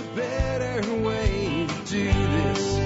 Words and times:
a 0.00 0.14
better 0.14 0.94
way 1.02 1.66
to 1.68 1.74
do 1.90 2.04
this. 2.04 2.78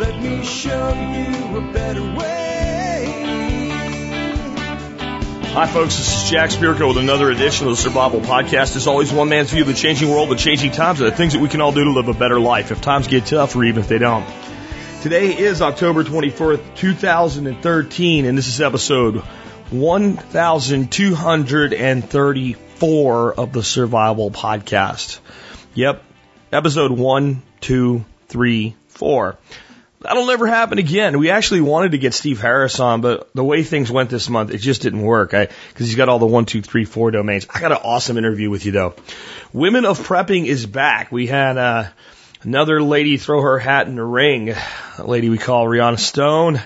Let 0.00 0.22
me 0.22 0.44
show 0.44 0.92
you 0.92 1.58
a 1.58 1.72
better 1.72 2.02
way. 2.02 2.16
Hi, 5.52 5.66
folks. 5.66 5.98
This 5.98 6.24
is 6.24 6.30
Jack 6.30 6.50
Spirko 6.50 6.88
with 6.88 6.98
another 6.98 7.30
edition 7.30 7.66
of 7.66 7.76
the 7.76 7.82
Survival 7.82 8.20
Podcast. 8.20 8.76
As 8.76 8.86
always, 8.86 9.12
one 9.12 9.28
man's 9.28 9.50
view 9.50 9.62
of 9.62 9.68
the 9.68 9.74
changing 9.74 10.08
world, 10.08 10.30
the 10.30 10.36
changing 10.36 10.70
times, 10.70 11.00
and 11.00 11.10
the 11.10 11.16
things 11.16 11.32
that 11.34 11.40
we 11.40 11.48
can 11.48 11.60
all 11.60 11.72
do 11.72 11.82
to 11.84 11.90
live 11.90 12.08
a 12.08 12.14
better 12.14 12.40
life 12.40 12.70
if 12.70 12.80
times 12.80 13.08
get 13.08 13.26
tough 13.26 13.56
or 13.56 13.64
even 13.64 13.82
if 13.82 13.88
they 13.88 13.98
don't. 13.98 14.24
Today 15.02 15.36
is 15.36 15.60
October 15.60 16.04
24th, 16.04 16.76
2013, 16.76 18.26
and 18.26 18.38
this 18.38 18.46
is 18.48 18.60
episode 18.60 19.16
1234 19.70 22.69
of 22.82 23.52
the 23.52 23.62
Survival 23.62 24.30
Podcast. 24.30 25.18
Yep, 25.74 26.02
episode 26.50 26.90
one, 26.90 27.42
two, 27.60 28.06
three, 28.28 28.74
four. 28.88 29.36
That'll 30.00 30.26
never 30.26 30.46
happen 30.46 30.78
again. 30.78 31.18
We 31.18 31.28
actually 31.28 31.60
wanted 31.60 31.92
to 31.92 31.98
get 31.98 32.14
Steve 32.14 32.40
Harris 32.40 32.80
on, 32.80 33.02
but 33.02 33.28
the 33.34 33.44
way 33.44 33.64
things 33.64 33.92
went 33.92 34.08
this 34.08 34.30
month, 34.30 34.50
it 34.50 34.58
just 34.58 34.80
didn't 34.80 35.02
work. 35.02 35.34
I, 35.34 35.46
cause 35.46 35.54
he's 35.76 35.94
got 35.94 36.08
all 36.08 36.18
the 36.18 36.26
one, 36.26 36.46
two, 36.46 36.62
three, 36.62 36.86
four 36.86 37.10
domains. 37.10 37.46
I 37.50 37.60
got 37.60 37.72
an 37.72 37.78
awesome 37.84 38.16
interview 38.16 38.48
with 38.48 38.64
you 38.64 38.72
though. 38.72 38.94
Women 39.52 39.84
of 39.84 39.98
Prepping 39.98 40.46
is 40.46 40.64
back. 40.64 41.12
We 41.12 41.26
had, 41.26 41.58
uh, 41.58 41.84
another 42.42 42.82
lady 42.82 43.18
throw 43.18 43.42
her 43.42 43.58
hat 43.58 43.88
in 43.88 43.96
the 43.96 44.04
ring. 44.04 44.54
A 44.96 45.04
lady 45.04 45.28
we 45.28 45.36
call 45.36 45.66
Rihanna 45.66 45.98
Stone, 45.98 46.62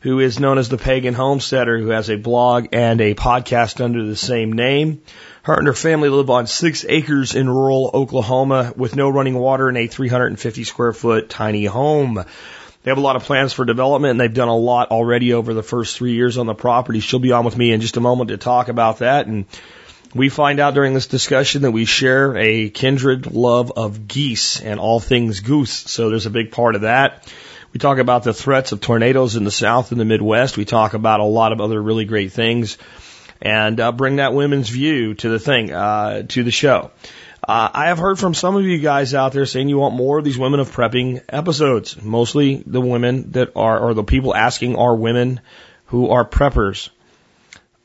who 0.00 0.20
is 0.20 0.38
known 0.38 0.58
as 0.58 0.68
the 0.68 0.78
Pagan 0.78 1.14
Homesteader, 1.14 1.78
who 1.78 1.88
has 1.88 2.08
a 2.08 2.16
blog 2.16 2.68
and 2.72 3.00
a 3.00 3.14
podcast 3.14 3.82
under 3.82 4.04
the 4.04 4.16
same 4.16 4.52
name. 4.52 5.02
Her 5.42 5.54
and 5.54 5.66
her 5.66 5.74
family 5.74 6.08
live 6.08 6.30
on 6.30 6.46
six 6.46 6.84
acres 6.88 7.34
in 7.34 7.48
rural 7.48 7.90
Oklahoma 7.92 8.72
with 8.76 8.94
no 8.94 9.08
running 9.08 9.38
water 9.38 9.68
in 9.68 9.76
a 9.76 9.86
350 9.86 10.64
square 10.64 10.92
foot 10.92 11.28
tiny 11.28 11.64
home. 11.64 12.22
They 12.82 12.90
have 12.90 12.98
a 12.98 13.02
lot 13.02 13.16
of 13.16 13.24
plans 13.24 13.52
for 13.52 13.64
development 13.64 14.12
and 14.12 14.20
they've 14.20 14.32
done 14.32 14.48
a 14.48 14.56
lot 14.56 14.90
already 14.90 15.32
over 15.32 15.52
the 15.52 15.62
first 15.62 15.96
three 15.96 16.12
years 16.12 16.38
on 16.38 16.46
the 16.46 16.54
property. 16.54 17.00
She'll 17.00 17.18
be 17.18 17.32
on 17.32 17.44
with 17.44 17.56
me 17.56 17.72
in 17.72 17.80
just 17.80 17.96
a 17.96 18.00
moment 18.00 18.28
to 18.28 18.36
talk 18.36 18.68
about 18.68 18.98
that. 18.98 19.26
And 19.26 19.46
we 20.14 20.28
find 20.28 20.60
out 20.60 20.74
during 20.74 20.94
this 20.94 21.06
discussion 21.06 21.62
that 21.62 21.72
we 21.72 21.84
share 21.84 22.36
a 22.36 22.70
kindred 22.70 23.26
love 23.32 23.72
of 23.76 24.06
geese 24.06 24.60
and 24.60 24.78
all 24.78 25.00
things 25.00 25.40
goose. 25.40 25.72
So 25.72 26.08
there's 26.08 26.26
a 26.26 26.30
big 26.30 26.52
part 26.52 26.76
of 26.76 26.82
that. 26.82 27.26
We 27.72 27.78
talk 27.78 27.98
about 27.98 28.22
the 28.22 28.32
threats 28.32 28.72
of 28.72 28.80
tornadoes 28.80 29.36
in 29.36 29.44
the 29.44 29.50
South 29.50 29.92
and 29.92 30.00
the 30.00 30.06
Midwest. 30.06 30.56
We 30.56 30.64
talk 30.64 30.94
about 30.94 31.20
a 31.20 31.24
lot 31.24 31.52
of 31.52 31.60
other 31.60 31.80
really 31.80 32.06
great 32.06 32.32
things 32.32 32.78
and 33.42 33.78
uh, 33.78 33.92
bring 33.92 34.16
that 34.16 34.32
women's 34.32 34.70
view 34.70 35.14
to 35.14 35.28
the 35.28 35.38
thing, 35.38 35.72
uh, 35.72 36.22
to 36.22 36.42
the 36.42 36.50
show. 36.50 36.90
Uh, 37.46 37.68
I 37.72 37.86
have 37.86 37.98
heard 37.98 38.18
from 38.18 38.34
some 38.34 38.56
of 38.56 38.64
you 38.64 38.78
guys 38.78 39.14
out 39.14 39.32
there 39.32 39.46
saying 39.46 39.68
you 39.68 39.78
want 39.78 39.94
more 39.94 40.18
of 40.18 40.24
these 40.24 40.38
women 40.38 40.60
of 40.60 40.70
prepping 40.70 41.22
episodes. 41.28 42.02
Mostly 42.02 42.62
the 42.66 42.80
women 42.80 43.32
that 43.32 43.52
are, 43.54 43.78
or 43.78 43.94
the 43.94 44.04
people 44.04 44.34
asking 44.34 44.76
are 44.76 44.94
women 44.94 45.40
who 45.86 46.10
are 46.10 46.24
preppers. 46.24 46.88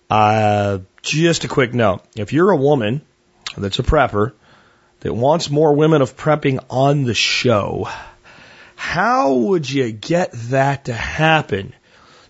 Uh, 0.10 0.80
just 1.02 1.44
a 1.44 1.48
quick 1.48 1.74
note. 1.74 2.04
If 2.16 2.34
you're 2.34 2.52
a 2.52 2.58
woman 2.58 3.02
that's 3.58 3.80
a 3.80 3.84
prepper 3.84 4.34
that 5.02 5.14
wants 5.14 5.50
more 5.50 5.74
women 5.74 6.02
of 6.02 6.16
prepping 6.16 6.64
on 6.70 7.04
the 7.04 7.14
show, 7.14 7.90
how 8.84 9.34
would 9.34 9.68
you 9.68 9.94
get 9.94 10.34
that 10.50 10.86
to 10.86 10.94
happen? 10.94 11.74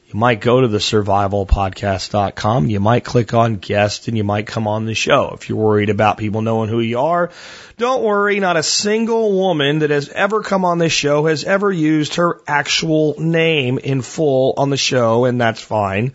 You 0.07 0.19
might 0.19 0.39
go 0.39 0.61
to 0.61 0.67
the 0.67 0.77
survivalpodcast.com. 0.77 2.69
You 2.69 2.79
might 2.79 3.03
click 3.03 3.33
on 3.33 3.55
guest 3.55 4.07
and 4.07 4.15
you 4.15 4.23
might 4.23 4.45
come 4.45 4.67
on 4.67 4.85
the 4.85 4.93
show. 4.93 5.31
If 5.33 5.49
you're 5.49 5.57
worried 5.57 5.89
about 5.89 6.19
people 6.19 6.43
knowing 6.43 6.69
who 6.69 6.79
you 6.79 6.99
are, 6.99 7.31
don't 7.77 8.03
worry. 8.03 8.39
Not 8.39 8.55
a 8.55 8.63
single 8.63 9.33
woman 9.33 9.79
that 9.79 9.89
has 9.89 10.09
ever 10.09 10.43
come 10.43 10.63
on 10.63 10.77
this 10.77 10.93
show 10.93 11.25
has 11.25 11.43
ever 11.43 11.71
used 11.71 12.15
her 12.15 12.39
actual 12.47 13.15
name 13.17 13.79
in 13.79 14.03
full 14.03 14.53
on 14.55 14.69
the 14.69 14.77
show, 14.77 15.25
and 15.25 15.41
that's 15.41 15.59
fine. 15.59 16.13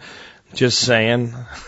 Just 0.55 0.79
saying. 0.79 1.35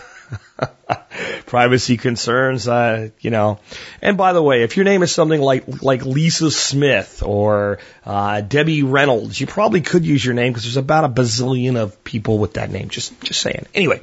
Privacy 1.45 1.97
concerns, 1.97 2.67
uh, 2.67 3.09
you 3.19 3.31
know. 3.31 3.59
And 4.01 4.17
by 4.17 4.33
the 4.33 4.41
way, 4.41 4.63
if 4.63 4.77
your 4.77 4.85
name 4.85 5.03
is 5.03 5.11
something 5.11 5.41
like 5.41 5.81
like 5.81 6.05
Lisa 6.05 6.51
Smith 6.51 7.23
or 7.23 7.79
uh, 8.05 8.41
Debbie 8.41 8.83
Reynolds, 8.83 9.39
you 9.39 9.47
probably 9.47 9.81
could 9.81 10.05
use 10.05 10.23
your 10.23 10.33
name 10.33 10.51
because 10.51 10.63
there's 10.63 10.77
about 10.77 11.03
a 11.03 11.09
bazillion 11.09 11.75
of 11.75 12.03
people 12.03 12.37
with 12.37 12.53
that 12.53 12.71
name. 12.71 12.89
Just 12.89 13.19
just 13.21 13.41
saying. 13.41 13.65
Anyway, 13.73 13.99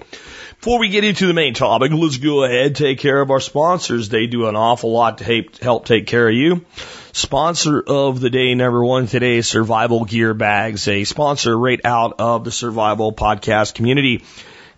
before 0.61 0.79
we 0.79 0.89
get 0.89 1.05
into 1.05 1.27
the 1.27 1.35
main 1.35 1.55
topic, 1.55 1.93
let's 1.93 2.19
go 2.19 2.45
ahead 2.45 2.75
take 2.75 2.99
care 2.99 3.21
of 3.21 3.31
our 3.31 3.41
sponsors. 3.41 4.09
They 4.09 4.27
do 4.27 4.49
an 4.49 4.57
awful 4.57 4.93
lot 4.93 5.19
to 5.19 5.45
help 5.61 5.87
take 5.87 6.07
care 6.07 6.29
of 6.29 6.35
you. 6.35 6.65
Sponsor 7.13 7.81
of 7.81 8.21
the 8.21 8.31
day 8.31 8.55
number 8.55 8.85
one 8.85 9.07
today 9.07 9.39
is 9.39 9.49
Survival 9.49 10.05
Gear 10.05 10.35
Bags, 10.35 10.87
a 10.89 11.05
sponsor 11.05 11.59
right 11.59 11.81
out 11.85 12.21
of 12.21 12.45
the 12.45 12.53
Survival 12.53 13.13
Podcast 13.13 13.75
community. 13.75 14.23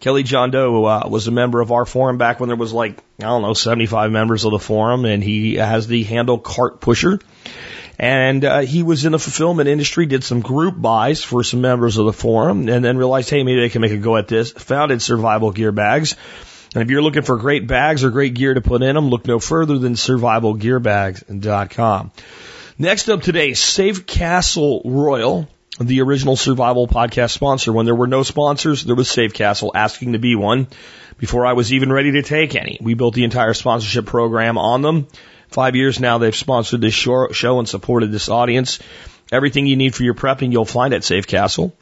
Kelly 0.00 0.22
John 0.22 0.50
Doe 0.50 0.86
uh, 0.86 1.06
was 1.08 1.26
a 1.26 1.30
member 1.30 1.60
of 1.60 1.72
our 1.72 1.84
forum 1.84 2.16
back 2.16 2.40
when 2.40 2.48
there 2.48 2.56
was 2.56 2.72
like, 2.72 2.96
I 3.18 3.24
don't 3.24 3.42
know, 3.42 3.52
75 3.52 4.10
members 4.10 4.46
of 4.46 4.50
the 4.50 4.58
forum, 4.58 5.04
and 5.04 5.22
he 5.22 5.56
has 5.56 5.86
the 5.86 6.04
handle 6.04 6.38
Cart 6.38 6.80
Pusher. 6.80 7.20
And 7.98 8.42
uh, 8.46 8.60
he 8.60 8.82
was 8.82 9.04
in 9.04 9.12
the 9.12 9.18
fulfillment 9.18 9.68
industry, 9.68 10.06
did 10.06 10.24
some 10.24 10.40
group 10.40 10.80
buys 10.80 11.22
for 11.22 11.44
some 11.44 11.60
members 11.60 11.98
of 11.98 12.06
the 12.06 12.14
forum, 12.14 12.66
and 12.66 12.82
then 12.82 12.96
realized, 12.96 13.28
hey, 13.28 13.42
maybe 13.42 13.60
they 13.60 13.68
can 13.68 13.82
make 13.82 13.92
a 13.92 13.98
go 13.98 14.16
at 14.16 14.26
this. 14.26 14.52
Founded 14.52 15.02
Survival 15.02 15.50
Gear 15.50 15.70
Bags. 15.70 16.16
And 16.74 16.82
if 16.82 16.88
you're 16.88 17.02
looking 17.02 17.20
for 17.20 17.36
great 17.36 17.66
bags 17.66 18.02
or 18.02 18.08
great 18.08 18.32
gear 18.32 18.54
to 18.54 18.62
put 18.62 18.82
in 18.82 18.94
them, 18.94 19.10
look 19.10 19.26
no 19.26 19.38
further 19.38 19.76
than 19.76 19.92
survivalgearbags.com. 19.94 22.12
Next 22.78 23.10
up 23.10 23.20
today, 23.20 23.52
Safe 23.52 24.06
Castle 24.06 24.80
Royal 24.86 25.46
the 25.78 26.00
original 26.02 26.36
survival 26.36 26.88
podcast 26.88 27.30
sponsor. 27.30 27.72
When 27.72 27.86
there 27.86 27.94
were 27.94 28.06
no 28.06 28.22
sponsors, 28.22 28.84
there 28.84 28.96
was 28.96 29.10
Safe 29.10 29.32
Castle 29.32 29.72
asking 29.74 30.12
to 30.12 30.18
be 30.18 30.34
one 30.34 30.66
before 31.18 31.46
I 31.46 31.52
was 31.52 31.72
even 31.72 31.92
ready 31.92 32.12
to 32.12 32.22
take 32.22 32.56
any. 32.56 32.78
We 32.80 32.94
built 32.94 33.14
the 33.14 33.24
entire 33.24 33.54
sponsorship 33.54 34.06
program 34.06 34.58
on 34.58 34.82
them. 34.82 35.06
Five 35.48 35.76
years 35.76 36.00
now 36.00 36.18
they've 36.18 36.34
sponsored 36.34 36.80
this 36.80 36.94
show 36.94 37.58
and 37.58 37.68
supported 37.68 38.12
this 38.12 38.28
audience. 38.28 38.78
Everything 39.32 39.66
you 39.66 39.76
need 39.76 39.94
for 39.94 40.02
your 40.02 40.14
prepping 40.14 40.52
you'll 40.52 40.64
find 40.64 40.92
at 40.92 41.04
Safe 41.04 41.26
Castle. 41.26 41.74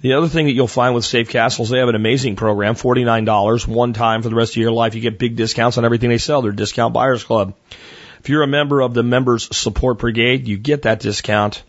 The 0.00 0.14
other 0.14 0.28
thing 0.28 0.46
that 0.46 0.52
you'll 0.52 0.66
find 0.66 0.94
with 0.94 1.04
Safe 1.04 1.28
Castle 1.28 1.64
is 1.64 1.70
they 1.70 1.78
have 1.78 1.88
an 1.88 1.94
amazing 1.94 2.36
program, 2.36 2.74
$49 2.74 3.66
one 3.66 3.92
time 3.92 4.22
for 4.22 4.28
the 4.28 4.34
rest 4.34 4.52
of 4.52 4.56
your 4.56 4.72
life. 4.72 4.94
You 4.94 5.00
get 5.00 5.18
big 5.18 5.36
discounts 5.36 5.76
on 5.78 5.84
everything 5.84 6.08
they 6.08 6.18
sell. 6.18 6.42
They're 6.42 6.52
Discount 6.52 6.94
Buyers 6.94 7.24
Club. 7.24 7.54
If 8.20 8.28
you're 8.28 8.42
a 8.42 8.46
member 8.46 8.80
of 8.80 8.94
the 8.94 9.02
Members 9.02 9.54
Support 9.54 9.98
Brigade, 9.98 10.46
you 10.46 10.58
get 10.58 10.82
that 10.82 11.00
discount 11.00 11.62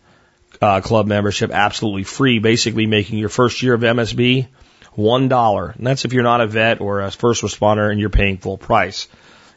uh, 0.61 0.81
club 0.81 1.07
membership 1.07 1.51
absolutely 1.51 2.03
free, 2.03 2.39
basically 2.39 2.85
making 2.85 3.17
your 3.17 3.29
first 3.29 3.63
year 3.63 3.73
of 3.73 3.81
MSB 3.81 4.47
one 4.94 5.27
dollar. 5.27 5.72
And 5.72 5.88
that's 5.88 6.05
if 6.05 6.13
you're 6.13 6.23
not 6.23 6.41
a 6.41 6.47
vet 6.47 6.81
or 6.81 7.01
a 7.01 7.11
first 7.11 7.41
responder 7.41 7.89
and 7.89 7.99
you're 7.99 8.09
paying 8.09 8.38
full 8.38 8.57
price. 8.57 9.07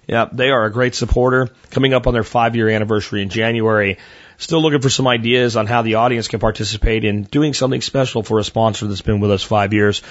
Yeah, 0.06 0.28
they 0.30 0.50
are 0.50 0.64
a 0.64 0.72
great 0.72 0.94
supporter. 0.94 1.48
Coming 1.70 1.94
up 1.94 2.06
on 2.06 2.14
their 2.14 2.24
five 2.24 2.56
year 2.56 2.68
anniversary 2.68 3.22
in 3.22 3.28
January. 3.28 3.98
Still 4.36 4.60
looking 4.60 4.80
for 4.80 4.90
some 4.90 5.06
ideas 5.06 5.56
on 5.56 5.66
how 5.66 5.82
the 5.82 5.94
audience 5.94 6.28
can 6.28 6.40
participate 6.40 7.04
in 7.04 7.22
doing 7.22 7.54
something 7.54 7.80
special 7.80 8.22
for 8.22 8.40
a 8.40 8.44
sponsor 8.44 8.86
that's 8.86 9.00
been 9.00 9.20
with 9.20 9.30
us 9.30 9.42
five 9.42 9.72
years. 9.72 10.02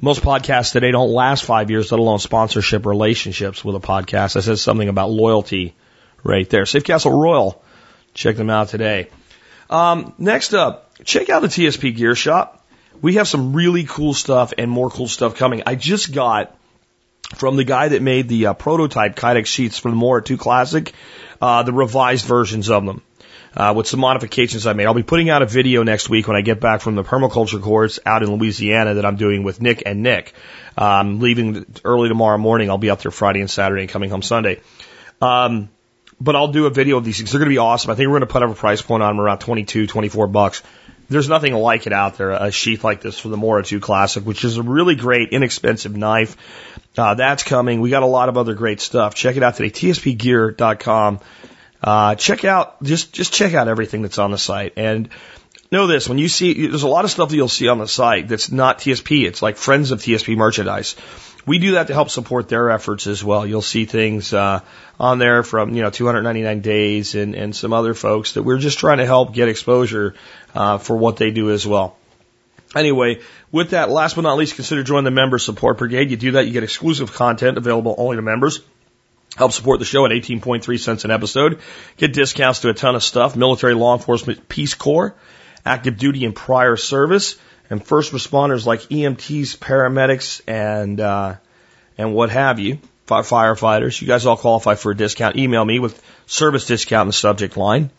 Most 0.00 0.22
podcasts 0.22 0.72
today 0.72 0.92
don't 0.92 1.10
last 1.10 1.44
five 1.44 1.70
years, 1.70 1.90
let 1.90 1.98
alone 1.98 2.20
sponsorship 2.20 2.86
relationships 2.86 3.64
with 3.64 3.74
a 3.74 3.80
podcast. 3.80 4.34
That 4.34 4.42
says 4.42 4.60
something 4.60 4.88
about 4.88 5.10
loyalty 5.10 5.74
right 6.22 6.48
there. 6.48 6.66
Safe 6.66 6.84
Castle 6.84 7.20
Royal. 7.20 7.62
Check 8.14 8.36
them 8.36 8.48
out 8.48 8.68
today. 8.68 9.08
Um, 9.70 10.14
next 10.18 10.54
up, 10.54 10.90
check 11.04 11.30
out 11.30 11.42
the 11.42 11.48
TSP 11.48 11.94
Gear 11.96 12.14
Shop. 12.14 12.64
We 13.00 13.14
have 13.14 13.28
some 13.28 13.52
really 13.52 13.84
cool 13.84 14.14
stuff 14.14 14.52
and 14.56 14.70
more 14.70 14.90
cool 14.90 15.08
stuff 15.08 15.36
coming. 15.36 15.62
I 15.66 15.74
just 15.74 16.12
got 16.12 16.56
from 17.36 17.56
the 17.56 17.64
guy 17.64 17.88
that 17.88 18.02
made 18.02 18.28
the 18.28 18.46
uh, 18.46 18.54
prototype 18.54 19.16
Kydex 19.16 19.46
sheets 19.46 19.78
for 19.78 19.90
the 19.90 19.96
Mora 19.96 20.22
2 20.22 20.36
Classic, 20.36 20.92
uh, 21.40 21.62
the 21.62 21.72
revised 21.72 22.26
versions 22.26 22.70
of 22.70 22.84
them. 22.84 23.02
Uh, 23.56 23.72
with 23.76 23.86
some 23.86 24.00
modifications 24.00 24.66
I 24.66 24.72
made. 24.72 24.86
I'll 24.86 24.94
be 24.94 25.04
putting 25.04 25.30
out 25.30 25.42
a 25.42 25.46
video 25.46 25.84
next 25.84 26.08
week 26.08 26.26
when 26.26 26.36
I 26.36 26.40
get 26.40 26.58
back 26.58 26.80
from 26.80 26.96
the 26.96 27.04
permaculture 27.04 27.62
course 27.62 28.00
out 28.04 28.24
in 28.24 28.34
Louisiana 28.34 28.94
that 28.94 29.06
I'm 29.06 29.14
doing 29.14 29.44
with 29.44 29.62
Nick 29.62 29.84
and 29.86 30.02
Nick. 30.02 30.32
Um, 30.76 31.20
leaving 31.20 31.64
early 31.84 32.08
tomorrow 32.08 32.36
morning. 32.36 32.68
I'll 32.68 32.78
be 32.78 32.90
up 32.90 33.02
there 33.02 33.12
Friday 33.12 33.38
and 33.38 33.48
Saturday 33.48 33.82
and 33.82 33.90
coming 33.90 34.10
home 34.10 34.22
Sunday. 34.22 34.60
Um, 35.22 35.68
but 36.24 36.34
I'll 36.34 36.48
do 36.48 36.64
a 36.66 36.70
video 36.70 36.96
of 36.96 37.04
these 37.04 37.18
things. 37.18 37.30
They're 37.30 37.38
going 37.38 37.50
to 37.50 37.54
be 37.54 37.58
awesome. 37.58 37.90
I 37.90 37.94
think 37.94 38.08
we're 38.08 38.18
going 38.18 38.28
to 38.28 38.32
put 38.32 38.42
up 38.42 38.50
a 38.50 38.54
price 38.54 38.80
point 38.80 39.02
on 39.02 39.16
them 39.16 39.24
around 39.24 39.38
22, 39.38 39.86
24 39.86 40.26
bucks. 40.28 40.62
There's 41.10 41.28
nothing 41.28 41.52
like 41.52 41.86
it 41.86 41.92
out 41.92 42.16
there, 42.16 42.30
a 42.30 42.50
sheath 42.50 42.82
like 42.82 43.02
this 43.02 43.18
for 43.18 43.28
the 43.28 43.36
Mora 43.36 43.62
2 43.62 43.78
Classic, 43.78 44.24
which 44.24 44.42
is 44.42 44.56
a 44.56 44.62
really 44.62 44.94
great, 44.94 45.30
inexpensive 45.30 45.94
knife. 45.94 46.36
Uh, 46.96 47.14
that's 47.14 47.42
coming. 47.42 47.82
We 47.82 47.90
got 47.90 48.02
a 48.02 48.06
lot 48.06 48.30
of 48.30 48.38
other 48.38 48.54
great 48.54 48.80
stuff. 48.80 49.14
Check 49.14 49.36
it 49.36 49.42
out 49.42 49.56
today, 49.56 49.70
tspgear.com. 49.70 51.20
Uh, 51.82 52.14
check 52.14 52.46
out, 52.46 52.82
just, 52.82 53.12
just 53.12 53.34
check 53.34 53.52
out 53.52 53.68
everything 53.68 54.00
that's 54.00 54.16
on 54.16 54.30
the 54.30 54.38
site. 54.38 54.72
And 54.78 55.10
know 55.70 55.86
this, 55.86 56.08
when 56.08 56.16
you 56.16 56.28
see, 56.28 56.68
there's 56.68 56.84
a 56.84 56.88
lot 56.88 57.04
of 57.04 57.10
stuff 57.10 57.28
that 57.28 57.36
you'll 57.36 57.48
see 57.48 57.68
on 57.68 57.78
the 57.78 57.88
site 57.88 58.28
that's 58.28 58.50
not 58.50 58.78
TSP. 58.78 59.26
It's 59.26 59.42
like 59.42 59.58
friends 59.58 59.90
of 59.90 60.00
TSP 60.00 60.36
merchandise 60.36 60.96
we 61.46 61.58
do 61.58 61.72
that 61.72 61.88
to 61.88 61.92
help 61.94 62.10
support 62.10 62.48
their 62.48 62.70
efforts 62.70 63.06
as 63.06 63.22
well. 63.22 63.46
You'll 63.46 63.62
see 63.62 63.84
things 63.84 64.32
uh, 64.32 64.60
on 64.98 65.18
there 65.18 65.42
from 65.42 65.74
you 65.74 65.82
know 65.82 65.90
299 65.90 66.60
days 66.60 67.14
and 67.14 67.34
and 67.34 67.54
some 67.54 67.72
other 67.72 67.94
folks 67.94 68.32
that 68.32 68.42
we're 68.42 68.58
just 68.58 68.78
trying 68.78 68.98
to 68.98 69.06
help 69.06 69.34
get 69.34 69.48
exposure 69.48 70.14
uh, 70.54 70.78
for 70.78 70.96
what 70.96 71.16
they 71.16 71.30
do 71.30 71.50
as 71.50 71.66
well. 71.66 71.96
Anyway, 72.74 73.20
with 73.52 73.70
that, 73.70 73.88
last 73.88 74.16
but 74.16 74.22
not 74.22 74.36
least, 74.36 74.56
consider 74.56 74.82
joining 74.82 75.04
the 75.04 75.10
Member 75.12 75.38
Support 75.38 75.78
Brigade. 75.78 76.10
You 76.10 76.16
do 76.16 76.32
that, 76.32 76.46
you 76.46 76.52
get 76.52 76.64
exclusive 76.64 77.12
content 77.12 77.56
available 77.56 77.94
only 77.98 78.16
to 78.16 78.22
members. 78.22 78.60
Help 79.36 79.52
support 79.52 79.78
the 79.80 79.84
show 79.84 80.04
at 80.06 80.12
18.3 80.12 80.80
cents 80.80 81.04
an 81.04 81.10
episode. 81.10 81.60
Get 81.96 82.12
discounts 82.12 82.60
to 82.60 82.70
a 82.70 82.74
ton 82.74 82.94
of 82.94 83.02
stuff. 83.02 83.36
Military, 83.36 83.74
law 83.74 83.94
enforcement, 83.94 84.48
Peace 84.48 84.74
Corps, 84.74 85.14
active 85.66 85.98
duty 85.98 86.24
and 86.24 86.34
prior 86.34 86.76
service, 86.76 87.36
and 87.70 87.84
first 87.84 88.12
responders 88.12 88.66
like 88.66 88.80
EMTs, 88.80 89.56
paramedics, 89.58 90.40
and, 90.46 91.00
uh, 91.00 91.36
and 91.98 92.14
what 92.14 92.30
have 92.30 92.58
you. 92.58 92.78
Firefighters. 93.06 94.00
You 94.00 94.08
guys 94.08 94.24
all 94.24 94.36
qualify 94.36 94.76
for 94.76 94.92
a 94.92 94.96
discount. 94.96 95.36
Email 95.36 95.64
me 95.64 95.78
with 95.78 96.02
service 96.26 96.66
discount 96.66 97.02
in 97.02 97.08
the 97.08 97.12
subject 97.12 97.56
line. 97.56 97.90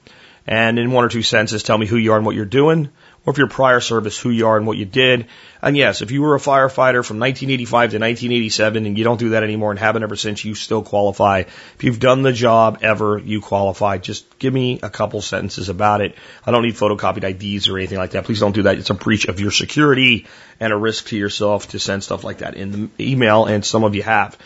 And 0.48 0.80
in 0.80 0.92
one 0.92 1.06
or 1.06 1.10
two 1.10 1.22
sentences, 1.22 1.64
tell 1.64 1.78
me 1.78 1.86
who 1.86 1.98
you 1.98 2.14
are 2.14 2.18
and 2.18 2.26
what 2.26 2.36
you're 2.36 2.46
doing 2.46 2.90
or 3.26 3.32
if 3.32 3.38
your 3.38 3.48
prior 3.48 3.80
service, 3.80 4.18
who 4.20 4.30
you 4.30 4.48
are 4.48 4.58
and 4.58 4.68
what 4.68 4.78
you 4.78 4.86
did. 4.86 5.28
And 5.62 5.76
yes, 5.76 6.02
if 6.02 6.12
you 6.12 6.22
were 6.22 6.36
a 6.36 6.40
firefighter 6.40 7.04
from 7.04 7.20
1985 7.20 7.92
to 7.92 7.98
1987 7.98 8.86
and 8.86 8.98
you 8.98 9.04
don't 9.04 9.20
do 9.20 9.30
that 9.30 9.44
anymore 9.44 9.72
and 9.72 9.80
haven't 9.80 10.04
ever 10.04 10.16
since, 10.16 10.46
you 10.46 10.54
still 10.54 10.84
qualify. 10.84 11.40
If 11.40 11.84
you've 11.84 12.00
done 12.00 12.22
the 12.22 12.34
job 12.34 12.80
ever, 12.82 13.18
you 13.18 13.42
qualify. 13.42 13.98
Just 13.98 14.38
give 14.38 14.54
me 14.54 14.80
a 14.84 14.90
couple 14.90 15.22
sentences 15.22 15.70
about 15.70 16.02
it. 16.02 16.16
I 16.46 16.52
don't 16.52 16.64
need 16.64 16.76
photocopied 16.76 17.24
IDs 17.24 17.68
or 17.68 17.78
anything 17.78 17.98
like 17.98 18.12
that. 18.12 18.26
Please 18.26 18.40
don't 18.40 18.54
do 18.54 18.64
that. 18.64 18.78
It's 18.78 18.92
a 18.92 18.94
breach 18.94 19.26
of 19.26 19.40
your 19.40 19.52
security 19.52 20.28
and 20.60 20.72
a 20.72 20.78
risk 20.78 21.08
to 21.08 21.18
yourself 21.18 21.70
to 21.70 21.80
send 21.80 22.04
stuff 22.04 22.24
like 22.24 22.40
that 22.40 22.56
in 22.56 22.92
the 22.96 23.12
email, 23.12 23.46
and 23.46 23.66
some 23.66 23.84
of 23.84 23.96
you 23.96 24.04
have. 24.04 24.38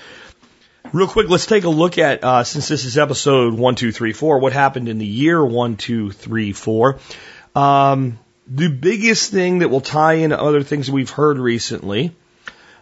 Real 0.91 1.07
quick, 1.07 1.29
let's 1.29 1.45
take 1.45 1.65
a 1.65 1.69
look 1.69 1.97
at, 1.97 2.23
uh, 2.23 2.43
since 2.43 2.67
this 2.67 2.85
is 2.85 2.97
episode 2.97 3.53
one, 3.53 3.75
two, 3.75 3.91
three, 3.91 4.13
four, 4.13 4.39
what 4.39 4.53
happened 4.53 4.87
in 4.87 4.97
the 4.97 5.05
year 5.05 5.43
one, 5.43 5.75
two, 5.75 6.09
three, 6.11 6.53
four. 6.53 6.99
Um, 7.53 8.17
the 8.49 8.69
biggest 8.69 9.31
thing 9.31 9.59
that 9.59 9.69
will 9.69 9.81
tie 9.81 10.13
into 10.13 10.39
other 10.39 10.63
things 10.63 10.89
we've 10.89 11.09
heard 11.09 11.37
recently, 11.37 12.15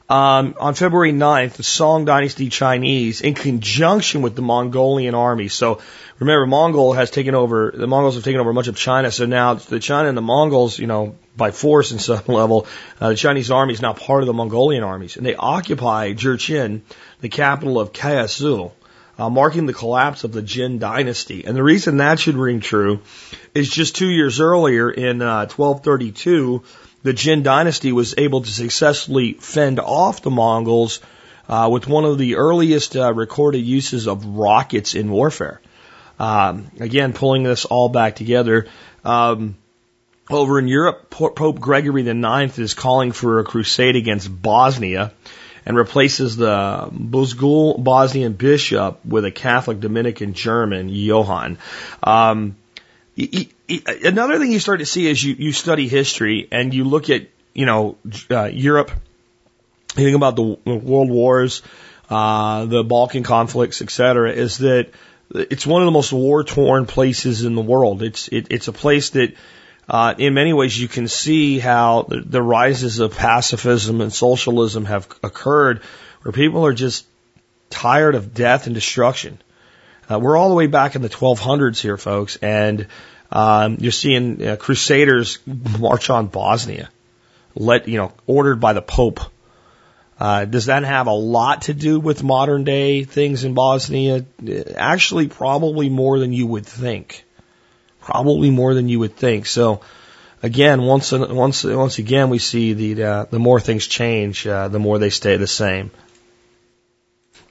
um, 0.10 0.56
on 0.58 0.74
February 0.74 1.12
9th, 1.12 1.54
the 1.54 1.64
Song 1.64 2.06
Dynasty 2.06 2.48
Chinese, 2.48 3.19
in 3.19 3.34
conjunction 3.34 4.22
with 4.22 4.38
the 4.38 4.42
Mongolian 4.42 5.16
army. 5.16 5.50
So 5.50 5.81
remember, 6.18 6.46
Mongol 6.46 6.94
has 6.94 7.12
taken 7.12 7.36
over, 7.36 7.74
the 7.75 7.88
Mongols 7.88 8.16
have 8.16 8.24
taken 8.24 8.40
over 8.40 8.54
much 8.54 8.69
of 8.69 8.78
China. 8.78 9.12
So 9.12 9.25
now 9.25 9.56
the 9.56 9.81
China 9.81 10.08
and 10.08 10.18
the 10.18 10.22
Mongols, 10.22 10.80
you 10.80 10.88
know, 10.88 11.18
by 11.36 11.52
force 11.52 11.92
in 11.92 12.00
some 12.00 12.24
level, 12.28 12.68
uh, 13.02 13.10
the 13.10 13.16
Chinese 13.18 13.52
army 13.52 13.74
is 13.74 13.81
now 13.81 13.92
part 13.92 14.24
of 14.24 14.28
the 14.28 14.34
Mongolian 14.34 14.84
armies. 14.84 15.18
And 15.18 15.25
they 15.25 15.36
occupy 15.36 16.14
Jurchen, 16.14 16.81
the 17.19 17.30
capital 17.30 17.78
of 17.78 17.92
Kaisu 17.92 18.72
uh, 19.18 19.30
marking 19.30 19.66
the 19.66 19.74
collapse 19.74 20.24
of 20.24 20.31
the 20.31 20.42
Jin 20.42 20.80
dynasty. 20.80 21.46
And 21.46 21.56
the 21.56 21.64
reason 21.64 21.98
that 21.98 22.19
should 22.19 22.36
ring 22.36 22.60
true 22.60 23.02
is 23.54 23.69
just 23.69 23.96
two 23.96 24.10
years 24.10 24.40
earlier 24.40 24.90
in 24.90 25.22
uh, 25.22 25.48
1232, 25.48 26.64
the 27.04 27.14
Jin 27.14 27.44
dynasty 27.44 27.92
was 27.92 28.16
able 28.18 28.42
to 28.42 28.50
successfully 28.50 29.34
fend 29.34 29.80
off 29.80 30.22
the 30.22 30.31
Mongols 30.31 31.00
uh, 31.50 31.69
with 31.72 31.88
one 31.88 32.06
of 32.06 32.18
the 32.18 32.36
earliest 32.36 32.96
uh, 32.96 33.14
recorded 33.14 33.60
uses 33.60 34.08
of 34.08 34.25
rockets 34.25 34.96
in 34.96 35.10
warfare. 35.10 35.62
Um, 36.19 36.72
again, 36.80 37.14
pulling 37.14 37.44
this 37.44 37.66
all 37.66 37.90
back 37.90 38.16
together. 38.16 38.68
Um, 39.06 39.56
over 40.30 40.60
in 40.60 40.68
Europe, 40.68 41.10
Pope 41.10 41.60
Gregory 41.60 42.06
IX 42.08 42.60
is 42.60 42.74
calling 42.74 43.14
for 43.14 43.40
a 43.40 43.44
crusade 43.44 43.96
against 43.96 44.30
Bosnia 44.30 45.14
and 45.68 45.75
replaces 45.75 46.38
the 46.38 46.88
Buzgul 46.94 47.84
Bosnian 47.84 48.31
bishop 48.31 49.04
with 49.04 49.25
a 49.25 49.31
Catholic 49.31 49.81
Dominican 49.81 50.34
German, 50.34 50.88
Johann. 50.88 51.58
Um, 52.02 52.56
another 53.18 54.40
thing 54.40 54.50
you 54.50 54.62
start 54.62 54.80
to 54.80 54.86
see 54.86 55.10
as 55.10 55.22
you, 55.22 55.36
you 55.38 55.52
study 55.52 55.90
history 55.90 56.48
and 56.54 56.74
you 56.74 56.86
look 56.86 57.10
at, 57.10 57.28
you 57.54 57.66
know, 57.66 57.98
uh, 58.31 58.46
Europe, 58.46 58.92
you 59.98 60.06
think 60.06 60.16
about 60.16 60.38
the 60.38 60.44
world 60.44 61.10
wars, 61.10 61.64
uh, 62.10 62.64
the 62.64 62.86
Balkan 62.86 63.24
conflicts, 63.24 63.81
etc., 63.81 64.31
is 64.31 64.60
that 64.60 64.92
it's 65.34 65.68
one 65.68 65.81
of 65.81 65.86
the 65.86 65.92
most 65.92 66.14
war 66.14 66.46
torn 66.46 66.86
places 66.86 67.44
in 67.44 67.56
the 67.56 67.62
world. 67.62 68.04
It's 68.04 68.30
it, 68.30 68.48
it's 68.52 68.69
a 68.69 68.74
place 68.74 69.10
that 69.10 69.34
uh, 69.89 70.13
in 70.18 70.34
many 70.34 70.51
ways, 70.51 70.78
you 70.78 70.88
can 70.88 71.07
see 71.07 71.60
how 71.60 72.04
the, 72.04 72.22
the 72.22 72.42
rises 72.42 73.00
of 73.00 73.16
pacifism 73.16 74.01
and 74.01 74.12
socialism 74.12 74.86
have 74.86 75.07
occurred, 75.24 75.81
where 76.24 76.34
people 76.34 76.66
are 76.66 76.74
just 76.74 77.06
tired 77.69 78.16
of 78.16 78.34
death 78.34 78.66
and 78.66 78.75
destruction. 78.75 79.42
Uh, 80.10 80.19
we're 80.19 80.36
all 80.36 80.50
the 80.50 80.56
way 80.56 80.68
back 80.68 80.95
in 80.95 81.01
the 81.01 81.10
1200s 81.10 81.80
here, 81.80 81.98
folks, 81.98 82.36
and 82.38 82.88
um, 83.31 83.78
you're 83.80 83.92
seeing 83.92 84.45
uh, 84.45 84.56
crusaders 84.57 85.39
march 85.45 86.10
on 86.10 86.28
Bosnia, 86.28 86.90
let 87.56 87.88
you 87.88 87.98
know, 87.98 88.13
ordered 88.25 88.60
by 88.60 88.74
the 88.74 88.81
Pope. 88.81 89.22
Uh, 90.19 90.45
does 90.45 90.66
that 90.66 90.83
have 90.83 91.07
a 91.07 91.13
lot 91.13 91.63
to 91.63 91.74
do 91.74 92.00
with 92.00 92.24
modern 92.24 92.63
day 92.63 93.04
things 93.04 93.44
in 93.44 93.54
Bosnia? 93.54 94.25
Actually, 94.75 95.28
probably 95.28 95.90
more 95.90 96.19
than 96.19 96.33
you 96.33 96.48
would 96.48 96.66
think 96.66 97.24
probably 98.07 98.50
more 98.50 98.74
than 98.74 98.88
you 98.88 99.00
would 99.00 99.18
think. 99.18 99.45
So 99.45 99.81
again, 100.42 100.81
once 100.81 101.12
once 101.12 101.63
once 101.65 102.00
again, 102.00 102.30
we 102.30 102.39
see 102.39 102.74
the 102.74 103.04
uh, 103.04 103.25
the 103.25 103.39
more 103.39 103.59
things 103.59 103.86
change, 103.86 104.48
uh, 104.48 104.69
the 104.69 104.80
more 104.80 104.98
they 104.98 105.09
stay 105.09 105.36
the 105.36 105.48
same. 105.48 105.92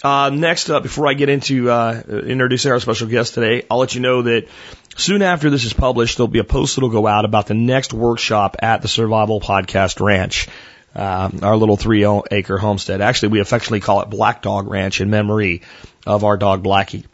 Uh, 0.03 0.31
next 0.31 0.70
up, 0.70 0.82
before 0.82 1.08
I 1.08 1.14
get 1.14 1.29
into 1.29 1.70
uh, 1.70 2.03
introducing 2.08 2.73
our 2.73 2.81
special 2.81 3.08
guest 3.08 3.35
today, 3.35 3.67
I'll 3.70 3.79
let 3.79 3.94
you 3.94 4.00
know 4.00 4.23
that 4.23 4.49
soon 4.97 5.23
after 5.23 5.50
this 5.50 5.64
is 5.64 5.73
published, 5.73 6.17
there'll 6.17 6.29
be 6.29 6.38
a 6.38 6.44
post 6.44 6.76
that'll 6.76 6.91
go 6.91 7.06
out 7.06 7.25
about 7.25 7.47
the 7.47 7.55
next 7.55 7.93
workshop 7.93 8.56
at 8.62 8.82
the 8.82 8.88
Survival 8.88 9.41
Podcast 9.41 10.00
Ranch, 10.00 10.49
uh, 10.94 11.31
our 11.43 11.56
little 11.56 11.76
three 11.76 12.06
acre 12.31 12.58
homestead. 12.58 13.00
Actually, 13.00 13.31
we 13.31 13.41
affectionately 13.41 13.81
call 13.81 14.00
it 14.03 14.11
Black 14.11 14.43
Dog 14.43 14.69
Ranch 14.69 15.00
in 15.00 15.11
memory 15.11 15.62
of 16.06 16.25
our 16.25 16.37
dog 16.37 16.62
Blackie. 16.62 17.05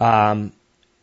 Um, 0.00 0.52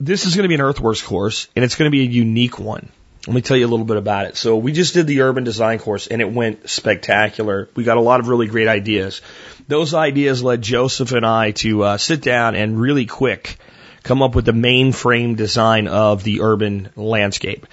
this 0.04 0.26
is 0.26 0.36
going 0.36 0.44
to 0.44 0.50
be 0.50 0.56
an 0.56 0.62
earthworks 0.62 1.02
course, 1.02 1.48
and 1.56 1.64
it's 1.64 1.76
going 1.76 1.88
to 1.88 1.92
be 1.92 2.02
a 2.02 2.10
unique 2.10 2.60
one. 2.60 2.90
Let 3.26 3.34
me 3.34 3.42
tell 3.42 3.56
you 3.56 3.66
a 3.66 3.70
little 3.70 3.86
bit 3.86 3.96
about 3.96 4.26
it. 4.26 4.36
So 4.36 4.58
we 4.58 4.74
just 4.74 4.94
did 4.94 5.08
the 5.08 5.22
urban 5.22 5.46
design 5.46 5.80
course, 5.80 6.08
and 6.08 6.22
it 6.22 6.30
went 6.30 6.70
spectacular. 6.70 7.70
We 7.74 7.86
got 7.86 7.96
a 7.96 8.02
lot 8.02 8.20
of 8.20 8.28
really 8.28 8.48
great 8.48 8.68
ideas. 8.68 9.22
Those 9.70 9.94
ideas 9.94 10.44
led 10.44 10.62
Joseph 10.62 11.14
and 11.14 11.26
I 11.26 11.52
to 11.52 11.84
uh, 11.84 11.98
sit 11.98 12.22
down 12.22 12.56
and 12.56 12.80
really 12.80 13.06
quick 13.06 13.58
come 14.04 14.22
up 14.22 14.36
with 14.36 14.44
the 14.44 14.52
mainframe 14.52 15.38
design 15.38 15.88
of 15.88 16.24
the 16.24 16.42
urban 16.42 16.90
landscape. 16.98 17.66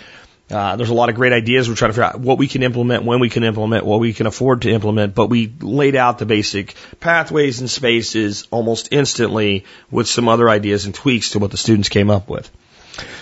Uh, 0.51 0.77
there's 0.77 0.91
a 0.91 0.95
lot 0.95 1.09
of 1.09 1.15
great 1.15 1.33
ideas. 1.33 1.69
We're 1.69 1.77
trying 1.77 1.91
to 1.91 1.95
figure 1.95 2.05
out 2.05 2.21
what 2.21 2.39
we 2.39 2.49
can 2.49 2.63
implement, 2.63 3.05
when 3.05 3.21
we 3.21 3.31
can 3.31 3.45
implement, 3.45 3.85
what 3.87 4.01
we 4.01 4.13
can 4.13 4.27
afford 4.27 4.63
to 4.63 4.71
implement, 4.71 5.15
but 5.15 5.29
we 5.29 5.53
laid 5.61 5.95
out 5.95 6.19
the 6.19 6.27
basic 6.27 6.75
pathways 6.99 7.61
and 7.61 7.71
spaces 7.71 8.47
almost 8.51 8.89
instantly 8.93 9.65
with 9.91 10.09
some 10.09 10.29
other 10.29 10.49
ideas 10.49 10.87
and 10.87 10.95
tweaks 10.95 11.31
to 11.31 11.39
what 11.39 11.51
the 11.51 11.57
students 11.57 11.89
came 11.89 12.11
up 12.11 12.29
with. 12.29 12.51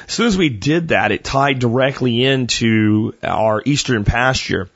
As 0.07 0.15
soon 0.15 0.27
as 0.27 0.39
we 0.39 0.49
did 0.49 0.89
that, 0.89 1.13
it 1.13 1.23
tied 1.23 1.59
directly 1.59 2.25
into 2.25 3.13
our 3.23 3.63
eastern 3.67 4.05
pasture, 4.05 4.71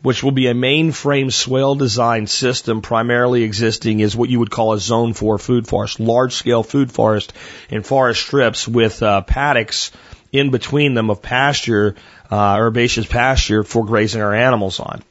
which 0.00 0.22
will 0.22 0.32
be 0.32 0.46
a 0.46 0.54
mainframe 0.54 1.30
swale 1.30 1.74
design 1.74 2.26
system 2.26 2.80
primarily 2.80 3.42
existing 3.42 4.00
as 4.00 4.16
what 4.16 4.30
you 4.30 4.38
would 4.38 4.50
call 4.50 4.72
a 4.72 4.78
zone 4.78 5.12
four 5.12 5.36
food 5.36 5.66
forest, 5.66 6.00
large 6.00 6.32
scale 6.32 6.62
food 6.62 6.90
forest 6.90 7.34
and 7.70 7.84
forest 7.84 8.22
strips 8.22 8.66
with 8.66 9.02
uh, 9.02 9.20
paddocks 9.20 9.90
in 10.32 10.50
between 10.50 10.94
them 10.94 11.10
of 11.10 11.22
pasture, 11.22 11.96
uh, 12.30 12.56
herbaceous 12.58 13.06
pasture 13.06 13.64
for 13.64 13.84
grazing 13.84 14.22
our 14.22 14.34
animals 14.34 14.80
on. 14.80 15.02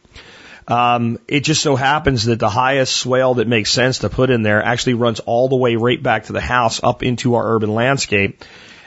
Um, 0.68 1.20
it 1.28 1.42
just 1.42 1.62
so 1.62 1.76
happens 1.76 2.26
that 2.26 2.40
the 2.40 2.50
highest 2.50 2.96
swale 2.96 3.36
that 3.36 3.48
makes 3.48 3.72
sense 3.72 4.00
to 4.00 4.10
put 4.10 4.30
in 4.30 4.42
there 4.42 4.62
actually 4.62 4.96
runs 4.96 5.22
all 5.22 5.48
the 5.48 5.56
way 5.56 5.78
right 5.78 6.02
back 6.02 6.26
to 6.26 6.34
the 6.34 6.42
house 6.42 6.84
up 6.84 7.04
into 7.04 7.36
our 7.36 7.56
urban 7.56 7.74
landscape 7.74 8.44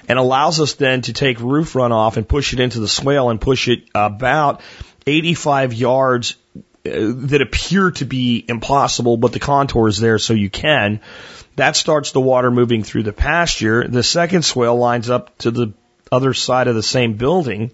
and 0.06 0.18
allows 0.18 0.60
us 0.60 0.74
then 0.74 1.00
to 1.02 1.12
take 1.14 1.40
roof 1.40 1.72
runoff 1.72 2.16
and 2.16 2.28
push 2.28 2.52
it 2.52 2.60
into 2.60 2.80
the 2.80 2.88
swale 2.88 3.30
and 3.30 3.40
push 3.40 3.68
it 3.68 3.84
about 3.94 4.60
85 5.06 5.72
yards 5.72 6.36
uh, 6.84 6.90
that 6.92 7.40
appear 7.40 7.90
to 7.92 8.04
be 8.04 8.44
impossible, 8.46 9.16
but 9.16 9.32
the 9.32 9.38
contour 9.38 9.88
is 9.88 9.98
there 9.98 10.18
so 10.18 10.34
you 10.34 10.50
can. 10.50 11.00
That 11.56 11.76
starts 11.76 12.12
the 12.12 12.20
water 12.20 12.50
moving 12.50 12.82
through 12.82 13.04
the 13.04 13.12
pasture. 13.12 13.86
The 13.86 14.02
second 14.02 14.44
swale 14.44 14.76
lines 14.76 15.08
up 15.10 15.36
to 15.38 15.50
the 15.50 15.72
other 16.12 16.34
side 16.34 16.68
of 16.68 16.74
the 16.74 16.82
same 16.82 17.14
building 17.14 17.70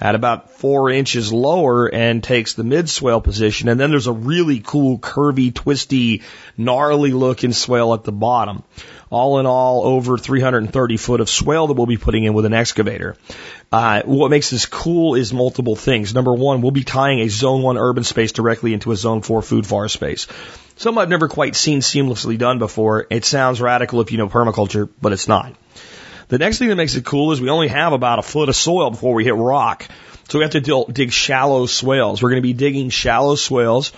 at 0.00 0.14
about 0.14 0.50
four 0.50 0.90
inches 0.90 1.32
lower 1.32 1.86
and 1.86 2.22
takes 2.22 2.54
the 2.54 2.64
mid 2.64 2.88
swale 2.90 3.20
position. 3.20 3.68
And 3.68 3.78
then 3.78 3.90
there's 3.90 4.06
a 4.06 4.12
really 4.12 4.60
cool, 4.60 4.98
curvy, 4.98 5.54
twisty, 5.54 6.22
gnarly 6.56 7.12
looking 7.12 7.52
swale 7.52 7.94
at 7.94 8.04
the 8.04 8.12
bottom. 8.12 8.64
All 9.10 9.38
in 9.38 9.46
all, 9.46 9.84
over 9.84 10.18
330 10.18 10.96
foot 10.96 11.20
of 11.20 11.28
swale 11.28 11.68
that 11.68 11.74
we'll 11.74 11.86
be 11.86 11.96
putting 11.96 12.24
in 12.24 12.34
with 12.34 12.46
an 12.46 12.52
excavator. 12.52 13.16
Uh, 13.70 14.02
what 14.04 14.30
makes 14.30 14.50
this 14.50 14.66
cool 14.66 15.14
is 15.14 15.32
multiple 15.32 15.76
things. 15.76 16.12
Number 16.14 16.34
one, 16.34 16.62
we'll 16.62 16.72
be 16.72 16.84
tying 16.84 17.20
a 17.20 17.28
zone 17.28 17.62
one 17.62 17.78
urban 17.78 18.02
space 18.02 18.32
directly 18.32 18.72
into 18.72 18.90
a 18.90 18.96
zone 18.96 19.22
four 19.22 19.40
food 19.42 19.66
forest 19.66 19.94
space. 19.94 20.26
Something 20.76 21.00
I've 21.00 21.08
never 21.08 21.28
quite 21.28 21.54
seen 21.54 21.80
seamlessly 21.80 22.36
done 22.36 22.58
before. 22.58 23.06
It 23.08 23.24
sounds 23.24 23.60
radical 23.60 24.00
if 24.00 24.10
you 24.10 24.18
know 24.18 24.28
permaculture, 24.28 24.88
but 25.00 25.12
it's 25.12 25.28
not. 25.28 25.54
The 26.28 26.38
next 26.38 26.58
thing 26.58 26.68
that 26.68 26.76
makes 26.76 26.94
it 26.94 27.04
cool 27.04 27.32
is 27.32 27.40
we 27.40 27.50
only 27.50 27.68
have 27.68 27.92
about 27.92 28.18
a 28.18 28.22
foot 28.22 28.48
of 28.48 28.56
soil 28.56 28.90
before 28.90 29.14
we 29.14 29.24
hit 29.24 29.34
rock. 29.34 29.86
So 30.28 30.38
we 30.38 30.44
have 30.44 30.52
to 30.52 30.86
dig 30.90 31.12
shallow 31.12 31.66
swales. 31.66 32.22
We're 32.22 32.30
going 32.30 32.42
to 32.42 32.48
be 32.48 32.54
digging 32.54 32.90
shallow 32.90 33.34
swales 33.34 33.92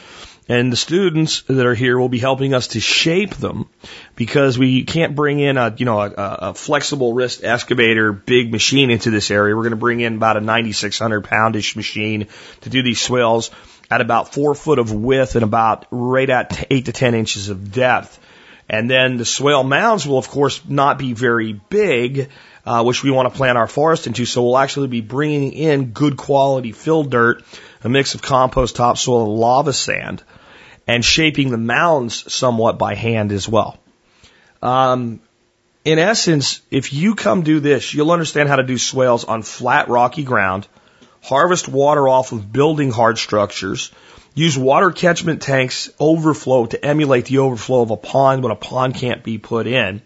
and 0.49 0.71
the 0.71 0.77
students 0.77 1.43
that 1.43 1.67
are 1.67 1.75
here 1.75 1.99
will 1.99 2.09
be 2.09 2.21
helping 2.21 2.55
us 2.55 2.69
to 2.69 2.81
shape 2.81 3.35
them 3.35 3.69
because 4.15 4.57
we 4.57 4.85
can't 4.85 5.17
bring 5.17 5.41
in 5.41 5.57
a, 5.57 5.75
you 5.77 5.85
know, 5.85 6.01
a, 6.01 6.13
a 6.17 6.55
flexible 6.55 7.15
wrist 7.15 7.43
excavator, 7.43 8.13
big 8.13 8.53
machine 8.53 8.91
into 8.91 9.11
this 9.11 9.31
area. 9.33 9.57
We're 9.57 9.63
going 9.63 9.71
to 9.71 9.77
bring 9.77 10.01
in 10.01 10.17
about 10.17 10.37
a 10.37 10.41
9,600 10.41 11.25
poundish 11.25 11.75
machine 11.75 12.29
to 12.61 12.71
do 12.71 12.83
these 12.83 13.01
swales 13.01 13.51
at 13.91 14.01
about 14.01 14.35
four 14.35 14.55
foot 14.55 14.79
of 14.79 14.93
width 14.93 15.35
and 15.35 15.43
about 15.43 15.87
right 15.91 16.31
at 16.31 16.67
eight 16.71 16.87
to 16.87 16.93
10 16.93 17.15
inches 17.15 17.49
of 17.49 17.73
depth. 17.73 18.21
And 18.69 18.91
then 18.91 19.17
the 19.17 19.25
swale 19.25 19.63
mounds 19.63 20.07
will, 20.07 20.19
of 20.19 20.29
course, 20.29 20.61
not 20.67 20.99
be 20.99 21.13
very 21.13 21.53
big, 21.53 22.31
uh, 22.65 22.83
which 22.83 23.05
we 23.05 23.11
want 23.11 23.31
to 23.31 23.37
plant 23.37 23.57
our 23.59 23.69
forest 23.69 24.07
into. 24.07 24.25
So 24.25 24.43
we'll 24.43 24.59
actually 24.59 24.89
be 24.89 25.01
bringing 25.01 25.53
in 25.53 25.93
good 25.93 26.17
quality 26.17 26.73
fill 26.73 27.05
dirt, 27.05 27.45
a 27.85 27.89
mix 27.89 28.15
of 28.15 28.23
compost, 28.23 28.77
topsoil, 28.77 29.25
and 29.25 29.41
lava 29.41 29.73
sand 29.73 30.23
and 30.87 31.05
shaping 31.05 31.51
the 31.51 31.59
mounds 31.59 32.33
somewhat 32.33 32.79
by 32.79 32.95
hand 32.95 33.33
as 33.33 33.49
well. 33.49 33.79
Um, 34.63 35.21
in 35.85 35.99
essence, 35.99 36.61
if 36.71 36.93
you 36.93 37.15
come 37.15 37.43
do 37.43 37.61
this, 37.61 37.93
you'll 37.95 38.11
understand 38.11 38.49
how 38.49 38.57
to 38.57 38.63
do 38.63 38.79
swales 38.79 39.25
on 39.25 39.43
flat, 39.43 39.89
rocky 39.89 40.25
ground, 40.25 40.67
harvest 41.23 41.69
water 41.69 42.09
off 42.09 42.33
of 42.33 42.53
building 42.53 42.91
hard 42.91 43.19
structures, 43.19 43.93
use 44.37 44.57
water 44.57 44.91
catchment 44.91 45.41
tanks 45.41 45.91
overflow 45.99 46.67
to 46.67 46.85
emulate 46.85 47.25
the 47.25 47.39
overflow 47.39 47.81
of 47.81 47.91
a 47.91 47.97
pond 47.97 48.43
when 48.43 48.53
a 48.53 48.57
pond 48.57 48.95
can't 48.95 49.25
be 49.25 49.39
put 49.39 49.67
in, 49.67 50.03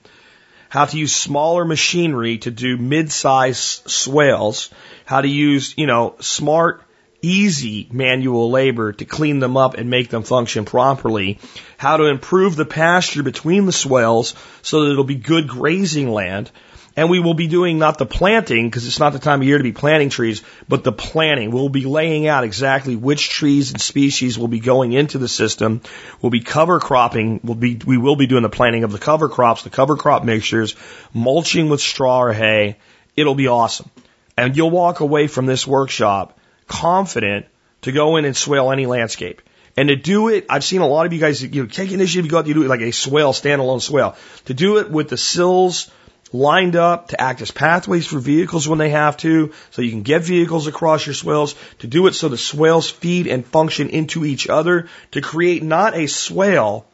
how 0.68 0.84
to 0.84 0.96
use 0.96 1.14
smaller 1.14 1.64
machinery 1.64 2.38
to 2.38 2.50
do 2.52 2.76
mid-size 2.76 3.58
swales, 3.58 4.70
how 5.04 5.20
to 5.20 5.28
use, 5.28 5.74
you 5.76 5.86
know, 5.86 6.14
smart 6.20 6.82
easy 7.22 7.88
manual 7.90 8.50
labor 8.50 8.92
to 8.92 9.04
clean 9.04 9.40
them 9.40 9.56
up 9.56 9.74
and 9.74 9.90
make 9.90 10.08
them 10.08 10.22
function 10.22 10.64
properly, 10.64 11.40
how 11.76 11.96
to 11.96 12.04
improve 12.04 12.54
the 12.54 12.64
pasture 12.64 13.24
between 13.24 13.66
the 13.66 13.72
swales 13.72 14.34
so 14.62 14.84
that 14.84 14.92
it'll 14.92 15.04
be 15.04 15.16
good 15.16 15.48
grazing 15.48 16.08
land. 16.08 16.52
And 16.96 17.08
we 17.08 17.20
will 17.20 17.34
be 17.34 17.46
doing 17.46 17.78
not 17.78 17.98
the 17.98 18.06
planting, 18.06 18.68
because 18.68 18.86
it's 18.86 18.98
not 18.98 19.12
the 19.12 19.18
time 19.18 19.40
of 19.40 19.46
year 19.46 19.58
to 19.58 19.64
be 19.64 19.72
planting 19.72 20.10
trees, 20.10 20.42
but 20.68 20.82
the 20.82 20.92
planting. 20.92 21.50
We'll 21.52 21.68
be 21.68 21.84
laying 21.84 22.26
out 22.26 22.42
exactly 22.42 22.96
which 22.96 23.30
trees 23.30 23.70
and 23.70 23.80
species 23.80 24.38
will 24.38 24.48
be 24.48 24.60
going 24.60 24.92
into 24.92 25.18
the 25.18 25.28
system. 25.28 25.82
We'll 26.20 26.30
be 26.30 26.40
cover 26.40 26.80
cropping. 26.80 27.40
We'll 27.44 27.54
be, 27.54 27.80
we 27.86 27.96
will 27.96 28.16
be 28.16 28.26
doing 28.26 28.42
the 28.42 28.48
planting 28.48 28.84
of 28.84 28.92
the 28.92 28.98
cover 28.98 29.28
crops, 29.28 29.62
the 29.62 29.70
cover 29.70 29.96
crop 29.96 30.24
mixtures, 30.24 30.74
mulching 31.14 31.68
with 31.68 31.80
straw 31.80 32.22
or 32.22 32.32
hay. 32.32 32.76
It'll 33.16 33.36
be 33.36 33.46
awesome. 33.46 33.90
And 34.36 34.56
you'll 34.56 34.70
walk 34.70 35.00
away 35.00 35.26
from 35.26 35.46
this 35.46 35.66
workshop 35.66 36.38
confident 36.66 37.46
to 37.82 37.92
go 37.92 38.16
in 38.16 38.24
and 38.24 38.36
swale 38.36 38.72
any 38.72 38.86
landscape. 38.86 39.42
And 39.76 39.88
to 39.88 39.96
do 39.96 40.28
it, 40.28 40.46
I've 40.50 40.64
seen 40.64 40.80
a 40.80 40.86
lot 40.86 41.06
of 41.06 41.12
you 41.12 41.20
guys, 41.20 41.42
you 41.42 41.62
know, 41.62 41.68
take 41.68 41.92
initiative, 41.92 42.24
you 42.24 42.30
go 42.30 42.38
out, 42.38 42.46
you 42.46 42.54
do 42.54 42.64
it 42.64 42.68
like 42.68 42.80
a 42.80 42.90
swale, 42.90 43.32
standalone 43.32 43.80
swale. 43.80 44.16
To 44.46 44.54
do 44.54 44.78
it 44.78 44.90
with 44.90 45.08
the 45.08 45.16
sills 45.16 45.90
lined 46.32 46.76
up 46.76 47.08
to 47.08 47.20
act 47.20 47.42
as 47.42 47.50
pathways 47.50 48.06
for 48.06 48.18
vehicles 48.18 48.68
when 48.68 48.78
they 48.78 48.90
have 48.90 49.16
to, 49.18 49.52
so 49.70 49.82
you 49.82 49.90
can 49.90 50.02
get 50.02 50.22
vehicles 50.22 50.66
across 50.66 51.06
your 51.06 51.14
swales, 51.14 51.54
to 51.80 51.86
do 51.86 52.06
it 52.06 52.14
so 52.14 52.28
the 52.28 52.38
swales 52.38 52.88
feed 52.88 53.26
and 53.26 53.46
function 53.46 53.88
into 53.88 54.24
each 54.24 54.48
other, 54.48 54.88
to 55.12 55.20
create 55.20 55.62
not 55.62 55.96
a 55.96 56.06
swale, 56.06 56.86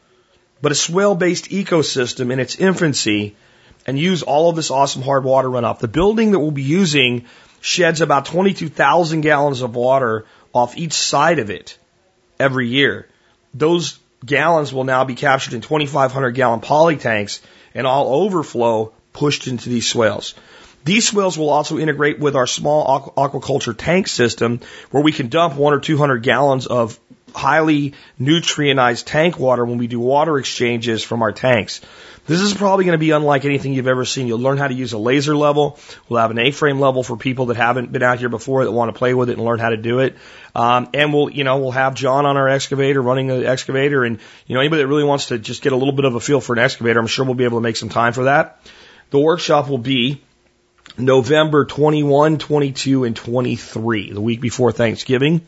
but 0.62 0.73
a 0.73 0.76
swale 0.76 1.14
based 1.14 1.50
ecosystem 1.50 2.33
in 2.33 2.40
its 2.40 2.57
infancy, 2.57 3.37
and 3.87 3.99
use 3.99 4.23
all 4.23 4.50
of 4.50 4.57
this 4.57 4.71
awesome 4.71 5.02
hard 5.02 5.25
water 5.25 5.49
runoff. 5.49 5.78
The 5.78 5.88
building 5.88 6.33
that 6.33 6.40
we'll 6.40 6.50
be 6.50 6.62
using 6.62 7.26
sheds 7.61 8.00
about 8.00 8.26
22,000 8.26 9.21
gallons 9.21 9.62
of 9.62 9.76
water 9.76 10.26
off 10.52 10.76
each 10.76 10.95
side 10.95 11.38
of 11.38 11.50
it 11.50 11.78
every 12.40 12.69
year. 12.69 13.09
Those 13.55 13.99
gallons 14.25 14.73
will 14.73 14.85
now 14.85 15.05
be 15.05 15.14
captured 15.14 15.55
in 15.55 15.61
2,500 15.61 16.31
gallon 16.33 16.61
poly 16.61 16.97
tanks 16.97 17.40
and 17.75 17.87
all 17.87 18.25
overflow 18.25 18.93
pushed 19.16 19.46
into 19.49 19.70
these 19.70 19.88
swales. 19.88 20.35
These 20.85 21.08
swales 21.08 21.37
will 21.37 21.50
also 21.50 21.78
integrate 21.78 22.20
with 22.20 22.37
our 22.37 22.46
small 22.46 23.12
aquaculture 23.16 23.75
tank 23.76 24.06
system 24.06 24.61
where 24.90 25.02
we 25.02 25.11
can 25.11 25.28
dump 25.28 25.56
one 25.56 25.73
or 25.73 25.80
200 25.80 26.23
gallons 26.23 26.66
of 26.66 27.00
highly 27.35 27.94
nutrientized 28.20 29.04
tank 29.06 29.38
water 29.38 29.64
when 29.64 29.78
we 29.78 29.87
do 29.87 29.99
water 29.99 30.38
exchanges 30.38 31.02
from 31.02 31.23
our 31.23 31.32
tanks. 31.32 31.80
This 32.26 32.40
is 32.40 32.54
probably 32.54 32.85
going 32.85 32.99
to 32.99 32.99
be 32.99 33.12
unlike 33.12 33.44
anything 33.44 33.73
you've 33.73 33.87
ever 33.87 34.04
seen. 34.04 34.26
You'll 34.26 34.40
learn 34.40 34.58
how 34.58 34.66
to 34.68 34.75
use 34.75 34.92
a 34.92 34.99
laser 34.99 35.37
level. 35.37 35.78
We'll 36.08 36.20
have 36.20 36.30
an 36.32 36.38
A-frame 36.38 36.80
level 36.80 37.02
for 37.04 37.16
people 37.16 37.46
that 37.46 37.56
haven't 37.56 37.92
been 37.92 38.02
out 38.02 38.18
here 38.18 38.28
before 38.28 38.64
that 38.64 38.73
want 38.73 38.92
to 38.92 38.99
play 38.99 39.14
with 39.14 39.30
it 39.30 39.38
and 39.38 39.44
learn 39.44 39.61
how 39.61 39.70
to 39.70 39.76
do 39.76 40.00
it. 40.00 40.16
Um, 40.54 40.88
and 40.92 41.14
we'll, 41.14 41.30
you 41.30 41.44
know, 41.44 41.58
we'll 41.58 41.70
have 41.70 41.94
John 41.94 42.26
on 42.26 42.37
our 42.37 42.49
excavator 42.49 43.00
running 43.00 43.28
the 43.28 43.46
excavator 43.46 44.04
and, 44.04 44.18
you 44.46 44.54
know, 44.54 44.61
anybody 44.61 44.82
that 44.82 44.88
really 44.88 45.04
wants 45.04 45.26
to 45.26 45.38
just 45.38 45.62
get 45.62 45.73
a 45.73 45.76
little 45.76 45.94
bit 45.94 46.04
of 46.04 46.16
a 46.16 46.20
feel 46.20 46.40
for 46.40 46.52
an 46.52 46.58
excavator, 46.58 46.99
I'm 46.99 47.06
sure 47.06 47.25
we'll 47.25 47.35
be 47.35 47.44
able 47.44 47.58
to 47.58 47.62
make 47.62 47.76
some 47.76 47.90
time 47.90 48.12
for 48.12 48.25
that. 48.25 48.61
The 49.10 49.18
workshop 49.18 49.68
will 49.68 49.78
be 49.78 50.22
November 50.98 51.64
21, 51.64 52.38
22, 52.38 53.04
and 53.04 53.14
23, 53.14 54.12
the 54.12 54.20
week 54.20 54.40
before 54.40 54.72
Thanksgiving. 54.72 55.46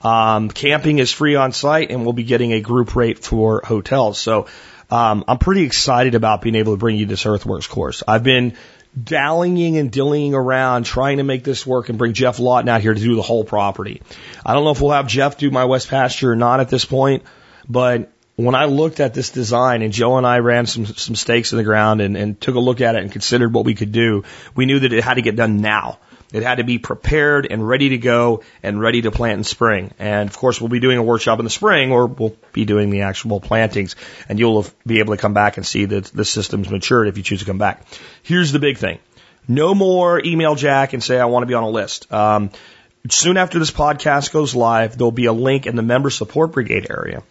Um, 0.00 0.50
camping 0.50 0.98
is 0.98 1.10
free 1.10 1.34
on 1.34 1.52
site 1.52 1.90
and 1.90 2.04
we'll 2.04 2.12
be 2.12 2.24
getting 2.24 2.52
a 2.52 2.60
group 2.60 2.94
rate 2.94 3.18
for 3.18 3.62
hotels. 3.64 4.18
So 4.18 4.46
um, 4.90 5.24
I'm 5.26 5.38
pretty 5.38 5.62
excited 5.62 6.14
about 6.14 6.42
being 6.42 6.54
able 6.54 6.74
to 6.74 6.78
bring 6.78 6.96
you 6.96 7.06
this 7.06 7.24
Earthworks 7.24 7.66
course. 7.68 8.02
I've 8.06 8.22
been 8.22 8.54
dallying 9.02 9.76
and 9.78 9.90
dillying 9.90 10.34
around 10.34 10.84
trying 10.84 11.16
to 11.16 11.24
make 11.24 11.42
this 11.42 11.66
work 11.66 11.88
and 11.88 11.98
bring 11.98 12.12
Geoff 12.12 12.38
Lawton 12.38 12.68
out 12.68 12.80
here 12.80 12.94
to 12.94 13.00
do 13.00 13.16
the 13.16 13.22
whole 13.22 13.44
property. 13.44 14.02
I 14.44 14.54
don't 14.54 14.64
know 14.64 14.70
if 14.70 14.80
we'll 14.80 14.92
have 14.92 15.06
Geoff 15.06 15.38
do 15.38 15.50
my 15.50 15.64
West 15.64 15.88
Pasture 15.88 16.32
or 16.32 16.36
not 16.36 16.60
at 16.60 16.68
this 16.68 16.84
point, 16.84 17.24
but 17.68 18.12
when 18.36 18.54
I 18.54 18.64
looked 18.64 19.00
at 19.00 19.14
this 19.14 19.30
design 19.30 19.82
and 19.82 19.92
Joe 19.92 20.16
and 20.16 20.26
I 20.26 20.38
ran 20.38 20.66
some 20.66 20.86
some 20.86 21.14
stakes 21.14 21.52
in 21.52 21.58
the 21.58 21.64
ground 21.64 22.00
and, 22.00 22.16
and 22.16 22.40
took 22.40 22.56
a 22.56 22.60
look 22.60 22.80
at 22.80 22.96
it 22.96 23.02
and 23.02 23.12
considered 23.12 23.52
what 23.52 23.64
we 23.64 23.74
could 23.74 23.92
do, 23.92 24.24
we 24.54 24.66
knew 24.66 24.80
that 24.80 24.92
it 24.92 25.04
had 25.04 25.14
to 25.14 25.22
get 25.22 25.36
done 25.36 25.60
now. 25.60 25.98
It 26.32 26.42
had 26.42 26.56
to 26.56 26.64
be 26.64 26.78
prepared 26.78 27.46
and 27.48 27.66
ready 27.66 27.90
to 27.90 27.98
go 27.98 28.42
and 28.60 28.80
ready 28.80 29.02
to 29.02 29.12
plant 29.12 29.38
in 29.38 29.44
spring. 29.44 29.92
And 30.00 30.28
of 30.28 30.36
course, 30.36 30.60
we'll 30.60 30.68
be 30.68 30.80
doing 30.80 30.98
a 30.98 31.02
workshop 31.02 31.38
in 31.38 31.44
the 31.44 31.50
spring 31.50 31.92
or 31.92 32.06
we'll 32.06 32.34
be 32.52 32.64
doing 32.64 32.90
the 32.90 33.02
actual 33.02 33.38
plantings 33.38 33.94
and 34.28 34.36
you'll 34.40 34.66
be 34.84 34.98
able 34.98 35.14
to 35.14 35.20
come 35.20 35.32
back 35.32 35.58
and 35.58 35.64
see 35.64 35.84
that 35.84 36.06
the 36.06 36.24
system's 36.24 36.68
matured 36.68 37.06
if 37.06 37.16
you 37.16 37.22
choose 37.22 37.38
to 37.38 37.44
come 37.44 37.58
back. 37.58 37.86
Here's 38.24 38.50
the 38.50 38.58
big 38.58 38.78
thing. 38.78 38.98
No 39.46 39.76
more 39.76 40.20
email 40.24 40.56
Jack 40.56 40.92
and 40.92 41.02
say, 41.04 41.20
I 41.20 41.26
want 41.26 41.44
to 41.44 41.46
be 41.46 41.54
on 41.54 41.62
a 41.62 41.68
list. 41.68 42.12
Um, 42.12 42.50
soon 43.10 43.36
after 43.36 43.58
this 43.58 43.70
podcast 43.70 44.32
goes 44.32 44.54
live, 44.54 44.96
there'll 44.96 45.12
be 45.12 45.26
a 45.26 45.32
link 45.32 45.66
in 45.66 45.76
the 45.76 45.82
member 45.82 46.10
support 46.10 46.52
brigade 46.52 46.86
area 46.90 47.22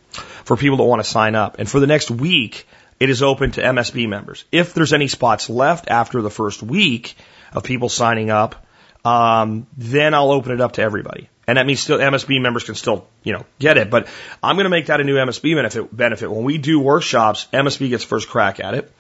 for 0.46 0.56
people 0.56 0.78
that 0.78 0.84
want 0.84 1.04
to 1.04 1.10
sign 1.10 1.36
up. 1.36 1.58
And 1.60 1.70
for 1.70 1.80
the 1.80 1.88
next 1.88 2.12
week, 2.12 2.68
it 3.00 3.10
is 3.10 3.24
open 3.24 3.52
to 3.52 3.62
MSB 3.62 4.08
members. 4.08 4.46
If 4.52 4.74
there's 4.74 4.94
any 4.94 5.08
spots 5.08 5.50
left 5.50 5.90
after 5.90 6.22
the 6.22 6.30
first 6.30 6.62
week 6.62 7.16
of 7.52 7.64
people 7.64 7.90
signing 7.90 8.30
up, 8.30 8.66
um, 9.04 9.68
then 9.78 10.14
I'll 10.14 10.32
open 10.32 10.52
it 10.52 10.62
up 10.62 10.74
to 10.74 10.82
everybody. 10.82 11.30
And 11.46 11.58
that 11.58 11.66
means 11.66 11.82
still 11.82 11.98
MSB 11.98 12.42
members 12.42 12.64
can 12.64 12.76
still, 12.76 13.06
you 13.24 13.34
know, 13.34 13.46
get 13.60 13.78
it. 13.78 13.90
But 13.90 14.08
I'm 14.42 14.56
going 14.56 14.64
to 14.64 14.70
make 14.70 14.86
that 14.86 15.02
a 15.02 15.04
new 15.04 15.16
MSB 15.16 15.56
benefit. 15.56 15.96
Benefit 15.96 16.32
when 16.32 16.46
we 16.46 16.58
do 16.58 16.80
workshops, 16.80 17.48
MSB 17.52 17.90
gets 17.90 18.04
first 18.04 18.30
crack 18.30 18.62
at 18.62 18.76
it. 18.76 18.92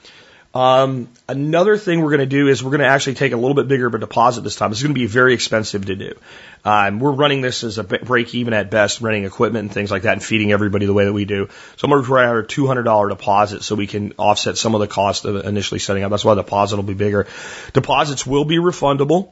Um, 0.54 1.10
another 1.28 1.78
thing 1.78 2.02
we're 2.02 2.12
going 2.12 2.20
to 2.20 2.26
do 2.28 2.48
is 2.48 2.64
we're 2.64 2.70
going 2.70 2.82
to 2.82 2.88
actually 2.88 3.16
take 3.16 3.32
a 3.32 3.38
little 3.38 3.56
bit 3.56 3.68
bigger 3.68 3.88
of 3.88 3.96
a 3.96 3.98
deposit 3.98 4.42
this 4.42 4.56
time. 4.56 4.72
It's 4.72 4.84
going 4.84 4.94
to 4.94 5.00
be 5.00 5.08
very 5.08 5.34
expensive 5.34 5.86
to 5.88 5.96
do. 5.96 6.14
Um, 6.64 7.00
we're 7.00 7.12
running 7.12 7.42
this 7.42 7.64
as 7.64 7.80
a 7.80 7.84
break 7.84 8.36
even 8.36 8.54
at 8.54 8.70
best, 8.70 9.02
renting 9.02 9.26
equipment 9.26 9.64
and 9.64 9.74
things 9.74 9.90
like 9.90 10.04
that, 10.04 10.14
and 10.14 10.24
feeding 10.24 10.52
everybody 10.52 10.86
the 10.86 10.94
way 10.94 11.06
that 11.06 11.14
we 11.14 11.26
do. 11.26 11.48
So 11.78 11.86
I'm 11.86 11.90
going 11.90 12.04
to 12.04 12.10
require 12.10 12.40
a 12.40 12.46
$200 12.46 13.10
deposit 13.10 13.64
so 13.64 13.76
we 13.76 13.88
can 13.88 14.14
offset 14.20 14.58
some 14.58 14.76
of 14.76 14.82
the 14.82 14.88
cost 14.88 15.26
of 15.26 15.44
initially 15.44 15.80
setting 15.80 16.04
up. 16.04 16.12
That's 16.12 16.24
why 16.24 16.36
the 16.36 16.44
deposit 16.44 16.76
will 16.76 16.84
be 16.84 16.94
bigger. 16.94 17.28
Deposits 17.74 18.26
will 18.26 18.46
be 18.46 18.58
refundable 18.58 19.32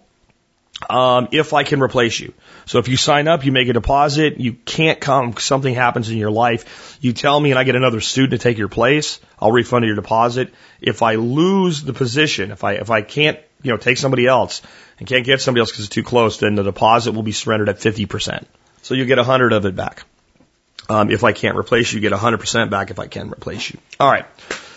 um, 0.89 1.29
if 1.31 1.53
I 1.53 1.63
can 1.63 1.81
replace 1.81 2.19
you. 2.19 2.33
So 2.65 2.79
if 2.79 2.87
you 2.87 2.97
sign 2.97 3.27
up, 3.27 3.45
you 3.45 3.51
make 3.51 3.67
a 3.67 3.73
deposit, 3.73 4.39
you 4.39 4.53
can't 4.53 4.99
come, 4.99 5.35
something 5.37 5.73
happens 5.73 6.09
in 6.09 6.17
your 6.17 6.31
life, 6.31 6.97
you 7.01 7.13
tell 7.13 7.39
me 7.39 7.51
and 7.51 7.59
I 7.59 7.63
get 7.63 7.75
another 7.75 8.01
student 8.01 8.31
to 8.31 8.37
take 8.37 8.57
your 8.57 8.67
place, 8.67 9.19
I'll 9.39 9.51
refund 9.51 9.85
your 9.85 9.95
deposit. 9.95 10.53
If 10.79 11.01
I 11.01 11.15
lose 11.15 11.83
the 11.83 11.93
position, 11.93 12.51
if 12.51 12.63
I, 12.63 12.73
if 12.73 12.89
I 12.89 13.01
can't, 13.01 13.39
you 13.61 13.71
know, 13.71 13.77
take 13.77 13.97
somebody 13.97 14.25
else 14.25 14.61
and 14.99 15.07
can't 15.07 15.25
get 15.25 15.41
somebody 15.41 15.61
else 15.61 15.71
because 15.71 15.85
it's 15.85 15.93
too 15.93 16.03
close, 16.03 16.37
then 16.37 16.55
the 16.55 16.63
deposit 16.63 17.13
will 17.13 17.23
be 17.23 17.31
surrendered 17.31 17.69
at 17.69 17.77
50%. 17.77 18.45
So 18.81 18.95
you'll 18.95 19.07
get 19.07 19.19
a 19.19 19.23
hundred 19.23 19.53
of 19.53 19.65
it 19.65 19.75
back. 19.75 20.03
Um, 20.89 21.11
if 21.11 21.23
I 21.23 21.31
can't 21.31 21.57
replace 21.57 21.91
you, 21.91 21.97
you 21.97 22.01
get 22.01 22.11
a 22.11 22.17
hundred 22.17 22.39
percent 22.39 22.71
back 22.71 22.89
if 22.89 22.99
I 22.99 23.07
can 23.07 23.29
replace 23.29 23.71
you. 23.71 23.79
All 23.99 24.09
right. 24.09 24.25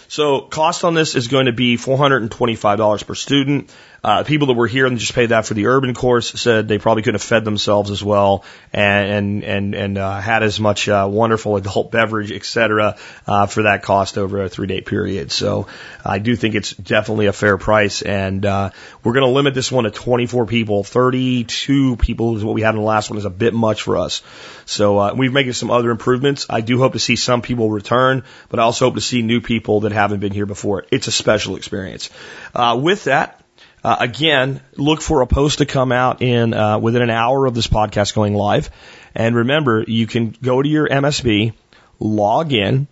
So 0.08 0.42
cost 0.42 0.84
on 0.84 0.94
this 0.94 1.16
is 1.16 1.28
going 1.28 1.46
to 1.46 1.52
be 1.52 1.76
$425 1.76 3.06
per 3.06 3.14
student. 3.14 3.74
Uh, 4.04 4.22
people 4.22 4.48
that 4.48 4.54
were 4.54 4.66
here 4.66 4.84
and 4.86 4.98
just 4.98 5.14
paid 5.14 5.30
that 5.30 5.46
for 5.46 5.54
the 5.54 5.66
urban 5.66 5.94
course 5.94 6.30
said 6.32 6.68
they 6.68 6.78
probably 6.78 7.02
couldn't 7.02 7.20
have 7.20 7.26
fed 7.26 7.42
themselves 7.42 7.90
as 7.90 8.04
well 8.04 8.44
and 8.70 9.08
and 9.08 9.44
and, 9.44 9.74
and 9.74 9.98
uh, 9.98 10.20
had 10.20 10.42
as 10.42 10.60
much 10.60 10.88
uh, 10.88 11.08
wonderful 11.10 11.56
adult 11.56 11.90
beverage, 11.90 12.30
etc., 12.30 12.96
uh, 13.26 13.46
for 13.46 13.62
that 13.62 13.82
cost 13.82 14.18
over 14.18 14.42
a 14.42 14.48
three 14.48 14.66
day 14.66 14.80
period. 14.80 15.32
So 15.32 15.68
I 16.04 16.18
do 16.18 16.36
think 16.36 16.54
it's 16.54 16.74
definitely 16.74 17.26
a 17.26 17.32
fair 17.32 17.56
price, 17.56 18.02
and 18.02 18.44
uh, 18.44 18.70
we're 19.02 19.14
going 19.14 19.26
to 19.26 19.32
limit 19.32 19.54
this 19.54 19.72
one 19.72 19.84
to 19.84 19.90
24 19.90 20.46
people. 20.46 20.84
32 20.84 21.96
people 21.96 22.36
is 22.36 22.44
what 22.44 22.54
we 22.54 22.62
had 22.62 22.74
in 22.74 22.80
the 22.80 22.86
last 22.86 23.10
one 23.10 23.18
is 23.18 23.24
a 23.24 23.30
bit 23.30 23.54
much 23.54 23.82
for 23.82 23.96
us. 23.96 24.22
So 24.66 24.98
uh, 24.98 25.14
we've 25.14 25.32
making 25.32 25.52
some 25.52 25.70
other 25.70 25.90
improvements. 25.90 26.46
I 26.48 26.60
do 26.60 26.78
hope 26.78 26.92
to 26.92 26.98
see 26.98 27.16
some 27.16 27.42
people 27.42 27.70
return, 27.70 28.24
but 28.48 28.60
I 28.60 28.64
also 28.64 28.86
hope 28.86 28.94
to 28.94 29.00
see 29.00 29.22
new 29.22 29.40
people 29.40 29.80
that 29.80 29.92
haven't 29.92 30.20
been 30.20 30.32
here 30.32 30.46
before. 30.46 30.84
It's 30.90 31.08
a 31.08 31.12
special 31.12 31.56
experience. 31.56 32.10
Uh, 32.54 32.78
with 32.80 33.04
that, 33.04 33.43
uh, 33.84 33.96
again, 34.00 34.62
look 34.76 35.02
for 35.02 35.20
a 35.20 35.26
post 35.26 35.58
to 35.58 35.66
come 35.66 35.92
out 35.92 36.22
in 36.22 36.54
uh, 36.54 36.78
within 36.78 37.02
an 37.02 37.10
hour 37.10 37.44
of 37.44 37.54
this 37.54 37.66
podcast 37.66 38.14
going 38.14 38.34
live. 38.34 38.70
And 39.14 39.36
remember, 39.36 39.84
you 39.86 40.06
can 40.06 40.30
go 40.30 40.62
to 40.62 40.68
your 40.68 40.88
MSB, 40.88 41.52
log 42.00 42.52
in, 42.54 42.88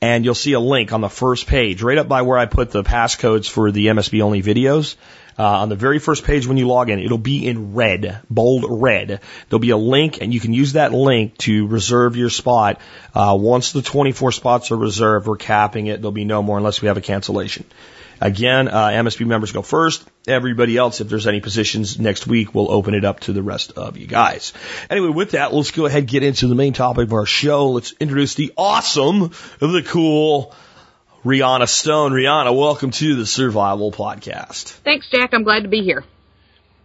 and 0.00 0.24
you'll 0.24 0.34
see 0.34 0.54
a 0.54 0.60
link 0.60 0.92
on 0.92 1.02
the 1.02 1.10
first 1.10 1.46
page, 1.46 1.82
right 1.82 1.98
up 1.98 2.08
by 2.08 2.22
where 2.22 2.38
I 2.38 2.46
put 2.46 2.70
the 2.70 2.82
passcodes 2.82 3.48
for 3.48 3.70
the 3.70 3.86
MSB 3.88 4.22
only 4.22 4.42
videos. 4.42 4.96
Uh, 5.38 5.44
on 5.44 5.68
the 5.68 5.76
very 5.76 5.98
first 5.98 6.24
page 6.24 6.46
when 6.46 6.56
you 6.56 6.66
log 6.66 6.90
in, 6.90 6.98
it'll 6.98 7.18
be 7.18 7.46
in 7.46 7.74
red, 7.74 8.20
bold 8.28 8.64
red. 8.68 9.20
There'll 9.48 9.60
be 9.60 9.70
a 9.70 9.76
link, 9.76 10.20
and 10.20 10.32
you 10.32 10.40
can 10.40 10.52
use 10.54 10.74
that 10.74 10.92
link 10.92 11.36
to 11.38 11.66
reserve 11.66 12.16
your 12.16 12.30
spot. 12.30 12.80
Uh, 13.14 13.36
once 13.38 13.72
the 13.72 13.82
24 13.82 14.32
spots 14.32 14.70
are 14.70 14.76
reserved, 14.76 15.26
we're 15.26 15.36
capping 15.36 15.86
it. 15.86 16.00
There'll 16.00 16.12
be 16.12 16.24
no 16.24 16.42
more 16.42 16.56
unless 16.58 16.80
we 16.80 16.88
have 16.88 16.96
a 16.96 17.02
cancellation. 17.02 17.64
Again, 18.20 18.68
uh, 18.68 18.88
MSB 18.88 19.26
members 19.26 19.52
go 19.52 19.62
first. 19.62 20.04
Everybody 20.28 20.76
else, 20.76 21.00
if 21.00 21.08
there's 21.08 21.26
any 21.26 21.40
positions 21.40 21.98
next 21.98 22.28
week, 22.28 22.54
we'll 22.54 22.70
open 22.70 22.94
it 22.94 23.04
up 23.04 23.20
to 23.20 23.32
the 23.32 23.42
rest 23.42 23.72
of 23.72 23.96
you 23.96 24.06
guys. 24.06 24.52
Anyway, 24.88 25.08
with 25.08 25.32
that, 25.32 25.52
let's 25.52 25.72
go 25.72 25.86
ahead 25.86 26.00
and 26.00 26.08
get 26.08 26.22
into 26.22 26.46
the 26.46 26.54
main 26.54 26.74
topic 26.74 27.08
of 27.08 27.12
our 27.12 27.26
show. 27.26 27.70
Let's 27.70 27.92
introduce 27.98 28.36
the 28.36 28.52
awesome, 28.56 29.22
of 29.22 29.72
the 29.72 29.82
cool, 29.84 30.54
Rihanna 31.24 31.66
Stone. 31.66 32.12
Rihanna, 32.12 32.56
welcome 32.56 32.92
to 32.92 33.16
the 33.16 33.26
Survival 33.26 33.90
Podcast. 33.90 34.70
Thanks, 34.84 35.08
Jack. 35.10 35.30
I'm 35.32 35.42
glad 35.42 35.64
to 35.64 35.68
be 35.68 35.82
here. 35.82 36.04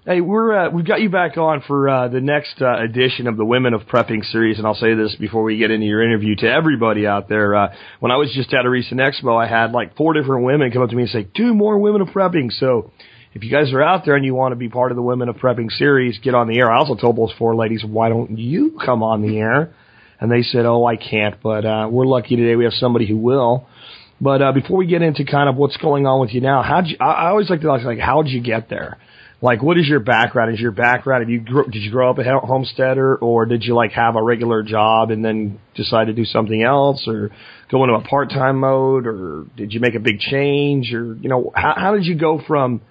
Hey, 0.03 0.21
we're 0.21 0.57
uh, 0.57 0.69
we've 0.71 0.87
got 0.87 1.01
you 1.01 1.09
back 1.09 1.37
on 1.37 1.61
for 1.67 1.87
uh, 1.89 2.07
the 2.07 2.21
next 2.21 2.59
uh, 2.59 2.81
edition 2.81 3.27
of 3.27 3.37
the 3.37 3.45
Women 3.45 3.75
of 3.75 3.81
Prepping 3.81 4.23
series, 4.31 4.57
and 4.57 4.65
I'll 4.65 4.73
say 4.73 4.95
this 4.95 5.15
before 5.19 5.43
we 5.43 5.57
get 5.57 5.69
into 5.69 5.85
your 5.85 6.01
interview 6.01 6.35
to 6.37 6.47
everybody 6.47 7.05
out 7.05 7.29
there. 7.29 7.53
Uh, 7.53 7.75
when 7.99 8.11
I 8.11 8.15
was 8.15 8.33
just 8.33 8.51
at 8.53 8.65
a 8.65 8.69
recent 8.69 8.99
expo, 8.99 9.35
I 9.35 9.47
had 9.47 9.73
like 9.73 9.95
four 9.95 10.13
different 10.13 10.43
women 10.43 10.71
come 10.71 10.81
up 10.81 10.89
to 10.89 10.95
me 10.95 11.03
and 11.03 11.11
say, 11.11 11.27
"Do 11.35 11.53
more 11.53 11.77
Women 11.77 12.01
of 12.01 12.07
Prepping." 12.07 12.51
So, 12.53 12.93
if 13.33 13.43
you 13.43 13.51
guys 13.51 13.71
are 13.73 13.83
out 13.83 14.05
there 14.05 14.15
and 14.15 14.25
you 14.25 14.33
want 14.33 14.51
to 14.51 14.55
be 14.55 14.69
part 14.69 14.91
of 14.91 14.95
the 14.95 15.01
Women 15.01 15.29
of 15.29 15.35
Prepping 15.35 15.71
series, 15.71 16.17
get 16.19 16.33
on 16.33 16.47
the 16.47 16.59
air. 16.59 16.71
I 16.71 16.77
also 16.77 16.95
told 16.95 17.17
those 17.17 17.33
four 17.37 17.55
ladies, 17.55 17.83
"Why 17.85 18.09
don't 18.09 18.37
you 18.37 18.79
come 18.83 19.03
on 19.03 19.21
the 19.21 19.37
air?" 19.37 19.73
And 20.19 20.31
they 20.31 20.41
said, 20.41 20.65
"Oh, 20.65 20.85
I 20.85 20.95
can't." 20.95 21.35
But 21.41 21.65
uh, 21.65 21.87
we're 21.91 22.05
lucky 22.05 22.35
today; 22.35 22.55
we 22.55 22.63
have 22.63 22.73
somebody 22.73 23.07
who 23.07 23.17
will. 23.17 23.67
But 24.19 24.41
uh, 24.41 24.51
before 24.51 24.77
we 24.77 24.87
get 24.87 25.01
into 25.01 25.25
kind 25.25 25.47
of 25.47 25.55
what's 25.55 25.77
going 25.77 26.07
on 26.07 26.19
with 26.19 26.33
you 26.33 26.41
now, 26.41 26.63
how'd 26.63 26.87
you? 26.87 26.97
I, 26.99 27.05
I 27.05 27.29
always 27.29 27.49
like 27.49 27.61
to 27.61 27.69
ask, 27.69 27.85
like, 27.85 27.99
how'd 27.99 28.27
you 28.27 28.41
get 28.41 28.69
there? 28.69 28.97
Like, 29.39 29.61
what 29.61 29.77
is 29.77 29.87
your 29.87 29.99
background? 29.99 30.55
Is 30.55 30.59
your 30.59 30.71
background? 30.71 31.21
Have 31.21 31.29
you 31.29 31.39
grew, 31.39 31.65
did 31.65 31.83
you 31.83 31.91
grow 31.91 32.09
up 32.09 32.17
a 32.17 32.23
homesteader, 32.23 33.15
or 33.15 33.45
did 33.45 33.63
you 33.63 33.75
like 33.75 33.91
have 33.91 34.15
a 34.15 34.23
regular 34.23 34.63
job 34.63 35.11
and 35.11 35.23
then 35.23 35.59
decide 35.75 36.05
to 36.05 36.13
do 36.13 36.25
something 36.25 36.63
else, 36.63 37.07
or 37.07 37.29
go 37.69 37.83
into 37.83 37.95
a 37.95 38.01
part 38.01 38.31
time 38.31 38.57
mode, 38.57 39.05
or 39.05 39.45
did 39.55 39.73
you 39.73 39.79
make 39.79 39.93
a 39.93 39.99
big 39.99 40.17
change, 40.17 40.91
or 40.91 41.13
you 41.13 41.29
know, 41.29 41.51
how, 41.53 41.75
how 41.77 41.95
did 41.95 42.05
you 42.05 42.17
go 42.17 42.41
from 42.47 42.81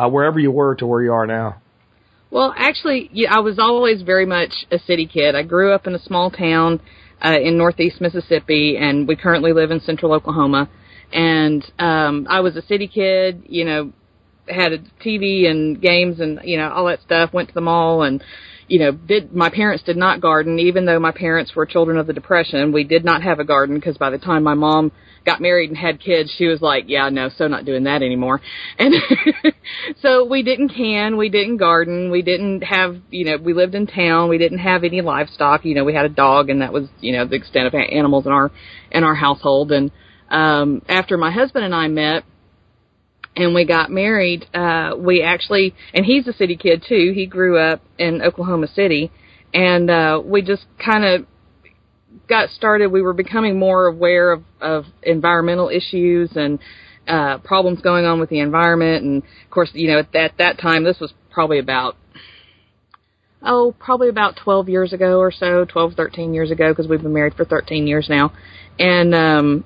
uh, 0.00 0.08
wherever 0.08 0.38
you 0.38 0.50
were 0.50 0.74
to 0.76 0.86
where 0.86 1.02
you 1.02 1.12
are 1.12 1.26
now? 1.26 1.60
Well, 2.30 2.54
actually, 2.56 3.10
yeah, 3.12 3.34
I 3.34 3.40
was 3.40 3.58
always 3.58 4.02
very 4.02 4.24
much 4.24 4.52
a 4.70 4.78
city 4.78 5.06
kid. 5.06 5.34
I 5.34 5.42
grew 5.42 5.72
up 5.72 5.86
in 5.86 5.94
a 5.94 5.98
small 5.98 6.30
town 6.30 6.80
uh, 7.22 7.36
in 7.42 7.58
northeast 7.58 8.00
Mississippi, 8.00 8.78
and 8.80 9.06
we 9.06 9.16
currently 9.16 9.52
live 9.52 9.70
in 9.70 9.80
central 9.80 10.12
Oklahoma. 10.12 10.70
And 11.12 11.64
um, 11.78 12.26
I 12.30 12.40
was 12.40 12.56
a 12.56 12.62
city 12.62 12.86
kid, 12.86 13.42
you 13.48 13.64
know, 13.64 13.92
had 14.48 14.72
a 14.72 14.78
TV 15.04 15.48
and 15.48 15.80
games 15.80 16.20
and 16.20 16.40
you 16.44 16.56
know 16.56 16.70
all 16.70 16.86
that 16.86 17.02
stuff. 17.02 17.32
Went 17.32 17.48
to 17.48 17.54
the 17.54 17.60
mall 17.60 18.02
and 18.02 18.22
you 18.68 18.78
know 18.78 18.92
did 18.92 19.34
my 19.34 19.50
parents 19.50 19.84
did 19.84 19.96
not 19.96 20.20
garden 20.20 20.58
even 20.58 20.86
though 20.86 20.98
my 20.98 21.12
parents 21.12 21.54
were 21.54 21.66
children 21.66 21.98
of 21.98 22.06
the 22.06 22.12
depression. 22.12 22.72
We 22.72 22.84
did 22.84 23.04
not 23.04 23.22
have 23.22 23.38
a 23.38 23.44
garden 23.44 23.76
because 23.76 23.96
by 23.96 24.10
the 24.10 24.18
time 24.18 24.42
my 24.42 24.54
mom 24.54 24.92
got 25.24 25.40
married 25.40 25.70
and 25.70 25.78
had 25.78 26.00
kids, 26.00 26.34
she 26.36 26.46
was 26.46 26.60
like, 26.60 26.84
yeah, 26.88 27.08
no, 27.08 27.28
so 27.36 27.46
not 27.46 27.64
doing 27.64 27.84
that 27.84 28.02
anymore. 28.02 28.40
And 28.78 28.94
so 30.02 30.24
we 30.24 30.42
didn't 30.42 30.70
can, 30.70 31.16
we 31.16 31.28
didn't 31.28 31.58
garden, 31.58 32.10
we 32.10 32.22
didn't 32.22 32.62
have, 32.62 32.96
you 33.10 33.24
know, 33.26 33.36
we 33.36 33.52
lived 33.52 33.74
in 33.74 33.86
town, 33.86 34.28
we 34.30 34.38
didn't 34.38 34.58
have 34.58 34.84
any 34.84 35.02
livestock. 35.02 35.64
You 35.64 35.74
know, 35.74 35.84
we 35.84 35.94
had 35.94 36.06
a 36.06 36.10
dog 36.10 36.48
and 36.48 36.62
that 36.62 36.72
was, 36.72 36.88
you 37.00 37.12
know, 37.12 37.26
the 37.26 37.36
extent 37.36 37.66
of 37.66 37.74
animals 37.74 38.26
in 38.26 38.32
our, 38.32 38.50
in 38.90 39.04
our 39.04 39.14
household. 39.14 39.72
And, 39.72 39.90
um, 40.30 40.82
after 40.88 41.16
my 41.16 41.30
husband 41.30 41.64
and 41.64 41.74
I 41.74 41.88
met, 41.88 42.24
and 43.36 43.54
we 43.54 43.64
got 43.64 43.90
married, 43.90 44.46
uh, 44.54 44.92
we 44.98 45.22
actually, 45.22 45.74
and 45.94 46.04
he's 46.04 46.26
a 46.26 46.32
city 46.32 46.56
kid 46.56 46.84
too. 46.88 47.12
He 47.14 47.26
grew 47.26 47.58
up 47.58 47.82
in 47.98 48.22
Oklahoma 48.22 48.66
City, 48.68 49.10
and 49.54 49.90
uh, 49.90 50.20
we 50.24 50.42
just 50.42 50.66
kind 50.84 51.04
of 51.04 51.26
got 52.30 52.48
started. 52.50 52.90
We 52.90 53.02
were 53.02 53.12
becoming 53.12 53.58
more 53.58 53.86
aware 53.86 54.32
of, 54.32 54.42
of 54.60 54.84
environmental 55.02 55.68
issues 55.68 56.30
and 56.34 56.58
uh, 57.06 57.38
problems 57.38 57.82
going 57.82 58.06
on 58.06 58.20
with 58.20 58.30
the 58.30 58.40
environment. 58.40 59.04
And 59.04 59.22
of 59.22 59.50
course, 59.50 59.70
you 59.74 59.90
know, 59.90 59.98
at 59.98 60.12
that, 60.12 60.32
that 60.38 60.58
time, 60.58 60.84
this 60.84 60.98
was 61.00 61.12
probably 61.30 61.58
about 61.58 61.96
oh, 63.42 63.74
probably 63.78 64.08
about 64.08 64.38
12 64.42 64.68
years 64.68 64.92
ago 64.92 65.18
or 65.18 65.32
so, 65.32 65.64
12, 65.64 65.94
13 65.94 66.34
years 66.34 66.50
ago, 66.50 66.72
because 66.72 66.88
we've 66.88 67.02
been 67.02 67.12
married 67.12 67.34
for 67.34 67.44
13 67.44 67.86
years 67.86 68.06
now. 68.08 68.32
And, 68.78 69.14
um, 69.14 69.64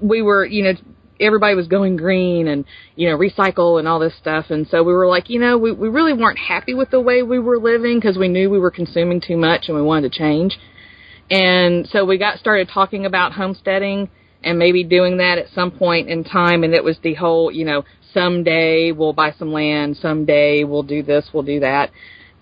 we 0.00 0.22
were, 0.22 0.46
you 0.46 0.64
know, 0.64 0.72
everybody 1.20 1.54
was 1.54 1.68
going 1.68 1.96
green 1.96 2.48
and 2.48 2.64
you 2.96 3.08
know 3.08 3.16
recycle 3.16 3.78
and 3.78 3.86
all 3.86 3.98
this 3.98 4.16
stuff 4.18 4.46
and 4.48 4.66
so 4.68 4.82
we 4.82 4.92
were 4.92 5.06
like 5.06 5.28
you 5.28 5.38
know 5.38 5.58
we 5.58 5.70
we 5.70 5.88
really 5.88 6.14
weren't 6.14 6.38
happy 6.38 6.72
with 6.72 6.90
the 6.90 7.00
way 7.00 7.22
we 7.22 7.38
were 7.38 7.58
living 7.58 7.98
because 8.00 8.16
we 8.16 8.26
knew 8.26 8.48
we 8.48 8.58
were 8.58 8.70
consuming 8.70 9.20
too 9.20 9.36
much 9.36 9.64
and 9.68 9.76
we 9.76 9.82
wanted 9.82 10.10
to 10.10 10.18
change 10.18 10.58
and 11.30 11.88
so 11.88 12.04
we 12.04 12.18
got 12.18 12.38
started 12.38 12.68
talking 12.68 13.06
about 13.06 13.32
homesteading 13.32 14.08
and 14.42 14.58
maybe 14.58 14.82
doing 14.84 15.18
that 15.18 15.38
at 15.38 15.48
some 15.54 15.70
point 15.70 16.08
in 16.08 16.24
time. 16.24 16.64
And 16.64 16.74
it 16.74 16.82
was 16.82 16.98
the 17.02 17.14
whole 17.14 17.50
you 17.52 17.64
know 17.64 17.84
someday 18.12 18.90
we'll 18.92 19.12
buy 19.12 19.32
some 19.38 19.52
land 19.52 19.96
someday 19.96 20.64
we'll 20.64 20.82
do 20.82 21.02
this 21.02 21.28
we'll 21.32 21.44
do 21.44 21.60
that. 21.60 21.90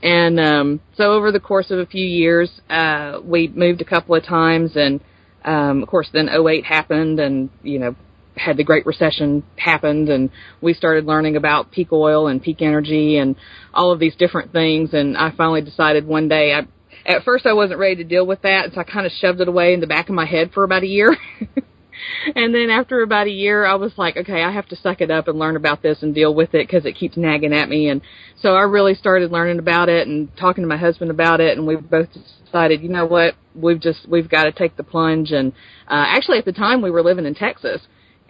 And 0.02 0.40
um 0.40 0.80
so 0.96 1.12
over 1.12 1.30
the 1.32 1.40
course 1.40 1.70
of 1.70 1.78
a 1.78 1.86
few 1.86 2.06
years 2.06 2.60
uh 2.70 3.20
we 3.22 3.48
moved 3.48 3.80
a 3.80 3.84
couple 3.84 4.14
of 4.14 4.24
times 4.24 4.72
and 4.76 5.00
um 5.44 5.82
of 5.82 5.88
course 5.88 6.08
then 6.12 6.28
08 6.28 6.64
happened 6.64 7.20
and 7.20 7.50
you 7.62 7.78
know 7.78 7.94
had 8.38 8.56
the 8.56 8.64
Great 8.64 8.86
Recession 8.86 9.42
happened 9.56 10.08
and 10.08 10.30
we 10.60 10.72
started 10.72 11.04
learning 11.04 11.36
about 11.36 11.72
peak 11.72 11.92
oil 11.92 12.28
and 12.28 12.42
peak 12.42 12.62
energy 12.62 13.18
and 13.18 13.36
all 13.74 13.90
of 13.90 13.98
these 13.98 14.14
different 14.14 14.52
things. 14.52 14.94
And 14.94 15.16
I 15.16 15.32
finally 15.32 15.60
decided 15.60 16.06
one 16.06 16.28
day 16.28 16.54
I 16.54 16.66
at 17.08 17.24
first 17.24 17.46
I 17.46 17.54
wasn't 17.54 17.80
ready 17.80 17.96
to 17.96 18.04
deal 18.04 18.26
with 18.26 18.42
that 18.42 18.72
so 18.72 18.80
I 18.80 18.84
kind 18.84 19.06
of 19.06 19.12
shoved 19.12 19.40
it 19.40 19.48
away 19.48 19.74
in 19.74 19.80
the 19.80 19.86
back 19.86 20.08
of 20.08 20.14
my 20.14 20.26
head 20.26 20.52
for 20.52 20.62
about 20.62 20.82
a 20.82 20.86
year. 20.86 21.16
and 22.36 22.54
then 22.54 22.70
after 22.70 23.02
about 23.02 23.26
a 23.26 23.32
year 23.32 23.64
I 23.64 23.74
was 23.74 23.92
like, 23.96 24.16
okay, 24.16 24.42
I 24.42 24.52
have 24.52 24.68
to 24.68 24.76
suck 24.76 25.00
it 25.00 25.10
up 25.10 25.26
and 25.26 25.38
learn 25.38 25.56
about 25.56 25.82
this 25.82 26.02
and 26.02 26.14
deal 26.14 26.34
with 26.34 26.54
it 26.54 26.68
because 26.68 26.84
it 26.84 26.94
keeps 26.96 27.16
nagging 27.16 27.52
at 27.54 27.68
me 27.68 27.88
and 27.88 28.02
so 28.40 28.54
I 28.54 28.62
really 28.62 28.94
started 28.94 29.32
learning 29.32 29.58
about 29.58 29.88
it 29.88 30.06
and 30.06 30.28
talking 30.36 30.62
to 30.62 30.68
my 30.68 30.76
husband 30.76 31.10
about 31.10 31.40
it 31.40 31.56
and 31.56 31.66
we 31.66 31.76
both 31.76 32.08
decided, 32.44 32.82
you 32.82 32.88
know 32.88 33.06
what, 33.06 33.34
we've 33.54 33.80
just 33.80 34.08
we've 34.08 34.28
got 34.28 34.44
to 34.44 34.52
take 34.52 34.76
the 34.76 34.84
plunge 34.84 35.32
and 35.32 35.52
uh 35.88 36.04
actually 36.06 36.38
at 36.38 36.44
the 36.44 36.52
time 36.52 36.82
we 36.82 36.90
were 36.90 37.02
living 37.02 37.26
in 37.26 37.34
Texas 37.34 37.80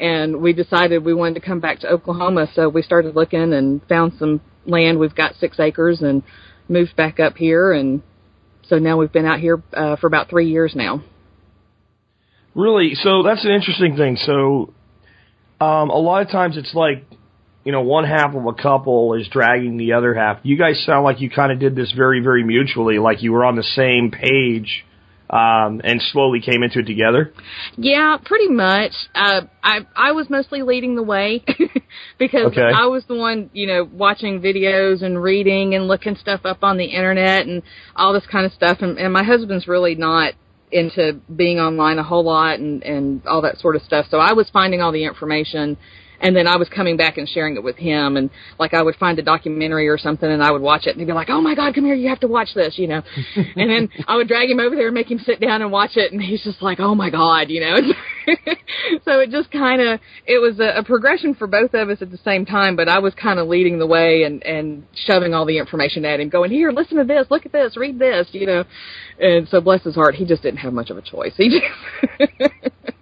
and 0.00 0.40
we 0.40 0.52
decided 0.52 1.04
we 1.04 1.14
wanted 1.14 1.34
to 1.34 1.46
come 1.46 1.60
back 1.60 1.80
to 1.80 1.88
Oklahoma, 1.88 2.46
so 2.54 2.68
we 2.68 2.82
started 2.82 3.16
looking 3.16 3.52
and 3.52 3.80
found 3.88 4.12
some 4.18 4.40
land. 4.64 4.98
We've 4.98 5.14
got 5.14 5.34
six 5.36 5.58
acres 5.58 6.02
and 6.02 6.22
moved 6.68 6.94
back 6.96 7.18
up 7.18 7.36
here, 7.36 7.72
and 7.72 8.02
so 8.68 8.78
now 8.78 8.98
we've 8.98 9.12
been 9.12 9.26
out 9.26 9.40
here 9.40 9.62
uh, 9.72 9.96
for 9.96 10.06
about 10.06 10.28
three 10.28 10.50
years 10.50 10.74
now. 10.74 11.02
Really? 12.54 12.94
So 12.94 13.22
that's 13.22 13.44
an 13.44 13.50
interesting 13.50 13.96
thing. 13.96 14.16
So 14.16 14.72
um, 15.60 15.90
a 15.90 15.98
lot 15.98 16.22
of 16.22 16.30
times 16.30 16.56
it's 16.56 16.74
like, 16.74 17.04
you 17.64 17.72
know, 17.72 17.82
one 17.82 18.04
half 18.04 18.34
of 18.34 18.46
a 18.46 18.54
couple 18.54 19.14
is 19.14 19.28
dragging 19.28 19.76
the 19.76 19.92
other 19.92 20.14
half. 20.14 20.38
You 20.42 20.56
guys 20.56 20.82
sound 20.84 21.04
like 21.04 21.20
you 21.20 21.30
kind 21.30 21.52
of 21.52 21.58
did 21.58 21.74
this 21.74 21.92
very, 21.92 22.20
very 22.20 22.44
mutually, 22.44 22.98
like 22.98 23.22
you 23.22 23.32
were 23.32 23.44
on 23.44 23.56
the 23.56 23.62
same 23.62 24.10
page 24.10 24.84
um, 25.30 25.80
and 25.84 26.00
slowly 26.12 26.40
came 26.40 26.62
into 26.62 26.80
it 26.80 26.86
together? 26.86 27.32
Yeah, 27.76 28.16
pretty 28.24 28.48
much. 28.48 28.92
Uh, 29.14 29.42
I 29.62 29.80
I 29.94 30.12
was 30.12 30.30
mostly 30.30 30.62
leading 30.62 30.96
the 30.96 31.02
way 31.02 31.44
because 32.18 32.46
Okay. 32.46 32.70
I 32.74 32.86
was 32.86 33.04
the 33.06 33.14
one, 33.14 33.50
you 33.52 33.66
know, 33.66 33.88
watching 33.90 34.40
videos 34.40 35.02
and 35.02 35.22
reading 35.22 35.74
and 35.74 35.86
looking 35.86 36.16
stuff 36.16 36.40
up 36.44 36.62
on 36.62 36.78
the 36.78 36.86
internet 36.86 37.46
and 37.46 37.62
all 37.96 38.12
this 38.12 38.26
kind 38.30 38.46
of 38.46 38.52
stuff. 38.52 38.78
And, 38.80 38.98
and 38.98 39.12
my 39.12 39.22
husband's 39.22 39.68
really 39.68 39.94
not 39.94 40.34
into 40.70 41.20
being 41.34 41.58
online 41.58 41.98
a 41.98 42.02
whole 42.02 42.24
lot 42.24 42.58
and 42.58 42.82
and 42.82 43.26
all 43.26 43.42
that 43.42 43.58
sort 43.58 43.76
of 43.76 43.82
stuff. 43.82 44.06
So 44.10 44.18
I 44.18 44.32
was 44.32 44.48
finding 44.52 44.80
all 44.80 44.92
the 44.92 45.04
information 45.04 45.76
and 46.20 46.34
then 46.34 46.46
I 46.46 46.56
was 46.56 46.68
coming 46.68 46.96
back 46.96 47.18
and 47.18 47.28
sharing 47.28 47.56
it 47.56 47.62
with 47.62 47.76
him, 47.76 48.16
and 48.16 48.30
like 48.58 48.74
I 48.74 48.82
would 48.82 48.96
find 48.96 49.18
a 49.18 49.22
documentary 49.22 49.88
or 49.88 49.98
something, 49.98 50.30
and 50.30 50.42
I 50.42 50.50
would 50.50 50.62
watch 50.62 50.86
it, 50.86 50.90
and 50.90 51.00
he'd 51.00 51.06
be 51.06 51.12
like, 51.12 51.30
"Oh 51.30 51.40
my 51.40 51.54
God, 51.54 51.74
come 51.74 51.84
here, 51.84 51.94
you 51.94 52.08
have 52.08 52.20
to 52.20 52.28
watch 52.28 52.54
this," 52.54 52.78
you 52.78 52.88
know, 52.88 53.02
and 53.36 53.70
then 53.70 53.88
I 54.06 54.16
would 54.16 54.28
drag 54.28 54.50
him 54.50 54.60
over 54.60 54.74
there 54.74 54.88
and 54.88 54.94
make 54.94 55.10
him 55.10 55.18
sit 55.18 55.40
down 55.40 55.62
and 55.62 55.70
watch 55.70 55.96
it, 55.96 56.12
and 56.12 56.20
he's 56.20 56.42
just 56.42 56.62
like, 56.62 56.80
"Oh 56.80 56.94
my 56.94 57.10
God," 57.10 57.50
you 57.50 57.60
know. 57.60 57.76
so 59.04 59.20
it 59.20 59.30
just 59.30 59.50
kind 59.50 59.80
of 59.80 60.00
it 60.26 60.38
was 60.38 60.58
a, 60.60 60.78
a 60.78 60.84
progression 60.84 61.34
for 61.34 61.46
both 61.46 61.74
of 61.74 61.88
us 61.88 62.02
at 62.02 62.10
the 62.10 62.18
same 62.18 62.44
time, 62.44 62.76
but 62.76 62.88
I 62.88 62.98
was 62.98 63.14
kind 63.14 63.38
of 63.38 63.48
leading 63.48 63.78
the 63.78 63.86
way 63.86 64.24
and 64.24 64.42
and 64.44 64.84
shoving 65.06 65.34
all 65.34 65.46
the 65.46 65.58
information 65.58 66.04
at 66.04 66.20
him, 66.20 66.28
going, 66.28 66.50
"Here, 66.50 66.70
listen 66.72 66.98
to 66.98 67.04
this, 67.04 67.26
look 67.30 67.46
at 67.46 67.52
this, 67.52 67.76
read 67.76 67.98
this," 67.98 68.28
you 68.32 68.46
know, 68.46 68.64
and 69.20 69.48
so 69.48 69.60
bless 69.60 69.82
his 69.82 69.94
heart, 69.94 70.14
he 70.14 70.24
just 70.24 70.42
didn't 70.42 70.58
have 70.58 70.72
much 70.72 70.90
of 70.90 70.98
a 70.98 71.02
choice. 71.02 71.32
He 71.36 71.60
just 71.60 72.28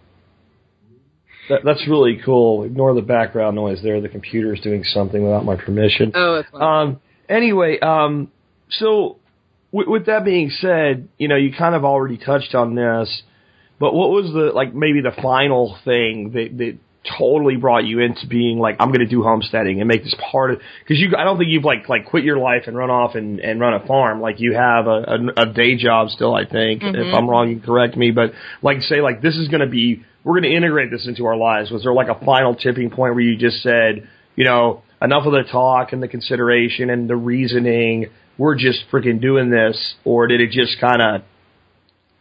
That, 1.48 1.60
that's 1.64 1.86
really 1.88 2.20
cool. 2.24 2.64
Ignore 2.64 2.94
the 2.94 3.02
background 3.02 3.56
noise 3.56 3.80
there. 3.82 4.00
The 4.00 4.08
computer's 4.08 4.60
doing 4.60 4.84
something 4.84 5.22
without 5.22 5.44
my 5.44 5.56
permission. 5.56 6.12
oh, 6.14 6.34
it's 6.36 6.50
fine. 6.50 6.62
Um, 6.62 7.00
anyway, 7.28 7.78
um, 7.80 8.30
so 8.70 9.18
with, 9.72 9.88
with 9.88 10.06
that 10.06 10.24
being 10.24 10.50
said, 10.50 11.08
you 11.18 11.28
know, 11.28 11.36
you 11.36 11.52
kind 11.56 11.74
of 11.74 11.84
already 11.84 12.18
touched 12.18 12.54
on 12.54 12.74
this, 12.74 13.22
but 13.78 13.94
what 13.94 14.10
was 14.10 14.32
the 14.32 14.52
like 14.54 14.74
maybe 14.74 15.00
the 15.00 15.12
final 15.22 15.78
thing 15.84 16.32
that 16.32 16.56
that 16.58 16.78
totally 17.18 17.56
brought 17.56 17.84
you 17.84 18.00
into 18.00 18.26
being 18.26 18.58
like 18.58 18.76
I'm 18.80 18.88
going 18.88 19.00
to 19.00 19.06
do 19.06 19.22
homesteading 19.22 19.80
and 19.80 19.86
make 19.86 20.02
this 20.02 20.16
part 20.32 20.50
of 20.50 20.60
because 20.82 20.98
you 20.98 21.14
I 21.16 21.24
don't 21.24 21.38
think 21.38 21.50
you've 21.50 21.64
like 21.64 21.88
like 21.88 22.06
quit 22.06 22.24
your 22.24 22.38
life 22.38 22.64
and 22.66 22.76
run 22.76 22.90
off 22.90 23.14
and 23.14 23.38
and 23.38 23.60
run 23.60 23.74
a 23.74 23.86
farm 23.86 24.20
like 24.20 24.40
you 24.40 24.54
have 24.54 24.86
a 24.86 25.04
a, 25.36 25.42
a 25.42 25.46
day 25.46 25.76
job 25.76 26.08
still 26.10 26.34
I 26.34 26.46
think 26.46 26.82
if 26.82 27.14
I'm 27.14 27.30
wrong 27.30 27.48
you 27.48 27.60
correct 27.60 27.96
me 27.96 28.10
but 28.10 28.32
like 28.60 28.80
say 28.80 29.00
like 29.00 29.22
this 29.22 29.36
is 29.36 29.46
going 29.48 29.60
to 29.60 29.68
be 29.68 30.04
we're 30.26 30.40
going 30.40 30.50
to 30.50 30.56
integrate 30.56 30.90
this 30.90 31.06
into 31.06 31.24
our 31.26 31.36
lives. 31.36 31.70
Was 31.70 31.84
there 31.84 31.92
like 31.92 32.08
a 32.08 32.24
final 32.24 32.56
tipping 32.56 32.90
point 32.90 33.14
where 33.14 33.22
you 33.22 33.36
just 33.36 33.62
said 33.62 34.08
you 34.34 34.44
know 34.44 34.82
enough 35.00 35.24
of 35.24 35.32
the 35.32 35.44
talk 35.50 35.92
and 35.92 36.02
the 36.02 36.08
consideration 36.08 36.90
and 36.90 37.08
the 37.08 37.14
reasoning 37.14 38.06
we're 38.36 38.56
just 38.56 38.80
freaking 38.90 39.20
doing 39.20 39.50
this? 39.50 39.94
Or 40.04 40.26
did 40.26 40.40
it 40.40 40.50
just 40.50 40.80
kind 40.80 41.00
of 41.00 41.22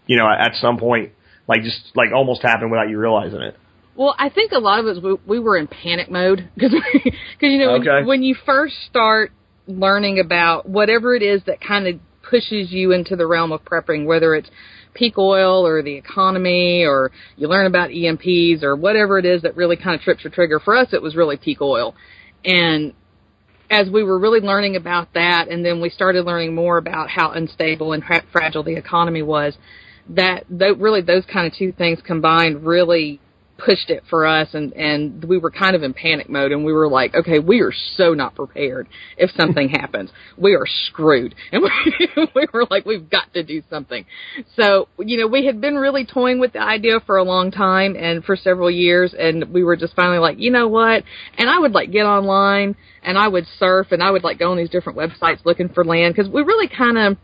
you 0.05 0.17
know 0.17 0.27
at 0.29 0.53
some 0.61 0.77
point 0.77 1.13
like 1.47 1.63
just 1.63 1.91
like 1.95 2.09
almost 2.13 2.43
happen 2.43 2.69
without 2.69 2.89
you 2.89 2.99
realizing 2.99 3.41
it? 3.41 3.57
Well, 3.95 4.13
I 4.19 4.29
think 4.29 4.51
a 4.51 4.59
lot 4.59 4.79
of 4.79 4.85
us 4.85 5.03
we, 5.03 5.15
we 5.25 5.39
were 5.39 5.57
in 5.57 5.65
panic 5.67 6.11
mode 6.11 6.47
because 6.53 6.73
because 6.93 7.17
you 7.41 7.57
know 7.57 7.71
Okay. 7.77 7.89
when, 7.89 8.05
when 8.05 8.23
you 8.23 8.35
first 8.45 8.75
start 8.87 9.31
learning 9.67 10.19
about 10.19 10.69
whatever 10.69 11.15
it 11.15 11.23
is 11.23 11.41
that 11.47 11.59
kind 11.59 11.87
of 11.87 11.99
pushes 12.21 12.71
you 12.71 12.91
into 12.91 13.15
the 13.15 13.25
realm 13.25 13.51
of 13.51 13.65
prepping, 13.65 14.05
whether 14.05 14.35
it's 14.35 14.49
peak 14.95 15.17
oil 15.17 15.65
or 15.65 15.83
the 15.83 15.93
economy 15.93 16.83
or 16.85 17.11
you 17.35 17.47
learn 17.47 17.67
about 17.67 17.89
EMPs 17.89 18.63
or 18.63 18.75
whatever 18.75 19.19
it 19.19 19.25
is 19.25 19.43
that 19.43 19.55
really 19.55 19.75
kind 19.75 19.93
of 19.95 20.01
trips 20.01 20.23
your 20.23 20.31
trigger. 20.31 20.59
For 20.59 20.75
us, 20.75 20.87
it 20.93 21.01
was 21.01 21.15
really 21.15 21.37
peak 21.37 21.61
oil, 21.61 21.93
and 22.43 22.93
as 23.69 23.89
we 23.89 24.03
were 24.03 24.19
really 24.19 24.39
learning 24.39 24.75
about 24.75 25.13
that, 25.13 25.47
and 25.49 25.65
then 25.65 25.81
we 25.81 25.89
started 25.89 26.25
learning 26.25 26.53
more 26.53 26.77
about 26.77 27.09
how 27.09 27.31
unstable 27.31 27.93
and 27.93 28.03
fra- 28.03 28.23
fragile 28.31 28.63
the 28.63 28.75
economy 28.75 29.21
was, 29.21 29.57
that 30.09 30.45
th- 30.47 30.77
really 30.77 31.01
those 31.01 31.23
kind 31.31 31.47
of 31.47 31.53
two 31.57 31.71
things 31.71 31.99
combined 32.05 32.63
really 32.65 33.19
pushed 33.57 33.89
it 33.89 34.03
for 34.09 34.25
us 34.25 34.49
and 34.53 34.73
and 34.73 35.23
we 35.23 35.37
were 35.37 35.49
kind 35.49 35.75
of 35.75 35.83
in 35.83 35.93
panic 35.93 36.29
mode 36.29 36.51
and 36.51 36.65
we 36.65 36.73
were 36.73 36.89
like 36.89 37.15
okay 37.15 37.39
we 37.39 37.61
are 37.61 37.71
so 37.95 38.13
not 38.13 38.35
prepared 38.35 38.87
if 39.17 39.31
something 39.31 39.69
happens. 39.81 40.11
We 40.37 40.55
are 40.55 40.65
screwed. 40.65 41.35
And 41.51 41.63
we, 41.63 42.27
we 42.35 42.47
were 42.51 42.65
like 42.69 42.85
we've 42.85 43.09
got 43.09 43.31
to 43.33 43.43
do 43.43 43.61
something. 43.69 44.05
So 44.55 44.89
you 44.99 45.17
know 45.17 45.27
we 45.27 45.45
had 45.45 45.61
been 45.61 45.75
really 45.75 46.05
toying 46.05 46.39
with 46.39 46.53
the 46.53 46.59
idea 46.61 46.99
for 47.05 47.17
a 47.17 47.23
long 47.23 47.51
time 47.51 47.95
and 47.95 48.23
for 48.25 48.35
several 48.35 48.69
years 48.69 49.15
and 49.17 49.53
we 49.53 49.63
were 49.63 49.77
just 49.77 49.95
finally 49.95 50.19
like 50.19 50.37
you 50.39 50.51
know 50.51 50.67
what? 50.67 51.03
And 51.37 51.49
I 51.49 51.59
would 51.59 51.71
like 51.71 51.91
get 51.91 52.05
online 52.05 52.75
and 53.03 53.17
I 53.17 53.27
would 53.27 53.45
surf 53.57 53.87
and 53.91 54.03
I 54.03 54.11
would 54.11 54.23
like 54.23 54.39
go 54.39 54.51
on 54.51 54.57
these 54.57 54.69
different 54.69 54.97
websites 54.97 55.45
looking 55.45 55.69
for 55.69 55.85
land 55.85 56.13
because 56.15 56.29
we 56.29 56.41
really 56.41 56.67
kind 56.67 56.97
of 56.97 57.17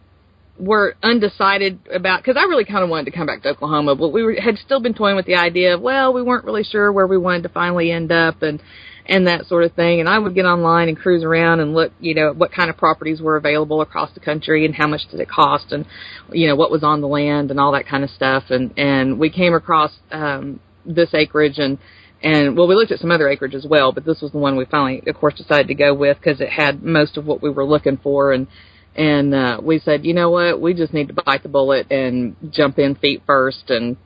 were 0.59 0.95
undecided 1.01 1.79
about 1.91 2.21
because 2.21 2.37
I 2.37 2.43
really 2.43 2.65
kind 2.65 2.83
of 2.83 2.89
wanted 2.89 3.05
to 3.05 3.17
come 3.17 3.25
back 3.25 3.41
to 3.43 3.49
Oklahoma, 3.49 3.95
but 3.95 4.09
we 4.09 4.23
were, 4.23 4.35
had 4.39 4.57
still 4.57 4.79
been 4.79 4.93
toying 4.93 5.15
with 5.15 5.25
the 5.25 5.35
idea 5.35 5.75
of 5.75 5.81
well, 5.81 6.13
we 6.13 6.21
weren't 6.21 6.45
really 6.45 6.63
sure 6.63 6.91
where 6.91 7.07
we 7.07 7.17
wanted 7.17 7.43
to 7.43 7.49
finally 7.49 7.91
end 7.91 8.11
up 8.11 8.41
and 8.41 8.61
and 9.05 9.27
that 9.27 9.45
sort 9.47 9.63
of 9.63 9.73
thing. 9.73 9.99
And 9.99 10.07
I 10.07 10.19
would 10.19 10.35
get 10.35 10.45
online 10.45 10.87
and 10.87 10.97
cruise 10.97 11.23
around 11.23 11.59
and 11.59 11.73
look, 11.73 11.91
you 11.99 12.13
know, 12.13 12.33
what 12.33 12.51
kind 12.51 12.69
of 12.69 12.77
properties 12.77 13.19
were 13.21 13.35
available 13.35 13.81
across 13.81 14.13
the 14.13 14.19
country 14.19 14.65
and 14.65 14.75
how 14.75 14.87
much 14.87 15.01
did 15.09 15.19
it 15.19 15.29
cost 15.29 15.71
and 15.71 15.85
you 16.31 16.47
know 16.47 16.55
what 16.55 16.71
was 16.71 16.83
on 16.83 17.01
the 17.01 17.07
land 17.07 17.51
and 17.51 17.59
all 17.59 17.71
that 17.71 17.87
kind 17.87 18.03
of 18.03 18.09
stuff. 18.11 18.45
And 18.49 18.77
and 18.77 19.19
we 19.19 19.29
came 19.29 19.53
across 19.53 19.91
um, 20.11 20.59
this 20.85 21.13
acreage 21.13 21.57
and. 21.57 21.77
And 22.23 22.55
well, 22.55 22.67
we 22.67 22.75
looked 22.75 22.91
at 22.91 22.99
some 22.99 23.09
other 23.09 23.27
acreage 23.27 23.55
as 23.55 23.65
well, 23.65 23.91
but 23.91 24.05
this 24.05 24.21
was 24.21 24.31
the 24.31 24.37
one 24.37 24.55
we 24.55 24.65
finally, 24.65 25.01
of 25.07 25.15
course, 25.15 25.33
decided 25.33 25.69
to 25.69 25.73
go 25.73 25.91
with 25.91 26.19
because 26.19 26.39
it 26.39 26.49
had 26.49 26.83
most 26.83 27.17
of 27.17 27.25
what 27.25 27.41
we 27.41 27.49
were 27.49 27.65
looking 27.65 27.97
for, 27.97 28.31
and 28.31 28.45
and 28.95 29.33
uh, 29.33 29.59
we 29.61 29.79
said, 29.79 30.05
you 30.05 30.13
know 30.13 30.29
what, 30.29 30.59
we 30.59 30.73
just 30.73 30.93
need 30.93 31.07
to 31.07 31.13
bite 31.13 31.43
the 31.43 31.49
bullet 31.49 31.91
and 31.91 32.35
jump 32.51 32.79
in 32.79 32.95
feet 32.95 33.23
first, 33.25 33.69
and 33.69 33.97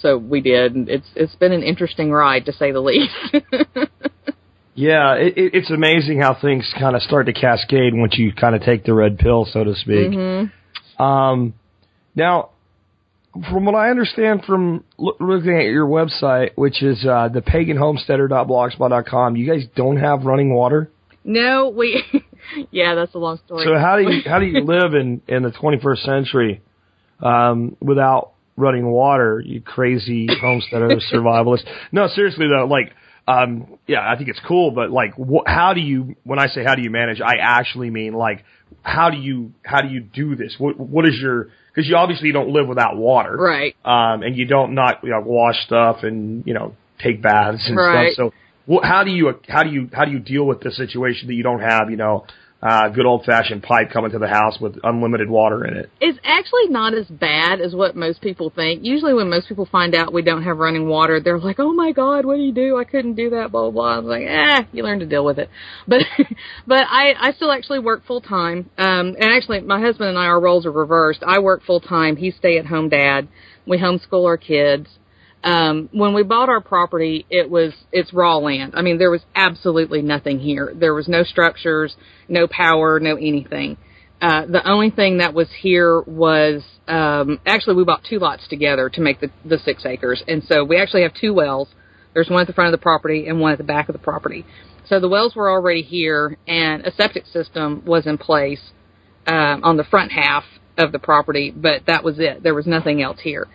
so 0.00 0.16
we 0.18 0.40
did. 0.40 0.74
And 0.74 0.88
it's 0.88 1.08
it's 1.14 1.34
been 1.36 1.52
an 1.52 1.62
interesting 1.62 2.10
ride 2.10 2.46
to 2.46 2.52
say 2.52 2.72
the 2.72 2.80
least. 2.80 3.12
Yeah, 4.76 5.14
it, 5.14 5.38
it, 5.38 5.54
it's 5.54 5.70
amazing 5.70 6.20
how 6.20 6.34
things 6.34 6.72
kind 6.78 6.96
of 6.96 7.02
start 7.02 7.26
to 7.26 7.32
cascade 7.32 7.94
once 7.94 8.18
you 8.18 8.32
kind 8.32 8.56
of 8.56 8.62
take 8.62 8.84
the 8.84 8.92
red 8.92 9.18
pill, 9.18 9.44
so 9.44 9.62
to 9.62 9.74
speak. 9.76 10.12
Um, 10.98 11.54
now, 12.16 12.50
from 13.50 13.64
what 13.66 13.76
I 13.76 13.90
understand 13.90 14.42
from 14.44 14.82
loo- 14.98 15.16
looking 15.20 15.56
at 15.56 15.66
your 15.66 15.86
website, 15.86 16.50
which 16.56 16.82
is 16.82 17.06
uh, 17.06 17.28
the 17.28 17.40
paganhomesteader.blogspot.com, 17.40 19.36
you 19.36 19.46
guys 19.48 19.64
don't 19.76 19.98
have 19.98 20.24
running 20.24 20.52
water. 20.52 20.90
no, 21.22 21.68
we, 21.68 22.02
yeah, 22.70 22.94
that's 22.94 23.14
a 23.14 23.18
long 23.18 23.38
story. 23.46 23.64
So 23.64 23.78
how 23.78 23.96
do 23.96 24.02
you 24.10 24.22
how 24.28 24.38
do 24.38 24.46
you 24.46 24.60
live 24.64 24.94
in 24.94 25.20
in 25.28 25.42
the 25.42 25.50
21st 25.50 25.98
century 26.04 26.60
um, 27.20 27.76
without 27.80 28.32
running 28.56 28.86
water? 28.86 29.40
You 29.44 29.60
crazy 29.60 30.28
homesteader 30.40 30.88
survivalist. 31.12 31.64
No, 31.92 32.08
seriously 32.08 32.46
though, 32.48 32.66
like. 32.66 32.92
Um, 33.26 33.78
yeah, 33.86 34.06
I 34.06 34.18
think 34.18 34.28
it's 34.28 34.40
cool, 34.46 34.70
but 34.70 34.90
like, 34.90 35.14
wh- 35.14 35.46
how 35.46 35.72
do 35.72 35.80
you? 35.80 36.14
When 36.24 36.38
I 36.38 36.48
say 36.48 36.62
how 36.62 36.74
do 36.74 36.82
you 36.82 36.90
manage, 36.90 37.22
I 37.22 37.36
actually 37.40 37.88
mean 37.88 38.12
like, 38.12 38.44
how 38.82 39.08
do 39.08 39.16
you 39.16 39.52
how 39.64 39.80
do 39.80 39.88
you 39.88 40.00
do 40.00 40.36
this? 40.36 40.56
What 40.58 40.78
what 40.78 41.08
is 41.08 41.14
your? 41.18 41.48
Because 41.74 41.88
you 41.88 41.96
obviously 41.96 42.32
don't 42.32 42.50
live 42.50 42.68
without 42.68 42.98
water, 42.98 43.34
Right. 43.34 43.74
Um, 43.82 44.22
and 44.24 44.36
you 44.36 44.44
don't 44.44 44.74
not 44.74 45.02
you 45.02 45.08
know 45.08 45.22
wash 45.24 45.56
stuff 45.64 46.02
and 46.02 46.46
you 46.46 46.52
know 46.52 46.74
take 47.02 47.22
baths 47.22 47.66
and 47.66 47.78
Right. 47.78 48.12
stuff. 48.12 48.30
So 48.68 48.74
wh- 48.74 48.86
how 48.86 49.04
do 49.04 49.10
you 49.10 49.32
how 49.48 49.62
do 49.62 49.70
you 49.70 49.88
how 49.90 50.04
do 50.04 50.10
you 50.10 50.18
deal 50.18 50.44
with 50.44 50.60
the 50.60 50.70
situation 50.70 51.28
that 51.28 51.34
you 51.34 51.42
don't 51.42 51.60
have 51.62 51.88
you 51.90 51.96
know 51.96 52.26
uh, 52.64 52.88
good 52.88 53.04
old 53.04 53.24
fashioned 53.26 53.62
pipe 53.62 53.90
coming 53.92 54.10
to 54.10 54.18
the 54.18 54.26
house 54.26 54.58
with 54.58 54.76
unlimited 54.82 55.28
water 55.28 55.66
in 55.66 55.76
it? 55.76 55.90
It's 56.00 56.18
actually 56.24 56.68
not 56.68 56.94
as 56.94 57.06
bad 57.06 57.60
as 57.60 57.74
what 57.74 57.94
most 57.94 58.22
people 58.22 58.50
think. 58.50 58.82
Usually, 58.82 59.12
when 59.12 59.28
most 59.28 59.48
people 59.48 59.68
find 59.70 59.94
out 59.94 60.14
we 60.14 60.22
don't 60.22 60.42
have 60.42 60.56
running 60.56 60.88
water, 60.88 61.20
they're 61.20 61.38
like, 61.38 61.60
"Oh 61.60 61.74
my 61.74 61.92
God, 61.92 62.24
what 62.24 62.36
do 62.36 62.42
you 62.42 62.52
do? 62.52 62.78
I 62.78 62.84
couldn't 62.84 63.14
do 63.14 63.30
that." 63.30 63.52
Blah 63.52 63.70
blah. 63.70 63.70
blah. 63.70 63.98
I'm 63.98 64.06
like, 64.06 64.26
"Eh, 64.26 64.64
you 64.72 64.82
learn 64.82 65.00
to 65.00 65.06
deal 65.06 65.24
with 65.24 65.38
it." 65.38 65.50
But 65.86 66.00
but 66.66 66.86
I 66.88 67.12
I 67.18 67.32
still 67.32 67.52
actually 67.52 67.80
work 67.80 68.06
full 68.06 68.22
time. 68.22 68.70
Um, 68.78 69.14
and 69.20 69.30
actually, 69.30 69.60
my 69.60 69.80
husband 69.80 70.08
and 70.08 70.18
I 70.18 70.24
our 70.24 70.40
roles 70.40 70.64
are 70.64 70.72
reversed. 70.72 71.22
I 71.26 71.40
work 71.40 71.62
full 71.64 71.80
time. 71.80 72.16
He's 72.16 72.34
stay 72.36 72.58
at 72.58 72.66
home 72.66 72.88
dad. 72.88 73.28
We 73.66 73.78
homeschool 73.78 74.24
our 74.24 74.38
kids. 74.38 74.88
Um, 75.44 75.90
when 75.92 76.14
we 76.14 76.22
bought 76.22 76.48
our 76.48 76.62
property, 76.62 77.26
it 77.28 77.50
was 77.50 77.74
it's 77.92 78.14
raw 78.14 78.38
land. 78.38 78.72
I 78.74 78.82
mean, 78.82 78.96
there 78.96 79.10
was 79.10 79.22
absolutely 79.34 80.00
nothing 80.00 80.40
here. 80.40 80.72
There 80.74 80.94
was 80.94 81.06
no 81.06 81.22
structures, 81.22 81.94
no 82.28 82.46
power, 82.46 82.98
no 82.98 83.16
anything. 83.16 83.76
Uh, 84.22 84.46
the 84.46 84.66
only 84.66 84.88
thing 84.88 85.18
that 85.18 85.34
was 85.34 85.48
here 85.60 86.00
was 86.00 86.62
um, 86.88 87.38
actually 87.44 87.76
we 87.76 87.84
bought 87.84 88.04
two 88.08 88.18
lots 88.18 88.48
together 88.48 88.88
to 88.88 89.00
make 89.02 89.20
the 89.20 89.30
the 89.44 89.58
six 89.58 89.84
acres, 89.84 90.22
and 90.26 90.42
so 90.44 90.64
we 90.64 90.78
actually 90.78 91.02
have 91.02 91.12
two 91.12 91.34
wells. 91.34 91.68
There's 92.14 92.30
one 92.30 92.40
at 92.40 92.46
the 92.46 92.54
front 92.54 92.72
of 92.72 92.80
the 92.80 92.82
property 92.82 93.26
and 93.26 93.38
one 93.38 93.52
at 93.52 93.58
the 93.58 93.64
back 93.64 93.90
of 93.90 93.92
the 93.92 93.98
property. 93.98 94.46
So 94.88 94.98
the 94.98 95.08
wells 95.08 95.36
were 95.36 95.50
already 95.50 95.82
here, 95.82 96.38
and 96.46 96.86
a 96.86 96.92
septic 96.92 97.26
system 97.26 97.82
was 97.84 98.06
in 98.06 98.16
place 98.16 98.70
um, 99.26 99.62
on 99.62 99.76
the 99.76 99.84
front 99.84 100.12
half 100.12 100.44
of 100.78 100.92
the 100.92 100.98
property, 100.98 101.50
but 101.50 101.82
that 101.86 102.02
was 102.02 102.18
it. 102.18 102.42
There 102.42 102.54
was 102.54 102.66
nothing 102.66 103.02
else 103.02 103.20
here. 103.20 103.46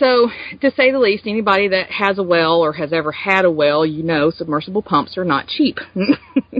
So, 0.00 0.30
to 0.62 0.70
say 0.72 0.90
the 0.90 0.98
least, 0.98 1.26
anybody 1.26 1.68
that 1.68 1.90
has 1.90 2.18
a 2.18 2.22
well 2.22 2.60
or 2.60 2.72
has 2.72 2.92
ever 2.92 3.12
had 3.12 3.44
a 3.44 3.50
well, 3.50 3.86
you 3.86 4.02
know 4.02 4.30
submersible 4.30 4.82
pumps 4.82 5.16
are 5.16 5.24
not 5.24 5.46
cheap. 5.46 5.78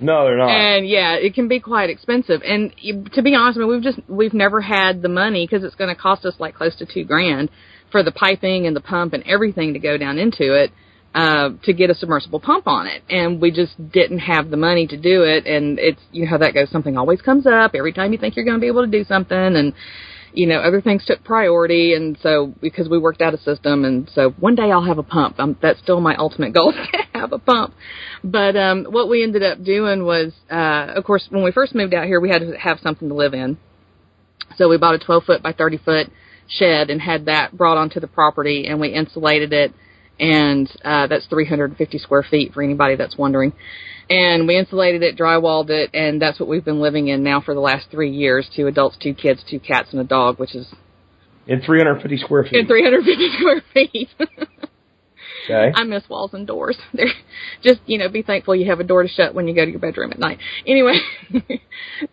No, 0.00 0.26
they're 0.26 0.36
not. 0.36 0.50
and 0.50 0.88
yeah, 0.88 1.14
it 1.14 1.34
can 1.34 1.48
be 1.48 1.58
quite 1.58 1.90
expensive. 1.90 2.40
And 2.44 2.72
to 3.14 3.22
be 3.22 3.34
honest, 3.34 3.58
I 3.58 3.62
mean, 3.62 3.68
we've 3.68 3.82
just 3.82 3.98
we've 4.08 4.32
never 4.32 4.60
had 4.60 5.02
the 5.02 5.08
money 5.08 5.44
because 5.44 5.64
it's 5.64 5.74
going 5.74 5.94
to 5.94 6.00
cost 6.00 6.24
us 6.24 6.34
like 6.38 6.54
close 6.54 6.76
to 6.76 6.86
two 6.86 7.04
grand 7.04 7.50
for 7.90 8.02
the 8.02 8.12
piping 8.12 8.66
and 8.66 8.76
the 8.76 8.80
pump 8.80 9.12
and 9.12 9.24
everything 9.24 9.72
to 9.72 9.80
go 9.80 9.98
down 9.98 10.18
into 10.18 10.54
it 10.54 10.70
uh, 11.14 11.50
to 11.64 11.72
get 11.72 11.90
a 11.90 11.94
submersible 11.94 12.38
pump 12.38 12.68
on 12.68 12.86
it. 12.86 13.02
And 13.10 13.40
we 13.40 13.50
just 13.50 13.74
didn't 13.90 14.20
have 14.20 14.50
the 14.50 14.56
money 14.56 14.86
to 14.86 14.96
do 14.96 15.24
it. 15.24 15.46
And 15.46 15.78
it's 15.80 16.00
you 16.12 16.24
know 16.24 16.30
how 16.30 16.38
that 16.38 16.54
goes. 16.54 16.70
Something 16.70 16.96
always 16.96 17.20
comes 17.20 17.46
up 17.46 17.72
every 17.74 17.92
time 17.92 18.12
you 18.12 18.18
think 18.18 18.36
you're 18.36 18.44
going 18.44 18.56
to 18.56 18.60
be 18.60 18.68
able 18.68 18.84
to 18.84 18.90
do 18.90 19.02
something, 19.04 19.36
and 19.36 19.72
you 20.38 20.46
know, 20.46 20.60
other 20.60 20.80
things 20.80 21.04
took 21.04 21.24
priority, 21.24 21.94
and 21.94 22.16
so 22.22 22.54
because 22.60 22.88
we 22.88 22.96
worked 22.96 23.20
out 23.20 23.34
a 23.34 23.38
system, 23.38 23.84
and 23.84 24.08
so 24.14 24.30
one 24.38 24.54
day 24.54 24.70
I'll 24.70 24.84
have 24.84 24.98
a 24.98 25.02
pump. 25.02 25.40
Um, 25.40 25.58
that's 25.60 25.80
still 25.80 26.00
my 26.00 26.14
ultimate 26.14 26.54
goal 26.54 26.72
to 26.92 26.98
have 27.12 27.32
a 27.32 27.40
pump. 27.40 27.74
But 28.22 28.56
um, 28.56 28.84
what 28.84 29.08
we 29.08 29.24
ended 29.24 29.42
up 29.42 29.64
doing 29.64 30.04
was, 30.04 30.32
uh, 30.48 30.92
of 30.94 31.02
course, 31.02 31.26
when 31.30 31.42
we 31.42 31.50
first 31.50 31.74
moved 31.74 31.92
out 31.92 32.06
here, 32.06 32.20
we 32.20 32.30
had 32.30 32.42
to 32.42 32.52
have 32.56 32.78
something 32.84 33.08
to 33.08 33.16
live 33.16 33.34
in. 33.34 33.58
So 34.56 34.68
we 34.68 34.78
bought 34.78 34.94
a 34.94 35.00
12 35.00 35.24
foot 35.24 35.42
by 35.42 35.52
30 35.52 35.78
foot 35.78 36.06
shed 36.46 36.88
and 36.88 37.02
had 37.02 37.24
that 37.24 37.56
brought 37.56 37.76
onto 37.76 37.98
the 37.98 38.06
property, 38.06 38.68
and 38.68 38.78
we 38.78 38.90
insulated 38.90 39.52
it, 39.52 39.72
and 40.20 40.70
uh, 40.84 41.06
that's 41.06 41.26
350 41.26 41.98
square 41.98 42.22
feet 42.22 42.52
for 42.52 42.62
anybody 42.62 42.96
that's 42.96 43.16
wondering. 43.16 43.52
And 44.10 44.46
we 44.48 44.56
insulated 44.56 45.02
it, 45.02 45.16
drywalled 45.18 45.68
it, 45.70 45.90
and 45.92 46.20
that's 46.20 46.40
what 46.40 46.48
we've 46.48 46.64
been 46.64 46.80
living 46.80 47.08
in 47.08 47.22
now 47.22 47.40
for 47.42 47.52
the 47.54 47.60
last 47.60 47.90
three 47.90 48.10
years. 48.10 48.48
Two 48.54 48.66
adults, 48.66 48.96
two 49.00 49.12
kids, 49.14 49.44
two 49.48 49.60
cats, 49.60 49.88
and 49.92 50.00
a 50.00 50.04
dog, 50.04 50.38
which 50.38 50.54
is 50.54 50.66
In 51.46 51.60
350 51.60 52.16
square 52.24 52.44
feet. 52.44 52.54
in 52.54 52.66
350 52.66 53.28
square 53.38 53.62
feet. 53.74 54.08
okay. 55.50 55.72
I 55.74 55.84
miss 55.84 56.08
walls 56.08 56.34
and 56.34 56.46
doors. 56.46 56.76
They're 56.92 57.06
just, 57.62 57.80
you 57.86 57.98
know, 57.98 58.08
be 58.08 58.22
thankful 58.22 58.54
you 58.54 58.66
have 58.70 58.80
a 58.80 58.84
door 58.84 59.02
to 59.02 59.08
shut 59.08 59.34
when 59.34 59.48
you 59.48 59.54
go 59.54 59.64
to 59.64 59.70
your 59.70 59.80
bedroom 59.80 60.12
at 60.12 60.18
night. 60.18 60.38
Anyway, 60.66 60.98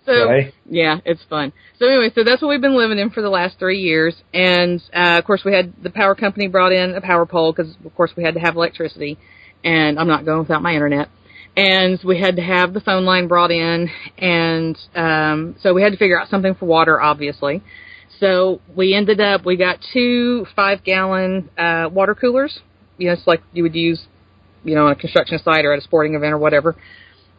so 0.06 0.12
Okay. 0.12 0.54
yeah, 0.70 1.00
it's 1.06 1.24
fun. 1.30 1.54
So 1.80 1.88
anyway, 1.88 2.12
so 2.16 2.24
that's 2.24 2.42
what 2.42 2.50
we've 2.50 2.62
been 2.62 2.78
living 2.78 3.00
in 3.00 3.10
for 3.10 3.22
the 3.22 3.30
last 3.30 3.60
three 3.60 3.80
years, 3.80 4.16
and 4.34 4.82
uh, 4.94 5.18
of 5.20 5.26
course 5.26 5.44
we 5.44 5.54
had 5.54 5.74
the 5.84 5.90
power 5.90 6.16
company 6.16 6.48
brought 6.48 6.72
in 6.72 6.96
a 6.96 7.02
power 7.02 7.26
pole 7.26 7.52
because 7.54 7.76
of 7.86 7.96
course 7.96 8.12
we 8.16 8.24
had 8.24 8.34
to 8.36 8.40
have 8.40 8.56
electricity, 8.56 9.18
and 9.64 10.00
I'm 10.00 10.08
not 10.08 10.26
going 10.26 10.40
without 10.40 10.62
my 10.62 10.74
internet. 10.74 11.10
And 11.58 11.98
we 12.04 12.20
had 12.20 12.36
to 12.36 12.42
have 12.42 12.74
the 12.74 12.82
phone 12.82 13.06
line 13.06 13.28
brought 13.28 13.50
in, 13.52 13.90
and 14.18 14.78
um, 14.94 15.56
so 15.62 15.74
we 15.74 15.82
had 15.82 15.94
to 15.94 15.98
figure 15.98 16.20
out 16.20 16.28
something 16.28 16.54
for 16.56 16.66
water, 16.66 17.02
obviously. 17.02 17.64
So 18.20 18.62
we 18.76 18.94
ended 18.94 19.20
up, 19.22 19.46
we 19.46 19.56
got 19.58 19.80
two 19.94 20.46
five 20.56 20.84
gallon 20.84 21.50
uh, 21.58 21.90
water 21.92 22.16
coolers. 22.16 22.60
You 22.98 23.08
know, 23.08 23.14
it's 23.14 23.28
like 23.28 23.42
you 23.54 23.64
would 23.64 23.76
use, 23.76 24.06
you 24.64 24.76
know, 24.76 24.86
on 24.88 24.92
a 24.92 24.96
construction 24.96 25.40
site 25.44 25.66
or 25.66 25.74
at 25.74 25.80
a 25.80 25.82
sporting 25.82 26.16
event 26.16 26.34
or 26.34 26.38
whatever. 26.38 26.76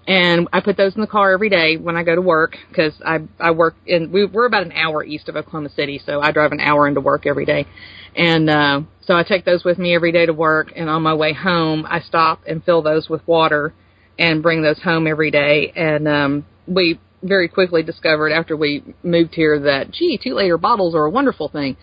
And 0.09 0.49
I 0.53 0.61
put 0.61 0.77
those 0.77 0.95
in 0.95 1.01
the 1.01 1.09
car 1.09 1.33
every 1.33 1.49
day 1.49 1.77
when 1.77 1.97
I 1.97 2.05
go 2.05 2.15
to 2.15 2.23
work 2.23 2.57
because 2.69 2.95
I 3.05 3.21
I 3.41 3.51
work 3.51 3.75
in 3.87 4.13
we, 4.13 4.25
we're 4.25 4.47
about 4.47 4.63
an 4.63 4.73
hour 4.73 5.03
east 5.03 5.29
of 5.29 5.35
Oklahoma 5.35 5.71
City, 5.71 6.01
so 6.05 6.21
I 6.21 6.31
drive 6.31 6.53
an 6.53 6.61
hour 6.61 6.87
into 6.87 7.01
work 7.01 7.27
every 7.27 7.45
day. 7.45 7.67
And 8.15 8.49
uh, 8.49 8.83
so 9.03 9.15
I 9.15 9.25
take 9.25 9.45
those 9.45 9.65
with 9.65 9.79
me 9.79 9.95
every 9.95 10.13
day 10.13 10.27
to 10.27 10.33
work. 10.33 10.73
And 10.77 10.89
on 10.89 11.03
my 11.03 11.15
way 11.15 11.33
home, 11.33 11.85
I 11.89 12.01
stop 12.01 12.41
and 12.47 12.65
fill 12.65 12.83
those 12.83 13.09
with 13.09 13.27
water 13.27 13.75
and 14.19 14.43
bring 14.43 14.63
those 14.63 14.81
home 14.81 15.07
every 15.07 15.31
day. 15.31 15.73
And 15.75 16.07
um, 16.09 16.47
we 16.69 17.01
very 17.23 17.49
quickly 17.49 17.83
discovered 17.83 18.31
after 18.31 18.57
we 18.57 18.85
moved 19.03 19.35
here 19.35 19.59
that 19.61 19.91
gee, 19.91 20.19
two 20.23 20.35
liter 20.35 20.57
bottles 20.59 20.95
are 20.95 21.05
a 21.05 21.11
wonderful 21.11 21.49
thing. 21.49 21.77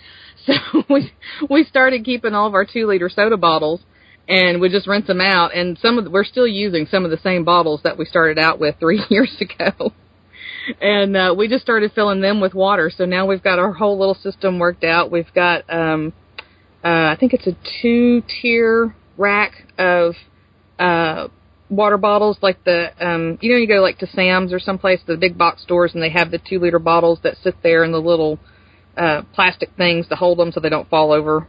So 0.73 0.84
we 0.89 1.12
we 1.49 1.63
started 1.63 2.03
keeping 2.03 2.34
all 2.34 2.47
of 2.47 2.53
our 2.53 2.65
two 2.65 2.86
liter 2.86 3.10
soda 3.10 3.38
bottles 3.38 3.82
and 4.27 4.62
we 4.62 4.69
just 4.69 4.88
rinse 4.88 5.08
them 5.08 5.21
out. 5.21 5.56
And 5.56 5.77
some 5.77 5.97
of 5.97 6.06
the, 6.06 6.10
we're 6.10 6.23
still 6.23 6.47
using 6.47 6.86
some 6.86 7.06
of 7.06 7.12
the 7.12 7.17
same 7.17 7.43
bottles 7.43 7.82
that 7.84 7.97
we 7.97 8.06
started 8.06 8.39
out 8.39 8.60
with 8.60 8.75
three 8.79 9.03
years 9.10 9.36
ago. 9.39 9.93
And 10.79 11.17
uh, 11.17 11.36
we 11.38 11.49
just 11.49 11.63
started 11.63 11.91
filling 11.93 12.21
them 12.21 12.39
with 12.39 12.53
water. 12.53 12.89
So 12.95 13.06
now 13.06 13.25
we've 13.25 13.43
got 13.43 13.60
our 13.60 13.73
whole 13.73 13.99
little 13.99 14.15
system 14.15 14.60
worked 14.60 14.84
out. 14.84 15.12
We've 15.12 15.34
got 15.34 15.63
um, 15.69 16.13
uh, 16.84 16.88
I 16.88 17.17
think 17.19 17.34
it's 17.34 17.47
a 17.47 17.56
two 17.82 18.23
tier 18.41 18.95
rack 19.17 19.53
of 19.77 20.15
uh 20.79 21.27
water 21.69 21.97
bottles 21.97 22.38
like 22.41 22.63
the 22.63 22.89
um 22.99 23.38
you 23.41 23.51
know 23.51 23.58
you 23.58 23.67
go 23.67 23.75
like 23.75 23.99
to 23.99 24.08
Sam's 24.08 24.51
or 24.51 24.60
someplace 24.60 24.99
the 25.06 25.17
big 25.17 25.38
box 25.38 25.62
stores 25.62 25.93
and 25.93 26.01
they 26.01 26.10
have 26.10 26.32
the 26.32 26.39
2 26.39 26.60
liter 26.60 26.79
bottles 26.79 27.19
that 27.23 27.36
sit 27.43 27.56
there 27.62 27.84
in 27.84 27.91
the 27.91 28.01
little 28.01 28.39
uh 28.97 29.21
plastic 29.34 29.69
things 29.77 30.08
to 30.08 30.15
hold 30.15 30.38
them 30.38 30.51
so 30.51 30.60
they 30.60 30.69
don't 30.69 30.89
fall 30.89 31.12
over. 31.12 31.47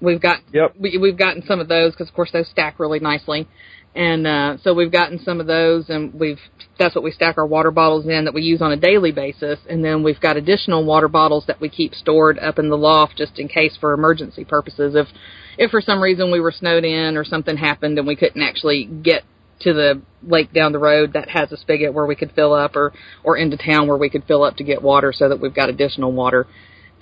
We've 0.00 0.20
got 0.20 0.40
Yep. 0.52 0.74
we 0.78 0.98
we've 0.98 1.16
gotten 1.18 1.42
some 1.46 1.60
of 1.60 1.68
those 1.68 1.94
cuz 1.94 2.08
of 2.08 2.14
course 2.14 2.30
those 2.32 2.48
stack 2.48 2.78
really 2.80 3.00
nicely. 3.00 3.46
And 3.94 4.26
uh 4.26 4.56
so 4.62 4.72
we've 4.72 4.92
gotten 4.92 5.18
some 5.18 5.40
of 5.40 5.46
those 5.46 5.90
and 5.90 6.14
we've 6.14 6.40
that's 6.78 6.94
what 6.94 7.04
we 7.04 7.10
stack 7.10 7.36
our 7.36 7.46
water 7.46 7.70
bottles 7.70 8.06
in 8.06 8.24
that 8.24 8.32
we 8.32 8.42
use 8.42 8.62
on 8.62 8.72
a 8.72 8.76
daily 8.76 9.12
basis 9.12 9.58
and 9.68 9.84
then 9.84 10.02
we've 10.02 10.20
got 10.20 10.36
additional 10.36 10.84
water 10.84 11.08
bottles 11.08 11.44
that 11.46 11.60
we 11.60 11.68
keep 11.68 11.94
stored 11.94 12.38
up 12.38 12.58
in 12.58 12.68
the 12.70 12.78
loft 12.78 13.16
just 13.16 13.38
in 13.38 13.48
case 13.48 13.76
for 13.78 13.92
emergency 13.92 14.44
purposes 14.44 14.94
if 14.94 15.08
if 15.58 15.70
for 15.70 15.80
some 15.82 16.00
reason 16.00 16.30
we 16.30 16.40
were 16.40 16.52
snowed 16.52 16.84
in 16.84 17.16
or 17.16 17.24
something 17.24 17.56
happened 17.56 17.98
and 17.98 18.06
we 18.06 18.16
couldn't 18.16 18.42
actually 18.42 18.84
get 18.84 19.24
to 19.60 19.72
the 19.72 20.00
lake 20.22 20.52
down 20.52 20.72
the 20.72 20.78
road 20.78 21.12
that 21.14 21.28
has 21.28 21.50
a 21.52 21.56
spigot 21.56 21.92
where 21.94 22.06
we 22.06 22.14
could 22.14 22.32
fill 22.32 22.52
up 22.52 22.76
or 22.76 22.92
or 23.22 23.36
into 23.36 23.56
town 23.56 23.86
where 23.86 23.96
we 23.96 24.10
could 24.10 24.24
fill 24.24 24.42
up 24.42 24.56
to 24.56 24.64
get 24.64 24.82
water 24.82 25.12
so 25.12 25.28
that 25.28 25.40
we've 25.40 25.54
got 25.54 25.68
additional 25.68 26.12
water 26.12 26.46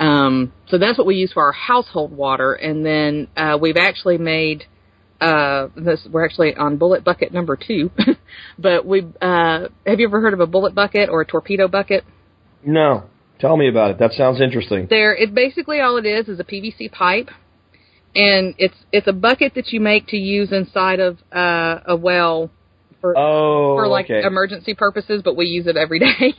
um 0.00 0.52
so 0.68 0.78
that's 0.78 0.96
what 0.98 1.06
we 1.06 1.16
use 1.16 1.32
for 1.32 1.42
our 1.44 1.52
household 1.52 2.12
water 2.12 2.52
and 2.52 2.84
then 2.86 3.26
uh 3.36 3.58
we've 3.60 3.76
actually 3.76 4.18
made 4.18 4.64
uh 5.20 5.66
this 5.74 6.06
we're 6.12 6.24
actually 6.24 6.54
on 6.54 6.76
bullet 6.76 7.02
bucket 7.04 7.32
number 7.32 7.56
2 7.56 7.90
but 8.58 8.86
we 8.86 9.00
uh 9.20 9.66
have 9.84 9.98
you 9.98 10.06
ever 10.06 10.20
heard 10.20 10.32
of 10.34 10.38
a 10.40 10.46
bullet 10.46 10.74
bucket 10.74 11.08
or 11.08 11.22
a 11.22 11.26
torpedo 11.26 11.66
bucket 11.66 12.04
No. 12.64 13.04
Tell 13.40 13.56
me 13.56 13.68
about 13.68 13.92
it. 13.92 13.98
That 14.00 14.12
sounds 14.12 14.40
interesting. 14.40 14.88
there 14.90 15.14
it 15.14 15.32
basically 15.34 15.80
all 15.80 15.96
it 15.96 16.04
is 16.06 16.28
is 16.28 16.40
a 16.40 16.44
PVC 16.44 16.90
pipe 16.90 17.30
and 18.14 18.54
it's 18.58 18.74
it's 18.92 19.06
a 19.06 19.12
bucket 19.12 19.54
that 19.54 19.68
you 19.68 19.80
make 19.80 20.06
to 20.08 20.16
use 20.16 20.50
inside 20.52 21.00
of 21.00 21.18
uh 21.32 21.80
a 21.86 21.96
well 21.96 22.50
for 23.00 23.16
Oh, 23.16 23.76
for 23.76 23.86
like 23.86 24.06
okay. 24.06 24.22
emergency 24.24 24.74
purposes, 24.74 25.22
but 25.24 25.36
we 25.36 25.46
use 25.46 25.66
it 25.66 25.76
every 25.76 25.98
day. 26.00 26.34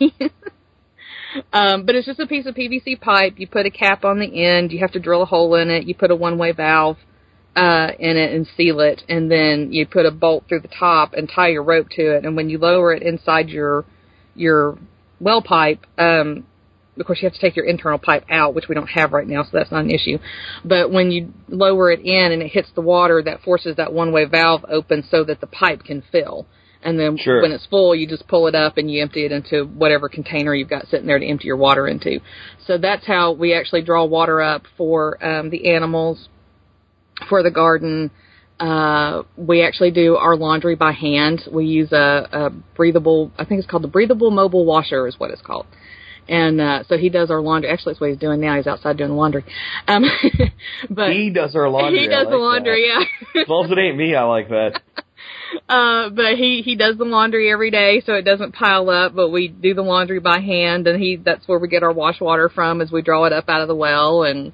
um, 1.54 1.86
but 1.86 1.96
it's 1.96 2.06
just 2.06 2.20
a 2.20 2.28
piece 2.28 2.46
of 2.46 2.56
PVC 2.56 3.00
pipe. 3.00 3.36
You 3.38 3.48
put 3.48 3.66
a 3.66 3.72
cap 3.72 4.04
on 4.04 4.20
the 4.20 4.44
end. 4.46 4.72
You 4.72 4.80
have 4.80 4.92
to 4.94 5.00
drill 5.00 5.22
a 5.22 5.26
hole 5.26 5.56
in 5.56 5.70
it. 5.70 5.86
You 5.86 5.96
put 5.96 6.12
a 6.12 6.16
one-way 6.16 6.52
valve 6.52 6.98
uh, 7.56 7.92
in 8.00 8.18
it 8.18 8.34
and 8.34 8.48
seal 8.58 8.80
it, 8.80 9.04
and 9.08 9.32
then 9.32 9.72
you 9.72 9.86
put 9.86 10.06
a 10.06 10.12
bolt 10.12 10.46
through 10.48 10.62
the 10.62 10.68
top 10.68 11.14
and 11.14 11.30
tie 11.34 11.50
your 11.50 11.64
rope 11.64 11.90
to 11.92 12.16
it. 12.16 12.26
And 12.26 12.36
when 12.36 12.50
you 12.50 12.58
lower 12.58 12.94
it 12.94 13.04
inside 13.04 13.50
your 13.50 13.86
your 14.36 14.78
well 15.20 15.42
pipe, 15.42 15.86
um, 15.98 16.46
of 17.00 17.06
course 17.06 17.20
you 17.22 17.28
have 17.28 17.34
to 17.34 17.40
take 17.40 17.56
your 17.56 17.66
internal 17.66 17.98
pipe 17.98 18.26
out, 18.30 18.54
which 18.54 18.68
we 18.68 18.76
don't 18.76 18.88
have 18.88 19.14
right 19.14 19.28
now, 19.28 19.44
so 19.44 19.50
that's 19.54 19.72
not 19.72 19.84
an 19.86 19.92
issue. 19.92 20.18
But 20.66 20.92
when 20.92 21.12
you 21.12 21.34
lower 21.48 21.92
it 21.92 22.02
in 22.02 22.32
and 22.32 22.42
it 22.42 22.50
hits 22.52 22.70
the 22.76 22.82
water, 22.82 23.22
that 23.24 23.42
forces 23.42 23.78
that 23.78 23.94
one-way 23.94 24.26
valve 24.26 24.66
open 24.70 25.04
so 25.10 25.24
that 25.24 25.42
the 25.42 25.48
pipe 25.48 25.84
can 25.84 26.04
fill. 26.12 26.46
And 26.82 26.98
then 26.98 27.18
Sure. 27.18 27.42
when 27.42 27.52
it's 27.52 27.66
full, 27.66 27.94
you 27.94 28.08
just 28.08 28.28
pull 28.28 28.48
it 28.48 28.56
up 28.56 28.78
and 28.78 28.90
you 28.90 29.02
empty 29.02 29.26
it 29.26 29.32
into 29.32 29.66
whatever 29.66 30.08
container 30.08 30.56
you've 30.56 30.70
got 30.70 30.88
sitting 30.88 31.08
there 31.08 31.20
to 31.20 31.26
empty 31.26 31.48
your 31.48 31.58
water 31.58 31.88
into. 31.88 32.22
So 32.66 32.78
that's 32.78 33.06
how 33.06 33.34
we 33.34 33.54
actually 33.54 33.82
draw 33.82 34.06
water 34.06 34.42
up 34.42 34.64
for 34.78 35.24
um, 35.26 35.50
the 35.50 35.74
animals, 35.74 36.30
for 37.28 37.44
the 37.44 37.52
garden. 37.52 38.12
Uh, 38.60 39.24
we 39.38 39.62
actually 39.62 39.92
do 39.92 40.16
our 40.16 40.36
laundry 40.36 40.76
by 40.76 40.92
hand. 40.92 41.42
We 41.52 41.66
use 41.66 41.92
a, 41.92 42.28
a 42.32 42.50
breathable, 42.76 43.32
I 43.38 43.46
think 43.46 43.60
it's 43.60 43.70
called 43.70 43.84
the 43.84 43.90
breathable 43.90 44.32
mobile 44.32 44.66
washer 44.66 45.08
is 45.08 45.16
what 45.18 45.32
it's 45.32 45.42
called. 45.42 45.66
And 46.30 46.62
uh, 46.62 46.84
so 46.88 46.98
he 46.98 47.10
does 47.10 47.32
our 47.32 47.42
laundry. 47.42 47.72
Actually, 47.72 47.94
that's 47.94 48.02
what 48.02 48.12
he's 48.12 48.20
doing 48.20 48.40
now. 48.40 48.56
He's 48.56 48.68
outside 48.68 48.98
doing 48.98 49.12
laundry. 49.14 49.44
Um, 49.88 50.04
but 50.90 51.12
He 51.12 51.32
does 51.32 51.56
our 51.56 51.68
laundry. 51.68 52.02
he 52.02 52.08
does 52.08 52.28
the 52.28 52.38
laundry, 52.38 52.88
that. 52.88 53.08
yeah. 53.34 53.42
As 53.42 53.50
long 53.50 53.66
as 53.66 53.72
it 53.72 53.80
ain't 53.80 53.98
me, 53.98 54.16
I 54.16 54.24
like 54.24 54.50
that. 54.50 54.82
Uh, 55.68 56.10
but 56.10 56.36
he 56.36 56.62
he 56.62 56.76
does 56.76 56.98
the 56.98 57.04
laundry 57.06 57.52
every 57.52 57.72
day, 57.72 58.02
so 58.06 58.14
it 58.14 58.22
doesn't 58.22 58.54
pile 58.54 58.90
up. 58.90 59.16
But 59.16 59.30
we 59.30 59.48
do 59.48 59.74
the 59.74 59.82
laundry 59.82 60.20
by 60.20 60.40
hand, 60.40 60.88
and 60.88 61.02
he 61.02 61.16
that's 61.16 61.48
where 61.48 61.58
we 61.60 61.68
get 61.68 61.82
our 61.84 61.92
wash 61.92 62.22
water 62.22 62.50
from, 62.50 62.82
as 62.82 62.92
we 62.92 63.02
draw 63.02 63.26
it 63.26 63.34
up 63.34 63.50
out 63.50 63.62
of 63.62 63.68
the 63.68 63.76
well, 63.76 64.24
and 64.24 64.54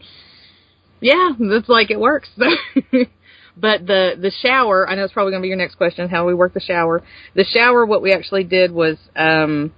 yeah, 1.02 1.32
that's 1.38 1.68
like 1.70 1.92
it 1.92 2.00
works. 2.00 2.30
but 2.38 3.86
the 3.86 4.16
the 4.20 4.32
shower, 4.42 4.88
I 4.90 4.96
know 4.96 5.04
it's 5.04 5.14
probably 5.14 5.32
going 5.32 5.42
to 5.42 5.46
be 5.46 5.50
your 5.50 5.58
next 5.58 5.76
question, 5.76 6.08
how 6.10 6.26
we 6.26 6.34
work 6.34 6.54
the 6.54 6.60
shower. 6.62 7.04
The 7.36 7.44
shower, 7.46 7.86
what 7.86 8.02
we 8.02 8.14
actually 8.14 8.46
did 8.46 8.72
was, 8.72 8.98
um, 9.16 9.74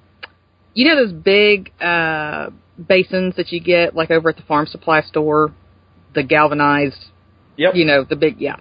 you 0.77 0.85
know, 0.87 0.95
those 0.95 1.13
big 1.13 1.71
uh 1.81 2.51
basins 2.77 3.35
that 3.37 3.51
you 3.51 3.59
get 3.59 3.95
like 3.95 4.11
over 4.11 4.29
at 4.29 4.37
the 4.37 4.43
farm 4.43 4.67
supply 4.67 5.01
store, 5.01 5.51
the 6.13 6.23
galvanized 6.23 7.03
Yep. 7.57 7.73
you 7.73 7.85
know, 7.85 8.03
the 8.03 8.15
big, 8.15 8.39
yeah. 8.39 8.57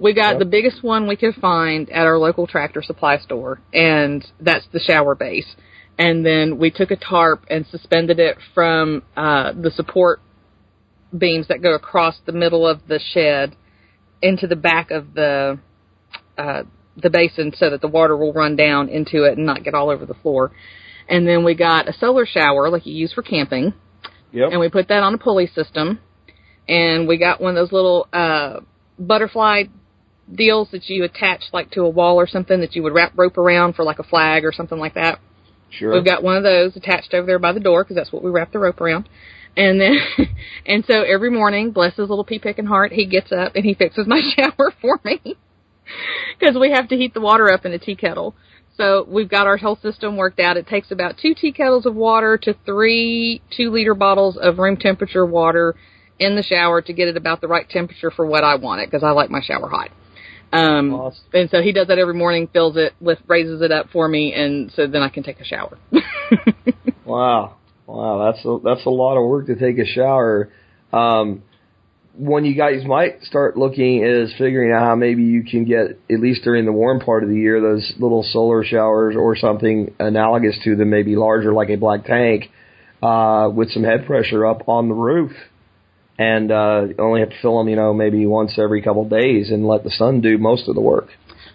We 0.00 0.14
got 0.14 0.30
Yep. 0.32 0.38
the 0.40 0.46
biggest 0.46 0.82
one 0.82 1.06
we 1.06 1.14
could 1.14 1.36
find 1.36 1.88
at 1.90 2.06
our 2.06 2.18
local 2.18 2.48
tractor 2.48 2.82
supply 2.82 3.18
store, 3.18 3.60
and 3.72 4.26
that's 4.40 4.66
the 4.72 4.80
shower 4.80 5.14
base. 5.14 5.54
And 5.96 6.26
then 6.26 6.58
we 6.58 6.72
took 6.72 6.90
a 6.90 6.96
tarp 6.96 7.44
and 7.48 7.64
suspended 7.66 8.18
it 8.18 8.36
from 8.52 9.04
uh, 9.16 9.52
the 9.52 9.70
support 9.70 10.20
beams 11.16 11.46
that 11.46 11.62
go 11.62 11.74
across 11.74 12.16
the 12.26 12.32
middle 12.32 12.66
of 12.66 12.80
the 12.88 12.98
shed 12.98 13.54
into 14.20 14.48
the 14.48 14.56
back 14.56 14.90
of 14.90 15.14
the 15.14 15.60
uh, 16.36 16.62
the 16.96 17.10
basin, 17.10 17.52
so 17.54 17.70
that 17.70 17.80
the 17.80 17.88
water 17.88 18.16
will 18.16 18.32
run 18.32 18.56
down 18.56 18.88
into 18.88 19.22
it 19.22 19.36
and 19.38 19.46
not 19.46 19.62
get 19.62 19.72
all 19.72 19.88
over 19.88 20.04
the 20.04 20.14
floor. 20.14 20.50
And 21.12 21.28
then 21.28 21.44
we 21.44 21.54
got 21.54 21.88
a 21.88 21.92
solar 21.92 22.26
shower, 22.26 22.70
like 22.70 22.86
you 22.86 22.94
use 22.94 23.12
for 23.12 23.22
camping 23.22 23.74
Yep. 24.32 24.48
and 24.50 24.60
we 24.60 24.68
put 24.70 24.88
that 24.88 25.02
on 25.02 25.12
a 25.14 25.18
pulley 25.18 25.46
system 25.46 26.00
and 26.66 27.06
we 27.06 27.18
got 27.18 27.40
one 27.40 27.50
of 27.50 27.56
those 27.56 27.70
little 27.70 28.08
uh 28.12 28.60
butterfly 28.98 29.64
deals 30.34 30.68
that 30.72 30.88
you 30.88 31.04
attach 31.04 31.42
like 31.52 31.70
to 31.72 31.82
a 31.82 31.88
wall 31.90 32.16
or 32.16 32.26
something 32.26 32.60
that 32.60 32.74
you 32.74 32.82
would 32.82 32.94
wrap 32.94 33.12
rope 33.14 33.36
around 33.36 33.74
for 33.74 33.84
like 33.84 33.98
a 33.98 34.02
flag 34.02 34.44
or 34.44 34.52
something 34.52 34.78
like 34.78 34.94
that 34.94 35.20
Sure. 35.72 35.94
We've 35.94 36.04
got 36.04 36.22
one 36.22 36.36
of 36.36 36.42
those 36.42 36.76
attached 36.76 37.14
over 37.14 37.26
there 37.26 37.38
by 37.38 37.52
the 37.52 37.60
door 37.60 37.82
because 37.82 37.96
that's 37.96 38.12
what 38.12 38.22
we 38.22 38.30
wrap 38.30 38.52
the 38.52 38.58
rope 38.58 38.80
around. 38.80 39.08
And 39.56 39.80
then, 39.80 39.96
and 40.66 40.84
so 40.86 41.02
every 41.02 41.30
morning, 41.30 41.70
bless 41.70 41.96
his 41.96 42.08
little 42.08 42.24
pea 42.24 42.38
picking 42.38 42.66
heart, 42.66 42.92
he 42.92 43.06
gets 43.06 43.32
up 43.32 43.54
and 43.54 43.64
he 43.64 43.74
fixes 43.74 44.06
my 44.06 44.20
shower 44.36 44.72
for 44.80 45.00
me 45.04 45.20
because 46.38 46.56
we 46.60 46.70
have 46.72 46.88
to 46.88 46.96
heat 46.96 47.14
the 47.14 47.20
water 47.20 47.50
up 47.50 47.64
in 47.64 47.72
a 47.72 47.78
tea 47.78 47.96
kettle. 47.96 48.34
So 48.76 49.04
we've 49.08 49.28
got 49.28 49.46
our 49.46 49.56
whole 49.56 49.76
system 49.76 50.16
worked 50.16 50.40
out. 50.40 50.56
It 50.56 50.66
takes 50.66 50.90
about 50.90 51.18
two 51.18 51.34
tea 51.34 51.52
kettles 51.52 51.86
of 51.86 51.94
water 51.94 52.38
to 52.38 52.54
three 52.64 53.42
two 53.50 53.70
liter 53.70 53.94
bottles 53.94 54.36
of 54.36 54.58
room 54.58 54.76
temperature 54.76 55.26
water 55.26 55.74
in 56.18 56.36
the 56.36 56.42
shower 56.42 56.80
to 56.82 56.92
get 56.92 57.08
it 57.08 57.16
about 57.16 57.40
the 57.40 57.48
right 57.48 57.68
temperature 57.68 58.10
for 58.10 58.24
what 58.26 58.44
I 58.44 58.56
want 58.56 58.80
it 58.80 58.90
because 58.90 59.02
I 59.02 59.10
like 59.10 59.30
my 59.30 59.40
shower 59.42 59.68
hot. 59.68 59.90
Um, 60.52 60.92
Awesome. 60.94 61.24
and 61.32 61.50
so 61.50 61.62
he 61.62 61.72
does 61.72 61.88
that 61.88 61.98
every 61.98 62.12
morning, 62.14 62.46
fills 62.52 62.76
it, 62.76 62.92
lift, 63.00 63.22
raises 63.26 63.62
it 63.62 63.72
up 63.72 63.88
for 63.90 64.06
me, 64.06 64.34
and 64.34 64.70
so 64.72 64.86
then 64.86 65.00
I 65.02 65.08
can 65.08 65.22
take 65.22 65.40
a 65.40 65.44
shower. 65.44 65.78
Wow, 67.04 67.56
wow, 67.86 68.32
that's 68.32 68.44
a, 68.44 68.58
that's 68.62 68.86
a 68.86 68.90
lot 68.90 69.16
of 69.18 69.28
work 69.28 69.46
to 69.48 69.56
take 69.56 69.78
a 69.78 69.84
shower. 69.84 70.50
Um, 70.92 71.42
when 72.14 72.44
you 72.44 72.54
guys 72.54 72.84
might 72.84 73.22
start 73.22 73.56
looking 73.56 74.04
is 74.04 74.32
figuring 74.36 74.72
out 74.72 74.82
how 74.82 74.94
maybe 74.94 75.22
you 75.22 75.44
can 75.44 75.64
get 75.64 75.98
at 76.10 76.20
least 76.20 76.42
during 76.44 76.66
the 76.66 76.72
warm 76.72 77.00
part 77.00 77.22
of 77.22 77.30
the 77.30 77.36
year 77.36 77.60
those 77.60 77.92
little 77.98 78.22
solar 78.22 78.62
showers 78.64 79.16
or 79.16 79.36
something 79.36 79.94
analogous 79.98 80.58
to 80.64 80.76
them, 80.76 80.90
maybe 80.90 81.16
larger 81.16 81.52
like 81.52 81.70
a 81.70 81.76
black 81.76 82.04
tank, 82.04 82.50
uh, 83.02 83.48
with 83.52 83.70
some 83.70 83.82
head 83.82 84.04
pressure 84.06 84.46
up 84.46 84.68
on 84.68 84.88
the 84.88 84.94
roof, 84.94 85.32
and 86.18 86.52
uh, 86.52 86.86
only 86.98 87.20
have 87.20 87.30
to 87.30 87.36
fill 87.40 87.58
them, 87.58 87.68
you 87.68 87.76
know, 87.76 87.94
maybe 87.94 88.26
once 88.26 88.58
every 88.58 88.82
couple 88.82 89.02
of 89.02 89.10
days 89.10 89.50
and 89.50 89.66
let 89.66 89.82
the 89.82 89.90
sun 89.90 90.20
do 90.20 90.36
most 90.36 90.68
of 90.68 90.74
the 90.74 90.80
work. 90.82 91.08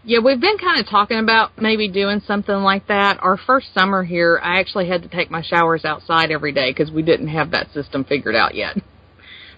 Yeah, 0.04 0.20
we've 0.24 0.40
been 0.40 0.58
kind 0.58 0.80
of 0.80 0.90
talking 0.90 1.20
about 1.20 1.62
maybe 1.62 1.90
doing 1.90 2.22
something 2.26 2.56
like 2.56 2.88
that. 2.88 3.20
Our 3.22 3.38
first 3.38 3.74
summer 3.74 4.04
here, 4.04 4.40
I 4.42 4.60
actually 4.60 4.88
had 4.88 5.04
to 5.04 5.10
take 5.10 5.30
my 5.30 5.42
showers 5.42 5.86
outside 5.86 6.32
every 6.32 6.54
day 6.54 6.72
because 6.72 6.90
we 6.90 7.04
didn't 7.04 7.28
have 7.28 7.52
that 7.52 7.72
system 7.74 8.04
figured 8.06 8.36
out 8.36 8.56
yet. 8.56 8.78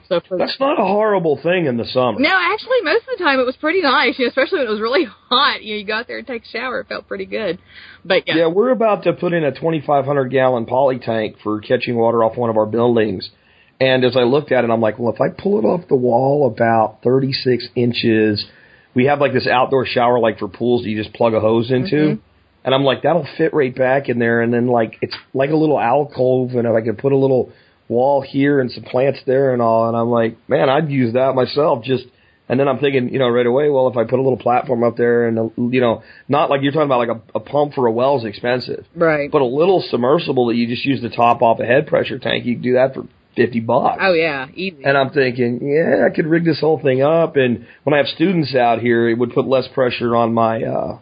So 0.10 0.20
for 0.28 0.40
That's 0.40 0.60
not 0.60 0.80
a 0.80 0.84
horrible 0.84 1.40
thing 1.42 1.68
in 1.68 1.78
the 1.78 1.86
summer. 1.86 2.20
no, 2.20 2.32
actually, 2.34 2.82
most 2.82 3.04
of 3.04 3.18
the 3.18 3.24
time 3.24 3.40
it 3.40 3.46
was 3.46 3.56
pretty 3.56 3.84
nice, 3.84 4.18
you 4.18 4.26
know, 4.26 4.30
especially 4.30 4.58
when 4.58 4.68
it 4.68 4.72
was 4.72 4.82
really 4.82 5.06
hot. 5.30 5.62
You 5.62 5.76
know, 5.76 5.80
you 5.80 5.86
go 5.86 5.94
out 5.94 6.08
there 6.08 6.18
and 6.18 6.26
take 6.26 6.44
a 6.44 6.48
shower, 6.48 6.82
it 6.82 6.88
felt 6.88 7.08
pretty 7.08 7.28
good. 7.28 7.60
But 8.04 8.24
yeah, 8.28 8.36
Yeah, 8.36 8.48
we're 8.48 8.72
about 8.72 9.04
to 9.04 9.14
put 9.14 9.34
in 9.34 9.44
a 9.44 9.52
2,500 9.52 10.32
gallon 10.32 10.66
poly 10.66 10.98
tank 10.98 11.38
for 11.44 11.62
catching 11.62 11.96
water 11.96 12.24
off 12.24 12.36
one 12.36 12.50
of 12.50 12.58
our 12.58 12.66
buildings. 12.66 13.30
And 13.80 14.04
as 14.04 14.18
I 14.18 14.24
looked 14.24 14.52
at 14.52 14.66
it, 14.66 14.72
I'm 14.72 14.82
like, 14.82 14.98
well, 14.98 15.14
if 15.14 15.22
I 15.22 15.30
pull 15.30 15.60
it 15.60 15.64
off 15.64 15.88
the 15.88 15.96
wall 15.96 16.48
about 16.48 17.00
36 17.04 17.68
inches, 17.76 18.46
we 18.96 19.06
have 19.06 19.22
like 19.22 19.32
this 19.32 19.48
outdoor 19.48 19.86
shower 19.86 20.20
like 20.20 20.40
for 20.40 20.48
pools 20.48 20.84
that 20.84 20.90
you 20.90 21.02
just 21.02 21.16
plug 21.16 21.36
a 21.36 21.40
hose 21.40 21.70
into. 21.70 21.96
Mm-hmm. 21.96 22.22
And 22.66 22.76
I'm 22.76 22.84
like, 22.84 23.04
that'll 23.04 23.28
fit 23.38 23.54
right 23.54 23.74
back 23.74 24.10
in 24.10 24.18
there. 24.20 24.42
And 24.42 24.52
then 24.52 24.68
like, 24.68 24.98
it's 25.02 25.16
like 25.36 25.52
a 25.52 25.56
little 25.56 25.80
alcove. 25.80 26.56
And 26.56 26.68
if 26.68 26.74
I 26.74 26.82
could 26.82 26.98
put 26.98 27.14
a 27.14 27.18
little 27.18 27.54
wall 27.90 28.22
here 28.22 28.62
and 28.62 28.72
some 28.72 28.84
plants 28.84 29.20
there 29.26 29.52
and 29.52 29.62
all. 29.62 29.90
And 29.90 29.98
I'm 29.98 30.10
like, 30.10 30.38
man, 30.48 30.70
I'd 30.70 30.90
use 30.90 31.14
that 31.14 31.36
myself 31.36 31.84
just, 31.84 32.06
and 32.48 32.60
then 32.60 32.68
I'm 32.68 32.80
thinking, 32.80 33.10
you 33.10 33.20
know, 33.20 33.28
right 33.28 33.46
away, 33.46 33.70
well, 33.70 33.88
if 33.90 33.98
I 33.98 34.04
put 34.04 34.20
a 34.20 34.22
little 34.22 34.38
platform 34.38 34.84
up 34.84 34.96
there 34.96 35.28
and, 35.28 35.38
a, 35.38 35.50
you 35.58 35.82
know, 35.82 36.04
not 36.28 36.50
like 36.50 36.62
you're 36.62 36.72
talking 36.72 36.86
about 36.86 37.08
like 37.08 37.22
a, 37.34 37.38
a 37.38 37.40
pump 37.40 37.74
for 37.74 37.86
a 37.88 37.92
well 37.92 38.18
is 38.20 38.26
expensive, 38.26 38.86
right. 38.96 39.30
but 39.32 39.42
a 39.42 39.46
little 39.46 39.84
submersible 39.90 40.48
that 40.48 40.56
you 40.56 40.68
just 40.68 40.86
use 40.86 41.02
to 41.02 41.10
top 41.10 41.42
off 41.42 41.60
a 41.60 41.66
head 41.66 41.88
pressure 41.88 42.20
tank, 42.20 42.46
you 42.46 42.56
can 42.56 42.64
do 42.64 42.74
that 42.74 42.94
for 42.94 43.08
50 43.36 43.60
bucks. 43.62 43.98
Oh 44.02 44.14
yeah, 44.14 44.48
easy. 44.54 44.84
And 44.84 44.98
I'm 44.98 45.12
thinking, 45.12 45.60
yeah, 45.62 46.06
I 46.06 46.16
could 46.16 46.28
rig 46.28 46.46
this 46.46 46.60
whole 46.60 46.82
thing 46.82 47.02
up. 47.02 47.36
And 47.36 47.68
when 47.84 47.94
I 47.94 47.98
have 47.98 48.08
students 48.08 48.56
out 48.56 48.80
here, 48.80 49.10
it 49.10 49.18
would 49.18 49.34
put 49.34 49.48
less 49.48 49.68
pressure 49.74 50.16
on 50.16 50.34
my, 50.34 50.64
uh, 50.64 51.00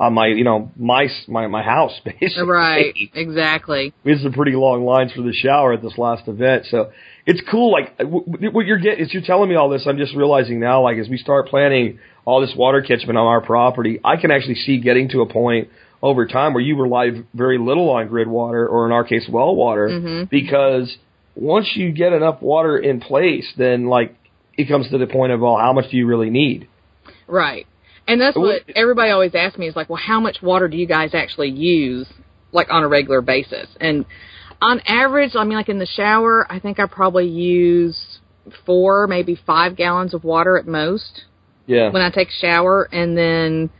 on 0.00 0.14
my, 0.14 0.28
you 0.28 0.44
know, 0.44 0.72
my, 0.76 1.08
my, 1.28 1.46
my 1.46 1.62
house, 1.62 1.92
basically. 2.04 2.44
right, 2.44 2.94
exactly. 3.14 3.92
We 4.02 4.12
had 4.12 4.22
some 4.22 4.32
pretty 4.32 4.52
long 4.52 4.84
lines 4.84 5.12
for 5.12 5.20
the 5.20 5.34
shower 5.34 5.74
at 5.74 5.82
this 5.82 5.98
last 5.98 6.26
event. 6.26 6.64
So 6.70 6.90
it's 7.26 7.42
cool. 7.50 7.70
Like 7.70 8.00
what 8.00 8.64
you're 8.64 8.78
getting, 8.78 9.04
as 9.04 9.12
you're 9.12 9.22
telling 9.22 9.50
me 9.50 9.56
all 9.56 9.68
this, 9.68 9.86
I'm 9.86 9.98
just 9.98 10.16
realizing 10.16 10.58
now, 10.58 10.82
like 10.82 10.96
as 10.96 11.08
we 11.08 11.18
start 11.18 11.48
planning 11.48 11.98
all 12.24 12.40
this 12.40 12.54
water 12.56 12.80
catchment 12.80 13.18
on 13.18 13.26
our 13.26 13.42
property, 13.42 14.00
I 14.02 14.16
can 14.16 14.30
actually 14.30 14.54
see 14.54 14.80
getting 14.80 15.10
to 15.10 15.20
a 15.20 15.30
point 15.30 15.68
over 16.02 16.26
time 16.26 16.54
where 16.54 16.62
you 16.62 16.80
rely 16.80 17.10
very 17.34 17.58
little 17.58 17.90
on 17.90 18.08
grid 18.08 18.26
water 18.26 18.66
or 18.66 18.86
in 18.86 18.92
our 18.92 19.04
case, 19.04 19.28
well 19.30 19.54
water 19.54 19.88
mm-hmm. 19.88 20.24
because 20.30 20.96
once 21.34 21.72
you 21.74 21.92
get 21.92 22.14
enough 22.14 22.40
water 22.40 22.78
in 22.78 23.00
place, 23.00 23.46
then 23.58 23.86
like 23.86 24.16
it 24.56 24.66
comes 24.66 24.88
to 24.90 24.96
the 24.96 25.06
point 25.06 25.32
of, 25.32 25.40
well, 25.40 25.58
how 25.58 25.74
much 25.74 25.90
do 25.90 25.98
you 25.98 26.06
really 26.06 26.30
need? 26.30 26.68
Right. 27.26 27.66
And 28.10 28.20
that's 28.20 28.36
what 28.36 28.62
everybody 28.74 29.12
always 29.12 29.34
asks 29.34 29.56
me 29.56 29.68
is 29.68 29.76
like, 29.76 29.88
well, 29.88 30.02
how 30.04 30.18
much 30.18 30.42
water 30.42 30.66
do 30.66 30.76
you 30.76 30.86
guys 30.86 31.14
actually 31.14 31.50
use, 31.50 32.08
like 32.50 32.66
on 32.68 32.82
a 32.82 32.88
regular 32.88 33.20
basis? 33.20 33.68
And 33.80 34.04
on 34.60 34.80
average, 34.80 35.36
I 35.36 35.44
mean, 35.44 35.56
like 35.56 35.68
in 35.68 35.78
the 35.78 35.86
shower, 35.86 36.44
I 36.50 36.58
think 36.58 36.80
I 36.80 36.86
probably 36.86 37.28
use 37.28 38.18
four, 38.66 39.06
maybe 39.06 39.38
five 39.46 39.76
gallons 39.76 40.12
of 40.12 40.24
water 40.24 40.58
at 40.58 40.66
most 40.66 41.24
Yeah. 41.66 41.90
when 41.90 42.02
I 42.02 42.10
take 42.10 42.28
a 42.28 42.32
shower. 42.32 42.88
And 42.90 43.16
then, 43.16 43.70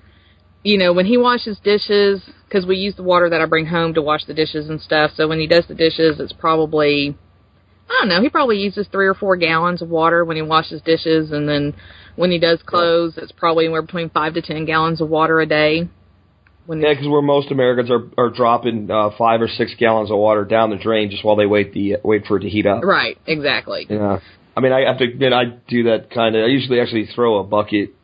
you 0.62 0.78
know, 0.78 0.92
when 0.92 1.06
he 1.06 1.16
washes 1.16 1.58
dishes, 1.58 2.22
because 2.48 2.64
we 2.66 2.76
use 2.76 2.94
the 2.94 3.02
water 3.02 3.28
that 3.30 3.40
I 3.40 3.46
bring 3.46 3.66
home 3.66 3.94
to 3.94 4.02
wash 4.02 4.26
the 4.26 4.34
dishes 4.34 4.68
and 4.68 4.80
stuff. 4.80 5.10
So 5.16 5.26
when 5.26 5.40
he 5.40 5.48
does 5.48 5.66
the 5.66 5.74
dishes, 5.74 6.20
it's 6.20 6.32
probably, 6.32 7.16
I 7.88 7.96
don't 7.98 8.08
know, 8.08 8.22
he 8.22 8.28
probably 8.28 8.58
uses 8.58 8.86
three 8.92 9.08
or 9.08 9.14
four 9.14 9.36
gallons 9.36 9.82
of 9.82 9.88
water 9.90 10.24
when 10.24 10.36
he 10.36 10.42
washes 10.42 10.82
dishes. 10.82 11.32
And 11.32 11.48
then 11.48 11.74
when 12.16 12.30
he 12.30 12.38
does 12.38 12.60
clothes, 12.64 13.14
it's 13.16 13.32
probably 13.32 13.64
anywhere 13.64 13.82
between 13.82 14.10
five 14.10 14.34
to 14.34 14.42
ten 14.42 14.64
gallons 14.64 15.00
of 15.00 15.08
water 15.08 15.40
a 15.40 15.46
day. 15.46 15.88
When 16.66 16.80
Yeah, 16.80 16.90
because 16.90 17.08
where 17.08 17.22
most 17.22 17.50
Americans 17.50 17.90
are 17.90 18.04
are 18.16 18.30
dropping 18.30 18.90
uh, 18.90 19.10
five 19.16 19.40
or 19.40 19.48
six 19.48 19.74
gallons 19.78 20.10
of 20.10 20.18
water 20.18 20.44
down 20.44 20.70
the 20.70 20.76
drain 20.76 21.10
just 21.10 21.24
while 21.24 21.36
they 21.36 21.46
wait 21.46 21.72
the 21.72 21.96
wait 22.02 22.26
for 22.26 22.36
it 22.36 22.40
to 22.40 22.48
heat 22.48 22.66
up. 22.66 22.84
Right, 22.84 23.18
exactly. 23.26 23.86
Yeah. 23.88 24.20
I 24.56 24.60
mean, 24.60 24.72
I 24.72 24.80
have 24.80 24.98
to 24.98 25.04
admit, 25.04 25.32
I 25.32 25.44
do 25.68 25.84
that 25.84 26.10
kind 26.10 26.36
of. 26.36 26.44
I 26.44 26.48
usually 26.48 26.80
actually 26.80 27.06
throw 27.14 27.38
a 27.38 27.44
bucket 27.44 27.94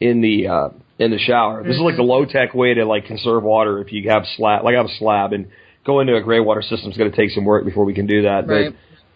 in 0.00 0.20
the 0.20 0.46
uh, 0.48 0.68
in 0.98 1.10
the 1.10 1.18
shower. 1.18 1.62
This 1.62 1.76
is 1.76 1.80
like 1.80 1.96
the 1.96 2.02
low 2.02 2.24
tech 2.24 2.54
way 2.54 2.74
to 2.74 2.84
like 2.84 3.06
conserve 3.06 3.42
water. 3.42 3.80
If 3.80 3.92
you 3.92 4.08
have 4.10 4.24
slab, 4.36 4.64
like 4.64 4.74
I 4.74 4.78
have 4.78 4.86
a 4.86 4.96
slab, 4.98 5.32
and 5.32 5.48
going 5.84 6.06
to 6.06 6.16
a 6.16 6.22
gray 6.22 6.40
water 6.40 6.62
system 6.62 6.90
is 6.90 6.96
going 6.96 7.10
to 7.10 7.16
take 7.16 7.30
some 7.30 7.44
work 7.44 7.64
before 7.64 7.84
we 7.84 7.94
can 7.94 8.06
do 8.06 8.22
that. 8.22 8.46
Right. 8.46 8.72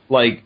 But 0.08 0.12
like, 0.12 0.44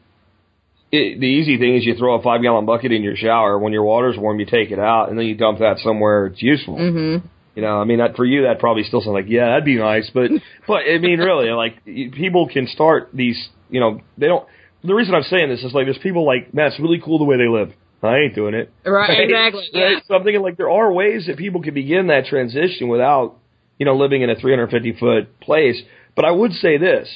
it, 0.92 1.20
the 1.20 1.26
easy 1.26 1.56
thing 1.58 1.76
is 1.76 1.84
you 1.84 1.94
throw 1.96 2.14
a 2.14 2.22
five 2.22 2.42
gallon 2.42 2.66
bucket 2.66 2.92
in 2.92 3.02
your 3.02 3.16
shower. 3.16 3.58
When 3.58 3.72
your 3.72 3.84
water's 3.84 4.16
warm, 4.18 4.40
you 4.40 4.46
take 4.46 4.70
it 4.70 4.78
out, 4.78 5.08
and 5.08 5.18
then 5.18 5.26
you 5.26 5.36
dump 5.36 5.60
that 5.60 5.78
somewhere 5.78 6.26
it's 6.26 6.42
useful. 6.42 6.76
Mhm. 6.76 7.22
You 7.54 7.62
know, 7.62 7.80
I 7.80 7.84
mean, 7.84 7.98
that 7.98 8.16
for 8.16 8.24
you, 8.24 8.42
that 8.42 8.58
probably 8.58 8.84
still 8.84 9.00
sounds 9.00 9.14
like, 9.14 9.28
yeah, 9.28 9.46
that'd 9.46 9.64
be 9.64 9.76
nice, 9.76 10.08
but, 10.14 10.30
but 10.66 10.82
I 10.88 10.98
mean, 10.98 11.18
really, 11.18 11.50
like, 11.50 11.84
people 11.84 12.48
can 12.48 12.66
start 12.68 13.10
these, 13.12 13.48
you 13.70 13.80
know, 13.80 14.00
they 14.18 14.26
don't. 14.26 14.46
The 14.82 14.94
reason 14.94 15.14
I'm 15.14 15.24
saying 15.24 15.48
this 15.50 15.62
is 15.62 15.74
like, 15.74 15.86
there's 15.86 15.98
people 15.98 16.24
like, 16.24 16.54
man, 16.54 16.68
it's 16.68 16.80
really 16.80 17.00
cool 17.04 17.18
the 17.18 17.24
way 17.24 17.36
they 17.36 17.48
live. 17.48 17.72
I 18.02 18.16
ain't 18.18 18.34
doing 18.34 18.54
it. 18.54 18.72
Right, 18.84 19.10
exactly. 19.20 19.68
Yeah. 19.72 19.84
Right? 19.84 20.02
So 20.06 20.14
I'm 20.14 20.24
thinking 20.24 20.42
like 20.42 20.56
there 20.56 20.70
are 20.70 20.90
ways 20.90 21.26
that 21.26 21.36
people 21.36 21.60
can 21.60 21.74
begin 21.74 22.06
that 22.06 22.26
transition 22.26 22.88
without, 22.88 23.36
you 23.78 23.84
know, 23.84 23.94
living 23.94 24.22
in 24.22 24.30
a 24.30 24.36
350 24.36 24.92
foot 24.98 25.38
place. 25.40 25.80
But 26.16 26.24
I 26.24 26.30
would 26.30 26.52
say 26.52 26.78
this, 26.78 27.08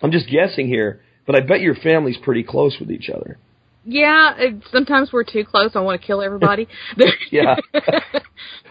I'm 0.00 0.10
just 0.10 0.30
guessing 0.30 0.68
here, 0.68 1.02
but 1.26 1.36
I 1.36 1.40
bet 1.40 1.60
your 1.60 1.74
family's 1.74 2.16
pretty 2.18 2.42
close 2.42 2.76
with 2.80 2.90
each 2.90 3.10
other. 3.10 3.38
Yeah, 3.84 4.34
it, 4.36 4.62
sometimes 4.72 5.12
we're 5.12 5.24
too 5.24 5.44
close. 5.44 5.70
I 5.74 5.80
want 5.80 6.00
to 6.00 6.06
kill 6.06 6.20
everybody. 6.22 6.68
Yeah. 7.30 7.56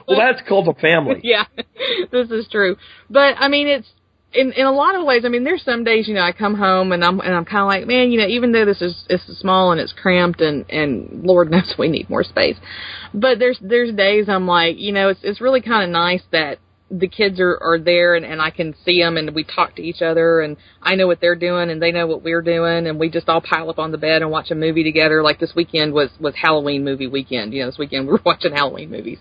well, 0.08 0.18
that's 0.18 0.48
called 0.48 0.68
a 0.68 0.74
family. 0.74 1.20
yeah, 1.24 1.46
this 2.12 2.30
is 2.32 2.48
true. 2.50 2.78
But 3.10 3.36
I 3.38 3.48
mean, 3.48 3.68
it's 3.68 3.88
in 4.34 4.52
in 4.54 4.66
a 4.66 4.72
lot 4.72 4.96
of 4.96 5.06
ways. 5.06 5.24
I 5.26 5.30
mean, 5.30 5.44
there's 5.44 5.64
some 5.64 5.84
days 5.84 6.08
you 6.08 6.14
know 6.14 6.22
I 6.22 6.32
come 6.32 6.56
home 6.56 6.92
and 6.92 7.04
I'm 7.04 7.20
and 7.20 7.34
I'm 7.34 7.46
kind 7.46 7.62
of 7.62 7.68
like, 7.68 7.88
man, 7.88 8.12
you 8.12 8.20
know, 8.20 8.28
even 8.28 8.52
though 8.52 8.66
this 8.66 8.82
is 8.82 9.06
it's 9.10 9.26
small 9.40 9.72
and 9.72 9.80
it's 9.80 9.94
cramped 9.94 10.42
and 10.42 10.70
and 10.70 11.24
Lord 11.24 11.52
knows 11.52 11.76
we 11.78 11.88
need 11.88 12.10
more 12.10 12.24
space, 12.24 12.58
but 13.14 13.40
there's 13.40 13.60
there's 13.62 13.94
days 13.94 14.28
I'm 14.28 14.48
like, 14.48 14.78
you 14.78 14.92
know, 14.92 15.10
it's 15.10 15.22
it's 15.24 15.42
really 15.42 15.62
kind 15.62 15.84
of 15.84 15.90
nice 15.90 16.24
that 16.32 16.60
the 16.92 17.08
kids 17.08 17.40
are 17.40 17.58
are 17.62 17.80
there 17.80 18.14
and 18.14 18.24
and 18.24 18.40
I 18.40 18.52
can 18.52 18.76
see 18.86 19.02
them 19.02 19.18
and 19.18 19.34
we 19.34 19.44
talk 19.44 19.76
to 19.76 19.82
each 19.82 20.04
other 20.04 20.42
and 20.42 20.56
I 20.84 20.94
know 20.94 21.08
what 21.08 21.20
they're 21.20 21.36
doing 21.36 21.72
and 21.72 21.82
they 21.82 21.92
know 21.92 22.06
what 22.06 22.22
we're 22.22 22.44
doing 22.44 22.86
and 22.86 23.00
we 23.00 23.10
just 23.10 23.28
all 23.28 23.42
pile 23.42 23.72
up 23.72 23.80
on 23.80 23.92
the 23.92 23.98
bed 23.98 24.22
and 24.22 24.30
watch 24.30 24.52
a 24.52 24.56
movie 24.56 24.84
together. 24.84 25.24
Like 25.24 25.40
this 25.40 25.54
weekend 25.56 25.94
was 25.94 26.12
was 26.20 26.36
Halloween 26.36 26.86
movie 26.86 27.08
weekend. 27.08 27.54
You 27.54 27.62
know, 27.62 27.70
this 27.70 27.80
weekend 27.80 28.06
we 28.06 28.12
were 28.14 28.22
watching 28.24 28.54
Halloween 28.54 28.92
movies, 28.92 29.18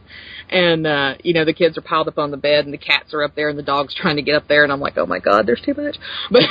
and 0.50 0.86
uh, 0.86 1.14
you 1.24 1.32
know 1.32 1.46
the 1.46 1.54
kids 1.54 1.78
are 1.78 1.82
piled 1.82 2.08
up 2.08 2.18
on 2.18 2.30
the 2.30 2.36
bed 2.36 2.66
and 2.66 2.74
the 2.74 2.78
cats 2.78 3.14
are 3.14 3.22
up 3.22 3.34
there 3.34 3.48
and 3.48 3.58
the 3.58 3.62
dog's 3.62 3.94
trying 4.00 4.16
to 4.16 4.22
get 4.22 4.34
up 4.34 4.46
there 4.46 4.64
and 4.64 4.72
I'm 4.72 4.80
like, 4.80 4.98
oh 4.98 5.06
my 5.06 5.18
god, 5.18 5.46
there's 5.46 5.62
too 5.62 5.74
much. 5.74 5.96
But 6.30 6.42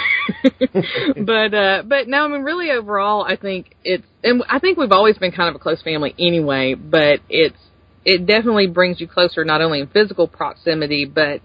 but 1.26 1.54
uh, 1.54 1.84
but 1.86 2.08
no, 2.08 2.26
I 2.26 2.28
mean 2.28 2.42
really 2.42 2.72
overall, 2.72 3.24
I 3.24 3.36
think 3.36 3.76
it's 3.84 4.06
and 4.24 4.44
I 4.50 4.60
think 4.60 4.78
we've 4.78 4.92
always 4.92 5.18
been 5.18 5.32
kind 5.32 5.50
of 5.50 5.56
a 5.56 5.60
close 5.60 5.82
family 5.82 6.16
anyway. 6.18 6.74
But 6.74 7.20
it's 7.30 7.58
it 8.06 8.26
definitely 8.26 8.68
brings 8.68 9.00
you 9.00 9.08
closer 9.08 9.46
not 9.46 9.62
only 9.62 9.80
in 9.80 9.88
physical 9.88 10.28
proximity 10.28 11.06
but 11.06 11.42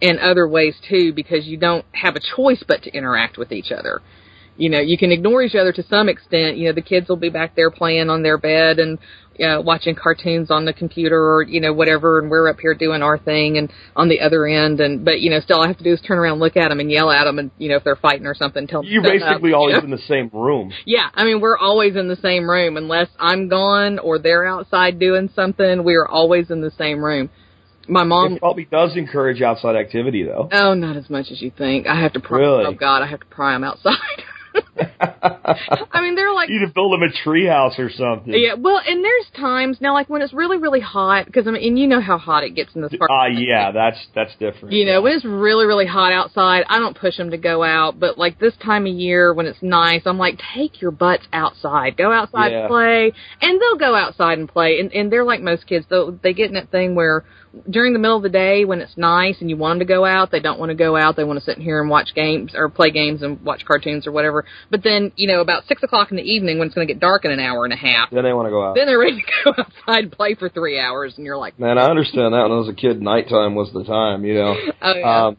in 0.00 0.18
other 0.18 0.46
ways 0.48 0.76
too 0.88 1.12
because 1.12 1.46
you 1.46 1.56
don't 1.56 1.84
have 1.92 2.16
a 2.16 2.20
choice 2.36 2.62
but 2.66 2.82
to 2.82 2.90
interact 2.90 3.38
with 3.38 3.52
each 3.52 3.70
other. 3.72 4.02
You 4.56 4.68
know, 4.68 4.80
you 4.80 4.98
can 4.98 5.12
ignore 5.12 5.42
each 5.42 5.54
other 5.54 5.72
to 5.72 5.82
some 5.84 6.08
extent. 6.08 6.58
You 6.58 6.68
know, 6.68 6.74
the 6.74 6.82
kids 6.82 7.08
will 7.08 7.16
be 7.16 7.30
back 7.30 7.56
there 7.56 7.70
playing 7.70 8.10
on 8.10 8.22
their 8.22 8.36
bed 8.36 8.78
and 8.78 8.98
uh, 9.40 9.60
watching 9.62 9.94
cartoons 9.94 10.50
on 10.50 10.64
the 10.64 10.72
computer 10.72 11.16
or 11.16 11.42
you 11.42 11.60
know 11.60 11.72
whatever, 11.72 12.18
and 12.18 12.30
we're 12.30 12.48
up 12.48 12.58
here 12.60 12.74
doing 12.74 13.02
our 13.02 13.18
thing, 13.18 13.58
and 13.58 13.70
on 13.96 14.08
the 14.08 14.20
other 14.20 14.46
end, 14.46 14.80
and 14.80 15.04
but 15.04 15.20
you 15.20 15.30
know 15.30 15.40
still 15.40 15.60
I 15.60 15.68
have 15.68 15.78
to 15.78 15.84
do 15.84 15.92
is 15.92 16.00
turn 16.00 16.18
around, 16.18 16.38
look 16.38 16.56
at 16.56 16.68
them, 16.68 16.80
and 16.80 16.90
yell 16.90 17.10
at 17.10 17.24
them, 17.24 17.38
and 17.38 17.50
you 17.58 17.68
know 17.68 17.76
if 17.76 17.84
they're 17.84 17.96
fighting 17.96 18.26
or 18.26 18.34
something, 18.34 18.66
tell 18.66 18.82
to 18.82 19.02
basically 19.02 19.52
up, 19.52 19.58
always 19.58 19.74
you 19.74 19.80
know? 19.80 19.84
in 19.84 19.90
the 19.90 20.02
same 20.08 20.30
room. 20.32 20.72
Yeah, 20.84 21.08
I 21.14 21.24
mean 21.24 21.40
we're 21.40 21.56
always 21.56 21.96
in 21.96 22.08
the 22.08 22.16
same 22.16 22.50
room 22.50 22.76
unless 22.76 23.08
I'm 23.18 23.48
gone 23.48 23.98
or 23.98 24.18
they're 24.18 24.44
outside 24.44 24.98
doing 24.98 25.30
something. 25.34 25.84
We 25.84 25.94
are 25.94 26.06
always 26.06 26.50
in 26.50 26.60
the 26.60 26.72
same 26.72 27.02
room. 27.02 27.30
My 27.88 28.04
mom 28.04 28.34
It 28.34 28.40
probably 28.40 28.64
does 28.64 28.96
encourage 28.96 29.42
outside 29.42 29.76
activity, 29.76 30.22
though. 30.22 30.48
Oh, 30.52 30.74
not 30.74 30.96
as 30.96 31.10
much 31.10 31.30
as 31.30 31.42
you 31.42 31.50
think. 31.56 31.86
I 31.86 32.00
have 32.00 32.12
to 32.12 32.20
pry. 32.20 32.38
Really? 32.38 32.64
Oh 32.66 32.72
God, 32.72 33.02
I 33.02 33.06
have 33.06 33.20
to 33.20 33.26
pry 33.26 33.52
them 33.52 33.64
outside. 33.64 33.96
I 35.00 36.00
mean, 36.00 36.14
they're 36.14 36.32
like 36.32 36.48
you 36.48 36.60
need 36.60 36.66
to 36.66 36.72
build 36.72 36.92
them 36.92 37.02
a 37.02 37.28
treehouse 37.28 37.78
or 37.78 37.90
something. 37.90 38.32
yeah. 38.34 38.54
Well, 38.54 38.80
and 38.86 39.04
there's 39.04 39.26
times 39.36 39.78
now, 39.80 39.92
like 39.94 40.08
when 40.08 40.22
it's 40.22 40.32
really, 40.32 40.58
really 40.58 40.80
hot, 40.80 41.26
because 41.26 41.46
I 41.46 41.50
mean, 41.50 41.66
and 41.66 41.78
you 41.78 41.86
know 41.86 42.00
how 42.00 42.18
hot 42.18 42.44
it 42.44 42.50
gets 42.50 42.74
in 42.74 42.82
this 42.82 42.92
part. 42.96 43.10
Ah, 43.10 43.26
yeah, 43.26 43.70
that's 43.72 43.98
that's 44.14 44.32
different. 44.36 44.72
You 44.72 44.86
know, 44.86 45.02
when 45.02 45.12
it's 45.14 45.24
really, 45.24 45.66
really 45.66 45.86
hot 45.86 46.12
outside, 46.12 46.64
I 46.68 46.78
don't 46.78 46.96
push 46.96 47.16
them 47.16 47.30
to 47.30 47.38
go 47.38 47.62
out. 47.62 47.98
But 47.98 48.18
like 48.18 48.38
this 48.38 48.54
time 48.64 48.86
of 48.86 48.92
year 48.94 49.32
when 49.34 49.46
it's 49.46 49.62
nice, 49.62 50.02
I'm 50.06 50.18
like, 50.18 50.40
take 50.54 50.80
your 50.80 50.90
butts 50.90 51.24
outside, 51.32 51.96
go 51.96 52.12
outside 52.12 52.52
Yeah. 52.52 52.60
and 52.60 52.68
play, 52.68 53.12
and 53.40 53.60
they'll 53.60 53.78
go 53.78 53.94
outside 53.94 54.38
and 54.38 54.48
play. 54.48 54.80
And 54.80 54.92
and 54.92 55.12
they're 55.12 55.24
like 55.24 55.40
most 55.40 55.66
kids, 55.66 55.86
though 55.88 56.10
they 56.22 56.32
get 56.32 56.48
in 56.48 56.54
that 56.54 56.70
thing 56.70 56.94
where 56.94 57.24
during 57.68 57.92
the 57.92 57.98
middle 57.98 58.16
of 58.16 58.22
the 58.22 58.28
day 58.28 58.64
when 58.64 58.80
it's 58.80 58.96
nice 58.96 59.36
and 59.40 59.50
you 59.50 59.56
want 59.56 59.72
them 59.78 59.86
to 59.86 59.92
go 59.92 60.04
out, 60.04 60.30
they 60.30 60.40
don't 60.40 60.58
want 60.58 60.70
to 60.70 60.74
go 60.74 60.96
out. 60.96 61.16
They 61.16 61.24
want 61.24 61.38
to 61.38 61.44
sit 61.44 61.56
in 61.58 61.62
here 61.62 61.80
and 61.80 61.90
watch 61.90 62.14
games 62.14 62.52
or 62.54 62.68
play 62.68 62.90
games 62.90 63.22
and 63.22 63.40
watch 63.42 63.64
cartoons 63.66 64.06
or 64.06 64.12
whatever. 64.12 64.44
But 64.70 64.82
then 64.82 65.12
you 65.16 65.28
know 65.28 65.40
about 65.40 65.64
six 65.66 65.82
o'clock 65.82 66.10
in 66.10 66.16
the 66.16 66.22
evening 66.22 66.58
when 66.58 66.66
it's 66.66 66.74
going 66.74 66.86
to 66.86 66.92
get 66.92 67.00
dark 67.00 67.24
in 67.24 67.30
an 67.30 67.40
hour 67.40 67.64
and 67.64 67.72
a 67.72 67.76
half, 67.76 68.10
Then 68.10 68.24
they 68.24 68.32
want 68.32 68.46
to 68.46 68.50
go 68.50 68.64
out. 68.64 68.74
then 68.74 68.86
they're 68.86 68.98
ready 68.98 69.22
to 69.44 69.44
go 69.44 69.50
outside 69.58 70.04
and 70.04 70.12
play 70.12 70.34
for 70.34 70.48
three 70.48 70.80
hours, 70.80 71.14
and 71.16 71.26
you're 71.26 71.36
like, 71.36 71.58
Man, 71.58 71.78
I 71.78 71.90
understand 71.90 72.32
that 72.32 72.42
when 72.42 72.52
I 72.52 72.56
was 72.56 72.68
a 72.68 72.74
kid, 72.74 73.02
nighttime 73.02 73.54
was 73.54 73.70
the 73.72 73.84
time, 73.84 74.24
you 74.24 74.34
know. 74.34 74.56
oh 74.82 74.94
yeah. 74.94 75.26
Um, 75.26 75.36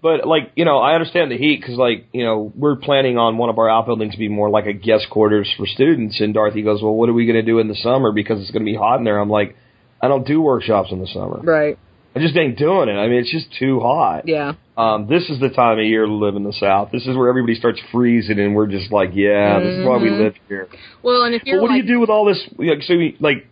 but 0.00 0.26
like, 0.28 0.52
you 0.54 0.64
know, 0.64 0.78
I 0.78 0.94
understand 0.94 1.32
the 1.32 1.36
heat 1.36 1.60
because 1.60 1.76
like, 1.76 2.06
you 2.12 2.24
know, 2.24 2.52
we're 2.54 2.76
planning 2.76 3.18
on 3.18 3.36
one 3.36 3.50
of 3.50 3.58
our 3.58 3.68
outbuildings 3.68 4.12
to 4.12 4.18
be 4.18 4.28
more 4.28 4.48
like 4.48 4.66
a 4.66 4.72
guest 4.72 5.10
quarters 5.10 5.52
for 5.56 5.66
students. 5.66 6.20
And 6.20 6.32
Dorothy 6.32 6.62
goes, 6.62 6.80
well, 6.80 6.94
what 6.94 7.08
are 7.08 7.12
we 7.12 7.26
going 7.26 7.34
to 7.34 7.42
do 7.42 7.58
in 7.58 7.66
the 7.66 7.74
summer 7.74 8.12
because 8.12 8.40
it's 8.40 8.52
going 8.52 8.64
to 8.64 8.70
be 8.70 8.76
hot 8.76 8.98
in 8.98 9.04
there? 9.04 9.18
I'm 9.18 9.28
like, 9.28 9.56
I 10.00 10.08
don't 10.08 10.26
do 10.26 10.40
workshops 10.40 10.90
in 10.92 11.00
the 11.00 11.06
summer. 11.08 11.40
right. 11.42 11.78
I 12.16 12.20
just 12.20 12.36
ain't 12.36 12.58
doing 12.58 12.88
it. 12.88 12.94
I 12.94 13.06
mean, 13.06 13.18
it's 13.20 13.30
just 13.30 13.46
too 13.58 13.78
hot. 13.80 14.26
Yeah. 14.26 14.54
Um, 14.76 15.06
this 15.08 15.28
is 15.28 15.38
the 15.38 15.50
time 15.50 15.78
of 15.78 15.84
year 15.84 16.04
to 16.06 16.12
live 16.12 16.34
in 16.36 16.42
the 16.42 16.52
South. 16.54 16.90
This 16.90 17.06
is 17.06 17.16
where 17.16 17.28
everybody 17.28 17.54
starts 17.54 17.80
freezing, 17.92 18.40
and 18.40 18.56
we're 18.56 18.66
just 18.66 18.90
like, 18.90 19.10
yeah, 19.12 19.60
this 19.60 19.74
is 19.74 19.84
why 19.86 19.98
we 19.98 20.08
Mhm. 20.08 20.18
live 20.18 20.34
here. 20.48 20.68
Well, 21.02 21.22
and 21.22 21.34
if 21.34 21.42
you're 21.46 21.58
But 21.58 21.62
what 21.62 21.70
like, 21.70 21.82
do 21.82 21.86
you 21.86 21.94
do 21.94 22.00
with 22.00 22.10
all 22.10 22.24
this? 22.24 22.42
Like, 22.56 22.82
so, 22.82 22.96
we, 22.96 23.16
like, 23.20 23.46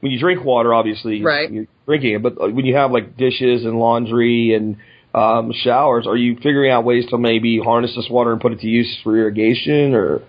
when 0.00 0.10
you 0.10 0.18
drink 0.18 0.42
water, 0.44 0.72
obviously, 0.74 1.22
Right. 1.22 1.50
you're 1.50 1.66
drinking 1.86 2.14
it. 2.14 2.22
But 2.22 2.40
uh, 2.40 2.48
when 2.48 2.64
you 2.64 2.74
have 2.76 2.90
like 2.90 3.16
dishes 3.16 3.64
and 3.64 3.78
laundry 3.78 4.54
and 4.54 4.76
um, 5.14 5.52
showers, 5.52 6.06
are 6.06 6.16
you 6.16 6.36
figuring 6.36 6.70
out 6.72 6.84
ways 6.84 7.06
to 7.10 7.18
maybe 7.18 7.58
harness 7.60 7.94
this 7.94 8.08
water 8.10 8.32
and 8.32 8.40
put 8.40 8.52
it 8.52 8.60
to 8.60 8.68
use 8.68 8.98
for 9.04 9.16
irrigation? 9.16 9.94
Or 9.94 10.22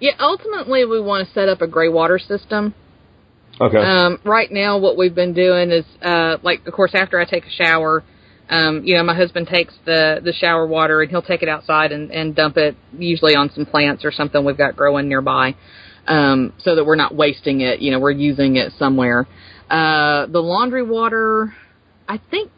Yeah, 0.00 0.12
ultimately 0.18 0.84
we 0.84 1.00
want 1.00 1.26
to 1.28 1.32
set 1.34 1.48
up 1.48 1.60
a 1.62 1.66
gray 1.66 1.88
water 1.88 2.18
system. 2.18 2.74
Okay, 3.60 3.78
Um, 3.78 4.18
right 4.24 4.50
now, 4.50 4.78
what 4.78 4.96
we've 4.96 5.14
been 5.14 5.34
doing 5.34 5.70
is, 5.70 5.84
uh, 6.02 6.38
like, 6.42 6.66
of 6.66 6.72
course, 6.72 6.92
after 6.94 7.20
I 7.20 7.24
take 7.24 7.46
a 7.46 7.50
shower, 7.50 8.02
um, 8.48 8.84
you 8.84 8.94
know, 8.94 9.02
my 9.02 9.14
husband 9.14 9.48
takes 9.48 9.74
the 9.84 10.20
the 10.22 10.32
shower 10.32 10.66
water 10.66 11.02
and 11.02 11.10
he'll 11.10 11.22
take 11.22 11.42
it 11.42 11.48
outside 11.48 11.92
and, 11.92 12.10
and 12.12 12.34
dump 12.34 12.56
it, 12.56 12.76
usually 12.96 13.34
on 13.34 13.50
some 13.50 13.66
plants 13.66 14.04
or 14.04 14.12
something 14.12 14.44
we've 14.44 14.56
got 14.56 14.76
growing 14.76 15.08
nearby, 15.08 15.54
um, 16.06 16.52
so 16.58 16.76
that 16.76 16.84
we're 16.84 16.94
not 16.96 17.14
wasting 17.14 17.60
it. 17.60 17.80
You 17.80 17.90
know, 17.90 17.98
we're 17.98 18.12
using 18.12 18.56
it 18.56 18.72
somewhere. 18.78 19.26
Uh, 19.68 20.26
the 20.26 20.40
laundry 20.40 20.84
water, 20.84 21.52
I 22.08 22.18
think. 22.30 22.52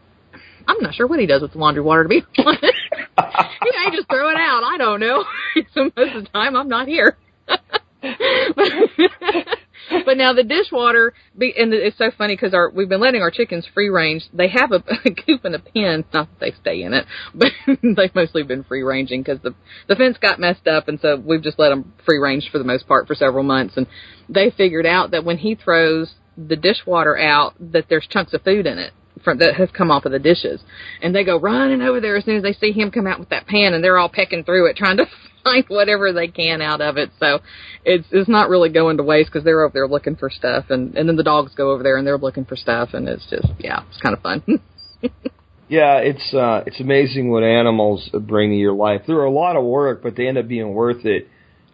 I'm 0.66 0.82
not 0.82 0.94
sure 0.94 1.06
what 1.06 1.18
he 1.18 1.24
does 1.24 1.40
with 1.40 1.52
the 1.52 1.58
laundry 1.58 1.82
water, 1.82 2.02
to 2.02 2.08
be 2.10 2.22
honest. 2.44 2.62
he 2.62 3.70
may 3.70 3.96
just 3.96 4.06
throw 4.10 4.28
it 4.28 4.36
out. 4.36 4.62
I 4.64 4.76
don't 4.76 5.00
know. 5.00 5.24
so 5.72 5.84
most 5.96 6.14
of 6.14 6.24
the 6.24 6.28
time, 6.28 6.54
I'm 6.54 6.68
not 6.68 6.86
here. 6.86 7.16
but 10.04 10.16
now 10.16 10.32
the 10.32 10.42
dishwater, 10.42 11.14
be, 11.36 11.54
and 11.56 11.72
it's 11.72 11.98
so 11.98 12.10
funny 12.16 12.34
because 12.34 12.54
our 12.54 12.70
we've 12.70 12.88
been 12.88 13.00
letting 13.00 13.22
our 13.22 13.30
chickens 13.30 13.66
free 13.72 13.88
range. 13.88 14.24
They 14.32 14.48
have 14.48 14.72
a, 14.72 14.76
a 15.04 15.10
coop 15.10 15.44
and 15.44 15.54
a 15.54 15.58
pen. 15.58 16.04
Not 16.12 16.28
that 16.28 16.40
they 16.40 16.52
stay 16.60 16.82
in 16.82 16.94
it, 16.94 17.06
but 17.34 17.48
they've 17.82 18.14
mostly 18.14 18.42
been 18.42 18.64
free 18.64 18.82
ranging 18.82 19.22
because 19.22 19.40
the 19.42 19.54
the 19.88 19.96
fence 19.96 20.18
got 20.20 20.38
messed 20.38 20.66
up, 20.66 20.88
and 20.88 20.98
so 21.00 21.16
we've 21.16 21.42
just 21.42 21.58
let 21.58 21.70
them 21.70 21.92
free 22.04 22.18
range 22.18 22.48
for 22.50 22.58
the 22.58 22.64
most 22.64 22.86
part 22.86 23.06
for 23.06 23.14
several 23.14 23.44
months. 23.44 23.76
And 23.76 23.86
they 24.28 24.50
figured 24.50 24.86
out 24.86 25.12
that 25.12 25.24
when 25.24 25.38
he 25.38 25.54
throws 25.54 26.14
the 26.36 26.56
dishwater 26.56 27.18
out, 27.18 27.54
that 27.72 27.86
there's 27.88 28.06
chunks 28.08 28.32
of 28.32 28.42
food 28.42 28.66
in 28.66 28.78
it 28.78 28.92
from 29.24 29.38
that 29.38 29.54
has 29.56 29.68
come 29.76 29.90
off 29.90 30.04
of 30.04 30.12
the 30.12 30.18
dishes, 30.18 30.60
and 31.02 31.14
they 31.14 31.24
go 31.24 31.38
running 31.38 31.82
over 31.82 32.00
there 32.00 32.16
as 32.16 32.24
soon 32.24 32.36
as 32.36 32.42
they 32.42 32.52
see 32.52 32.72
him 32.72 32.90
come 32.90 33.06
out 33.06 33.18
with 33.18 33.30
that 33.30 33.46
pan, 33.46 33.74
and 33.74 33.82
they're 33.82 33.98
all 33.98 34.08
pecking 34.08 34.44
through 34.44 34.70
it 34.70 34.76
trying 34.76 34.96
to 34.96 35.06
find 35.44 35.64
whatever 35.68 36.12
they 36.12 36.28
can 36.28 36.62
out 36.62 36.80
of 36.80 36.96
it. 36.96 37.10
So 37.18 37.40
it's 37.84 38.06
it's 38.10 38.28
not 38.28 38.48
really 38.48 38.70
going 38.70 38.96
to 38.98 39.02
waste 39.02 39.30
because 39.30 39.44
they're 39.44 39.62
over 39.62 39.72
there 39.72 39.88
looking 39.88 40.16
for 40.16 40.30
stuff, 40.30 40.66
and 40.70 40.96
and 40.96 41.08
then 41.08 41.16
the 41.16 41.22
dogs 41.22 41.54
go 41.54 41.70
over 41.70 41.82
there 41.82 41.96
and 41.96 42.06
they're 42.06 42.18
looking 42.18 42.44
for 42.44 42.56
stuff, 42.56 42.90
and 42.92 43.08
it's 43.08 43.26
just 43.28 43.48
yeah, 43.58 43.82
it's 43.88 44.00
kind 44.00 44.14
of 44.16 44.22
fun. 44.22 44.42
yeah, 45.68 45.98
it's 45.98 46.34
uh, 46.34 46.64
it's 46.66 46.80
amazing 46.80 47.30
what 47.30 47.42
animals 47.42 48.08
bring 48.12 48.50
to 48.50 48.56
your 48.56 48.74
life. 48.74 49.02
They're 49.06 49.24
a 49.24 49.30
lot 49.30 49.56
of 49.56 49.64
work, 49.64 50.02
but 50.02 50.16
they 50.16 50.26
end 50.26 50.38
up 50.38 50.48
being 50.48 50.74
worth 50.74 51.04
it. 51.04 51.28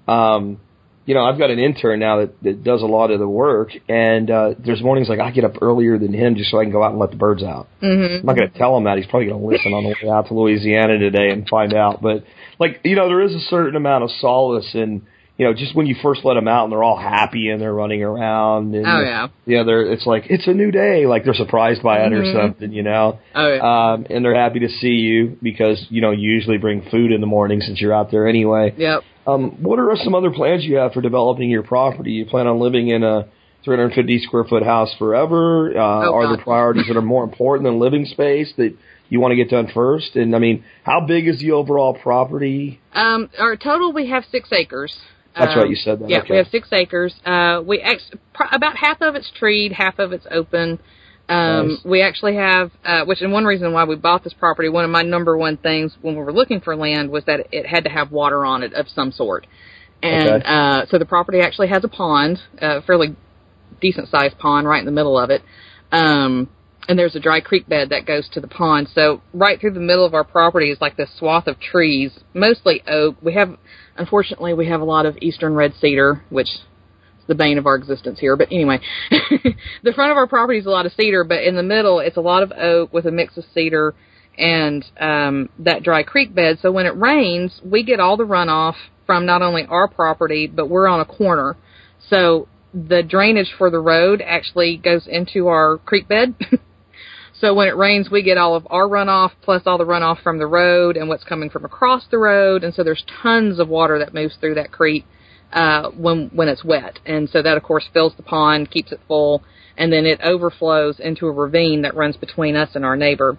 Um, 0.06 0.60
you 1.06 1.14
know, 1.14 1.24
I've 1.24 1.38
got 1.38 1.50
an 1.50 1.58
intern 1.58 2.00
now 2.00 2.20
that, 2.20 2.42
that 2.42 2.64
does 2.64 2.80
a 2.80 2.86
lot 2.86 3.10
of 3.10 3.18
the 3.18 3.28
work, 3.28 3.70
and 3.88 4.30
uh, 4.30 4.54
there's 4.58 4.82
mornings 4.82 5.08
like 5.08 5.20
I 5.20 5.30
get 5.32 5.44
up 5.44 5.60
earlier 5.60 5.98
than 5.98 6.14
him 6.14 6.34
just 6.34 6.50
so 6.50 6.58
I 6.58 6.64
can 6.64 6.72
go 6.72 6.82
out 6.82 6.92
and 6.92 6.98
let 6.98 7.10
the 7.10 7.16
birds 7.16 7.42
out. 7.42 7.68
hmm 7.80 8.20
I'm 8.20 8.26
not 8.26 8.36
going 8.36 8.50
to 8.50 8.58
tell 8.58 8.76
him 8.76 8.84
that. 8.84 8.96
He's 8.96 9.06
probably 9.06 9.28
going 9.28 9.40
to 9.40 9.46
listen 9.46 9.72
on 9.74 9.84
the 9.84 9.90
way 9.90 10.10
out 10.10 10.28
to 10.28 10.34
Louisiana 10.34 10.98
today 10.98 11.30
and 11.30 11.46
find 11.46 11.74
out. 11.74 12.00
But 12.00 12.24
like, 12.58 12.80
you 12.84 12.96
know, 12.96 13.08
there 13.08 13.22
is 13.22 13.34
a 13.34 13.40
certain 13.40 13.76
amount 13.76 14.04
of 14.04 14.10
solace 14.20 14.70
in, 14.74 15.06
you 15.36 15.44
know, 15.46 15.52
just 15.54 15.74
when 15.74 15.86
you 15.86 15.96
first 16.02 16.24
let 16.24 16.34
them 16.34 16.46
out 16.46 16.64
and 16.64 16.72
they're 16.72 16.82
all 16.84 16.96
happy 16.96 17.48
and 17.48 17.60
they're 17.60 17.74
running 17.74 18.02
around. 18.02 18.74
And, 18.74 18.86
Oh 18.86 19.00
yeah, 19.00 19.28
Yeah, 19.46 19.62
they're. 19.64 19.82
It's 19.82 20.06
like 20.06 20.24
it's 20.30 20.46
a 20.46 20.54
new 20.54 20.70
day. 20.70 21.06
Like 21.06 21.24
they're 21.24 21.34
surprised 21.34 21.82
by 21.82 22.04
it 22.06 22.12
or 22.12 22.22
Mhm. 22.22 22.32
something, 22.32 22.72
you 22.72 22.82
know. 22.84 23.18
oh 23.34 23.48
yeah, 23.52 23.92
Um, 23.94 24.06
and 24.10 24.24
they're 24.24 24.34
happy 24.36 24.60
to 24.60 24.68
see 24.68 24.94
you 24.94 25.36
because 25.42 25.84
you 25.90 26.00
know 26.00 26.12
you 26.12 26.30
usually 26.30 26.58
bring 26.58 26.82
food 26.90 27.10
in 27.10 27.20
the 27.20 27.26
morning 27.26 27.60
since 27.60 27.80
you're 27.80 27.92
out 27.92 28.10
there 28.12 28.28
anyway. 28.28 28.74
yep. 28.76 29.02
Um, 29.26 29.52
what 29.62 29.78
are 29.78 29.96
some 29.96 30.14
other 30.14 30.30
plans 30.30 30.64
you 30.64 30.76
have 30.76 30.92
for 30.92 31.00
developing 31.00 31.48
your 31.50 31.62
property? 31.62 32.12
You 32.12 32.26
plan 32.26 32.46
on 32.46 32.58
living 32.60 32.88
in 32.88 33.02
a 33.02 33.26
350 33.64 34.18
square 34.20 34.44
foot 34.44 34.62
house 34.62 34.94
forever? 34.98 35.70
Uh, 35.76 35.80
Oh, 36.06 36.14
are 36.14 36.28
there 36.28 36.36
priorities 36.44 36.86
that 36.88 36.96
are 36.96 37.02
more 37.02 37.24
important 37.24 37.64
than 37.64 37.78
living 37.80 38.04
space 38.04 38.52
that 38.58 38.74
you 39.08 39.20
want 39.20 39.32
to 39.32 39.36
get 39.36 39.50
done 39.50 39.68
first? 39.72 40.16
And 40.16 40.34
I 40.34 40.38
mean, 40.38 40.64
how 40.84 41.00
big 41.00 41.28
is 41.28 41.40
the 41.40 41.52
overall 41.52 41.94
property? 41.94 42.80
Um, 42.92 43.30
our 43.38 43.56
total 43.56 43.92
we 43.92 44.08
have 44.10 44.24
six 44.30 44.50
acres. 44.52 44.96
That's 45.36 45.52
Um, 45.54 45.58
right, 45.60 45.68
you 45.70 45.76
said 45.76 45.98
that. 46.00 46.08
Yeah, 46.10 46.18
okay. 46.20 46.28
we 46.30 46.36
have 46.36 46.46
six 46.48 46.68
acres. 46.72 47.14
Uh, 47.24 47.60
we 47.64 47.80
ex- 47.80 48.10
pr- 48.34 48.44
about 48.52 48.76
half 48.76 49.00
of 49.02 49.14
it's 49.16 49.30
treed, 49.30 49.72
half 49.72 49.98
of 49.98 50.12
it's 50.12 50.26
open. 50.30 50.78
Um, 51.28 51.68
Nice. 51.68 51.84
We 51.84 52.02
actually 52.02 52.36
have, 52.36 52.70
uh, 52.84 53.04
which 53.06 53.20
and 53.22 53.32
one 53.32 53.44
reason 53.46 53.72
why 53.72 53.84
we 53.84 53.96
bought 53.96 54.22
this 54.24 54.34
property, 54.34 54.68
one 54.68 54.84
of 54.84 54.90
my 54.90 55.02
number 55.02 55.36
one 55.36 55.56
things 55.56 55.96
when 56.02 56.14
we 56.16 56.22
were 56.22 56.32
looking 56.32 56.60
for 56.60 56.76
land 56.76 57.10
was 57.10 57.24
that 57.24 57.46
it 57.50 57.66
had 57.66 57.84
to 57.84 57.90
have 57.90 58.12
water 58.12 58.44
on 58.44 58.62
it 58.62 58.74
of 58.74 58.88
some 58.88 59.10
sort. 59.10 59.46
And 60.02 60.28
Okay. 60.28 60.44
uh, 60.46 60.84
so 60.90 60.98
the 60.98 61.06
property 61.06 61.40
actually 61.40 61.68
has 61.68 61.82
a 61.82 61.88
pond, 61.88 62.40
a 62.58 62.82
fairly 62.82 63.16
decent 63.80 64.08
sized 64.08 64.38
pond 64.38 64.68
right 64.68 64.78
in 64.80 64.84
the 64.84 64.92
middle 64.92 65.18
of 65.18 65.30
it. 65.30 65.42
Um, 65.90 66.48
and 66.88 66.98
there's 66.98 67.16
a 67.16 67.20
dry 67.20 67.40
creek 67.40 67.68
bed 67.68 67.90
that 67.90 68.06
goes 68.06 68.28
to 68.32 68.40
the 68.40 68.48
pond. 68.48 68.88
So 68.94 69.22
right 69.32 69.60
through 69.60 69.72
the 69.72 69.80
middle 69.80 70.04
of 70.04 70.14
our 70.14 70.24
property 70.24 70.70
is 70.70 70.80
like 70.80 70.96
this 70.96 71.10
swath 71.18 71.46
of 71.46 71.58
trees, 71.58 72.12
mostly 72.34 72.82
oak. 72.86 73.16
We 73.22 73.34
have, 73.34 73.56
unfortunately, 73.96 74.54
we 74.54 74.68
have 74.68 74.80
a 74.80 74.84
lot 74.84 75.06
of 75.06 75.16
eastern 75.20 75.54
red 75.54 75.74
cedar, 75.80 76.22
which 76.30 76.48
is 76.48 76.60
the 77.26 77.34
bane 77.34 77.58
of 77.58 77.66
our 77.66 77.76
existence 77.76 78.18
here. 78.18 78.36
But 78.36 78.48
anyway, 78.50 78.80
the 79.82 79.92
front 79.94 80.10
of 80.10 80.16
our 80.16 80.26
property 80.26 80.58
is 80.58 80.66
a 80.66 80.70
lot 80.70 80.86
of 80.86 80.92
cedar, 80.92 81.24
but 81.24 81.42
in 81.42 81.56
the 81.56 81.62
middle 81.62 82.00
it's 82.00 82.16
a 82.16 82.22
lot 82.22 82.42
of 82.42 82.52
oak 82.52 82.92
with 82.92 83.06
a 83.06 83.10
mix 83.10 83.36
of 83.36 83.44
cedar 83.54 83.94
and 84.36 84.84
um, 85.00 85.48
that 85.60 85.82
dry 85.82 86.02
creek 86.02 86.34
bed. 86.34 86.58
So 86.60 86.70
when 86.72 86.86
it 86.86 86.96
rains, 86.96 87.60
we 87.64 87.82
get 87.82 88.00
all 88.00 88.16
the 88.16 88.24
runoff 88.24 88.74
from 89.06 89.26
not 89.26 89.42
only 89.42 89.64
our 89.66 89.88
property, 89.88 90.46
but 90.46 90.68
we're 90.68 90.88
on 90.88 91.00
a 91.00 91.04
corner. 91.04 91.56
So 92.10 92.48
the 92.74 93.02
drainage 93.02 93.54
for 93.56 93.70
the 93.70 93.78
road 93.78 94.20
actually 94.20 94.76
goes 94.76 95.06
into 95.06 95.46
our 95.46 95.78
creek 95.78 96.08
bed. 96.08 96.34
so 97.40 97.52
when 97.54 97.68
it 97.68 97.76
rains, 97.76 98.10
we 98.10 98.22
get 98.22 98.38
all 98.38 98.54
of 98.54 98.66
our 98.70 98.84
runoff 98.88 99.32
plus 99.42 99.62
all 99.66 99.78
the 99.78 99.84
runoff 99.84 100.22
from 100.22 100.38
the 100.38 100.46
road 100.46 100.96
and 100.96 101.08
what's 101.08 101.24
coming 101.24 101.50
from 101.50 101.64
across 101.64 102.04
the 102.10 102.18
road. 102.18 102.62
And 102.64 102.72
so 102.74 102.84
there's 102.84 103.04
tons 103.22 103.58
of 103.58 103.68
water 103.68 103.98
that 103.98 104.14
moves 104.14 104.36
through 104.40 104.54
that 104.54 104.70
creek 104.70 105.04
uh, 105.52 105.90
when 105.90 106.30
when 106.32 106.48
it's 106.48 106.64
wet. 106.64 107.00
And 107.06 107.28
so 107.28 107.42
that 107.42 107.56
of 107.56 107.62
course 107.62 107.84
fills 107.92 108.14
the 108.16 108.22
pond, 108.22 108.70
keeps 108.70 108.92
it 108.92 109.00
full, 109.08 109.42
and 109.76 109.92
then 109.92 110.06
it 110.06 110.20
overflows 110.22 111.00
into 111.00 111.26
a 111.26 111.32
ravine 111.32 111.82
that 111.82 111.96
runs 111.96 112.16
between 112.16 112.56
us 112.56 112.70
and 112.74 112.84
our 112.84 112.96
neighbor. 112.96 113.36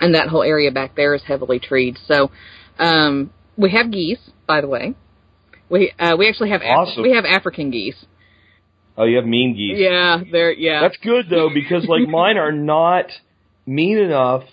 And 0.00 0.14
that 0.14 0.28
whole 0.28 0.42
area 0.42 0.70
back 0.72 0.96
there 0.96 1.14
is 1.14 1.22
heavily 1.24 1.60
treed. 1.60 1.98
So 2.08 2.30
um, 2.78 3.32
we 3.56 3.70
have 3.72 3.92
geese, 3.92 4.18
by 4.46 4.60
the 4.60 4.66
way. 4.68 4.94
We 5.70 5.92
uh, 5.98 6.16
we 6.18 6.28
actually 6.28 6.50
have 6.50 6.62
Af- 6.62 6.88
Awesome. 6.88 7.02
we 7.02 7.12
have 7.12 7.24
African 7.24 7.70
geese. 7.70 8.04
Oh, 8.96 9.04
you 9.04 9.16
have 9.16 9.26
mean 9.26 9.54
geese. 9.56 9.76
Yeah, 9.78 10.20
they're 10.30 10.52
yeah. 10.52 10.80
That's 10.80 10.96
good 11.02 11.26
though 11.28 11.50
because 11.52 11.86
like 11.86 12.08
mine 12.08 12.36
are 12.38 12.52
not 12.52 13.06
mean 13.66 13.98
enough 13.98 14.44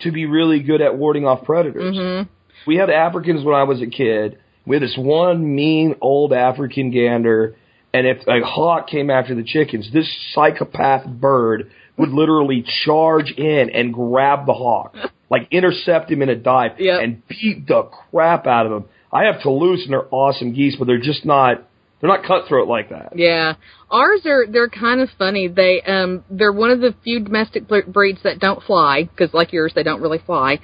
to 0.00 0.10
be 0.12 0.24
really 0.26 0.60
good 0.60 0.80
at 0.80 0.96
warding 0.96 1.26
off 1.26 1.44
predators. 1.44 1.96
hmm 1.96 2.22
We 2.66 2.76
had 2.76 2.88
Africans 2.90 3.44
when 3.44 3.54
I 3.54 3.64
was 3.64 3.82
a 3.82 3.86
kid. 3.86 4.38
We 4.66 4.76
had 4.76 4.82
this 4.82 4.96
one 4.96 5.54
mean 5.54 5.96
old 6.00 6.32
African 6.32 6.90
gander, 6.90 7.56
and 7.92 8.06
if 8.06 8.18
a 8.28 8.40
hawk 8.40 8.86
came 8.88 9.10
after 9.10 9.34
the 9.34 9.42
chickens, 9.42 9.90
this 9.92 10.08
psychopath 10.34 11.06
bird 11.06 11.70
would 11.96 12.10
literally 12.10 12.64
charge 12.84 13.30
in 13.36 13.70
and 13.70 13.92
grab 13.92 14.46
the 14.46 14.54
hawk, 14.54 14.94
like 15.30 15.48
intercept 15.50 16.10
him 16.10 16.22
in 16.22 16.28
a 16.30 16.36
dive, 16.36 16.72
Yep. 16.78 17.00
and 17.02 17.22
beat 17.28 17.66
the 17.66 17.82
crap 18.10 18.46
out 18.46 18.64
of 18.66 18.72
him. 18.72 18.84
I 19.12 19.24
have 19.24 19.42
Toulouse, 19.42 19.82
and 19.84 19.92
they're 19.92 20.06
awesome 20.10 20.54
geese, 20.54 20.76
but 20.78 20.86
they're 20.86 21.00
just 21.00 21.26
not. 21.26 21.66
They're 22.00 22.08
not 22.08 22.24
cutthroat 22.24 22.66
like 22.66 22.88
that. 22.90 23.12
Yeah, 23.14 23.54
ours 23.90 24.22
are 24.24 24.46
they're 24.46 24.70
kind 24.70 25.00
of 25.00 25.10
funny. 25.18 25.48
They 25.48 25.82
um 25.82 26.24
they're 26.30 26.52
one 26.52 26.70
of 26.70 26.80
the 26.80 26.94
few 27.04 27.20
domestic 27.20 27.68
breeds 27.68 28.22
that 28.24 28.38
don't 28.38 28.62
fly 28.62 29.04
because 29.04 29.34
like 29.34 29.52
yours 29.52 29.72
they 29.74 29.82
don't 29.82 30.00
really 30.00 30.20
fly. 30.24 30.60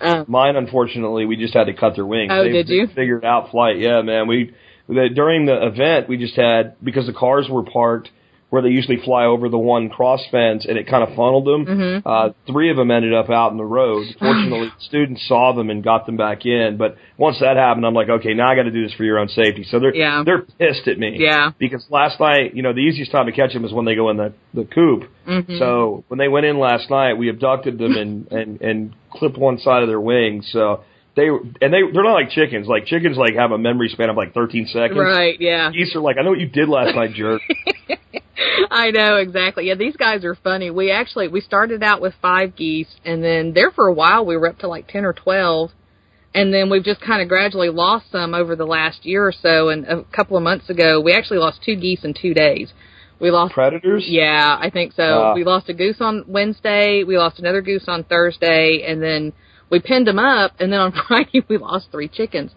Um, 0.00 0.24
Mine, 0.28 0.56
unfortunately, 0.56 1.26
we 1.26 1.36
just 1.36 1.54
had 1.54 1.64
to 1.64 1.74
cut 1.74 1.94
their 1.94 2.06
wings. 2.06 2.30
Oh, 2.32 2.42
They've 2.42 2.52
did 2.52 2.68
you? 2.70 2.86
Figured 2.88 3.24
out 3.24 3.50
flight. 3.50 3.78
Yeah, 3.78 4.02
man. 4.02 4.26
We 4.26 4.54
the, 4.88 5.08
during 5.14 5.46
the 5.46 5.66
event 5.66 6.08
we 6.08 6.16
just 6.16 6.34
had 6.34 6.76
because 6.82 7.06
the 7.06 7.12
cars 7.12 7.48
were 7.48 7.62
parked 7.62 8.10
where 8.50 8.62
they 8.62 8.68
usually 8.68 8.96
fly 9.04 9.24
over 9.24 9.48
the 9.48 9.56
one 9.58 9.88
cross 9.88 10.20
fence 10.30 10.66
and 10.68 10.76
it 10.76 10.86
kind 10.88 11.02
of 11.04 11.14
funneled 11.14 11.44
them. 11.46 11.64
Mhm. 11.66 12.02
Uh, 12.04 12.30
three 12.46 12.68
of 12.70 12.76
them 12.76 12.90
ended 12.90 13.14
up 13.14 13.30
out 13.30 13.52
in 13.52 13.56
the 13.56 13.64
road. 13.64 14.04
Fortunately, 14.18 14.70
students 14.80 15.26
saw 15.28 15.52
them 15.52 15.70
and 15.70 15.82
got 15.84 16.04
them 16.04 16.16
back 16.16 16.44
in. 16.44 16.76
But 16.76 16.96
once 17.16 17.38
that 17.40 17.56
happened, 17.56 17.86
I'm 17.86 17.94
like, 17.94 18.08
okay, 18.08 18.34
now 18.34 18.48
I 18.50 18.56
got 18.56 18.64
to 18.64 18.72
do 18.72 18.82
this 18.82 18.92
for 18.94 19.04
your 19.04 19.18
own 19.18 19.28
safety. 19.28 19.62
So 19.64 19.78
they're 19.78 19.94
Yeah. 19.94 20.22
they're 20.24 20.42
pissed 20.58 20.88
at 20.88 20.98
me. 20.98 21.16
Yeah. 21.18 21.50
Because 21.58 21.86
last 21.90 22.18
night, 22.18 22.54
you 22.54 22.62
know, 22.62 22.72
the 22.72 22.80
easiest 22.80 23.12
time 23.12 23.26
to 23.26 23.32
catch 23.32 23.52
them 23.52 23.64
is 23.64 23.72
when 23.72 23.84
they 23.84 23.94
go 23.94 24.10
in 24.10 24.16
the 24.16 24.32
the 24.52 24.64
coop. 24.64 25.04
mhm. 25.28 25.58
So 25.58 26.02
when 26.08 26.18
they 26.18 26.28
went 26.28 26.44
in 26.46 26.58
last 26.58 26.90
night, 26.90 27.14
we 27.18 27.28
abducted 27.28 27.78
them 27.78 27.96
and 27.96 28.26
and 28.32 28.60
and 28.60 28.92
clipped 29.10 29.38
one 29.38 29.58
side 29.58 29.82
of 29.82 29.88
their 29.88 30.00
wings. 30.00 30.50
So 30.50 30.80
they 31.20 31.28
and 31.28 31.72
they 31.72 31.82
they're 31.92 32.02
not 32.02 32.14
like 32.14 32.30
chickens. 32.30 32.66
Like 32.66 32.86
chickens 32.86 33.16
like 33.16 33.34
have 33.34 33.52
a 33.52 33.58
memory 33.58 33.88
span 33.88 34.08
of 34.08 34.16
like 34.16 34.32
13 34.32 34.66
seconds. 34.66 34.98
right, 34.98 35.38
yeah. 35.38 35.70
Geese 35.70 35.94
are 35.94 36.00
like, 36.00 36.16
I 36.18 36.22
know 36.22 36.30
what 36.30 36.40
you 36.40 36.48
did 36.48 36.68
last 36.68 36.94
night, 36.94 37.12
jerk. 37.14 37.42
I 38.70 38.90
know 38.90 39.16
exactly. 39.16 39.66
Yeah, 39.66 39.74
these 39.74 39.96
guys 39.96 40.24
are 40.24 40.34
funny. 40.34 40.70
We 40.70 40.90
actually 40.90 41.28
we 41.28 41.40
started 41.40 41.82
out 41.82 42.00
with 42.00 42.14
five 42.22 42.56
geese, 42.56 42.88
and 43.04 43.22
then 43.22 43.52
there 43.52 43.70
for 43.70 43.86
a 43.86 43.92
while 43.92 44.24
we 44.24 44.36
were 44.36 44.48
up 44.48 44.58
to 44.60 44.68
like 44.68 44.88
ten 44.88 45.04
or 45.04 45.12
twelve, 45.12 45.70
and 46.34 46.54
then 46.54 46.70
we've 46.70 46.84
just 46.84 47.02
kind 47.02 47.20
of 47.20 47.28
gradually 47.28 47.68
lost 47.68 48.10
some 48.10 48.34
over 48.34 48.56
the 48.56 48.64
last 48.64 49.04
year 49.04 49.26
or 49.26 49.32
so. 49.32 49.68
And 49.68 49.84
a 49.86 50.04
couple 50.04 50.36
of 50.36 50.42
months 50.42 50.70
ago, 50.70 51.00
we 51.00 51.12
actually 51.12 51.38
lost 51.38 51.60
two 51.64 51.76
geese 51.76 52.02
in 52.02 52.14
two 52.14 52.32
days. 52.32 52.72
We 53.20 53.30
lost 53.30 53.52
Predators. 53.52 54.06
Yeah, 54.08 54.56
I 54.58 54.70
think 54.70 54.94
so. 54.94 55.02
Ah. 55.02 55.34
we 55.34 55.44
lost 55.44 55.68
a 55.68 55.74
goose 55.74 56.00
on 56.00 56.24
Wednesday. 56.26 57.04
We 57.04 57.18
lost 57.18 57.38
another 57.38 57.60
goose 57.60 57.84
on 57.88 58.04
Thursday, 58.04 58.84
and 58.86 59.02
then 59.02 59.34
we 59.70 59.80
pinned 59.80 60.06
them 60.06 60.18
up. 60.18 60.52
And 60.58 60.72
then 60.72 60.80
on 60.80 60.92
Friday, 61.08 61.42
we 61.48 61.58
lost 61.58 61.88
three 61.90 62.08
chickens. 62.08 62.52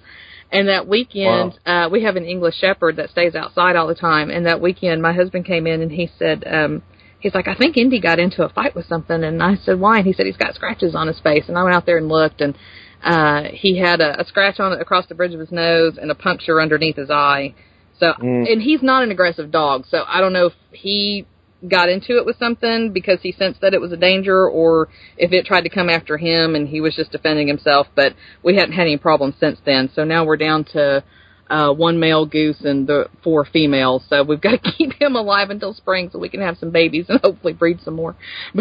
And 0.52 0.68
that 0.68 0.88
weekend, 0.88 1.54
uh, 1.66 1.90
we 1.92 2.04
have 2.04 2.16
an 2.16 2.26
English 2.26 2.58
Shepherd 2.60 2.98
that 2.98 3.10
stays 3.10 3.34
outside 3.34 3.76
all 3.76 3.88
the 3.88 3.96
time. 3.96 4.30
And 4.30 4.46
that 4.46 4.62
weekend, 4.62 5.02
my 5.02 5.14
husband 5.14 5.46
came 5.46 5.66
in 5.66 5.82
and 5.82 5.92
he 5.92 6.12
said, 6.20 6.44
um, 6.46 6.84
he's 7.20 7.34
like, 7.34 7.48
I 7.48 7.56
think 7.56 7.76
Indy 7.76 8.00
got 8.00 8.20
into 8.20 8.44
a 8.44 8.50
fight 8.50 8.76
with 8.76 8.86
something. 8.86 9.24
And 9.24 9.42
I 9.42 9.56
said, 9.56 9.80
why? 9.80 9.98
And 9.98 10.06
he 10.06 10.14
said 10.14 10.28
he's 10.28 10.38
got 10.38 10.54
scratches 10.54 10.94
on 10.94 11.08
his 11.08 11.20
face. 11.22 11.46
And 11.48 11.58
I 11.58 11.64
went 11.64 11.76
out 11.76 11.88
there 11.88 11.98
and 11.98 12.08
looked, 12.08 12.40
and 12.42 12.56
uh, 13.04 13.46
he 13.52 13.80
had 13.80 14.00
a, 14.00 14.22
a 14.22 14.26
scratch 14.26 14.60
on 14.60 14.74
it 14.74 14.82
across 14.82 15.08
the 15.08 15.16
bridge 15.16 15.34
of 15.34 15.40
his 15.40 15.52
nose 15.52 15.98
and 16.00 16.12
a 16.12 16.16
puncture 16.16 16.62
underneath 16.62 16.98
his 16.98 17.10
eye. 17.10 17.56
So, 18.00 18.14
Mm. 18.20 18.52
and 18.52 18.62
he's 18.62 18.84
not 18.84 19.04
an 19.04 19.12
aggressive 19.12 19.50
dog. 19.50 19.86
So 19.90 20.04
I 20.08 20.20
don't 20.20 20.34
know 20.34 20.48
if 20.48 20.54
he 20.72 21.26
got 21.68 21.90
into 21.90 22.18
it 22.18 22.26
with 22.26 22.38
something 22.38 22.92
because 22.92 23.20
he 23.22 23.32
sensed 23.32 23.62
that 23.62 23.74
it 23.74 23.82
was 23.82 23.92
a 23.92 23.98
danger 23.98 24.48
or 24.48 24.90
if 25.18 25.32
it 25.32 25.46
tried 25.46 25.62
to 25.62 25.70
come 25.70 25.90
after 25.90 26.18
him 26.18 26.56
and 26.56 26.68
he 26.68 26.82
was 26.82 26.96
just 26.96 27.12
defending 27.12 27.48
himself. 27.48 27.88
But 27.96 28.14
we 28.44 28.56
hadn't 28.56 28.74
had 28.74 28.84
any 28.84 28.98
problems 28.98 29.36
since 29.40 29.60
then. 29.66 29.90
So 29.94 30.04
now 30.04 30.26
we're 30.26 30.38
down 30.38 30.66
to 30.74 31.04
uh, 31.50 31.74
one 31.74 32.00
male 32.00 32.26
goose 32.26 32.62
and 32.62 32.88
the 32.88 33.08
four 33.24 33.46
females. 33.46 34.04
So 34.10 34.24
we've 34.24 34.42
got 34.42 34.64
to 34.64 34.72
keep 34.78 34.94
him 35.00 35.16
alive 35.16 35.50
until 35.50 35.74
spring 35.74 36.10
so 36.12 36.20
we 36.20 36.30
can 36.30 36.42
have 36.42 36.58
some 36.58 36.72
babies 36.72 37.06
and 37.10 37.20
hopefully 37.22 37.54
breed 37.54 37.80
some 37.82 37.96
more. 37.96 38.16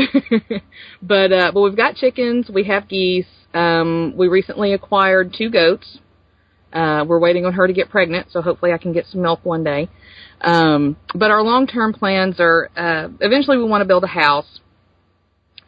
but 1.02 1.32
uh, 1.32 1.52
but 1.52 1.60
we've 1.60 1.76
got 1.76 1.96
chickens. 1.96 2.50
We 2.52 2.64
have 2.64 2.88
geese. 2.88 3.26
Um, 3.54 4.14
we 4.16 4.28
recently 4.28 4.72
acquired 4.72 5.34
two 5.36 5.50
goats. 5.50 5.98
Uh, 6.72 7.04
we're 7.06 7.18
waiting 7.18 7.44
on 7.44 7.52
her 7.52 7.66
to 7.66 7.72
get 7.72 7.90
pregnant, 7.90 8.28
so 8.30 8.40
hopefully 8.40 8.72
I 8.72 8.78
can 8.78 8.94
get 8.94 9.06
some 9.06 9.20
milk 9.20 9.40
one 9.44 9.62
day. 9.62 9.90
Um, 10.42 10.96
but 11.14 11.30
our 11.30 11.42
long-term 11.42 11.94
plans 11.94 12.36
are 12.40 12.68
uh, 12.76 13.08
eventually 13.20 13.58
we 13.58 13.64
want 13.64 13.82
to 13.82 13.86
build 13.86 14.04
a 14.04 14.08
house. 14.08 14.60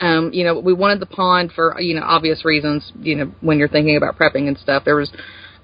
Um, 0.01 0.33
you 0.33 0.45
know, 0.45 0.59
we 0.59 0.73
wanted 0.73 1.01
the 1.01 1.07
pond 1.07 1.53
for 1.55 1.81
you 1.81 1.95
know 1.95 2.03
obvious 2.03 2.45
reasons. 2.45 2.93
You 3.01 3.15
know, 3.15 3.33
when 3.41 3.59
you're 3.59 3.69
thinking 3.69 3.97
about 3.97 4.19
prepping 4.19 4.49
and 4.49 4.59
stuff, 4.59 4.85
there 4.85 4.97
was 4.97 5.13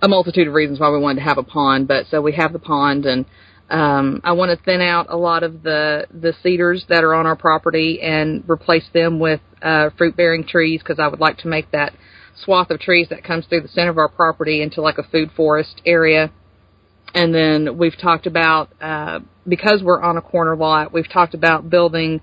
a 0.00 0.08
multitude 0.08 0.46
of 0.46 0.54
reasons 0.54 0.78
why 0.78 0.90
we 0.90 0.98
wanted 0.98 1.20
to 1.20 1.24
have 1.26 1.38
a 1.38 1.42
pond. 1.42 1.88
But 1.88 2.06
so 2.06 2.22
we 2.22 2.32
have 2.32 2.52
the 2.52 2.60
pond, 2.60 3.04
and 3.04 3.26
um, 3.68 4.20
I 4.22 4.32
want 4.32 4.56
to 4.56 4.64
thin 4.64 4.80
out 4.80 5.06
a 5.08 5.16
lot 5.16 5.42
of 5.42 5.64
the 5.64 6.06
the 6.12 6.32
cedars 6.42 6.84
that 6.88 7.02
are 7.02 7.14
on 7.14 7.26
our 7.26 7.36
property 7.36 8.00
and 8.00 8.44
replace 8.48 8.88
them 8.94 9.18
with 9.18 9.40
uh, 9.60 9.90
fruit-bearing 9.98 10.46
trees 10.46 10.80
because 10.80 11.00
I 11.00 11.08
would 11.08 11.20
like 11.20 11.38
to 11.38 11.48
make 11.48 11.72
that 11.72 11.92
swath 12.44 12.70
of 12.70 12.78
trees 12.78 13.08
that 13.10 13.24
comes 13.24 13.46
through 13.46 13.62
the 13.62 13.68
center 13.68 13.90
of 13.90 13.98
our 13.98 14.08
property 14.08 14.62
into 14.62 14.80
like 14.80 14.98
a 14.98 15.02
food 15.02 15.30
forest 15.36 15.82
area. 15.84 16.30
And 17.14 17.34
then 17.34 17.76
we've 17.76 17.98
talked 17.98 18.26
about 18.26 18.70
uh, 18.80 19.20
because 19.46 19.82
we're 19.82 20.00
on 20.00 20.16
a 20.16 20.22
corner 20.22 20.56
lot, 20.56 20.92
we've 20.92 21.10
talked 21.10 21.34
about 21.34 21.68
building 21.70 22.20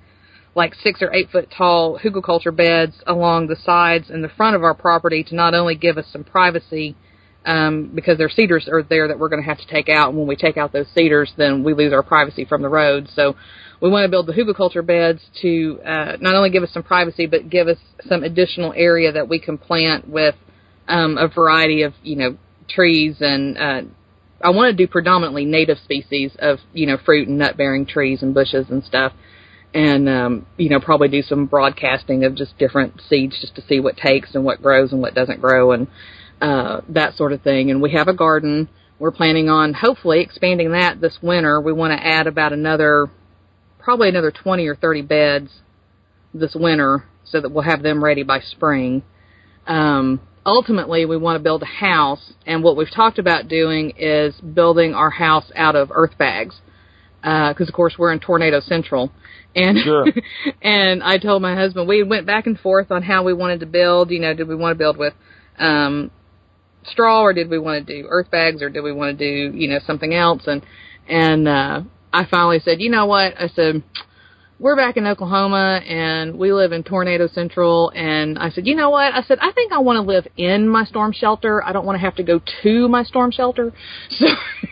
like 0.56 0.74
six 0.76 1.02
or 1.02 1.14
eight 1.14 1.30
foot 1.30 1.50
tall 1.56 2.00
hugelkultur 2.00 2.56
beds 2.56 2.96
along 3.06 3.48
the 3.48 3.56
sides 3.56 4.10
and 4.10 4.24
the 4.24 4.30
front 4.30 4.56
of 4.56 4.64
our 4.64 4.74
property 4.74 5.24
to 5.24 5.36
not 5.36 5.54
only 5.54 5.76
give 5.76 5.98
us 5.98 6.06
some 6.12 6.24
privacy 6.24 6.96
um, 7.46 7.92
because 7.94 8.18
their 8.18 8.30
cedars 8.30 8.68
are 8.68 8.84
there 8.84 9.08
that 9.08 9.20
we're 9.20 9.30
going 9.30 9.42
to 9.42 9.48
have 9.48 9.60
to 9.60 9.68
take 9.68 9.88
out. 9.88 10.10
And 10.10 10.18
when 10.18 10.28
we 10.28 10.36
take 10.36 10.58
out 10.58 10.74
those 10.74 10.88
cedars, 10.96 11.32
then 11.38 11.64
we 11.64 11.74
lose 11.74 11.94
our 11.94 12.04
privacy 12.04 12.44
from 12.44 12.62
the 12.62 12.70
road. 12.70 13.08
So 13.16 13.36
we 13.82 13.90
want 13.90 14.04
to 14.04 14.10
build 14.10 14.28
the 14.28 14.34
hugelkultur 14.34 14.86
beds 14.86 15.22
to 15.42 15.80
uh, 15.86 16.18
not 16.20 16.36
only 16.36 16.50
give 16.50 16.64
us 16.64 16.74
some 16.74 16.84
privacy, 16.84 17.26
but 17.26 17.50
give 17.50 17.68
us 17.68 17.78
some 18.08 18.24
additional 18.24 18.74
area 18.76 19.12
that 19.12 19.30
we 19.30 19.40
can 19.40 19.58
plant 19.58 20.10
with 20.10 20.36
um, 20.88 21.18
a 21.18 21.28
variety 21.28 21.84
of 21.84 21.94
you 22.04 22.16
know 22.16 22.38
trees 22.70 23.18
and. 23.20 23.58
Uh, 23.58 23.82
I 24.42 24.52
want 24.52 24.76
to 24.76 24.86
do 24.86 24.90
predominantly 24.90 25.46
native 25.46 25.78
species 25.80 26.32
of 26.40 26.60
you 26.74 26.88
know 26.88 26.98
fruit 26.98 27.28
and 27.28 27.38
nut 27.38 27.58
bearing 27.58 27.86
trees 27.86 28.22
and 28.22 28.34
bushes 28.34 28.68
and 28.70 28.84
stuff, 28.84 29.14
and 29.74 30.08
um, 30.08 30.46
you 30.58 30.70
know 30.70 30.80
probably 30.80 31.08
do 31.08 31.22
some 31.22 31.46
broadcasting 31.46 32.24
of 32.24 32.36
just 32.36 32.58
different 32.58 33.02
seeds 33.10 33.40
just 33.42 33.56
to 33.56 33.64
see 33.68 33.80
what 33.80 33.98
takes 33.98 34.36
and 34.36 34.44
what 34.44 34.62
grows 34.62 34.92
and 34.92 35.02
what 35.02 35.16
doesn't 35.16 35.42
grow 35.42 35.72
and 35.72 35.88
uh, 36.42 36.82
that 36.90 37.16
sort 37.16 37.34
of 37.34 37.42
thing. 37.42 37.72
And 37.72 37.82
we 37.82 37.94
have 37.94 38.08
a 38.08 38.14
garden. 38.14 38.70
We're 39.00 39.12
planning 39.12 39.50
on 39.50 39.74
hopefully 39.74 40.22
expanding 40.22 40.72
that 40.72 41.02
this 41.02 41.18
winter. 41.22 41.62
We 41.62 41.74
want 41.74 41.98
to 41.98 42.06
add 42.06 42.28
about 42.28 42.54
another, 42.54 43.08
probably 43.80 44.10
another 44.10 44.32
20 44.32 44.66
or 44.68 44.76
30 44.76 45.02
beds 45.04 45.52
this 46.34 46.56
winter 46.56 47.06
so 47.24 47.42
that 47.42 47.52
we'll 47.52 47.64
have 47.64 47.84
them 47.84 48.04
ready 48.04 48.24
by 48.24 48.40
spring. 48.40 49.04
Um, 49.66 50.22
ultimately, 50.48 51.06
we 51.06 51.18
want 51.18 51.36
to 51.38 51.44
build 51.44 51.62
a 51.62 51.68
house, 51.68 52.34
and 52.48 52.64
what 52.64 52.76
we've 52.78 52.92
talked 52.92 53.20
about 53.20 53.48
doing 53.48 53.94
is 53.98 54.34
building 54.42 54.96
our 54.96 55.12
house 55.12 55.52
out 55.56 55.76
of 55.76 55.92
earth 55.94 56.18
bags. 56.18 56.56
Because 57.22 57.68
of 57.68 57.74
course 57.74 57.96
we're 58.00 58.14
in 58.14 58.20
tornado 58.20 58.62
central, 58.62 59.12
and 59.54 59.78
Sure. 59.84 60.06
and 60.62 61.04
I 61.04 61.18
told 61.18 61.42
my 61.42 61.56
husband 61.56 61.88
we 61.88 62.02
went 62.04 62.26
back 62.26 62.48
and 62.48 62.58
forth 62.58 62.90
on 62.90 63.04
how 63.04 63.24
we 63.24 63.34
wanted 63.34 63.60
to 63.60 63.66
build. 63.66 64.12
You 64.12 64.20
know, 64.20 64.34
did 64.34 64.48
we 64.48 64.56
want 64.56 64.72
to 64.74 64.78
build 64.78 64.98
with 64.98 65.14
um, 65.60 66.10
straw 66.86 67.22
or 67.24 67.34
did 67.34 67.50
we 67.50 67.60
want 67.60 67.86
to 67.86 68.02
do 68.02 68.08
earth 68.10 68.32
bags 68.32 68.62
or 68.62 68.70
did 68.70 68.82
we 68.82 68.94
want 68.94 69.18
to 69.18 69.26
do 69.52 69.58
you 69.58 69.68
know 69.68 69.80
something 69.86 70.14
else? 70.14 70.44
And 70.46 70.66
and 71.10 71.48
uh, 71.48 71.82
I 72.14 72.26
finally 72.26 72.60
said, 72.64 72.80
you 72.82 72.90
know 72.90 73.08
what? 73.08 73.34
I 73.40 73.50
said 73.50 73.84
we're 74.60 74.76
back 74.76 74.98
in 74.98 75.06
Oklahoma 75.06 75.82
and 75.86 76.38
we 76.38 76.52
live 76.52 76.72
in 76.72 76.84
Tornado 76.84 77.28
Central. 77.28 77.92
And 77.94 78.40
I 78.40 78.50
said, 78.50 78.66
you 78.66 78.76
know 78.76 78.90
what? 78.90 79.14
I 79.14 79.22
said, 79.22 79.38
I 79.40 79.52
think 79.52 79.72
I 79.72 79.80
want 79.80 79.98
to 79.98 80.02
live 80.02 80.28
in 80.36 80.68
my 80.68 80.84
storm 80.84 81.14
shelter. 81.14 81.64
I 81.64 81.72
don't 81.72 81.86
want 81.86 81.96
to 81.98 82.00
have 82.00 82.16
to 82.16 82.24
go 82.24 82.42
to 82.64 82.88
my 82.88 83.04
storm 83.04 83.32
shelter. 83.32 83.72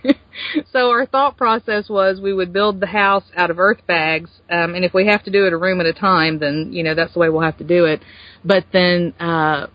So, 0.04 0.12
so 0.74 0.90
our 0.90 1.06
thought 1.06 1.38
process 1.38 1.88
was 1.88 2.20
we 2.20 2.34
would 2.34 2.52
build 2.52 2.82
the 2.82 2.88
house 2.88 3.24
out 3.38 3.50
of 3.50 3.58
earth 3.58 3.80
bags. 3.88 4.30
Um, 4.50 4.76
and 4.76 4.84
if 4.84 4.94
we 4.94 5.08
have 5.08 5.24
to 5.24 5.32
do 5.32 5.48
it 5.48 5.54
a 5.54 5.58
room 5.58 5.80
at 5.80 5.86
a 5.86 5.94
time, 5.94 6.40
then, 6.40 6.74
you 6.74 6.84
know, 6.84 6.94
that's 6.94 7.14
the 7.14 7.20
way 7.20 7.30
we'll 7.30 7.42
have 7.42 7.58
to 7.60 7.64
do 7.64 7.86
it. 7.86 8.02
But 8.44 8.66
then, 8.74 9.14
uh, 9.18 9.68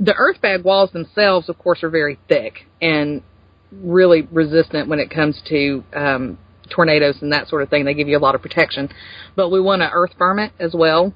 the 0.00 0.14
earth 0.16 0.40
bag 0.40 0.64
walls 0.64 0.92
themselves, 0.92 1.50
of 1.50 1.58
course, 1.58 1.82
are 1.82 1.90
very 1.90 2.18
thick 2.26 2.66
and 2.80 3.22
really 3.70 4.26
resistant 4.32 4.88
when 4.88 4.98
it 4.98 5.10
comes 5.10 5.40
to, 5.48 5.84
um, 5.94 6.38
tornadoes 6.70 7.16
and 7.20 7.32
that 7.32 7.48
sort 7.48 7.62
of 7.62 7.68
thing. 7.68 7.84
They 7.84 7.94
give 7.94 8.08
you 8.08 8.18
a 8.18 8.20
lot 8.20 8.34
of 8.34 8.42
protection. 8.42 8.88
But 9.36 9.50
we 9.50 9.60
want 9.60 9.82
to 9.82 9.90
earth 9.92 10.12
berm 10.18 10.44
it 10.44 10.52
as 10.58 10.74
well 10.74 11.14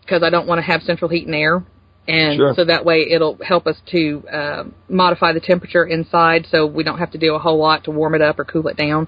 because 0.00 0.22
I 0.22 0.30
don't 0.30 0.46
want 0.46 0.58
to 0.58 0.62
have 0.62 0.82
central 0.82 1.08
heat 1.10 1.26
and 1.26 1.34
air. 1.34 1.64
And 2.08 2.36
Sure. 2.36 2.52
so 2.56 2.64
that 2.64 2.84
way 2.84 3.06
it'll 3.10 3.38
help 3.44 3.66
us 3.68 3.76
to 3.92 4.24
uh, 4.32 4.64
modify 4.88 5.32
the 5.32 5.40
temperature 5.40 5.84
inside 5.84 6.46
so 6.50 6.66
we 6.66 6.82
don't 6.82 6.98
have 6.98 7.12
to 7.12 7.18
do 7.18 7.34
a 7.34 7.38
whole 7.38 7.58
lot 7.58 7.84
to 7.84 7.90
warm 7.92 8.14
it 8.16 8.22
up 8.22 8.38
or 8.40 8.44
cool 8.44 8.66
it 8.68 8.76
down. 8.76 9.06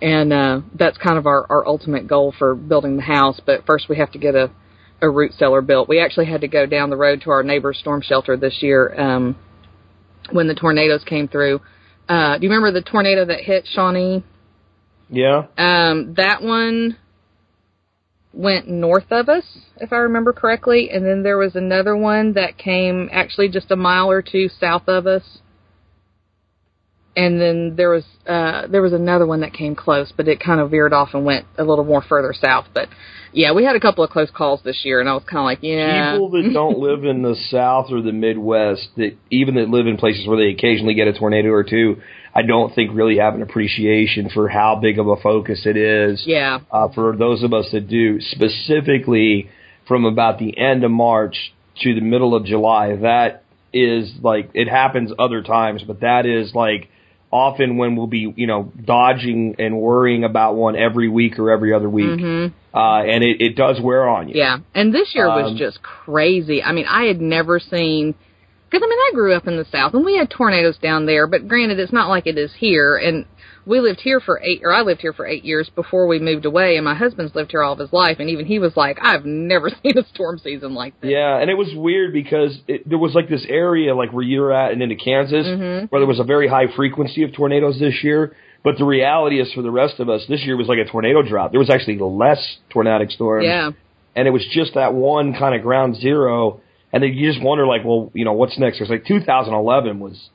and 0.00 0.32
uh, 0.32 0.60
that's 0.74 0.96
kind 0.98 1.16
of 1.18 1.26
our 1.26 1.46
our 1.50 1.66
ultimate 1.66 2.08
goal 2.08 2.32
for 2.38 2.54
building 2.54 2.96
the 2.96 3.02
house. 3.02 3.38
But 3.44 3.66
first, 3.66 3.88
we 3.88 3.96
have 3.98 4.10
to 4.12 4.18
get 4.18 4.34
a 4.34 4.50
a 5.02 5.10
root 5.10 5.32
cellar 5.34 5.60
built. 5.60 5.88
We 5.88 6.00
actually 6.00 6.26
had 6.26 6.40
to 6.40 6.48
go 6.48 6.64
down 6.64 6.88
the 6.90 6.96
road 6.96 7.20
to 7.22 7.30
our 7.30 7.42
neighbor's 7.42 7.78
storm 7.78 8.00
shelter 8.02 8.36
this 8.36 8.62
year 8.62 8.94
um, 9.00 9.36
when 10.30 10.46
the 10.48 10.54
tornadoes 10.54 11.02
came 11.04 11.28
through. 11.28 11.60
Uh, 12.08 12.38
do 12.38 12.44
you 12.46 12.50
remember 12.52 12.70
the 12.72 12.82
tornado 12.88 13.24
that 13.24 13.40
hit 13.40 13.66
Shawnee? 13.66 14.24
Yeah. 15.12 15.42
Um, 15.58 16.14
that 16.16 16.42
one 16.42 16.96
went 18.32 18.66
north 18.66 19.12
of 19.12 19.28
us, 19.28 19.44
if 19.76 19.92
I 19.92 19.96
remember 19.96 20.32
correctly, 20.32 20.88
and 20.90 21.04
then 21.04 21.22
there 21.22 21.36
was 21.36 21.54
another 21.54 21.94
one 21.94 22.32
that 22.32 22.56
came 22.56 23.10
actually 23.12 23.50
just 23.50 23.70
a 23.70 23.76
mile 23.76 24.10
or 24.10 24.22
two 24.22 24.48
south 24.48 24.88
of 24.88 25.06
us. 25.06 25.22
And 27.14 27.40
then 27.40 27.74
there 27.76 27.90
was 27.90 28.04
uh 28.26 28.66
there 28.68 28.80
was 28.82 28.92
another 28.92 29.26
one 29.26 29.40
that 29.40 29.52
came 29.52 29.74
close, 29.74 30.12
but 30.16 30.28
it 30.28 30.40
kind 30.40 30.60
of 30.60 30.70
veered 30.70 30.92
off 30.92 31.10
and 31.12 31.24
went 31.24 31.46
a 31.58 31.64
little 31.64 31.84
more 31.84 32.02
further 32.02 32.32
south. 32.32 32.66
But 32.72 32.88
yeah, 33.32 33.52
we 33.52 33.64
had 33.64 33.76
a 33.76 33.80
couple 33.80 34.04
of 34.04 34.10
close 34.10 34.30
calls 34.30 34.60
this 34.62 34.80
year, 34.84 35.00
and 35.00 35.08
I 35.08 35.14
was 35.14 35.24
kind 35.24 35.38
of 35.38 35.44
like, 35.44 35.58
yeah. 35.62 36.12
People 36.12 36.30
that 36.30 36.50
don't 36.54 36.78
live 36.78 37.04
in 37.04 37.22
the 37.22 37.34
South 37.50 37.90
or 37.90 38.02
the 38.02 38.12
Midwest, 38.12 38.88
that 38.96 39.16
even 39.30 39.54
that 39.54 39.68
live 39.70 39.86
in 39.86 39.96
places 39.96 40.26
where 40.26 40.36
they 40.36 40.50
occasionally 40.50 40.94
get 40.94 41.08
a 41.08 41.18
tornado 41.18 41.48
or 41.48 41.64
two, 41.64 41.96
I 42.34 42.42
don't 42.42 42.74
think 42.74 42.90
really 42.94 43.18
have 43.18 43.34
an 43.34 43.42
appreciation 43.42 44.30
for 44.32 44.48
how 44.48 44.78
big 44.80 44.98
of 44.98 45.08
a 45.08 45.16
focus 45.16 45.62
it 45.64 45.76
is. 45.76 46.22
Yeah. 46.26 46.60
Uh, 46.70 46.88
for 46.94 47.16
those 47.16 47.42
of 47.42 47.52
us 47.52 47.68
that 47.72 47.88
do, 47.88 48.20
specifically 48.20 49.50
from 49.88 50.04
about 50.04 50.38
the 50.38 50.56
end 50.58 50.84
of 50.84 50.90
March 50.90 51.54
to 51.82 51.94
the 51.94 52.00
middle 52.00 52.34
of 52.34 52.44
July, 52.44 52.96
that 52.96 53.44
is 53.72 54.12
like 54.22 54.50
it 54.52 54.68
happens 54.68 55.10
other 55.18 55.42
times, 55.42 55.82
but 55.86 56.00
that 56.00 56.26
is 56.26 56.54
like 56.54 56.90
often 57.32 57.78
when 57.78 57.96
we'll 57.96 58.06
be, 58.06 58.32
you 58.36 58.46
know, 58.46 58.70
dodging 58.84 59.56
and 59.58 59.80
worrying 59.80 60.22
about 60.22 60.54
one 60.54 60.76
every 60.76 61.08
week 61.08 61.38
or 61.38 61.50
every 61.50 61.72
other 61.72 61.88
week. 61.88 62.20
Mm-hmm. 62.20 62.76
Uh, 62.76 63.02
and 63.02 63.24
it, 63.24 63.40
it 63.40 63.56
does 63.56 63.80
wear 63.80 64.08
on 64.08 64.28
you. 64.28 64.34
Yeah, 64.36 64.58
and 64.74 64.94
this 64.94 65.14
year 65.14 65.26
was 65.26 65.52
Um, 65.52 65.56
just 65.56 65.82
crazy. 65.82 66.62
I 66.62 66.72
mean, 66.72 66.86
I 66.86 67.04
had 67.04 67.20
never 67.20 67.58
seen 67.58 68.14
because 68.70 68.84
I 68.84 68.88
mean 68.88 68.98
I 68.98 69.10
grew 69.14 69.34
up 69.34 69.46
in 69.46 69.56
the 69.56 69.66
South 69.66 69.92
and 69.94 70.04
we 70.04 70.16
had 70.16 70.30
tornadoes 70.30 70.78
down 70.78 71.06
there, 71.06 71.26
but 71.26 71.48
granted 71.48 71.78
it's 71.78 71.92
not 71.92 72.08
like 72.08 72.26
it 72.26 72.38
is 72.38 72.52
here. 72.56 72.96
And 72.96 73.26
we 73.64 73.80
lived 73.80 74.00
here 74.00 74.20
for 74.20 74.40
eight, 74.42 74.62
or 74.64 74.72
I 74.72 74.82
lived 74.82 75.00
here 75.00 75.12
for 75.12 75.26
eight 75.26 75.44
years 75.44 75.70
before 75.74 76.06
we 76.06 76.18
moved 76.18 76.44
away, 76.44 76.76
and 76.76 76.84
my 76.84 76.94
husband's 76.94 77.34
lived 77.34 77.52
here 77.52 77.62
all 77.62 77.74
of 77.74 77.78
his 77.78 77.92
life, 77.92 78.16
and 78.18 78.28
even 78.28 78.46
he 78.46 78.58
was 78.58 78.76
like, 78.76 78.98
I've 79.00 79.24
never 79.24 79.70
seen 79.82 79.96
a 79.96 80.06
storm 80.14 80.38
season 80.38 80.74
like 80.74 81.00
this. 81.00 81.10
Yeah, 81.10 81.38
and 81.38 81.50
it 81.50 81.54
was 81.54 81.68
weird 81.74 82.12
because 82.12 82.58
it, 82.66 82.88
there 82.88 82.98
was 82.98 83.14
like 83.14 83.28
this 83.28 83.44
area 83.48 83.94
like 83.94 84.12
where 84.12 84.24
you're 84.24 84.52
at 84.52 84.72
and 84.72 84.82
into 84.82 84.96
Kansas 84.96 85.46
mm-hmm. 85.46 85.86
where 85.86 86.00
there 86.00 86.08
was 86.08 86.20
a 86.20 86.24
very 86.24 86.48
high 86.48 86.66
frequency 86.74 87.22
of 87.22 87.32
tornadoes 87.32 87.78
this 87.78 87.94
year. 88.02 88.34
But 88.64 88.78
the 88.78 88.84
reality 88.84 89.40
is 89.40 89.52
for 89.52 89.62
the 89.62 89.72
rest 89.72 89.98
of 89.98 90.08
us, 90.08 90.22
this 90.28 90.42
year 90.42 90.56
was 90.56 90.68
like 90.68 90.78
a 90.78 90.84
tornado 90.84 91.22
drop. 91.22 91.50
There 91.50 91.58
was 91.58 91.70
actually 91.70 91.98
less 91.98 92.58
tornadic 92.70 93.10
storms. 93.10 93.44
Yeah. 93.44 93.70
And 94.14 94.28
it 94.28 94.30
was 94.30 94.46
just 94.52 94.74
that 94.74 94.94
one 94.94 95.34
kind 95.34 95.54
of 95.54 95.62
ground 95.62 95.96
zero. 95.96 96.60
And 96.92 97.02
then 97.02 97.12
you 97.12 97.32
just 97.32 97.42
wonder 97.42 97.66
like, 97.66 97.84
well, 97.84 98.12
you 98.14 98.24
know, 98.24 98.34
what's 98.34 98.56
next? 98.58 98.80
It's 98.80 98.90
like 98.90 99.04
2011 99.04 99.98
was 99.98 100.28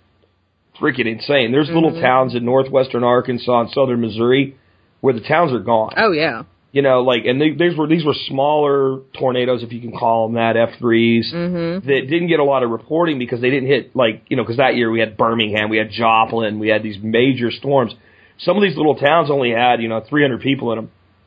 freaking 0.80 1.06
insane. 1.08 1.52
There's 1.52 1.70
little 1.70 2.00
towns 2.02 2.36
in 2.36 2.46
northwestern 2.46 3.04
Arkansas 3.04 3.62
and 3.62 3.70
southern 3.72 4.02
Missouri 4.02 4.56
where 5.02 5.14
the 5.14 5.22
towns 5.22 5.54
are 5.54 5.60
gone 5.60 5.94
Oh 5.98 6.12
yeah. 6.12 6.44
you 6.72 6.82
know, 6.82 7.02
like, 7.02 7.26
and 7.26 7.40
they, 7.40 7.52
these 7.52 7.78
were 7.78 7.88
these 7.88 8.04
were 8.06 8.16
smaller 8.28 9.02
tornadoes, 9.18 9.64
if 9.64 9.72
you 9.72 9.80
can 9.82 9.92
call 9.92 10.28
them 10.28 10.36
that, 10.36 10.58
F 10.58 10.80
3s 10.82 11.34
Mm-hmm. 11.34 11.88
that 11.88 12.02
didn't 12.10 12.28
get 12.28 12.40
a 12.40 12.44
lot 12.44 12.64
of 12.64 12.70
reporting 12.70 13.20
because 13.20 13.42
they 13.42 13.50
didn't 13.50 13.68
hit 13.68 13.96
like, 13.96 14.24
you 14.30 14.38
know, 14.38 14.44
because 14.44 14.58
that 14.58 14.76
year 14.76 14.90
we 14.92 15.00
had 15.00 15.18
Birmingham, 15.18 15.70
we 15.70 15.78
had 15.78 15.90
Joplin, 15.92 16.60
we 16.60 16.68
had 16.70 16.84
these 16.84 16.98
major 17.02 17.52
storms. 17.52 17.94
Some 18.40 18.58
of 18.58 18.64
these 18.64 18.78
little 18.78 18.96
towns 18.96 19.32
only 19.32 19.52
had, 19.52 19.82
you 19.82 19.88
know, 19.88 20.04
300 20.08 20.42
people 20.42 20.72
in 20.74 20.78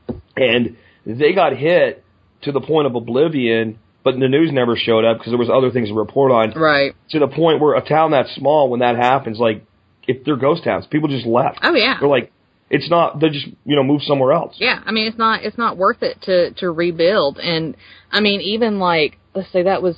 them, 0.07 0.23
and 0.37 0.77
they 1.05 1.33
got 1.33 1.57
hit 1.57 2.05
to 2.43 2.53
the 2.53 2.61
point 2.61 2.87
of 2.87 2.95
oblivion. 2.95 3.79
But 4.03 4.19
the 4.19 4.29
news 4.29 4.51
never 4.53 4.77
showed 4.77 5.05
up 5.05 5.19
because 5.19 5.31
there 5.31 5.39
was 5.39 5.51
other 5.51 5.71
things 5.71 5.89
to 5.89 5.95
report 5.95 6.33
on. 6.33 6.59
Right. 6.59 6.95
To 7.11 7.19
the 7.19 7.29
point 7.29 7.61
where 7.61 7.75
a 7.75 7.87
town 7.87 8.13
that 8.13 8.27
small, 8.35 8.71
when 8.71 8.81
that 8.81 8.97
happens, 8.97 9.39
like 9.39 9.65
if 10.09 10.25
they're 10.25 10.37
ghost 10.37 10.65
towns, 10.65 10.87
people 10.87 11.09
just 11.09 11.27
left. 11.27 11.59
Oh 11.63 11.75
yeah. 11.75 11.97
They're 12.01 12.09
like, 12.09 12.33
it's 12.71 12.89
not. 12.89 13.21
They 13.21 13.29
just 13.29 13.47
you 13.65 13.77
know 13.77 13.83
move 13.83 14.03
somewhere 14.03 14.33
else. 14.33 14.57
Yeah, 14.59 14.81
I 14.87 14.93
mean 14.93 15.07
it's 15.07 15.19
not 15.19 15.43
it's 15.45 15.59
not 15.59 15.77
worth 15.77 16.03
it 16.03 16.23
to 16.23 16.53
to 16.61 16.71
rebuild. 16.71 17.39
And 17.39 17.77
I 18.11 18.21
mean 18.21 18.41
even 18.41 18.79
like 18.79 19.19
let's 19.35 19.53
say 19.53 19.65
that 19.65 19.83
was 19.83 19.97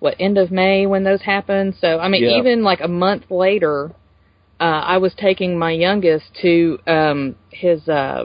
what 0.00 0.16
end 0.18 0.38
of 0.38 0.50
May 0.50 0.86
when 0.86 1.04
those 1.04 1.22
happened. 1.22 1.74
So 1.80 1.98
I 1.98 2.08
mean 2.08 2.24
Yeah. 2.24 2.38
even 2.38 2.62
like 2.62 2.80
a 2.80 2.88
month 2.88 3.30
later, 3.30 3.92
uh, 4.58 4.64
I 4.64 4.98
was 4.98 5.14
taking 5.14 5.58
my 5.58 5.70
youngest 5.72 6.26
to 6.42 6.78
um 6.86 7.36
his 7.50 7.88
uh 7.88 8.24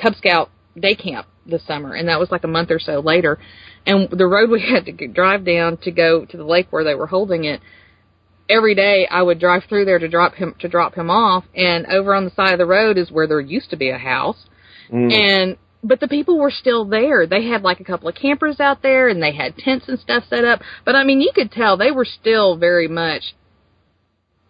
Cub 0.00 0.14
Scout 0.16 0.50
day 0.78 0.94
camp 0.94 1.26
this 1.46 1.64
summer, 1.66 1.94
and 1.94 2.08
that 2.08 2.18
was 2.18 2.30
like 2.30 2.44
a 2.44 2.48
month 2.48 2.70
or 2.70 2.78
so 2.80 3.00
later. 3.00 3.38
And 3.86 4.08
the 4.10 4.26
road 4.26 4.50
we 4.50 4.60
had 4.60 4.86
to 4.86 5.08
drive 5.08 5.44
down 5.44 5.76
to 5.78 5.90
go 5.90 6.24
to 6.24 6.36
the 6.36 6.44
lake 6.44 6.68
where 6.70 6.84
they 6.84 6.94
were 6.94 7.06
holding 7.06 7.44
it. 7.44 7.60
Every 8.48 8.74
day 8.74 9.06
I 9.10 9.22
would 9.22 9.38
drive 9.38 9.64
through 9.68 9.84
there 9.86 9.98
to 9.98 10.08
drop 10.08 10.34
him 10.34 10.54
to 10.60 10.68
drop 10.68 10.94
him 10.94 11.10
off, 11.10 11.44
and 11.54 11.86
over 11.86 12.14
on 12.14 12.24
the 12.24 12.30
side 12.30 12.52
of 12.52 12.58
the 12.58 12.66
road 12.66 12.98
is 12.98 13.10
where 13.10 13.26
there 13.26 13.40
used 13.40 13.70
to 13.70 13.76
be 13.76 13.90
a 13.90 13.98
house. 13.98 14.36
Mm. 14.92 15.12
And 15.12 15.56
but 15.84 16.00
the 16.00 16.08
people 16.08 16.38
were 16.38 16.50
still 16.50 16.84
there. 16.84 17.26
They 17.26 17.44
had 17.46 17.62
like 17.62 17.80
a 17.80 17.84
couple 17.84 18.08
of 18.08 18.14
campers 18.14 18.60
out 18.60 18.82
there 18.82 19.08
and 19.08 19.22
they 19.22 19.32
had 19.34 19.56
tents 19.56 19.88
and 19.88 19.98
stuff 19.98 20.24
set 20.28 20.44
up. 20.44 20.60
But 20.84 20.94
I 20.94 21.04
mean, 21.04 21.20
you 21.20 21.32
could 21.34 21.50
tell 21.50 21.76
they 21.76 21.90
were 21.90 22.04
still 22.04 22.56
very 22.56 22.88
much 22.88 23.34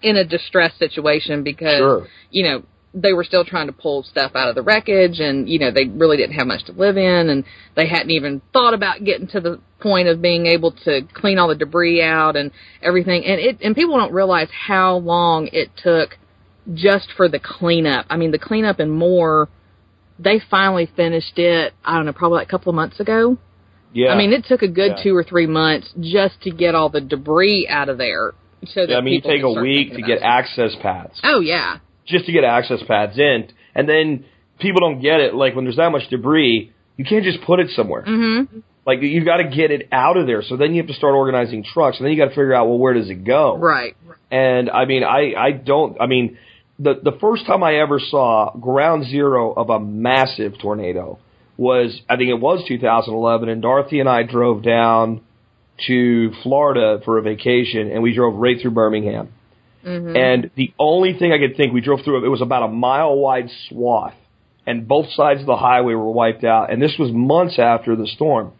in 0.02 0.16
a 0.16 0.24
distressed 0.24 0.78
situation 0.78 1.42
because 1.42 1.78
Sure. 1.78 2.06
you 2.30 2.42
know, 2.44 2.62
they 2.94 3.12
were 3.14 3.24
still 3.24 3.44
trying 3.44 3.66
to 3.68 3.72
pull 3.72 4.02
stuff 4.02 4.32
out 4.34 4.48
of 4.48 4.54
the 4.54 4.62
wreckage 4.62 5.18
and 5.18 5.48
you 5.48 5.58
know, 5.58 5.70
they 5.70 5.84
really 5.86 6.16
didn't 6.16 6.34
have 6.34 6.46
much 6.46 6.64
to 6.64 6.72
live 6.72 6.96
in 6.96 7.30
and 7.30 7.44
they 7.74 7.86
hadn't 7.86 8.10
even 8.10 8.42
thought 8.52 8.74
about 8.74 9.02
getting 9.04 9.26
to 9.28 9.40
the 9.40 9.58
point 9.80 10.08
of 10.08 10.20
being 10.20 10.46
able 10.46 10.72
to 10.72 11.00
clean 11.14 11.38
all 11.38 11.48
the 11.48 11.54
debris 11.54 12.02
out 12.02 12.36
and 12.36 12.50
everything. 12.82 13.24
And 13.24 13.40
it 13.40 13.58
and 13.62 13.74
people 13.74 13.96
don't 13.96 14.12
realize 14.12 14.48
how 14.66 14.96
long 14.96 15.48
it 15.52 15.70
took 15.82 16.18
just 16.74 17.08
for 17.16 17.28
the 17.28 17.38
cleanup. 17.40 18.06
I 18.10 18.16
mean, 18.16 18.30
the 18.30 18.38
cleanup 18.38 18.78
and 18.78 18.92
more 18.92 19.48
they 20.18 20.40
finally 20.50 20.88
finished 20.94 21.38
it, 21.38 21.72
I 21.84 21.96
don't 21.96 22.06
know, 22.06 22.12
probably 22.12 22.36
like 22.38 22.48
a 22.48 22.50
couple 22.50 22.70
of 22.70 22.76
months 22.76 23.00
ago. 23.00 23.38
Yeah. 23.94 24.10
I 24.10 24.16
mean, 24.16 24.32
it 24.32 24.44
took 24.44 24.62
a 24.62 24.68
good 24.68 24.92
Yeah. 24.96 25.02
two 25.02 25.16
or 25.16 25.24
three 25.24 25.46
months 25.46 25.90
just 26.00 26.40
to 26.42 26.50
get 26.50 26.74
all 26.74 26.88
the 26.90 27.00
debris 27.00 27.66
out 27.68 27.88
of 27.88 27.98
there. 27.98 28.32
So 28.66 28.82
that 28.82 28.90
Yeah, 28.90 28.98
I 28.98 29.00
mean, 29.00 29.14
you 29.14 29.20
take 29.22 29.42
a 29.42 29.50
week 29.60 29.92
to 29.94 30.02
get 30.02 30.18
it. 30.18 30.22
access 30.22 30.74
paths 30.76 31.18
Oh 31.24 31.40
yeah, 31.40 31.78
just 32.06 32.26
to 32.26 32.32
get 32.32 32.44
access 32.44 32.80
pads 32.86 33.18
in, 33.18 33.48
and 33.74 33.88
then 33.88 34.24
people 34.58 34.80
don't 34.80 35.00
get 35.00 35.20
it. 35.20 35.34
Like 35.34 35.54
when 35.54 35.64
there's 35.64 35.76
that 35.76 35.90
much 35.90 36.08
debris, 36.10 36.72
you 36.96 37.04
can't 37.04 37.24
just 37.24 37.42
put 37.42 37.60
it 37.60 37.70
somewhere. 37.70 38.02
hmm 38.02 38.42
Like 38.86 39.00
you 39.02 39.24
got 39.24 39.38
to 39.38 39.44
get 39.48 39.70
it 39.70 39.88
out 39.92 40.16
of 40.16 40.26
there. 40.26 40.42
So 40.42 40.56
then 40.56 40.74
you 40.74 40.82
have 40.82 40.88
to 40.88 40.94
start 40.94 41.14
organizing 41.14 41.64
trucks, 41.64 41.98
and 41.98 42.04
then 42.06 42.12
you 42.12 42.18
got 42.18 42.28
to 42.28 42.34
figure 42.34 42.54
out 42.54 42.66
well 42.66 42.78
where 42.78 42.94
does 42.94 43.08
it 43.10 43.24
go. 43.24 43.56
right. 43.56 43.96
And 44.30 44.70
I 44.70 44.84
mean, 44.86 45.04
I 45.04 45.34
I 45.36 45.52
don't. 45.52 46.00
I 46.00 46.06
mean, 46.06 46.38
the 46.78 46.94
the 47.02 47.12
first 47.20 47.46
time 47.46 47.62
I 47.62 47.76
ever 47.76 47.98
saw 48.00 48.54
ground 48.56 49.04
zero 49.06 49.52
of 49.52 49.68
a 49.70 49.78
massive 49.78 50.54
tornado 50.60 51.18
was 51.58 52.00
I 52.08 52.16
think 52.16 52.30
it 52.30 52.40
was 52.40 52.64
2011, 52.66 53.48
and 53.50 53.60
Dorothy 53.62 54.00
and 54.00 54.08
I 54.08 54.22
drove 54.22 54.62
down 54.62 55.20
to 55.86 56.32
Florida 56.42 57.00
for 57.04 57.18
a 57.18 57.22
vacation, 57.22 57.90
and 57.90 58.02
we 58.02 58.14
drove 58.14 58.34
right 58.36 58.56
through 58.60 58.70
Birmingham. 58.72 59.32
Mm-hmm. 59.84 60.16
And 60.16 60.50
the 60.56 60.72
only 60.78 61.18
thing 61.18 61.32
I 61.32 61.38
could 61.38 61.56
think 61.56 61.72
we 61.72 61.80
drove 61.80 62.00
through 62.04 62.24
it 62.24 62.28
was 62.28 62.42
about 62.42 62.62
a 62.62 62.68
mile 62.68 63.16
wide 63.16 63.50
swath, 63.68 64.14
and 64.66 64.86
both 64.86 65.10
sides 65.10 65.40
of 65.40 65.46
the 65.46 65.56
highway 65.56 65.94
were 65.94 66.10
wiped 66.10 66.44
out. 66.44 66.72
And 66.72 66.80
this 66.80 66.96
was 66.98 67.10
months 67.12 67.58
after 67.58 67.96
the 67.96 68.06
storm. 68.06 68.52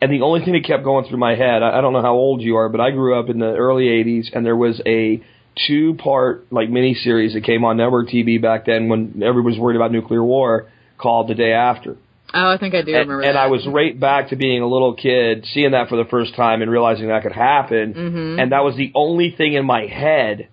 And 0.00 0.12
the 0.12 0.22
only 0.22 0.44
thing 0.44 0.52
that 0.52 0.64
kept 0.64 0.84
going 0.84 1.06
through 1.08 1.18
my 1.18 1.34
head, 1.34 1.62
I, 1.62 1.78
I 1.78 1.80
don't 1.80 1.92
know 1.92 2.02
how 2.02 2.14
old 2.14 2.42
you 2.42 2.56
are, 2.56 2.68
but 2.68 2.80
I 2.80 2.90
grew 2.90 3.18
up 3.18 3.28
in 3.28 3.38
the 3.38 3.54
early 3.54 3.86
'80s, 3.86 4.26
and 4.32 4.44
there 4.44 4.56
was 4.56 4.80
a 4.86 5.22
two-part 5.66 6.52
like 6.52 6.68
mini 6.68 6.94
series 6.94 7.34
that 7.34 7.44
came 7.44 7.64
on 7.64 7.76
network 7.76 8.08
TV 8.08 8.42
back 8.42 8.66
then 8.66 8.88
when 8.88 9.22
everybody 9.24 9.54
was 9.54 9.58
worried 9.58 9.76
about 9.76 9.92
nuclear 9.92 10.22
war, 10.22 10.68
called 10.98 11.28
The 11.28 11.34
Day 11.34 11.52
After. 11.52 11.96
Oh, 12.36 12.50
I 12.50 12.58
think 12.58 12.74
I 12.74 12.82
do 12.82 12.90
And, 12.94 13.08
remember 13.08 13.22
and 13.22 13.36
that. 13.36 13.40
I 13.40 13.46
was 13.46 13.64
right 13.66 13.98
back 13.98 14.30
to 14.30 14.36
being 14.36 14.60
a 14.60 14.66
little 14.66 14.94
kid, 14.94 15.46
seeing 15.52 15.70
that 15.70 15.88
for 15.88 15.96
the 15.96 16.04
first 16.04 16.34
time 16.34 16.62
and 16.62 16.70
realizing 16.70 17.08
that 17.08 17.22
could 17.22 17.32
happen. 17.32 17.94
Mhm. 17.94 18.42
And 18.42 18.52
that 18.52 18.64
was 18.64 18.74
the 18.76 18.90
only 18.94 19.30
thing 19.30 19.52
in 19.54 19.64
my 19.64 19.86
head 19.86 20.48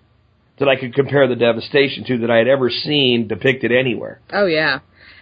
that 0.58 0.68
I 0.68 0.76
could 0.76 0.94
compare 0.94 1.26
the 1.26 1.34
devastation 1.34 2.04
to 2.04 2.18
that 2.18 2.30
I 2.30 2.36
had 2.36 2.46
ever 2.46 2.70
seen 2.70 3.26
depicted 3.26 3.72
anywhere. 3.72 4.20
Oh 4.32 4.46
yeah. 4.46 4.78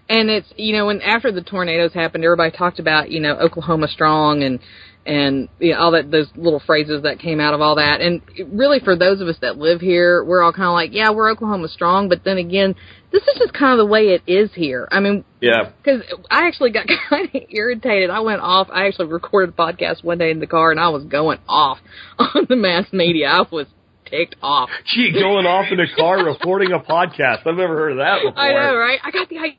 And 0.09 0.29
it's 0.29 0.53
you 0.57 0.75
know 0.75 0.87
when 0.87 1.01
after 1.01 1.33
the 1.33 1.41
tornadoes 1.41 1.95
happened, 1.95 2.25
everybody 2.25 2.51
talked 2.51 2.79
about 2.79 3.11
you 3.11 3.21
know 3.21 3.37
Oklahoma 3.37 3.89
strong 3.89 4.43
and 4.43 4.59
and 5.07 5.49
you 5.59 5.73
know, 5.73 5.79
all 5.79 5.91
that 5.93 6.11
those 6.11 6.29
little 6.37 6.61
phrases 6.65 7.03
that 7.05 7.19
came 7.19 7.41
out 7.41 7.55
of 7.55 7.61
all 7.61 7.77
that. 7.77 8.01
And 8.01 8.21
really, 8.53 8.81
for 8.81 8.97
those 8.97 9.21
of 9.21 9.29
us 9.29 9.37
that 9.41 9.57
live 9.57 9.81
here, 9.81 10.23
we're 10.23 10.43
all 10.43 10.53
kind 10.53 10.67
of 10.67 10.73
like, 10.73 10.93
yeah, 10.93 11.11
we're 11.11 11.31
Oklahoma 11.31 11.69
strong. 11.69 12.09
But 12.09 12.23
then 12.25 12.39
again, 12.39 12.75
this 13.11 13.23
is 13.23 13.39
just 13.39 13.53
kind 13.53 13.73
of 13.73 13.79
the 13.79 13.91
way 13.91 14.09
it 14.09 14.23
is 14.27 14.51
here. 14.55 14.87
I 14.91 15.01
mean, 15.01 15.25
Yeah. 15.41 15.71
because 15.83 16.03
I 16.31 16.47
actually 16.47 16.71
got 16.71 16.87
kind 17.09 17.29
of 17.35 17.43
irritated. 17.49 18.11
I 18.11 18.21
went 18.21 18.41
off. 18.43 18.69
I 18.71 18.87
actually 18.87 19.09
recorded 19.09 19.55
a 19.55 19.61
podcast 19.61 20.05
one 20.05 20.19
day 20.19 20.31
in 20.31 20.39
the 20.39 20.47
car, 20.47 20.71
and 20.71 20.79
I 20.79 20.89
was 20.91 21.05
going 21.05 21.39
off 21.49 21.79
on 22.19 22.47
the 22.49 22.57
mass 22.57 22.87
media. 22.93 23.29
I 23.29 23.43
was 23.51 23.67
ticked 24.07 24.37
off. 24.43 24.69
Gee, 24.95 25.13
going 25.13 25.47
off 25.47 25.67
in 25.71 25.79
the 25.79 25.87
car 25.97 26.25
recording 26.25 26.73
a 26.73 26.79
podcast. 26.79 27.47
I've 27.47 27.57
never 27.57 27.77
heard 27.77 27.93
of 27.93 27.99
that 27.99 28.19
before. 28.25 28.39
I 28.43 28.53
know, 28.53 28.77
right? 28.77 28.99
I 29.03 29.11
got 29.11 29.29
the 29.29 29.39
idea. 29.39 29.57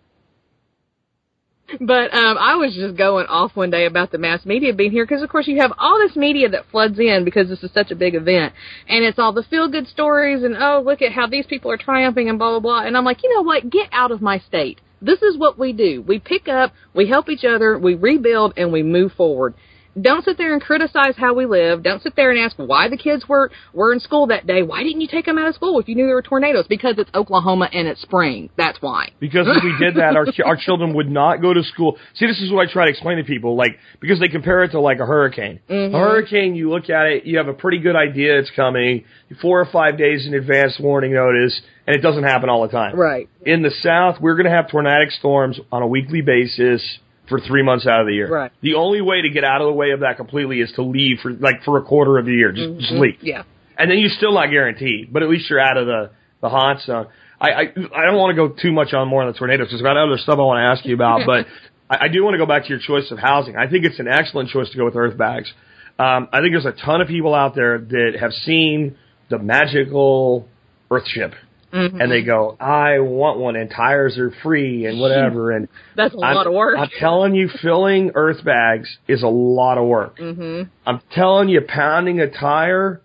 But 1.80 2.14
um, 2.14 2.38
I 2.38 2.56
was 2.56 2.76
just 2.76 2.98
going 2.98 3.28
off 3.28 3.56
one 3.56 3.70
day 3.70 3.86
about 3.86 4.12
the 4.12 4.18
mass 4.18 4.46
media 4.46 4.74
being 4.74 4.92
here 4.92 5.06
because, 5.06 5.22
of 5.22 5.30
course, 5.30 5.48
you 5.48 5.62
have 5.62 5.72
all 5.78 6.00
this 6.00 6.16
media 6.16 6.50
that 6.50 6.66
floods 6.72 7.00
in 7.00 7.24
because 7.24 7.48
this 7.48 7.64
is 7.64 7.72
such 7.74 7.92
a 7.92 7.96
big 7.96 8.16
event, 8.16 8.54
and 8.88 9.04
it's 9.04 9.20
all 9.20 9.34
the 9.34 9.44
feel 9.44 9.70
good 9.70 9.88
stories 9.88 10.44
and 10.44 10.56
oh, 10.58 10.82
look 10.86 11.02
at 11.02 11.12
how 11.12 11.28
these 11.28 11.46
people 11.46 11.72
are 11.72 11.78
triumphing 11.78 12.30
and 12.30 12.38
blah 12.38 12.52
blah 12.52 12.60
blah. 12.60 12.86
And 12.86 12.98
I'm 12.98 13.06
like, 13.06 13.24
you 13.24 13.34
know 13.34 13.42
what? 13.42 13.70
Get 13.70 13.90
out 13.92 14.12
of 14.12 14.22
my 14.22 14.40
state. 14.40 14.82
This 15.02 15.22
is 15.22 15.38
what 15.38 15.58
we 15.58 15.74
do. 15.74 16.04
We 16.04 16.20
pick 16.20 16.48
up, 16.48 16.74
we 16.94 17.08
help 17.08 17.28
each 17.30 17.44
other, 17.44 17.78
we 17.78 17.96
rebuild, 17.96 18.54
and 18.58 18.72
we 18.72 18.84
move 18.84 19.14
forward. 19.14 19.56
Don't 20.00 20.24
sit 20.24 20.38
there 20.38 20.54
and 20.54 20.62
criticize 20.62 21.16
how 21.18 21.34
we 21.34 21.46
live. 21.46 21.84
Don't 21.84 22.02
sit 22.02 22.16
there 22.16 22.32
and 22.32 22.40
ask 22.40 22.56
why 22.58 22.88
the 22.88 22.98
kids 22.98 23.28
were 23.28 23.52
were 23.74 23.92
in 23.92 24.00
school 24.00 24.28
that 24.28 24.48
day. 24.48 24.64
Why 24.64 24.84
didn't 24.84 25.02
you 25.02 25.08
take 25.08 25.26
them 25.26 25.38
out 25.38 25.50
of 25.50 25.56
school 25.56 25.80
if 25.80 25.90
you 25.90 25.96
knew 25.96 26.06
there 26.06 26.16
were 26.16 26.22
tornadoes? 26.22 26.66
Because 26.70 26.96
it's 26.98 27.10
Oklahoma 27.14 27.70
and 27.74 27.88
it's 27.88 28.02
spring. 28.02 28.50
That's 28.58 28.82
why. 28.82 29.10
Because 29.20 29.48
if 29.50 29.64
we 29.64 29.76
did 29.80 29.96
that, 29.96 30.16
our 30.16 30.26
our 30.46 30.58
children 30.58 30.94
would 30.96 31.10
not 31.10 31.42
go 31.42 31.54
to 31.54 31.64
school. 31.64 31.98
See, 32.16 32.26
this 32.26 32.42
is 32.42 32.52
what 32.52 32.68
I 32.68 32.72
try 32.72 32.86
to 32.86 32.92
explain 32.92 33.18
to 33.18 33.24
people, 33.24 33.56
like 33.56 33.78
because 34.00 34.20
they 34.20 34.30
compare 34.30 34.64
it 34.64 34.70
to 34.72 34.80
like 34.80 35.00
a 35.00 35.06
hurricane. 35.06 35.60
Mm-hmm. 35.70 35.94
A 35.94 36.00
hurricane, 36.00 36.56
you 36.56 36.70
look 36.70 36.90
at 36.90 37.08
it, 37.08 37.26
you 37.26 37.38
have 37.38 37.48
a 37.48 37.54
pretty 37.54 37.80
good 37.80 37.96
idea 37.96 38.40
it's 38.40 38.52
coming, 38.56 39.04
four 39.42 39.60
or 39.60 39.68
five 39.72 39.98
days 39.98 40.26
in 40.26 40.34
advance 40.34 40.78
warning 40.80 41.14
notice, 41.14 41.60
and 41.86 41.96
it 41.96 42.00
doesn't 42.00 42.24
happen 42.24 42.50
all 42.50 42.62
the 42.62 42.72
time. 42.72 42.96
Right. 42.96 43.30
In 43.46 43.62
the 43.62 43.72
South, 43.82 44.22
we're 44.22 44.36
going 44.36 44.46
to 44.46 44.52
have 44.52 44.70
tornadic 44.70 45.12
storms 45.12 45.60
on 45.72 45.82
a 45.82 45.88
weekly 45.88 46.22
basis 46.22 47.00
for 47.32 47.40
three 47.40 47.64
months 47.64 47.88
out 47.88 48.02
of 48.02 48.06
the 48.06 48.14
year. 48.14 48.30
Right. 48.30 48.52
The 48.62 48.76
only 48.76 49.02
way 49.02 49.24
to 49.24 49.30
get 49.30 49.44
out 49.44 49.62
of 49.62 49.68
the 49.68 49.74
way 49.74 49.92
of 49.92 50.02
that 50.02 50.18
completely 50.18 50.60
is 50.60 50.72
to 50.76 50.84
leave 50.84 51.18
for 51.24 51.32
like 51.32 51.64
for 51.64 51.78
a 51.78 51.84
quarter 51.84 52.20
of 52.20 52.26
the 52.26 52.34
year. 52.34 52.52
Just, 52.52 52.80
just 52.80 52.92
leave. 52.92 53.16
Mm-hmm. 53.16 53.26
Yeah. 53.26 53.44
And 53.78 53.90
then 53.90 53.98
you're 53.98 54.16
still 54.16 54.34
not 54.34 54.52
guaranteed, 54.52 55.12
but 55.12 55.24
at 55.24 55.30
least 55.30 55.50
you're 55.50 55.60
out 55.60 55.78
of 55.78 55.88
the 55.88 56.12
the 56.42 56.50
hot 56.50 56.82
zone. 56.82 57.08
I 57.40 57.50
I, 57.50 57.62
I 57.62 58.06
don't 58.06 58.18
want 58.18 58.36
to 58.36 58.48
go 58.48 58.54
too 58.54 58.72
much 58.72 58.94
on 58.94 59.08
more 59.08 59.24
on 59.24 59.32
the 59.32 59.38
tornadoes 59.38 59.68
because 59.68 59.82
I've 59.82 59.86
got 59.86 59.98
other 59.98 60.18
stuff 60.18 60.36
I 60.36 60.44
want 60.44 60.60
to 60.60 60.80
ask 60.80 60.86
you 60.86 60.94
about, 60.94 61.26
but 61.26 61.48
I, 61.90 62.06
I 62.06 62.08
do 62.10 62.24
want 62.24 62.36
to 62.36 62.38
go 62.38 62.46
back 62.46 62.64
to 62.64 62.70
your 62.70 62.80
choice 62.80 63.10
of 63.10 63.18
housing. 63.18 63.56
I 63.56 63.68
think 63.68 63.86
it's 63.86 64.00
an 64.00 64.08
excellent 64.08 64.50
choice 64.50 64.70
to 64.70 64.78
go 64.78 64.86
with 64.86 64.96
earth 64.96 65.18
bags. 65.18 65.52
Um, 65.98 66.30
I 66.32 66.40
think 66.42 66.54
there's 66.54 66.66
a 66.66 66.86
ton 66.86 67.02
of 67.02 67.08
people 67.08 67.36
out 67.36 67.56
there 67.56 67.80
that 67.80 68.18
have 68.20 68.32
seen 68.32 68.98
the 69.30 69.40
magical 69.40 70.48
earth 70.90 71.08
ship. 71.08 71.34
Mm-hmm. 71.74 72.02
And 72.02 72.12
they 72.12 72.22
go, 72.22 72.58
I 72.60 73.00
want 73.00 73.40
one, 73.40 73.56
and 73.56 73.70
tires 73.70 74.18
are 74.18 74.34
free, 74.44 74.86
and 74.86 75.00
whatever. 75.00 75.52
And 75.52 75.70
That's 75.96 76.14
a 76.14 76.18
I'm, 76.18 76.36
lot 76.36 76.48
of 76.48 76.54
work. 76.54 76.78
I'm 76.78 76.90
telling 77.00 77.34
you, 77.34 77.50
filling 77.62 78.12
earth 78.16 78.44
bags 78.44 78.98
is 79.08 79.24
a 79.24 79.28
lot 79.28 79.78
of 79.78 79.88
work. 79.88 80.18
mm-hmm. 80.18 80.70
I'm 80.86 81.02
telling 81.14 81.50
you, 81.50 81.62
pounding 81.68 82.20
a 82.20 82.30
tire 82.30 83.02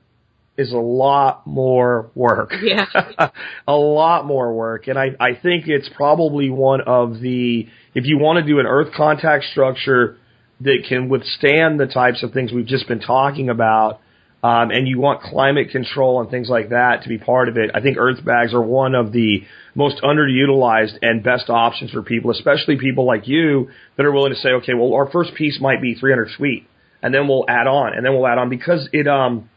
is 0.56 0.72
a 0.72 0.78
lot 0.78 1.46
more 1.46 2.10
work. 2.14 2.52
Yeah. 2.62 2.86
a 3.68 3.76
lot 3.76 4.24
more 4.24 4.52
work. 4.54 4.88
And 4.88 4.98
I, 4.98 5.08
I 5.20 5.34
think 5.40 5.68
it's 5.68 5.88
probably 5.94 6.50
one 6.50 6.80
of 6.80 7.20
the, 7.20 7.66
if 7.94 8.06
you 8.06 8.18
want 8.18 8.44
to 8.44 8.46
do 8.50 8.58
an 8.58 8.66
earth 8.66 8.92
contact 8.96 9.44
structure 9.44 10.16
that 10.60 10.84
can 10.88 11.08
withstand 11.08 11.78
the 11.78 11.86
types 11.86 12.22
of 12.22 12.32
things 12.32 12.52
we've 12.52 12.66
just 12.66 12.88
been 12.88 13.00
talking 13.00 13.50
about, 13.50 14.00
um, 14.47 14.70
and 14.70 14.86
you 14.86 15.01
want 15.01 15.22
climate 15.22 15.70
control 15.70 16.20
and 16.20 16.30
things 16.30 16.49
like 16.49 16.68
that 16.68 17.03
to 17.03 17.09
be 17.09 17.18
part 17.18 17.49
of 17.49 17.57
it, 17.57 17.72
I 17.74 17.80
think 17.80 17.97
earth 17.99 18.24
bags 18.24 18.55
are 18.55 18.62
one 18.62 18.94
of 18.94 19.11
the 19.11 19.42
most 19.74 20.01
underutilized 20.05 20.99
and 21.03 21.20
best 21.24 21.51
options 21.51 21.90
for 21.90 22.03
people, 22.03 22.30
especially 22.30 22.78
people 22.78 23.07
like 23.07 23.26
you 23.26 23.70
that 23.97 24.07
are 24.07 24.12
willing 24.12 24.32
to 24.32 24.38
say, 24.38 24.51
okay, 24.51 24.74
well, 24.74 24.94
our 24.94 25.11
first 25.11 25.34
piece 25.34 25.59
might 25.61 25.82
be 25.82 25.97
300 25.97 26.28
feet, 26.38 26.68
and 27.03 27.12
then 27.12 27.26
we'll 27.26 27.44
add 27.49 27.66
on, 27.66 27.92
and 27.94 28.07
then 28.07 28.12
we'll 28.12 28.26
add 28.26 28.38
on 28.38 28.49
because 28.49 28.88
it, 28.92 29.09
um, 29.09 29.51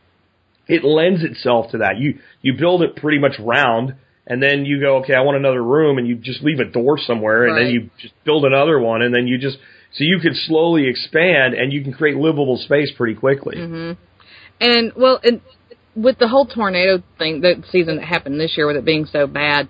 it 0.68 0.84
lends 0.84 1.24
itself 1.24 1.70
to 1.72 1.80
that. 1.80 2.00
You 2.00 2.18
you 2.42 2.54
build 2.58 2.82
it 2.82 2.96
pretty 2.96 3.20
much 3.20 3.34
round, 3.40 3.94
and 4.26 4.42
then 4.42 4.66
you 4.66 4.80
go, 4.80 4.98
okay, 5.02 5.14
I 5.14 5.22
want 5.22 5.38
another 5.38 5.64
room, 5.64 6.00
and 6.00 6.08
you 6.08 6.16
just 6.16 6.42
leave 6.42 6.60
a 6.60 6.66
door 6.66 6.98
somewhere, 6.98 7.46
and 7.46 7.56
then 7.56 7.72
you 7.72 7.92
just 8.02 8.16
build 8.24 8.44
another 8.44 8.80
one, 8.80 9.04
and 9.04 9.14
then 9.14 9.28
you 9.28 9.38
just 9.38 9.58
so 9.94 10.04
you 10.04 10.20
can 10.20 10.34
slowly 10.34 10.88
expand, 10.88 11.54
and 11.54 11.72
you 11.72 11.84
can 11.84 11.94
create 11.94 12.18
livable 12.18 12.58
space 12.58 12.92
pretty 12.98 13.14
quickly. 13.14 13.56
Mm-hmm. 13.56 14.09
And 14.60 14.92
well, 14.96 15.20
and 15.24 15.42
with 15.96 16.18
the 16.20 16.28
whole 16.28 16.46
tornado 16.46 17.04
thing, 17.18 17.42
the 17.42 17.64
season 17.72 17.98
that 17.98 18.06
happened 18.06 18.40
this 18.40 18.56
year, 18.58 18.68
with 18.68 18.76
it 18.76 18.86
being 18.86 19.06
so 19.06 19.28
bad, 19.28 19.70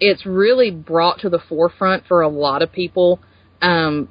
it's 0.00 0.26
really 0.26 0.70
brought 0.70 1.20
to 1.20 1.28
the 1.28 1.38
forefront 1.38 2.06
for 2.06 2.20
a 2.20 2.28
lot 2.28 2.62
of 2.62 2.72
people. 2.72 3.20
Um, 3.62 4.08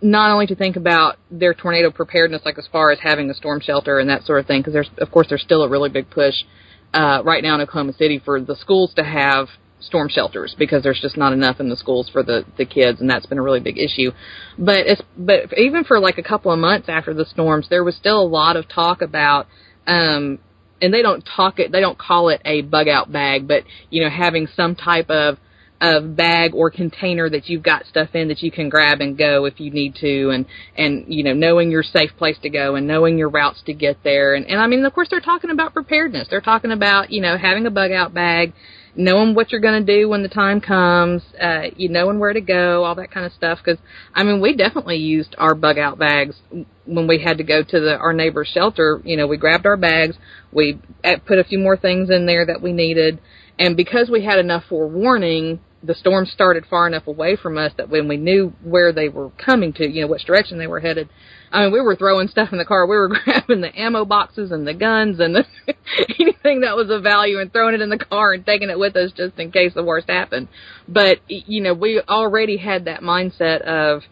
not 0.00 0.32
only 0.32 0.46
to 0.48 0.54
think 0.56 0.76
about 0.76 1.16
their 1.30 1.54
tornado 1.54 1.90
preparedness, 1.90 2.42
like 2.44 2.58
as 2.58 2.66
far 2.70 2.90
as 2.90 2.98
having 3.00 3.30
a 3.30 3.34
storm 3.34 3.60
shelter 3.60 3.98
and 3.98 4.10
that 4.10 4.24
sort 4.24 4.40
of 4.40 4.46
thing, 4.46 4.60
because 4.60 4.72
there's, 4.72 4.90
of 4.98 5.10
course, 5.10 5.28
there's 5.28 5.42
still 5.42 5.62
a 5.62 5.68
really 5.68 5.90
big 5.90 6.10
push 6.10 6.34
uh, 6.92 7.22
right 7.24 7.42
now 7.42 7.54
in 7.54 7.60
Oklahoma 7.60 7.92
City 7.92 8.20
for 8.24 8.40
the 8.40 8.56
schools 8.56 8.92
to 8.96 9.04
have 9.04 9.46
storm 9.82 10.08
shelters 10.08 10.54
because 10.58 10.82
there's 10.82 11.00
just 11.00 11.16
not 11.16 11.32
enough 11.32 11.60
in 11.60 11.68
the 11.68 11.76
schools 11.76 12.08
for 12.08 12.22
the 12.22 12.44
the 12.58 12.64
kids, 12.64 13.00
and 13.00 13.08
that's 13.08 13.26
been 13.26 13.38
a 13.38 13.42
really 13.42 13.60
big 13.60 13.78
issue. 13.78 14.10
But 14.58 14.86
it's 14.86 15.02
but 15.16 15.56
even 15.58 15.84
for 15.84 15.98
like 16.00 16.18
a 16.18 16.22
couple 16.22 16.52
of 16.52 16.58
months 16.58 16.88
after 16.88 17.14
the 17.14 17.24
storms, 17.24 17.68
there 17.68 17.84
was 17.84 17.96
still 17.96 18.20
a 18.20 18.26
lot 18.26 18.56
of 18.56 18.68
talk 18.68 19.02
about. 19.02 19.46
Um, 19.86 20.38
and 20.80 20.92
they 20.92 21.02
don't 21.02 21.22
talk 21.22 21.60
it, 21.60 21.70
they 21.70 21.80
don't 21.80 21.98
call 21.98 22.28
it 22.28 22.42
a 22.44 22.62
bug 22.62 22.88
out 22.88 23.12
bag, 23.12 23.46
but 23.46 23.62
you 23.90 24.02
know, 24.02 24.10
having 24.10 24.48
some 24.56 24.74
type 24.74 25.10
of 25.10 25.38
of 25.82 26.14
bag 26.14 26.54
or 26.54 26.70
container 26.70 27.28
that 27.28 27.48
you've 27.48 27.62
got 27.62 27.84
stuff 27.86 28.10
in 28.14 28.28
that 28.28 28.40
you 28.40 28.52
can 28.52 28.68
grab 28.68 29.00
and 29.00 29.18
go 29.18 29.46
if 29.46 29.58
you 29.58 29.68
need 29.68 29.96
to 29.96 30.30
and 30.30 30.46
and 30.78 31.04
you 31.12 31.24
know 31.24 31.32
knowing 31.32 31.72
your 31.72 31.82
safe 31.82 32.10
place 32.16 32.36
to 32.40 32.48
go 32.48 32.76
and 32.76 32.86
knowing 32.86 33.18
your 33.18 33.28
routes 33.28 33.60
to 33.66 33.74
get 33.74 33.96
there 34.04 34.36
and 34.36 34.46
and 34.46 34.60
I 34.60 34.68
mean 34.68 34.84
of 34.84 34.92
course 34.94 35.08
they're 35.10 35.20
talking 35.20 35.50
about 35.50 35.72
preparedness 35.72 36.28
they're 36.30 36.40
talking 36.40 36.70
about 36.70 37.10
you 37.10 37.20
know 37.20 37.36
having 37.36 37.66
a 37.66 37.70
bug 37.70 37.90
out 37.90 38.14
bag 38.14 38.52
knowing 38.94 39.34
what 39.34 39.50
you're 39.50 39.60
going 39.60 39.84
to 39.84 39.98
do 40.00 40.08
when 40.08 40.22
the 40.22 40.28
time 40.28 40.60
comes 40.60 41.22
uh 41.40 41.62
you 41.76 41.88
knowing 41.88 42.18
where 42.18 42.32
to 42.32 42.40
go 42.40 42.84
all 42.84 42.94
that 42.94 43.10
kind 43.10 43.24
of 43.24 43.32
stuff 43.32 43.58
cuz 43.64 43.78
I 44.14 44.22
mean 44.22 44.40
we 44.40 44.54
definitely 44.54 44.96
used 44.96 45.34
our 45.38 45.54
bug 45.54 45.78
out 45.78 45.98
bags 45.98 46.36
when 46.84 47.06
we 47.06 47.22
had 47.22 47.38
to 47.38 47.44
go 47.44 47.62
to 47.62 47.80
the 47.80 47.96
our 47.96 48.12
neighbor's 48.12 48.48
shelter. 48.48 49.00
You 49.04 49.16
know 49.16 49.26
we 49.26 49.36
grabbed 49.38 49.66
our 49.66 49.76
bags 49.76 50.16
we 50.52 50.78
uh, 51.04 51.16
put 51.26 51.38
a 51.38 51.44
few 51.44 51.58
more 51.58 51.76
things 51.76 52.10
in 52.10 52.26
there 52.26 52.44
that 52.44 52.60
we 52.60 52.72
needed 52.72 53.18
and 53.58 53.76
because 53.76 54.10
we 54.10 54.24
had 54.24 54.38
enough 54.38 54.64
forewarning, 54.68 55.60
the 55.82 55.94
storm 55.94 56.26
started 56.26 56.64
far 56.66 56.86
enough 56.86 57.06
away 57.06 57.36
from 57.36 57.58
us 57.58 57.72
that 57.76 57.88
when 57.88 58.08
we 58.08 58.16
knew 58.16 58.52
where 58.62 58.92
they 58.92 59.08
were 59.08 59.30
coming 59.30 59.72
to, 59.74 59.86
you 59.86 60.00
know, 60.00 60.06
which 60.06 60.24
direction 60.24 60.58
they 60.58 60.66
were 60.66 60.80
headed, 60.80 61.08
I 61.52 61.64
mean, 61.64 61.72
we 61.72 61.80
were 61.80 61.96
throwing 61.96 62.28
stuff 62.28 62.48
in 62.52 62.58
the 62.58 62.64
car. 62.64 62.86
We 62.86 62.96
were 62.96 63.08
grabbing 63.24 63.60
the 63.60 63.78
ammo 63.78 64.04
boxes 64.04 64.50
and 64.50 64.66
the 64.66 64.74
guns 64.74 65.20
and 65.20 65.34
the, 65.34 65.44
anything 66.18 66.62
that 66.62 66.76
was 66.76 66.90
of 66.90 67.02
value 67.02 67.38
and 67.38 67.52
throwing 67.52 67.74
it 67.74 67.80
in 67.80 67.90
the 67.90 67.98
car 67.98 68.32
and 68.32 68.44
taking 68.44 68.70
it 68.70 68.78
with 68.78 68.96
us 68.96 69.12
just 69.12 69.38
in 69.38 69.52
case 69.52 69.72
the 69.74 69.84
worst 69.84 70.08
happened. 70.08 70.48
But, 70.88 71.18
you 71.28 71.62
know, 71.62 71.74
we 71.74 72.00
already 72.00 72.56
had 72.56 72.86
that 72.86 73.00
mindset 73.00 73.60
of, 73.62 74.02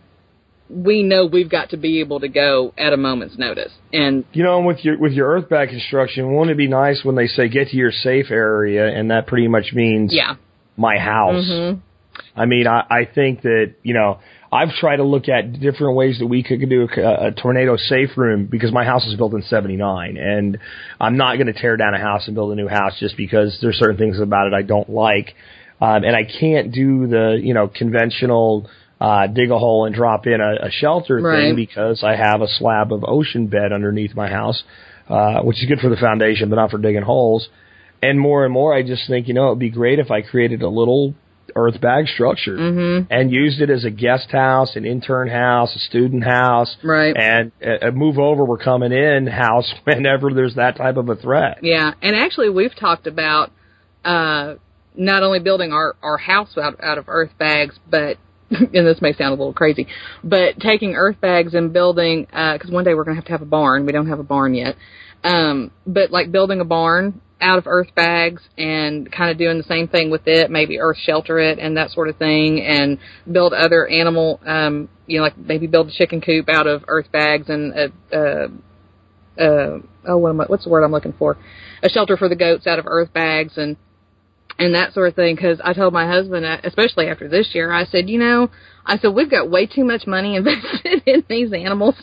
we 0.69 1.03
know 1.03 1.27
we've 1.27 1.51
got 1.51 1.71
to 1.71 1.77
be 1.77 2.01
able 2.01 2.21
to 2.21 2.29
go 2.29 2.73
at 2.79 2.93
a 2.93 2.97
moment's 2.97 3.37
notice. 3.37 3.73
And 3.93 4.25
You 4.33 4.45
know, 4.45 4.61
with 4.61 4.85
your 4.85 4.99
with 4.99 5.13
your 5.13 5.29
earth 5.29 5.49
bag 5.49 5.69
construction, 5.71 6.33
won't 6.33 6.51
it 6.51 6.57
be 6.57 6.69
nice 6.69 7.01
when 7.03 7.17
they 7.17 7.27
say 7.27 7.49
get 7.49 7.69
to 7.69 7.77
your 7.77 7.91
safe 7.91 8.31
area, 8.31 8.87
and 8.87 9.11
that 9.11 9.27
pretty 9.27 9.49
much 9.49 9.73
means 9.73 10.15
yeah. 10.15 10.37
my 10.77 10.97
house. 10.97 11.45
Mhm. 11.45 11.81
I 12.37 12.47
mean, 12.47 12.67
I, 12.67 12.85
I 12.89 13.05
think 13.13 13.43
that 13.43 13.75
you 13.83 13.95
know 13.95 14.21
I've 14.53 14.71
tried 14.71 14.97
to 14.97 15.05
look 15.05 15.29
at 15.29 15.61
different 15.61 15.95
ways 15.97 16.19
that 16.19 16.27
we 16.27 16.43
could 16.43 16.61
do 16.69 16.89
a, 16.97 17.29
a 17.29 17.33
tornado 17.33 17.77
safe 17.77 18.11
room 18.17 18.47
because 18.47 18.73
my 18.73 18.85
house 18.85 19.07
was 19.07 19.15
built 19.17 19.33
in 19.35 19.43
'79, 19.43 20.17
and 20.17 20.59
I'm 21.01 21.17
not 21.17 21.37
going 21.37 21.47
to 21.47 21.53
tear 21.53 21.77
down 21.77 21.95
a 21.95 22.01
house 22.01 22.27
and 22.27 22.35
build 22.35 22.53
a 22.53 22.57
new 22.57 22.67
house 22.69 22.99
just 22.99 23.17
because 23.17 23.59
there's 23.63 23.77
certain 23.77 23.97
things 23.97 24.19
about 24.19 24.49
it 24.49 24.53
I 24.53 24.63
don't 24.63 24.89
like, 24.91 25.35
um, 25.81 26.03
and 26.03 26.17
I 26.17 26.25
can't 26.25 26.73
do 26.73 27.07
the 27.07 27.39
you 27.41 27.55
know 27.55 27.69
conventional. 27.69 28.69
Uh, 29.01 29.27
dig 29.29 29.51
a 29.51 29.59
hole 29.59 29.87
and 29.87 29.95
drop 29.95 30.27
in 30.27 30.43
a, 30.43 30.67
a 30.67 30.71
shelter 30.71 31.23
Right. 31.23 31.47
thing 31.47 31.57
because 31.57 32.05
I 32.05 32.17
have 32.17 32.43
a 32.43 32.47
slab 32.47 32.93
of 32.93 33.03
ocean 33.03 33.47
bed 33.47 33.73
underneath 33.73 34.15
my 34.15 34.29
house, 34.29 34.63
uh, 35.09 35.41
which 35.41 35.57
is 35.63 35.67
good 35.67 35.79
for 35.81 35.89
the 35.89 35.97
foundation, 35.97 36.51
but 36.51 36.57
not 36.57 36.71
for 36.71 36.77
digging 36.77 37.01
holes. 37.01 37.49
And 38.03 38.21
more 38.21 38.45
and 38.45 38.53
more, 38.53 38.75
I 38.75 38.83
just 38.83 39.09
think, 39.09 39.27
you 39.27 39.33
know, 39.33 39.47
it'd 39.47 39.59
be 39.59 39.71
great 39.71 40.01
if 40.01 40.11
I 40.11 40.21
created 40.21 40.61
a 40.61 40.69
little 40.69 41.15
earth 41.57 41.81
bag 41.81 42.07
structure 42.09 42.57
Mm-hmm. 42.57 43.13
and 43.13 43.31
used 43.31 43.61
it 43.61 43.71
as 43.71 43.85
a 43.85 43.91
guest 43.91 44.31
house, 44.31 44.77
an 44.77 44.85
intern 44.85 45.29
house, 45.29 45.75
a 45.75 45.79
student 45.79 46.25
house, 46.25 46.77
Right. 46.83 47.17
and 47.17 47.53
a, 47.63 47.91
move 47.93 48.19
over, 48.19 48.45
we're 48.45 48.59
coming 48.59 48.93
in 48.93 49.27
house 49.27 49.73
whenever 49.85 50.31
there's 50.33 50.55
that 50.57 50.77
type 50.77 50.97
of 50.97 51.09
a 51.09 51.17
threat. 51.17 51.59
Yeah, 51.63 51.93
and 52.03 52.15
actually 52.17 52.51
we've 52.51 52.75
talked 52.75 53.07
about 53.07 53.51
uh 54.05 54.55
not 54.97 55.23
only 55.23 55.39
building 55.39 55.73
our 55.73 55.95
our 56.03 56.17
house 56.19 56.57
out 56.59 56.83
out 56.83 56.99
of 56.99 57.05
earth 57.09 57.31
bags, 57.39 57.79
but 57.89 58.17
and 58.51 58.87
this 58.87 59.01
may 59.01 59.13
sound 59.13 59.29
a 59.29 59.37
little 59.37 59.53
crazy, 59.53 59.87
but 60.25 60.59
taking 60.59 60.95
earth 60.97 61.21
bags 61.21 61.55
and 61.55 61.73
building 61.73 62.25
because 62.27 62.69
one 62.71 62.83
day 62.85 62.95
we're 62.95 63.05
going 63.05 63.15
to 63.15 63.21
have 63.21 63.27
to 63.27 63.33
have 63.33 63.43
a 63.43 63.47
barn. 63.47 63.87
We 63.87 63.93
don't 63.93 64.09
have 64.09 64.19
a 64.19 64.25
barn 64.25 64.55
yet, 64.55 64.75
um, 65.23 65.71
but 65.87 66.11
like 66.11 66.33
building 66.33 66.61
a 66.61 66.65
barn 66.65 67.21
out 67.41 67.59
of 67.59 67.67
earth 67.67 67.95
bags 67.95 68.43
and 68.59 69.11
kind 69.11 69.31
of 69.31 69.39
doing 69.39 69.59
the 69.59 69.65
same 69.65 69.89
thing 69.89 70.11
with 70.11 70.23
it, 70.27 70.51
maybe 70.51 70.79
earth 70.79 70.99
shelter 70.99 71.39
it 71.39 71.59
and 71.59 71.77
that 71.77 71.91
sort 71.91 72.09
of 72.09 72.17
thing, 72.17 72.61
and 72.61 72.99
build 73.31 73.53
other 73.53 73.87
animal, 73.87 74.41
um, 74.47 74.89
you 75.07 75.19
know, 75.19 75.25
like 75.25 75.37
maybe 75.39 75.67
build 75.67 75.89
a 75.89 75.93
chicken 75.93 76.21
coop 76.21 76.49
out 76.49 76.67
of 76.67 76.85
earth 76.89 77.11
bags 77.13 77.49
and 77.49 77.73
a, 77.73 77.93
a 78.13 78.49
uh, 79.39 79.79
oh, 80.07 80.19
what 80.19 80.31
am 80.31 80.41
I, 80.41 80.45
what's 80.45 80.65
the 80.65 80.71
word 80.71 80.85
I'm 80.85 80.93
looking 80.93 81.15
for? 81.19 81.39
A 81.83 81.89
shelter 81.89 82.17
for 82.17 82.29
the 82.29 82.37
goats 82.37 82.67
out 82.67 82.79
of 82.79 82.87
earth 82.87 83.13
bags 83.13 83.57
and 83.57 83.77
and 84.59 84.75
that 84.75 84.93
sort 84.93 85.09
of 85.09 85.15
thing. 85.15 85.35
Because 85.35 85.61
I 85.65 85.73
told 85.73 85.95
my 85.95 86.07
husband, 86.07 86.45
uh, 86.45 86.59
especially 86.65 87.07
after 87.09 87.29
this 87.29 87.51
year, 87.55 87.73
I 87.73 87.87
said, 87.87 88.11
you 88.11 88.19
know, 88.19 88.51
I 88.85 88.99
said 88.99 89.15
we've 89.15 89.31
got 89.31 89.51
way 89.51 89.67
too 89.67 89.85
much 89.85 90.07
money 90.07 90.37
invested 90.37 91.03
in 91.07 91.25
these 91.29 91.53
animals 91.53 91.95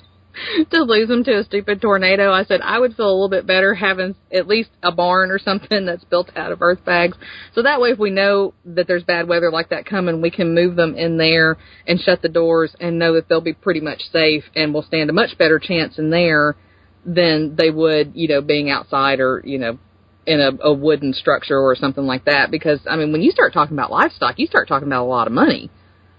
to 0.71 0.81
lose 0.81 1.07
them 1.07 1.23
to 1.23 1.39
a 1.39 1.43
stupid 1.43 1.81
tornado. 1.81 2.31
I 2.31 2.43
said 2.43 2.61
I 2.61 2.79
would 2.79 2.95
feel 2.95 3.09
a 3.09 3.11
little 3.11 3.29
bit 3.29 3.47
better 3.47 3.73
having 3.73 4.15
at 4.31 4.47
least 4.47 4.69
a 4.83 4.91
barn 4.91 5.31
or 5.31 5.39
something 5.39 5.85
that's 5.85 6.03
built 6.05 6.29
out 6.35 6.51
of 6.51 6.61
earth 6.61 6.83
bags. 6.85 7.17
So 7.53 7.63
that 7.63 7.81
way, 7.81 7.89
if 7.89 7.99
we 7.99 8.09
know 8.09 8.53
that 8.65 8.87
there's 8.87 9.03
bad 9.03 9.27
weather 9.27 9.51
like 9.51 9.69
that 9.69 9.85
coming, 9.85 10.21
we 10.21 10.31
can 10.31 10.53
move 10.53 10.75
them 10.75 10.95
in 10.95 11.17
there 11.17 11.57
and 11.87 11.99
shut 11.99 12.21
the 12.21 12.29
doors 12.29 12.75
and 12.79 12.99
know 12.99 13.13
that 13.13 13.29
they'll 13.29 13.41
be 13.41 13.53
pretty 13.53 13.81
much 13.81 14.01
safe 14.11 14.43
and 14.55 14.73
will 14.73 14.83
stand 14.83 15.09
a 15.09 15.13
much 15.13 15.37
better 15.37 15.59
chance 15.59 15.97
in 15.97 16.09
there 16.09 16.55
than 17.05 17.55
they 17.55 17.69
would, 17.69 18.11
you 18.15 18.27
know, 18.27 18.41
being 18.41 18.69
outside 18.69 19.19
or 19.19 19.41
you 19.45 19.57
know 19.57 19.79
in 20.27 20.41
a, 20.41 20.51
a 20.61 20.73
wooden 20.73 21.13
structure 21.13 21.57
or 21.57 21.75
something 21.75 22.05
like 22.05 22.25
that. 22.25 22.51
Because 22.51 22.79
I 22.89 22.97
mean, 22.97 23.11
when 23.11 23.21
you 23.21 23.31
start 23.31 23.53
talking 23.53 23.75
about 23.75 23.91
livestock, 23.91 24.37
you 24.37 24.47
start 24.47 24.67
talking 24.67 24.87
about 24.87 25.03
a 25.03 25.09
lot 25.09 25.27
of 25.27 25.33
money. 25.33 25.71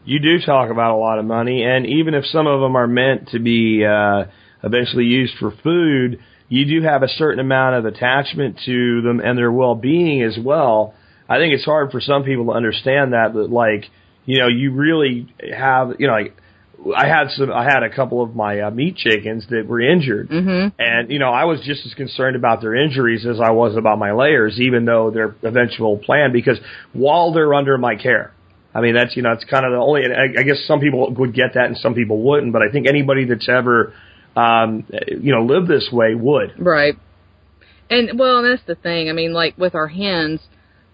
You 0.08 0.20
do 0.20 0.40
talk 0.40 0.70
about 0.70 0.94
a 0.94 0.96
lot 0.96 1.18
of 1.18 1.26
money, 1.26 1.64
and 1.64 1.84
even 1.84 2.14
if 2.14 2.24
some 2.24 2.46
of 2.46 2.62
them 2.62 2.76
are 2.76 2.86
meant 2.86 3.28
to 3.32 3.38
be 3.38 3.84
uh, 3.84 4.24
eventually 4.64 5.04
used 5.04 5.34
for 5.38 5.50
food, 5.62 6.18
you 6.48 6.64
do 6.64 6.86
have 6.86 7.02
a 7.02 7.08
certain 7.08 7.40
amount 7.40 7.76
of 7.76 7.84
attachment 7.84 8.58
to 8.64 9.02
them 9.02 9.20
and 9.20 9.36
their 9.36 9.52
well-being 9.52 10.22
as 10.22 10.38
well. 10.42 10.94
I 11.28 11.36
think 11.36 11.52
it's 11.52 11.66
hard 11.66 11.90
for 11.90 12.00
some 12.00 12.24
people 12.24 12.46
to 12.46 12.52
understand 12.52 13.12
that, 13.12 13.34
that 13.34 13.50
like, 13.50 13.84
you 14.24 14.38
know, 14.38 14.48
you 14.48 14.72
really 14.72 15.28
have, 15.54 15.96
you 15.98 16.06
know, 16.06 16.14
like, 16.14 16.34
I 16.96 17.06
had 17.06 17.28
some, 17.32 17.52
I 17.52 17.64
had 17.64 17.82
a 17.82 17.94
couple 17.94 18.22
of 18.22 18.34
my 18.34 18.60
uh, 18.60 18.70
meat 18.70 18.96
chickens 18.96 19.46
that 19.50 19.66
were 19.66 19.82
injured, 19.82 20.30
Mm-hmm. 20.30 20.80
and 20.80 21.10
you 21.10 21.18
know, 21.18 21.32
I 21.32 21.44
was 21.44 21.60
just 21.60 21.84
as 21.84 21.92
concerned 21.92 22.34
about 22.34 22.62
their 22.62 22.74
injuries 22.74 23.26
as 23.26 23.40
I 23.40 23.50
was 23.50 23.76
about 23.76 23.98
my 23.98 24.12
layers, 24.12 24.58
even 24.58 24.86
though 24.86 25.10
their 25.10 25.36
eventual 25.42 25.98
plan, 25.98 26.32
because 26.32 26.58
while 26.94 27.34
they're 27.34 27.52
under 27.52 27.76
my 27.76 27.96
care, 27.96 28.32
I 28.78 28.80
mean, 28.80 28.94
that's 28.94 29.16
you 29.16 29.22
know, 29.22 29.32
it's 29.32 29.44
kind 29.44 29.66
of 29.66 29.72
the 29.72 29.78
only. 29.78 30.02
I, 30.06 30.40
I 30.40 30.42
guess 30.44 30.64
some 30.66 30.78
people 30.78 31.12
would 31.12 31.34
get 31.34 31.54
that 31.54 31.66
and 31.66 31.76
some 31.76 31.94
people 31.94 32.22
wouldn't, 32.22 32.52
but 32.52 32.62
I 32.62 32.70
think 32.70 32.86
anybody 32.86 33.24
that's 33.24 33.48
ever, 33.48 33.92
um, 34.36 34.86
you 35.08 35.34
know, 35.34 35.42
lived 35.42 35.66
this 35.66 35.88
way 35.92 36.14
would. 36.14 36.54
Right. 36.58 36.94
And 37.90 38.16
well, 38.16 38.42
that's 38.42 38.62
the 38.66 38.76
thing. 38.76 39.08
I 39.08 39.12
mean, 39.12 39.32
like 39.32 39.58
with 39.58 39.74
our 39.74 39.88
hens, 39.88 40.40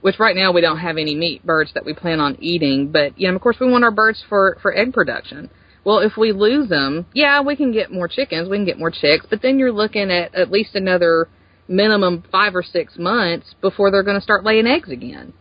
which 0.01 0.19
right 0.19 0.35
now 0.35 0.53
we 0.53 0.63
don't 0.63 0.79
have 0.79 0.97
any 0.97 1.15
meat 1.15 1.45
birds 1.45 1.73
that 1.75 1.85
we 1.85 1.93
plan 1.93 2.21
on 2.21 2.37
eating, 2.41 2.91
but 2.91 3.19
you 3.21 3.29
know, 3.29 3.37
of 3.37 3.43
course, 3.43 3.57
we 3.61 3.71
want 3.71 3.85
our 3.85 3.91
birds 3.91 4.25
for 4.31 4.57
for 4.63 4.75
egg 4.75 4.95
production. 4.95 5.51
Well, 5.85 5.99
if 5.99 6.17
we 6.17 6.33
lose 6.33 6.71
them, 6.71 7.05
yeah, 7.13 7.43
we 7.43 7.55
can 7.55 7.71
get 7.71 7.93
more 7.93 8.09
chickens, 8.09 8.49
we 8.49 8.57
can 8.57 8.65
get 8.65 8.79
more 8.79 8.91
chicks, 8.91 9.27
but 9.29 9.43
then 9.43 9.59
you're 9.59 9.73
looking 9.73 10.11
at 10.11 10.35
at 10.35 10.51
least 10.51 10.75
another 10.75 11.29
minimum 11.69 12.25
five 12.33 12.55
or 12.55 12.63
six 12.63 12.97
months 12.97 13.55
before 13.61 13.91
they're 13.91 14.03
going 14.03 14.17
to 14.17 14.23
start 14.25 14.43
laying 14.43 14.67
eggs 14.67 14.89
again. 14.89 15.35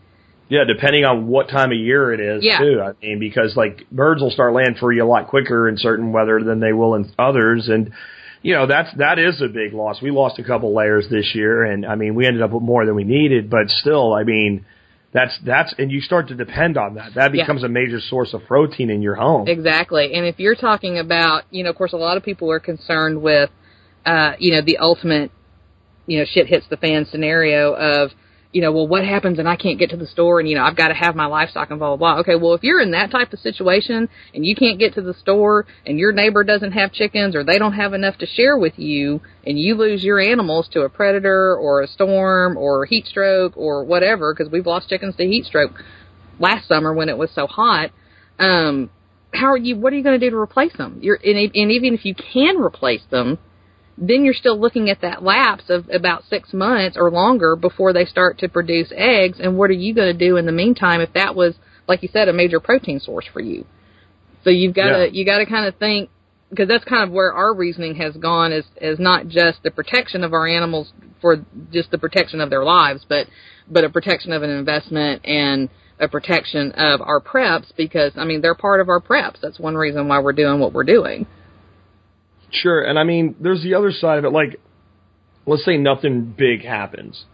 Yeah, 0.53 0.65
depending 0.65 1.03
on 1.03 1.25
what 1.25 1.49
time 1.49 1.71
of 1.71 1.77
year 1.79 2.13
it 2.13 2.19
is 2.19 2.43
Yeah. 2.43 2.59
too. 2.59 2.79
I 2.79 2.91
mean, 3.01 3.17
because 3.17 3.57
like 3.57 3.89
birds 3.91 4.21
will 4.21 4.29
start 4.29 4.53
laying 4.53 4.75
for 4.75 4.91
you 4.91 5.03
a 5.03 5.09
lot 5.09 5.27
quicker 5.27 5.67
in 5.67 5.77
certain 5.77 6.11
weather 6.11 6.43
than 6.43 6.59
they 6.59 6.73
will 6.73 6.93
in 6.93 7.09
others, 7.17 7.69
and 7.69 7.91
you 8.43 8.53
know 8.53 8.67
that's 8.67 8.93
that 8.97 9.17
is 9.17 9.41
a 9.41 9.47
big 9.47 9.73
loss. 9.73 9.99
We 9.99 10.11
lost 10.11 10.37
a 10.37 10.43
couple 10.43 10.75
layers 10.75 11.09
this 11.09 11.33
year, 11.33 11.63
and 11.63 11.87
I 11.87 11.95
mean 11.95 12.13
we 12.13 12.27
ended 12.27 12.43
up 12.43 12.51
with 12.51 12.61
more 12.61 12.85
than 12.85 12.93
we 12.93 13.03
needed, 13.03 13.49
but 13.49 13.67
still, 13.69 14.13
I 14.13 14.23
mean 14.25 14.63
that's 15.11 15.35
that's 15.43 15.73
and 15.79 15.91
you 15.91 16.01
start 16.01 16.27
to 16.27 16.35
depend 16.35 16.77
on 16.77 16.93
that. 16.95 17.15
That 17.15 17.33
Yeah. 17.33 17.41
becomes 17.41 17.63
a 17.63 17.67
major 17.67 17.99
source 17.99 18.35
of 18.35 18.45
protein 18.45 18.91
in 18.91 19.01
your 19.01 19.15
home. 19.15 19.47
Exactly. 19.47 20.13
And 20.13 20.23
if 20.27 20.39
you're 20.39 20.55
talking 20.55 20.99
about, 20.99 21.45
you 21.49 21.63
know, 21.63 21.71
of 21.71 21.75
course, 21.77 21.93
a 21.93 21.97
lot 21.97 22.15
of 22.17 22.21
people 22.23 22.51
are 22.51 22.59
concerned 22.59 23.23
with, 23.23 23.49
uh, 24.05 24.33
you 24.37 24.51
know, 24.53 24.61
the 24.61 24.77
ultimate, 24.77 25.31
you 26.05 26.19
know, 26.19 26.25
shit 26.25 26.45
hits 26.45 26.67
the 26.69 26.77
fan 26.77 27.05
scenario 27.05 27.73
of, 27.73 28.11
you 28.53 28.61
know, 28.61 28.71
well, 28.71 28.87
what 28.87 29.03
happens 29.03 29.39
and 29.39 29.49
I 29.49 29.55
can't 29.55 29.79
get 29.79 29.89
to 29.89 29.97
the 29.97 30.05
store 30.05 30.39
and, 30.39 30.47
you 30.47 30.55
know, 30.55 30.63
I've 30.63 30.77
got 30.77 30.89
to 30.89 30.93
have 30.93 31.15
my 31.15 31.25
livestock 31.25 31.71
and 31.71 31.79
blah, 31.79 31.95
blah, 31.95 32.13
blah. 32.13 32.19
Okay, 32.21 32.35
well, 32.35 32.53
if 32.53 32.63
you're 32.63 32.79
in 32.79 32.91
that 32.91 33.09
type 33.09 33.33
of 33.33 33.39
situation 33.39 34.07
and 34.33 34.45
you 34.45 34.55
can't 34.55 34.77
get 34.77 34.93
to 34.93 35.01
the 35.01 35.15
store 35.15 35.65
and 35.87 35.97
your 35.97 36.11
neighbor 36.11 36.43
doesn't 36.43 36.71
have 36.73 36.93
chickens 36.93 37.35
or 37.35 37.43
they 37.43 37.57
don't 37.57 37.73
have 37.73 37.93
enough 37.93 38.17
to 38.19 38.27
share 38.27 38.57
with 38.57 38.77
you 38.77 39.19
and 39.45 39.59
you 39.59 39.73
lose 39.75 40.03
your 40.03 40.19
animals 40.19 40.69
to 40.71 40.81
a 40.81 40.89
predator 40.89 41.55
or 41.57 41.81
a 41.81 41.87
storm 41.87 42.55
or 42.55 42.85
heat 42.85 43.07
stroke 43.07 43.57
or 43.57 43.83
whatever, 43.83 44.33
because 44.33 44.51
we've 44.51 44.67
lost 44.67 44.87
chickens 44.87 45.15
to 45.15 45.25
heat 45.25 45.45
stroke 45.45 45.71
last 46.39 46.67
summer 46.67 46.93
when 46.93 47.09
it 47.09 47.17
was 47.17 47.31
so 47.33 47.47
hot, 47.47 47.89
um, 48.37 48.89
how 49.33 49.47
are 49.47 49.57
you? 49.57 49.75
What 49.77 49.93
are 49.93 49.95
you 49.95 50.03
going 50.03 50.19
to 50.19 50.23
do 50.23 50.29
to 50.29 50.37
replace 50.37 50.73
them? 50.77 50.99
You're 51.01 51.15
and, 51.23 51.37
and 51.37 51.71
even 51.71 51.95
if 51.95 52.05
you 52.05 52.13
can 52.13 52.57
replace 52.57 53.01
them, 53.09 53.39
then 53.97 54.25
you're 54.25 54.33
still 54.33 54.59
looking 54.59 54.89
at 54.89 55.01
that 55.01 55.23
lapse 55.23 55.65
of 55.69 55.89
about 55.89 56.23
six 56.25 56.53
months 56.53 56.97
or 56.97 57.11
longer 57.11 57.55
before 57.55 57.93
they 57.93 58.05
start 58.05 58.39
to 58.39 58.49
produce 58.49 58.91
eggs. 58.95 59.39
And 59.39 59.57
what 59.57 59.69
are 59.69 59.73
you 59.73 59.93
going 59.93 60.11
to 60.11 60.27
do 60.27 60.37
in 60.37 60.45
the 60.45 60.51
meantime 60.51 61.01
if 61.01 61.13
that 61.13 61.35
was, 61.35 61.55
like 61.87 62.01
you 62.01 62.09
said, 62.11 62.27
a 62.27 62.33
major 62.33 62.59
protein 62.59 62.99
source 62.99 63.25
for 63.31 63.39
you? 63.41 63.65
So 64.43 64.49
you've 64.49 64.73
got 64.73 64.87
Yeah. 64.87 65.05
to 65.05 65.15
you 65.15 65.25
got 65.25 65.37
to 65.39 65.45
kind 65.45 65.65
of 65.67 65.75
think 65.75 66.09
because 66.49 66.67
that's 66.67 66.83
kind 66.85 67.03
of 67.03 67.11
where 67.11 67.33
our 67.33 67.53
reasoning 67.53 67.95
has 67.95 68.15
gone 68.17 68.51
is 68.51 68.65
is 68.81 68.99
not 68.99 69.27
just 69.27 69.63
the 69.63 69.71
protection 69.71 70.23
of 70.23 70.33
our 70.33 70.47
animals 70.47 70.91
for 71.21 71.45
just 71.71 71.89
the 71.91 71.97
protection 71.97 72.41
of 72.41 72.49
their 72.49 72.63
lives, 72.63 73.05
but 73.07 73.27
but 73.69 73.83
a 73.83 73.89
protection 73.89 74.33
of 74.33 74.43
an 74.43 74.49
investment 74.49 75.23
and 75.25 75.69
a 75.99 76.07
protection 76.07 76.71
of 76.73 77.01
our 77.01 77.21
preps 77.21 77.71
because 77.77 78.11
I 78.17 78.25
mean 78.25 78.41
they're 78.41 78.55
part 78.55 78.81
of 78.81 78.89
our 78.89 78.99
preps. 78.99 79.39
That's 79.41 79.59
one 79.59 79.75
reason 79.75 80.07
why 80.07 80.19
we're 80.19 80.33
doing 80.33 80.59
what 80.59 80.73
we're 80.73 80.83
doing. 80.83 81.25
Sure, 82.53 82.81
and 82.81 82.97
I 82.97 83.03
mean, 83.03 83.35
there's 83.39 83.63
the 83.63 83.75
other 83.75 83.91
side 83.91 84.19
of 84.19 84.25
it. 84.25 84.31
Like, 84.31 84.59
let's 85.45 85.65
say 85.65 85.77
nothing 85.77 86.33
big 86.37 86.63
happens, 86.63 87.25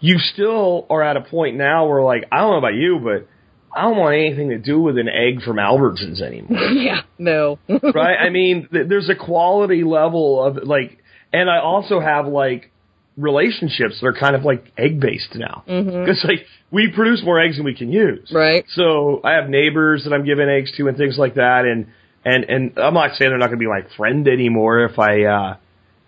you 0.00 0.18
still 0.18 0.86
are 0.90 1.02
at 1.02 1.16
a 1.16 1.22
point 1.22 1.56
now 1.56 1.86
where, 1.86 2.02
like, 2.02 2.24
I 2.30 2.38
don't 2.38 2.52
know 2.52 2.58
about 2.58 2.74
you, 2.74 3.00
but 3.02 3.26
I 3.74 3.82
don't 3.82 3.96
want 3.96 4.14
anything 4.14 4.50
to 4.50 4.58
do 4.58 4.80
with 4.80 4.98
an 4.98 5.08
egg 5.08 5.42
from 5.42 5.56
Albertsons 5.56 6.20
anymore, 6.20 6.58
yeah, 6.72 7.02
no, 7.18 7.58
right? 7.68 8.16
I 8.16 8.30
mean, 8.30 8.68
th- 8.72 8.88
there's 8.88 9.08
a 9.08 9.14
quality 9.14 9.84
level 9.84 10.42
of 10.42 10.56
like, 10.64 10.98
and 11.32 11.50
I 11.50 11.60
also 11.60 12.00
have 12.00 12.26
like 12.26 12.70
relationships 13.16 13.98
that 14.00 14.06
are 14.06 14.14
kind 14.14 14.36
of 14.36 14.44
like 14.44 14.64
egg 14.78 15.00
based 15.00 15.34
now 15.34 15.64
mm-hmm. 15.68 16.04
because 16.04 16.24
like 16.26 16.46
we 16.70 16.92
produce 16.94 17.20
more 17.24 17.40
eggs 17.40 17.56
than 17.56 17.64
we 17.64 17.74
can 17.74 17.90
use, 17.92 18.30
right? 18.32 18.64
so 18.74 19.20
I 19.24 19.32
have 19.32 19.48
neighbors 19.48 20.04
that 20.04 20.12
I'm 20.12 20.24
giving 20.24 20.48
eggs 20.48 20.72
to 20.76 20.88
and 20.88 20.96
things 20.96 21.18
like 21.18 21.34
that, 21.34 21.64
and 21.64 21.88
and 22.28 22.44
and 22.44 22.78
I'm 22.78 22.94
not 22.94 23.16
saying 23.16 23.30
they're 23.30 23.38
not 23.38 23.46
going 23.46 23.58
to 23.58 23.62
be 23.62 23.66
my 23.66 23.82
friend 23.96 24.26
anymore 24.28 24.84
if 24.84 24.98
I, 24.98 25.22
uh, 25.24 25.56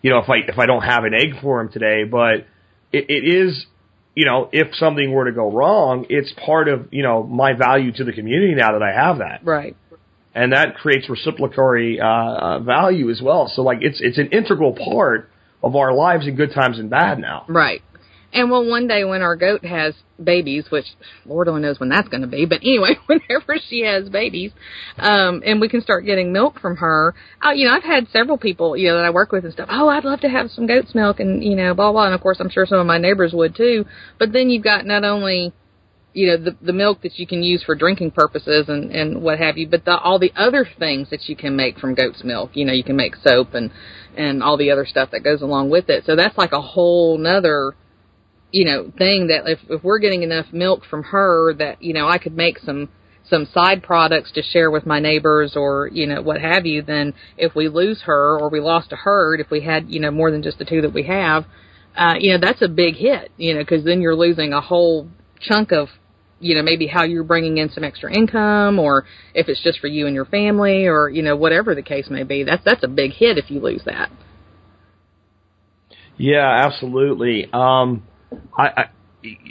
you 0.02 0.10
know, 0.10 0.18
if 0.18 0.28
I 0.28 0.36
if 0.48 0.58
I 0.58 0.66
don't 0.66 0.82
have 0.82 1.04
an 1.04 1.14
egg 1.14 1.40
for 1.42 1.62
them 1.62 1.72
today, 1.72 2.04
but 2.04 2.46
it, 2.92 3.06
it 3.08 3.24
is, 3.24 3.66
you 4.14 4.26
know, 4.26 4.48
if 4.52 4.74
something 4.74 5.12
were 5.12 5.26
to 5.26 5.32
go 5.32 5.50
wrong, 5.50 6.06
it's 6.08 6.32
part 6.44 6.68
of 6.68 6.88
you 6.92 7.02
know 7.02 7.22
my 7.22 7.52
value 7.54 7.92
to 7.92 8.04
the 8.04 8.12
community 8.12 8.54
now 8.54 8.72
that 8.72 8.82
I 8.82 8.92
have 8.92 9.18
that, 9.18 9.44
Right. 9.44 9.76
and 10.34 10.52
that 10.52 10.76
creates 10.76 11.06
reciprocatory 11.08 12.00
uh, 12.00 12.04
uh, 12.04 12.58
value 12.60 13.10
as 13.10 13.20
well. 13.22 13.50
So 13.54 13.62
like 13.62 13.78
it's 13.82 14.00
it's 14.00 14.18
an 14.18 14.28
integral 14.28 14.72
part 14.72 15.30
of 15.62 15.76
our 15.76 15.92
lives 15.92 16.26
in 16.26 16.36
good 16.36 16.52
times 16.52 16.78
and 16.78 16.88
bad 16.90 17.18
now. 17.18 17.44
Right. 17.48 17.82
And 18.33 18.51
well, 18.51 18.64
one 18.64 18.87
day 18.87 19.05
when 19.05 19.22
our 19.22 19.35
goat 19.35 19.64
has 19.64 19.95
babies, 20.22 20.66
which 20.70 20.87
Lord 21.26 21.49
only 21.49 21.62
knows 21.62 21.81
when 21.81 21.89
that's 21.89 22.09
going 22.09 22.20
to 22.20 22.28
be, 22.28 22.47
but 22.47 22.61
anyway, 22.62 22.97
whenever 23.07 23.57
she 23.68 23.81
has 23.81 24.09
babies, 24.09 24.53
um, 24.99 25.43
and 25.45 25.61
we 25.61 25.68
can 25.68 25.81
start 25.81 26.05
getting 26.05 26.33
milk 26.33 26.61
from 26.61 26.76
her, 26.76 27.14
uh, 27.45 27.51
you 27.51 27.66
know, 27.66 27.74
I've 27.74 27.83
had 27.83 28.09
several 28.12 28.39
people, 28.39 28.76
you 28.76 28.89
know, 28.89 28.97
that 28.97 29.05
I 29.05 29.11
work 29.11 29.33
with 29.33 29.45
and 29.45 29.53
stuff. 29.53 29.68
Oh, 29.70 29.89
I'd 29.89 30.05
love 30.05 30.20
to 30.20 30.28
have 30.28 30.51
some 30.51 30.66
goat's 30.66 30.95
milk, 30.95 31.18
and 31.18 31.43
you 31.43 31.57
know, 31.57 31.74
blah 31.74 31.91
blah. 31.91 32.07
And 32.07 32.14
of 32.14 32.20
course, 32.20 32.39
I'm 32.41 32.51
sure 32.51 32.66
some 32.66 32.78
of 32.78 32.87
my 32.87 32.99
neighbors 32.99 33.33
would 33.33 33.57
too. 33.57 33.85
But 34.18 34.33
then 34.33 34.49
you've 34.49 34.64
got 34.64 34.87
not 34.87 35.03
only 35.05 35.53
you 36.12 36.26
know 36.26 36.37
the 36.37 36.57
the 36.61 36.72
milk 36.72 37.03
that 37.03 37.18
you 37.18 37.26
can 37.26 37.43
use 37.43 37.62
for 37.62 37.74
drinking 37.74 38.11
purposes 38.11 38.68
and 38.68 38.91
and 38.91 39.22
what 39.22 39.39
have 39.39 39.57
you 39.57 39.68
but 39.68 39.85
the 39.85 39.97
all 39.97 40.18
the 40.18 40.33
other 40.37 40.66
things 40.78 41.09
that 41.11 41.28
you 41.28 41.37
can 41.37 41.55
make 41.55 41.78
from 41.78 41.95
goat's 41.95 42.24
milk 42.24 42.51
you 42.55 42.64
know 42.64 42.72
you 42.72 42.83
can 42.83 42.97
make 42.97 43.14
soap 43.16 43.55
and 43.55 43.70
and 44.16 44.43
all 44.43 44.57
the 44.57 44.70
other 44.70 44.85
stuff 44.85 45.11
that 45.12 45.22
goes 45.22 45.41
along 45.41 45.70
with 45.70 45.89
it 45.89 46.05
so 46.05 46.16
that's 46.16 46.37
like 46.37 46.53
a 46.53 46.61
whole 46.61 47.16
nother 47.16 47.74
you 48.53 48.64
know 48.64 48.92
thing 48.98 49.28
that 49.28 49.42
if 49.46 49.59
if 49.68 49.84
we're 49.84 49.98
getting 49.98 50.22
enough 50.22 50.46
milk 50.53 50.84
from 50.88 51.03
her 51.05 51.55
that 51.55 51.82
you 51.82 51.92
know 51.92 52.09
I 52.09 52.18
could 52.18 52.36
make 52.36 52.59
some 52.59 52.88
some 53.28 53.46
side 53.53 53.82
products 53.82 54.32
to 54.32 54.42
share 54.42 54.70
with 54.70 54.86
my 54.86 54.98
neighbors 54.98 55.55
or 55.57 55.88
you 55.92 56.07
know 56.07 56.20
what 56.20 56.40
have 56.40 56.66
you 56.66 56.82
then 56.82 57.14
if 57.36 57.55
we 57.55 57.68
lose 57.68 58.03
her 58.03 58.38
or 58.38 58.48
we 58.48 58.61
lost 58.61 58.92
a 58.92 58.96
herd 58.96 59.40
if 59.40 59.51
we 59.51 59.61
had 59.61 59.88
you 59.88 60.01
know 60.01 60.11
more 60.11 60.30
than 60.30 60.42
just 60.42 60.59
the 60.59 60.64
two 60.64 60.80
that 60.80 60.92
we 60.92 61.05
have 61.05 61.44
uh 61.96 62.14
you 62.18 62.32
know 62.32 62.38
that's 62.40 62.62
a 62.62 62.68
big 62.68 62.96
hit 62.96 63.30
you 63.36 63.55
know 63.55 63.61
because 63.61 63.84
then 63.84 64.01
you're 64.01 64.16
losing 64.16 64.53
a 64.53 64.61
whole 64.61 65.09
chunk 65.40 65.70
of 65.70 65.88
you 66.40 66.55
know 66.55 66.62
maybe 66.62 66.86
how 66.86 67.05
you're 67.05 67.22
bringing 67.22 67.59
in 67.59 67.70
some 67.70 67.84
extra 67.84 68.12
income 68.12 68.78
or 68.78 69.05
if 69.34 69.48
it's 69.48 69.62
just 69.62 69.78
for 69.78 69.86
you 69.86 70.07
and 70.07 70.14
your 70.14 70.24
family 70.24 70.86
or 70.86 71.09
you 71.09 71.22
know 71.22 71.36
whatever 71.36 71.74
the 71.74 71.82
case 71.82 72.09
may 72.11 72.24
be 72.24 72.42
that's 72.42 72.64
that's 72.64 72.82
a 72.82 72.88
big 72.88 73.12
hit 73.12 73.38
if 73.38 73.51
you 73.51 73.61
lose 73.61 73.82
that 73.84 74.11
Yeah, 76.20 76.66
absolutely. 76.66 77.48
Um, 77.51 78.03
I, 78.57 78.64
I 78.64 78.85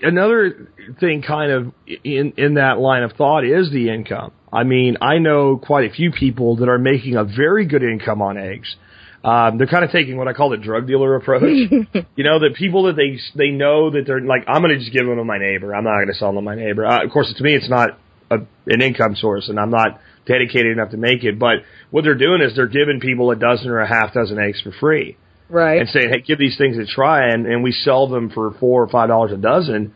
another 0.04 0.70
thing, 1.00 1.22
kind 1.22 1.52
of 1.52 1.74
in 2.04 2.34
in 2.38 2.56
that 2.56 2.80
line 2.80 3.04
of 3.04 3.14
thought, 3.14 3.46
is 3.46 3.72
the 3.72 3.90
income. 3.90 4.32
I 4.52 4.64
mean, 4.64 4.98
I 5.02 5.20
know 5.20 5.58
quite 5.58 5.90
a 5.90 5.94
few 5.94 6.12
people 6.12 6.58
that 6.58 6.70
are 6.70 6.80
making 6.80 7.16
a 7.16 7.24
very 7.24 7.66
good 7.66 7.84
income 7.84 8.22
on 8.22 8.38
eggs. 8.38 8.76
Um, 9.24 9.58
they're 9.58 9.68
kind 9.68 9.84
of 9.84 9.92
taking 9.92 10.18
what 10.18 10.28
I 10.28 10.34
call 10.34 10.50
the 10.50 10.58
drug 10.58 10.88
dealer 10.88 11.16
approach. 11.16 11.44
you 12.16 12.24
know, 12.24 12.40
the 12.40 12.56
people 12.58 12.84
that 12.84 12.96
they 12.96 13.20
they 13.36 13.52
know 13.52 13.92
that 13.92 14.04
they're 14.08 14.22
like, 14.22 14.46
I'm 14.48 14.62
going 14.62 14.74
to 14.74 14.80
just 14.80 14.94
give 14.94 15.06
them 15.06 15.18
to 15.18 15.24
my 15.24 15.38
neighbor. 15.38 15.76
I'm 15.76 15.84
not 15.84 15.96
going 15.96 16.08
to 16.08 16.14
sell 16.14 16.30
them 16.30 16.38
to 16.38 16.42
my 16.42 16.56
neighbor. 16.56 16.86
Uh, 16.86 17.04
of 17.04 17.12
course, 17.12 17.34
to 17.36 17.44
me, 17.44 17.54
it's 17.54 17.70
not 17.70 18.00
a, 18.32 18.38
an 18.68 18.82
income 18.82 19.16
source, 19.16 19.50
and 19.50 19.60
I'm 19.60 19.72
not 19.72 20.00
dedicated 20.26 20.72
enough 20.72 20.92
to 20.92 20.98
make 20.98 21.24
it. 21.24 21.38
But 21.38 21.64
what 21.92 22.06
they're 22.06 22.16
doing 22.16 22.42
is 22.42 22.56
they're 22.56 22.68
giving 22.68 23.00
people 23.02 23.30
a 23.32 23.36
dozen 23.36 23.70
or 23.70 23.80
a 23.80 23.88
half 23.88 24.14
dozen 24.14 24.40
eggs 24.40 24.62
for 24.62 24.72
free 24.72 25.18
Right. 25.50 25.80
and 25.82 25.90
saying, 25.90 26.10
"Hey, 26.10 26.22
give 26.22 26.38
these 26.40 26.58
things 26.58 26.78
a 26.78 26.86
try," 26.86 27.30
and 27.30 27.46
and 27.46 27.64
we 27.64 27.72
sell 27.72 28.08
them 28.08 28.30
for 28.30 28.52
four 28.60 28.84
or 28.84 28.88
five 28.88 29.08
dollars 29.10 29.32
a 29.32 29.38
dozen, 29.38 29.94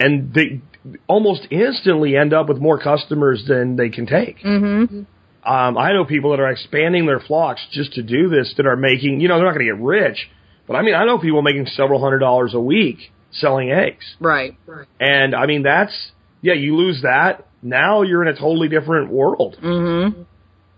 and 0.00 0.32
they 0.34 0.60
almost 1.06 1.46
instantly 1.50 2.16
end 2.16 2.32
up 2.32 2.48
with 2.48 2.58
more 2.58 2.78
customers 2.78 3.44
than 3.46 3.76
they 3.76 3.88
can 3.88 4.06
take. 4.06 4.38
mm-hmm. 4.40 5.02
Um, 5.46 5.76
I 5.76 5.92
know 5.92 6.06
people 6.06 6.30
that 6.30 6.40
are 6.40 6.50
expanding 6.50 7.04
their 7.04 7.20
flocks 7.20 7.60
just 7.70 7.92
to 7.94 8.02
do 8.02 8.30
this 8.30 8.54
that 8.56 8.64
are 8.66 8.76
making, 8.76 9.20
you 9.20 9.28
know, 9.28 9.36
they're 9.36 9.44
not 9.44 9.52
going 9.54 9.66
to 9.66 9.72
get 9.74 9.82
rich, 9.82 10.30
but 10.66 10.74
I 10.74 10.80
mean, 10.82 10.94
I 10.94 11.04
know 11.04 11.18
people 11.18 11.42
making 11.42 11.66
several 11.66 12.00
hundred 12.00 12.20
dollars 12.20 12.54
a 12.54 12.60
week 12.60 13.12
selling 13.30 13.70
eggs, 13.70 14.04
Right. 14.20 14.56
right. 14.66 14.86
and 15.00 15.34
I 15.34 15.44
mean 15.46 15.62
that's 15.64 16.12
yeah, 16.40 16.54
you 16.54 16.76
lose 16.76 17.02
that. 17.02 17.46
Now 17.62 18.02
you're 18.02 18.22
in 18.22 18.28
a 18.28 18.38
totally 18.38 18.68
different 18.68 19.10
world. 19.10 19.56
Mm-hmm. 19.62 20.22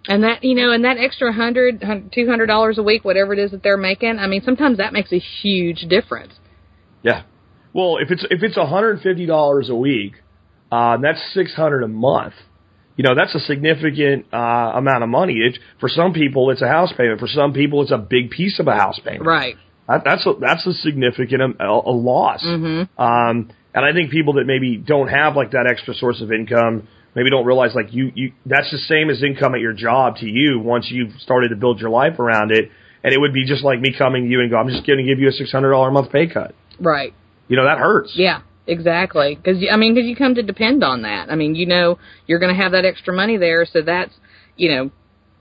And 0.08 0.22
that 0.22 0.44
you 0.44 0.54
know, 0.54 0.72
and 0.72 0.84
that 0.84 0.98
extra 0.98 1.32
hundred, 1.32 1.82
hun- 1.82 2.10
two 2.14 2.26
hundred 2.28 2.46
dollars 2.46 2.78
a 2.78 2.82
week, 2.82 3.04
whatever 3.04 3.32
it 3.32 3.38
is 3.38 3.50
that 3.50 3.62
they're 3.62 3.76
making, 3.76 4.18
I 4.18 4.26
mean, 4.26 4.42
sometimes 4.44 4.78
that 4.78 4.92
makes 4.92 5.12
a 5.12 5.18
huge 5.18 5.86
difference. 5.88 6.32
Yeah. 7.02 7.22
Well, 7.72 7.98
if 7.98 8.10
it's 8.10 8.24
if 8.30 8.42
it's 8.42 8.56
hundred 8.56 9.00
fifty 9.02 9.26
dollars 9.26 9.68
a 9.68 9.74
week, 9.74 10.14
uh, 10.70 10.96
that's 10.98 11.20
six 11.34 11.54
hundred 11.54 11.82
a 11.82 11.88
month. 11.88 12.34
You 12.96 13.04
know, 13.04 13.14
that's 13.14 13.34
a 13.34 13.40
significant 13.40 14.26
uh, 14.32 14.36
amount 14.74 15.02
of 15.02 15.10
money. 15.10 15.34
It, 15.34 15.58
for 15.80 15.88
some 15.88 16.14
people, 16.14 16.50
it's 16.50 16.62
a 16.62 16.68
house 16.68 16.92
payment. 16.96 17.20
For 17.20 17.26
some 17.28 17.52
people, 17.52 17.82
it's 17.82 17.90
a 17.90 17.98
big 17.98 18.30
piece 18.30 18.58
of 18.58 18.68
a 18.68 18.74
house 18.74 18.98
payment. 19.04 19.26
Right. 19.26 19.56
That, 19.86 20.02
that's 20.04 20.26
a, 20.26 20.32
that's 20.40 20.66
a 20.66 20.72
significant 20.72 21.42
um, 21.42 21.56
a, 21.60 21.64
a 21.64 21.92
loss. 21.92 22.42
Mm-hmm. 22.42 23.00
Um, 23.00 23.50
and 23.74 23.84
I 23.84 23.92
think 23.92 24.10
people 24.10 24.34
that 24.34 24.46
maybe 24.46 24.78
don't 24.78 25.08
have 25.08 25.36
like 25.36 25.50
that 25.50 25.66
extra 25.70 25.94
source 25.94 26.22
of 26.22 26.32
income, 26.32 26.88
maybe 27.16 27.30
don't 27.30 27.46
realize 27.46 27.74
like 27.74 27.92
you, 27.92 28.12
you 28.14 28.32
that's 28.44 28.70
the 28.70 28.78
same 28.78 29.10
as 29.10 29.24
income 29.24 29.56
at 29.56 29.60
your 29.60 29.72
job 29.72 30.16
to 30.18 30.26
you 30.26 30.60
once 30.60 30.86
you've 30.88 31.12
started 31.20 31.48
to 31.48 31.56
build 31.56 31.80
your 31.80 31.90
life 31.90 32.20
around 32.20 32.52
it. 32.52 32.70
And 33.02 33.12
it 33.12 33.18
would 33.18 33.32
be 33.32 33.44
just 33.44 33.64
like 33.64 33.80
me 33.80 33.94
coming 33.96 34.24
to 34.24 34.28
you 34.28 34.40
and 34.40 34.50
go, 34.50 34.56
I'm 34.56 34.68
just 34.68 34.86
going 34.86 34.98
to 34.98 35.04
give 35.04 35.18
you 35.18 35.28
a 35.28 35.32
six 35.32 35.50
hundred 35.50 35.70
dollar 35.70 35.88
a 35.88 35.92
month 35.92 36.12
pay 36.12 36.28
cut. 36.28 36.54
Right. 36.78 37.12
You 37.48 37.56
know 37.56 37.64
that 37.64 37.78
hurts. 37.78 38.12
Yeah. 38.14 38.42
Exactly. 38.68 39.36
Because 39.36 39.64
I 39.70 39.76
mean, 39.76 39.94
because 39.94 40.08
you 40.08 40.16
come 40.16 40.34
to 40.34 40.42
depend 40.42 40.82
on 40.82 41.02
that. 41.02 41.30
I 41.30 41.36
mean, 41.36 41.54
you 41.54 41.66
know, 41.66 41.98
you're 42.26 42.40
going 42.40 42.54
to 42.54 42.60
have 42.60 42.72
that 42.72 42.84
extra 42.84 43.14
money 43.14 43.36
there, 43.36 43.64
so 43.64 43.80
that's 43.80 44.12
you 44.56 44.70
know, 44.70 44.90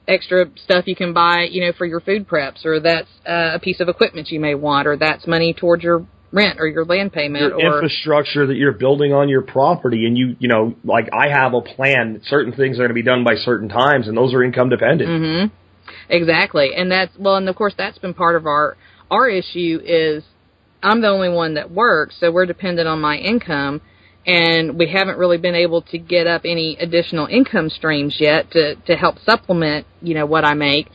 extra 0.08 0.46
stuff 0.64 0.88
you 0.88 0.96
can 0.96 1.14
buy, 1.14 1.48
you 1.50 1.66
know, 1.66 1.74
for 1.76 1.86
your 1.86 2.00
food 2.00 2.28
preps, 2.28 2.66
or 2.66 2.80
that's 2.80 3.10
uh, 3.28 3.52
a 3.56 3.60
piece 3.60 3.80
of 3.80 3.90
equipment 3.90 4.30
you 4.30 4.40
may 4.40 4.54
want, 4.54 4.88
or 4.88 4.96
that's 4.98 5.26
money 5.26 5.54
towards 5.54 5.84
your 5.84 6.06
rent 6.36 6.60
or 6.60 6.68
your 6.68 6.86
land 6.86 7.14
payment, 7.14 7.42
Your 7.42 7.56
or 7.56 7.76
infrastructure 7.76 8.46
that 8.46 8.56
you're 8.56 8.74
building 8.74 9.14
on 9.14 9.30
your 9.30 9.42
property, 9.42 10.06
and 10.06 10.18
you, 10.18 10.36
you 10.40 10.50
know, 10.50 10.76
like 10.84 11.10
I 11.14 11.30
have 11.30 11.54
a 11.54 11.62
plan. 11.62 12.14
that 12.14 12.26
Certain 12.26 12.54
things 12.54 12.78
are 12.78 12.84
going 12.84 12.90
to 12.90 12.94
be 12.94 13.04
done 13.04 13.24
by 13.24 13.36
certain 13.36 13.70
times, 13.70 14.08
and 14.08 14.16
those 14.16 14.34
are 14.34 14.44
income 14.44 14.70
dependent. 14.70 15.10
hmm 15.10 15.56
Exactly, 16.10 16.72
and 16.76 16.92
that's 16.92 17.12
well, 17.18 17.36
and 17.36 17.48
of 17.48 17.56
course 17.56 17.74
that's 17.78 17.98
been 17.98 18.14
part 18.14 18.36
of 18.36 18.46
our 18.46 18.76
our 19.10 19.30
issue 19.30 19.80
is 19.84 20.24
I'm 20.84 21.02
the 21.02 21.08
only 21.08 21.30
one 21.30 21.56
that 21.56 21.72
works, 21.72 22.16
so 22.20 22.32
we're 22.32 22.46
dependent 22.46 22.88
on 22.88 23.02
my 23.02 23.18
income, 23.18 23.82
and 24.26 24.78
we 24.78 24.92
haven't 24.92 25.18
really 25.18 25.38
been 25.38 25.56
able 25.56 25.82
to 25.84 25.98
get 25.98 26.28
up 26.28 26.42
any 26.44 26.76
additional 26.80 27.28
income 27.28 27.70
streams 27.70 28.18
yet 28.20 28.52
to 28.52 28.76
to 28.88 28.96
help 28.96 29.18
supplement 29.20 29.86
you 30.02 30.16
know 30.16 30.26
what 30.26 30.44
I 30.44 30.54
make, 30.54 30.90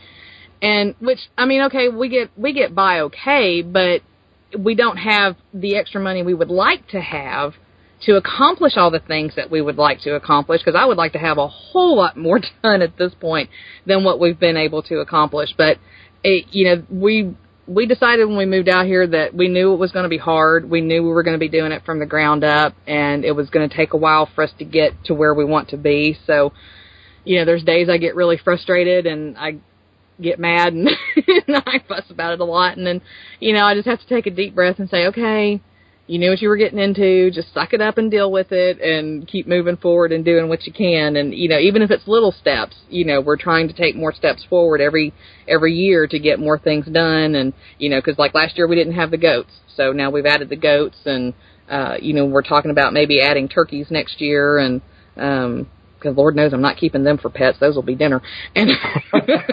and 0.60 0.94
which 1.00 1.20
I 1.38 1.46
mean, 1.46 1.62
okay, 1.62 1.88
we 1.88 2.08
get 2.08 2.30
we 2.36 2.52
get 2.52 2.74
by 2.74 3.00
okay, 3.00 3.62
but 3.62 4.02
we 4.58 4.74
don't 4.74 4.96
have 4.96 5.36
the 5.54 5.76
extra 5.76 6.00
money 6.00 6.22
we 6.22 6.34
would 6.34 6.50
like 6.50 6.86
to 6.88 7.00
have 7.00 7.54
to 8.02 8.16
accomplish 8.16 8.76
all 8.76 8.90
the 8.90 9.00
things 9.00 9.34
that 9.36 9.50
we 9.50 9.60
would 9.60 9.76
like 9.76 10.00
to 10.00 10.14
accomplish 10.14 10.62
because 10.64 10.78
I 10.78 10.86
would 10.86 10.96
like 10.96 11.12
to 11.12 11.18
have 11.18 11.38
a 11.38 11.48
whole 11.48 11.96
lot 11.96 12.16
more 12.16 12.40
done 12.62 12.82
at 12.82 12.96
this 12.96 13.12
point 13.14 13.50
than 13.86 14.04
what 14.04 14.18
we've 14.18 14.38
been 14.38 14.56
able 14.56 14.82
to 14.84 14.98
accomplish. 14.98 15.54
But 15.56 15.78
it, 16.22 16.46
you 16.50 16.64
know 16.64 16.82
we 16.90 17.34
we 17.66 17.86
decided 17.86 18.26
when 18.26 18.36
we 18.36 18.46
moved 18.46 18.68
out 18.68 18.86
here 18.86 19.06
that 19.06 19.32
we 19.32 19.48
knew 19.48 19.72
it 19.72 19.76
was 19.76 19.92
going 19.92 20.02
to 20.02 20.08
be 20.08 20.18
hard. 20.18 20.68
We 20.68 20.80
knew 20.80 21.04
we 21.04 21.10
were 21.10 21.22
going 21.22 21.36
to 21.36 21.38
be 21.38 21.48
doing 21.48 21.70
it 21.70 21.84
from 21.84 22.00
the 22.00 22.06
ground 22.06 22.42
up 22.42 22.74
and 22.86 23.24
it 23.24 23.32
was 23.32 23.48
going 23.50 23.68
to 23.68 23.74
take 23.74 23.92
a 23.92 23.96
while 23.96 24.28
for 24.34 24.42
us 24.42 24.50
to 24.58 24.64
get 24.64 24.92
to 25.04 25.14
where 25.14 25.34
we 25.34 25.44
want 25.44 25.68
to 25.68 25.76
be. 25.76 26.18
So 26.26 26.52
you 27.24 27.38
know 27.38 27.44
there's 27.44 27.62
days 27.62 27.88
I 27.88 27.98
get 27.98 28.16
really 28.16 28.38
frustrated 28.38 29.06
and 29.06 29.36
I 29.36 29.58
get 30.22 30.38
mad 30.38 30.72
and, 30.72 30.88
and 31.16 31.56
I 31.56 31.82
fuss 31.88 32.10
about 32.10 32.32
it 32.32 32.40
a 32.40 32.44
lot 32.44 32.76
and 32.76 32.86
then 32.86 33.00
you 33.40 33.52
know 33.52 33.64
I 33.64 33.74
just 33.74 33.88
have 33.88 34.00
to 34.00 34.06
take 34.06 34.26
a 34.26 34.30
deep 34.30 34.54
breath 34.54 34.78
and 34.78 34.88
say 34.88 35.06
okay 35.06 35.60
you 36.10 36.18
knew 36.18 36.30
what 36.30 36.42
you 36.42 36.48
were 36.48 36.56
getting 36.56 36.80
into. 36.80 37.30
Just 37.30 37.54
suck 37.54 37.72
it 37.72 37.80
up 37.80 37.96
and 37.96 38.10
deal 38.10 38.32
with 38.32 38.50
it 38.50 38.80
and 38.80 39.28
keep 39.28 39.46
moving 39.46 39.76
forward 39.76 40.10
and 40.10 40.24
doing 40.24 40.48
what 40.48 40.66
you 40.66 40.72
can. 40.72 41.14
And, 41.14 41.32
you 41.32 41.48
know, 41.48 41.60
even 41.60 41.82
if 41.82 41.92
it's 41.92 42.08
little 42.08 42.32
steps, 42.32 42.74
you 42.88 43.04
know, 43.04 43.20
we're 43.20 43.36
trying 43.36 43.68
to 43.68 43.74
take 43.74 43.94
more 43.94 44.12
steps 44.12 44.44
forward 44.50 44.80
every, 44.80 45.14
every 45.46 45.72
year 45.72 46.08
to 46.08 46.18
get 46.18 46.40
more 46.40 46.58
things 46.58 46.86
done. 46.86 47.36
And, 47.36 47.52
you 47.78 47.88
know, 47.88 48.02
cause 48.02 48.16
like 48.18 48.34
last 48.34 48.56
year 48.58 48.66
we 48.66 48.74
didn't 48.74 48.94
have 48.94 49.12
the 49.12 49.18
goats. 49.18 49.52
So 49.76 49.92
now 49.92 50.10
we've 50.10 50.26
added 50.26 50.48
the 50.48 50.56
goats 50.56 50.98
and, 51.04 51.32
uh, 51.68 51.98
you 52.02 52.12
know, 52.12 52.26
we're 52.26 52.42
talking 52.42 52.72
about 52.72 52.92
maybe 52.92 53.22
adding 53.22 53.48
turkeys 53.48 53.86
next 53.88 54.20
year 54.20 54.58
and, 54.58 54.82
um, 55.16 55.70
because 56.00 56.16
Lord 56.16 56.34
knows 56.34 56.52
I'm 56.52 56.62
not 56.62 56.76
keeping 56.76 57.04
them 57.04 57.18
for 57.18 57.28
pets; 57.30 57.58
those 57.60 57.74
will 57.74 57.82
be 57.82 57.94
dinner. 57.94 58.22
And 58.54 58.70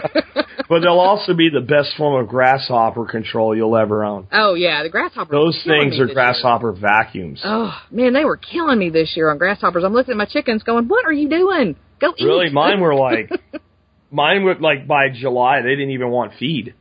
But 0.68 0.80
they'll 0.80 0.98
also 0.98 1.32
be 1.32 1.48
the 1.48 1.62
best 1.62 1.96
form 1.96 2.22
of 2.22 2.28
grasshopper 2.28 3.06
control 3.06 3.56
you'll 3.56 3.76
ever 3.76 4.04
own. 4.04 4.28
oh 4.32 4.54
yeah, 4.54 4.82
the 4.82 4.90
grasshoppers. 4.90 5.30
Those 5.30 5.62
things 5.64 5.94
are 5.98 6.06
this 6.06 6.08
year. 6.08 6.14
grasshopper 6.14 6.72
vacuums. 6.72 7.40
Oh 7.42 7.74
man, 7.90 8.12
they 8.12 8.24
were 8.24 8.36
killing 8.36 8.78
me 8.78 8.90
this 8.90 9.14
year 9.16 9.30
on 9.30 9.38
grasshoppers. 9.38 9.82
I'm 9.84 9.94
looking 9.94 10.12
at 10.12 10.18
my 10.18 10.26
chickens, 10.26 10.62
going, 10.62 10.86
"What 10.88 11.06
are 11.06 11.12
you 11.12 11.28
doing? 11.30 11.76
Go 12.00 12.12
eat." 12.18 12.24
Really, 12.24 12.50
mine 12.50 12.80
were 12.80 12.94
like, 13.08 13.30
mine 14.10 14.44
were 14.44 14.56
like 14.56 14.86
by 14.86 15.08
July 15.08 15.62
they 15.62 15.70
didn't 15.70 15.92
even 15.92 16.10
want 16.10 16.32
feed. 16.38 16.74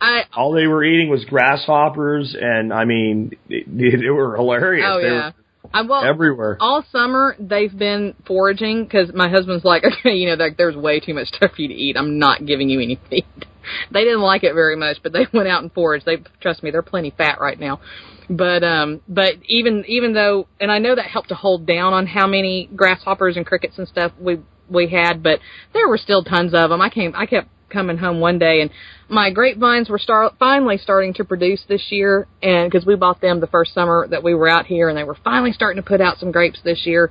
I 0.00 0.24
All 0.34 0.52
they 0.52 0.66
were 0.66 0.82
eating 0.82 1.08
was 1.08 1.24
grasshoppers, 1.24 2.34
and 2.38 2.72
I 2.72 2.84
mean, 2.84 3.36
they, 3.48 3.64
they 3.66 4.10
were 4.10 4.36
hilarious. 4.36 4.86
oh 4.88 5.00
They 5.00 5.08
were 5.08 5.14
yeah. 5.14 5.30
I 5.72 5.82
well 5.82 6.04
everywhere. 6.04 6.56
all 6.60 6.84
summer 6.90 7.36
they've 7.38 7.76
been 7.76 8.14
foraging 8.26 8.84
because 8.84 9.12
my 9.14 9.28
husband's 9.28 9.64
like, 9.64 9.84
okay, 10.00 10.14
you 10.14 10.28
know, 10.28 10.34
like 10.42 10.56
there's 10.56 10.76
way 10.76 11.00
too 11.00 11.14
much 11.14 11.28
stuff 11.28 11.52
for 11.54 11.62
you 11.62 11.68
to 11.68 11.74
eat. 11.74 11.96
I'm 11.96 12.18
not 12.18 12.44
giving 12.44 12.68
you 12.68 12.80
any 12.80 12.98
feed. 13.08 13.26
they 13.92 14.04
didn't 14.04 14.22
like 14.22 14.42
it 14.42 14.54
very 14.54 14.76
much, 14.76 14.98
but 15.02 15.12
they 15.12 15.26
went 15.32 15.48
out 15.48 15.62
and 15.62 15.72
foraged. 15.72 16.06
They 16.06 16.18
trust 16.40 16.62
me, 16.62 16.70
they're 16.70 16.82
plenty 16.82 17.12
fat 17.16 17.40
right 17.40 17.58
now. 17.58 17.80
But 18.28 18.62
um, 18.62 19.00
but 19.08 19.34
even 19.46 19.84
even 19.88 20.12
though, 20.14 20.46
and 20.60 20.70
I 20.70 20.78
know 20.78 20.94
that 20.94 21.06
helped 21.06 21.30
to 21.30 21.34
hold 21.34 21.66
down 21.66 21.92
on 21.92 22.06
how 22.06 22.26
many 22.28 22.68
grasshoppers 22.74 23.36
and 23.36 23.44
crickets 23.44 23.76
and 23.76 23.88
stuff 23.88 24.12
we 24.20 24.38
we 24.68 24.88
had, 24.88 25.22
but 25.22 25.40
there 25.72 25.88
were 25.88 25.98
still 25.98 26.22
tons 26.22 26.54
of 26.54 26.70
them. 26.70 26.80
I 26.80 26.90
came, 26.90 27.12
I 27.16 27.26
kept 27.26 27.48
coming 27.70 27.98
home 27.98 28.20
one 28.20 28.38
day, 28.38 28.60
and 28.60 28.70
my 29.08 29.30
grapevines 29.30 29.88
were 29.88 29.98
start 29.98 30.34
finally 30.38 30.78
starting 30.78 31.14
to 31.14 31.24
produce 31.24 31.62
this 31.68 31.86
year, 31.90 32.26
and 32.42 32.70
because 32.70 32.86
we 32.86 32.96
bought 32.96 33.20
them 33.20 33.40
the 33.40 33.46
first 33.46 33.74
summer 33.74 34.06
that 34.10 34.22
we 34.22 34.34
were 34.34 34.48
out 34.48 34.66
here, 34.66 34.88
and 34.88 34.98
they 34.98 35.04
were 35.04 35.16
finally 35.24 35.52
starting 35.52 35.82
to 35.82 35.88
put 35.88 36.00
out 36.00 36.18
some 36.18 36.32
grapes 36.32 36.60
this 36.64 36.84
year, 36.84 37.10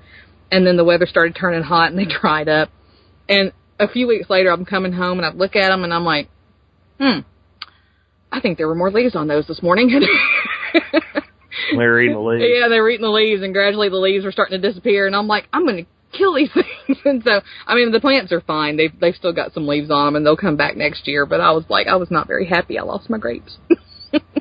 and 0.52 0.66
then 0.66 0.78
the 0.78 0.84
weather 0.84 1.06
started 1.06 1.36
turning 1.36 1.64
hot 1.64 1.92
and 1.92 1.98
they 1.98 2.06
dried 2.22 2.50
up, 2.50 2.70
and 3.28 3.54
a 3.80 3.88
few 3.88 4.08
weeks 4.08 4.30
later, 4.30 4.52
I'm 4.52 4.66
coming 4.66 4.92
home 4.92 5.20
and 5.20 5.26
I 5.26 5.32
look 5.32 5.56
at 5.56 5.70
them 5.70 5.84
and 5.84 5.94
I'm 5.94 6.04
like, 6.04 6.30
hmm, 7.00 7.20
I 8.32 8.42
think 8.42 8.58
there 8.58 8.68
were 8.68 8.76
more 8.76 8.92
leaves 8.92 9.16
on 9.16 9.28
those 9.28 9.48
this 9.48 9.64
morning. 9.64 9.90
They're 11.76 12.02
eating 12.02 12.16
the 12.16 12.22
leaves. 12.22 12.44
Yeah, 12.46 12.68
they 12.68 12.80
were 12.80 12.90
eating 12.90 13.04
the 13.04 13.12
leaves, 13.12 13.42
and 13.42 13.54
gradually 13.54 13.90
the 13.90 13.98
leaves 13.98 14.26
were 14.26 14.32
starting 14.32 14.62
to 14.62 14.68
disappear. 14.68 15.08
And 15.08 15.16
I'm 15.16 15.28
like, 15.28 15.48
I'm 15.52 15.66
going 15.66 15.86
to 15.86 15.92
kill 16.12 16.34
these 16.36 16.50
things. 16.54 16.98
and 17.06 17.24
so, 17.24 17.42
I 17.68 17.76
mean, 17.76 17.92
the 17.92 18.00
plants 18.00 18.32
are 18.32 18.42
fine. 18.42 18.78
They've 18.78 18.98
they've 19.00 19.16
still 19.16 19.34
got 19.34 19.54
some 19.54 19.68
leaves 19.68 19.90
on 19.92 20.06
them, 20.08 20.16
and 20.16 20.26
they'll 20.26 20.38
come 20.38 20.58
back 20.58 20.76
next 20.78 21.08
year. 21.08 21.26
But 21.26 21.42
I 21.42 21.52
was 21.52 21.64
like, 21.70 21.88
I 21.88 21.96
was 21.98 22.10
not 22.12 22.28
very 22.28 22.46
happy. 22.48 22.78
I 22.80 22.84
lost 22.84 23.10
my 23.10 23.18
grapes. 23.18 23.58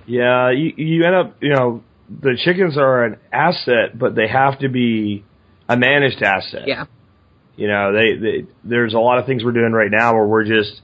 Yeah, 0.06 0.50
you 0.52 0.72
you 0.78 1.04
end 1.04 1.14
up, 1.14 1.36
you 1.42 1.50
know, 1.54 1.82
the 2.08 2.38
chickens 2.42 2.78
are 2.78 3.04
an 3.04 3.16
asset, 3.30 3.98
but 3.98 4.14
they 4.14 4.26
have 4.26 4.58
to 4.60 4.70
be 4.70 5.22
a 5.68 5.76
managed 5.76 6.22
asset. 6.22 6.62
yeah, 6.66 6.86
You 7.56 7.68
know, 7.68 7.92
they, 7.92 8.16
they 8.16 8.46
there's 8.64 8.94
a 8.94 8.98
lot 8.98 9.18
of 9.18 9.26
things 9.26 9.44
we're 9.44 9.52
doing 9.52 9.72
right 9.72 9.90
now 9.90 10.14
where 10.14 10.26
we're 10.26 10.44
just 10.46 10.80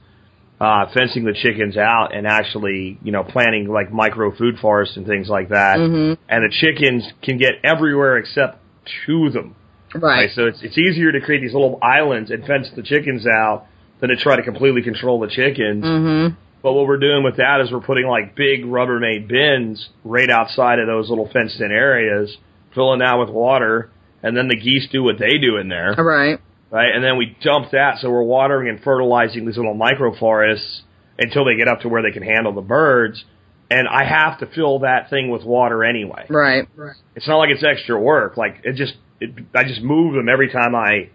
uh, 0.61 0.85
fencing 0.93 1.25
the 1.25 1.33
chickens 1.33 1.75
out 1.75 2.13
and 2.13 2.27
actually, 2.27 2.99
you 3.01 3.11
know, 3.11 3.23
planting 3.23 3.67
like 3.67 3.91
micro 3.91 4.31
food 4.35 4.59
forests 4.61 4.95
and 4.97 5.07
things 5.07 5.27
like 5.27 5.49
that. 5.49 5.79
Mhm. 5.79 6.17
And 6.29 6.43
the 6.43 6.53
chickens 6.55 7.03
can 7.23 7.39
get 7.39 7.53
everywhere 7.63 8.17
except 8.17 8.59
to 9.07 9.31
them. 9.31 9.55
Right. 10.01 10.29
So 10.33 10.47
it's 10.47 10.59
it's 10.61 10.77
easier 10.77 11.11
to 11.11 11.21
create 11.21 11.41
these 11.41 11.53
little 11.53 11.79
islands 11.81 12.31
and 12.31 12.45
fence 12.45 12.69
the 12.75 12.83
chickens 12.83 13.25
out 13.27 13.65
than 13.99 14.09
to 14.09 14.15
try 14.15 14.35
to 14.35 14.43
completely 14.43 14.81
control 14.81 15.19
the 15.19 15.27
chickens. 15.27 15.83
Mm-hmm. 15.83 16.35
But 16.61 16.73
what 16.73 16.87
we're 16.87 16.97
doing 16.97 17.23
with 17.23 17.37
that 17.37 17.61
is 17.61 17.71
we're 17.71 17.79
putting 17.79 18.07
like 18.07 18.35
big 18.35 18.63
Rubbermaid 18.63 19.27
bins 19.27 19.87
right 20.03 20.29
outside 20.29 20.79
of 20.79 20.87
those 20.87 21.09
little 21.09 21.29
fenced 21.31 21.61
in 21.61 21.71
areas, 21.71 22.35
filling 22.73 22.99
that 22.99 23.15
with 23.19 23.29
water, 23.29 23.91
and 24.23 24.35
then 24.35 24.47
the 24.47 24.57
geese 24.57 24.87
do 24.91 25.03
what 25.03 25.19
they 25.19 25.37
do 25.37 25.57
in 25.57 25.69
there, 25.69 25.93
All 25.95 26.03
right. 26.03 26.39
right? 26.71 26.95
And 26.95 27.03
then 27.03 27.17
we 27.17 27.37
dump 27.39 27.71
that, 27.73 27.99
so 27.99 28.09
we're 28.09 28.23
watering 28.23 28.67
and 28.67 28.81
fertilizing 28.81 29.45
these 29.45 29.57
little 29.57 29.75
microforests 29.75 30.79
until 31.19 31.45
they 31.45 31.55
get 31.55 31.67
up 31.67 31.81
to 31.81 31.87
where 31.87 32.01
they 32.01 32.11
can 32.11 32.23
handle 32.23 32.51
the 32.51 32.61
birds. 32.61 33.23
And 33.69 33.87
I 33.87 34.03
have 34.03 34.39
to 34.39 34.47
fill 34.47 34.79
that 34.79 35.11
thing 35.11 35.29
with 35.29 35.43
water 35.43 35.83
anyway. 35.83 36.25
Right. 36.29 36.67
Right. 36.75 36.95
It's 37.15 37.27
not 37.27 37.37
like 37.37 37.51
it's 37.51 37.63
extra 37.63 37.99
work. 37.99 38.37
Like 38.37 38.61
it 38.63 38.75
just, 38.75 38.95
it, 39.19 39.31
I 39.53 39.63
just 39.63 39.81
move 39.81 40.13
them 40.13 40.29
every 40.29 40.51
time 40.51 40.75
I 40.75 41.09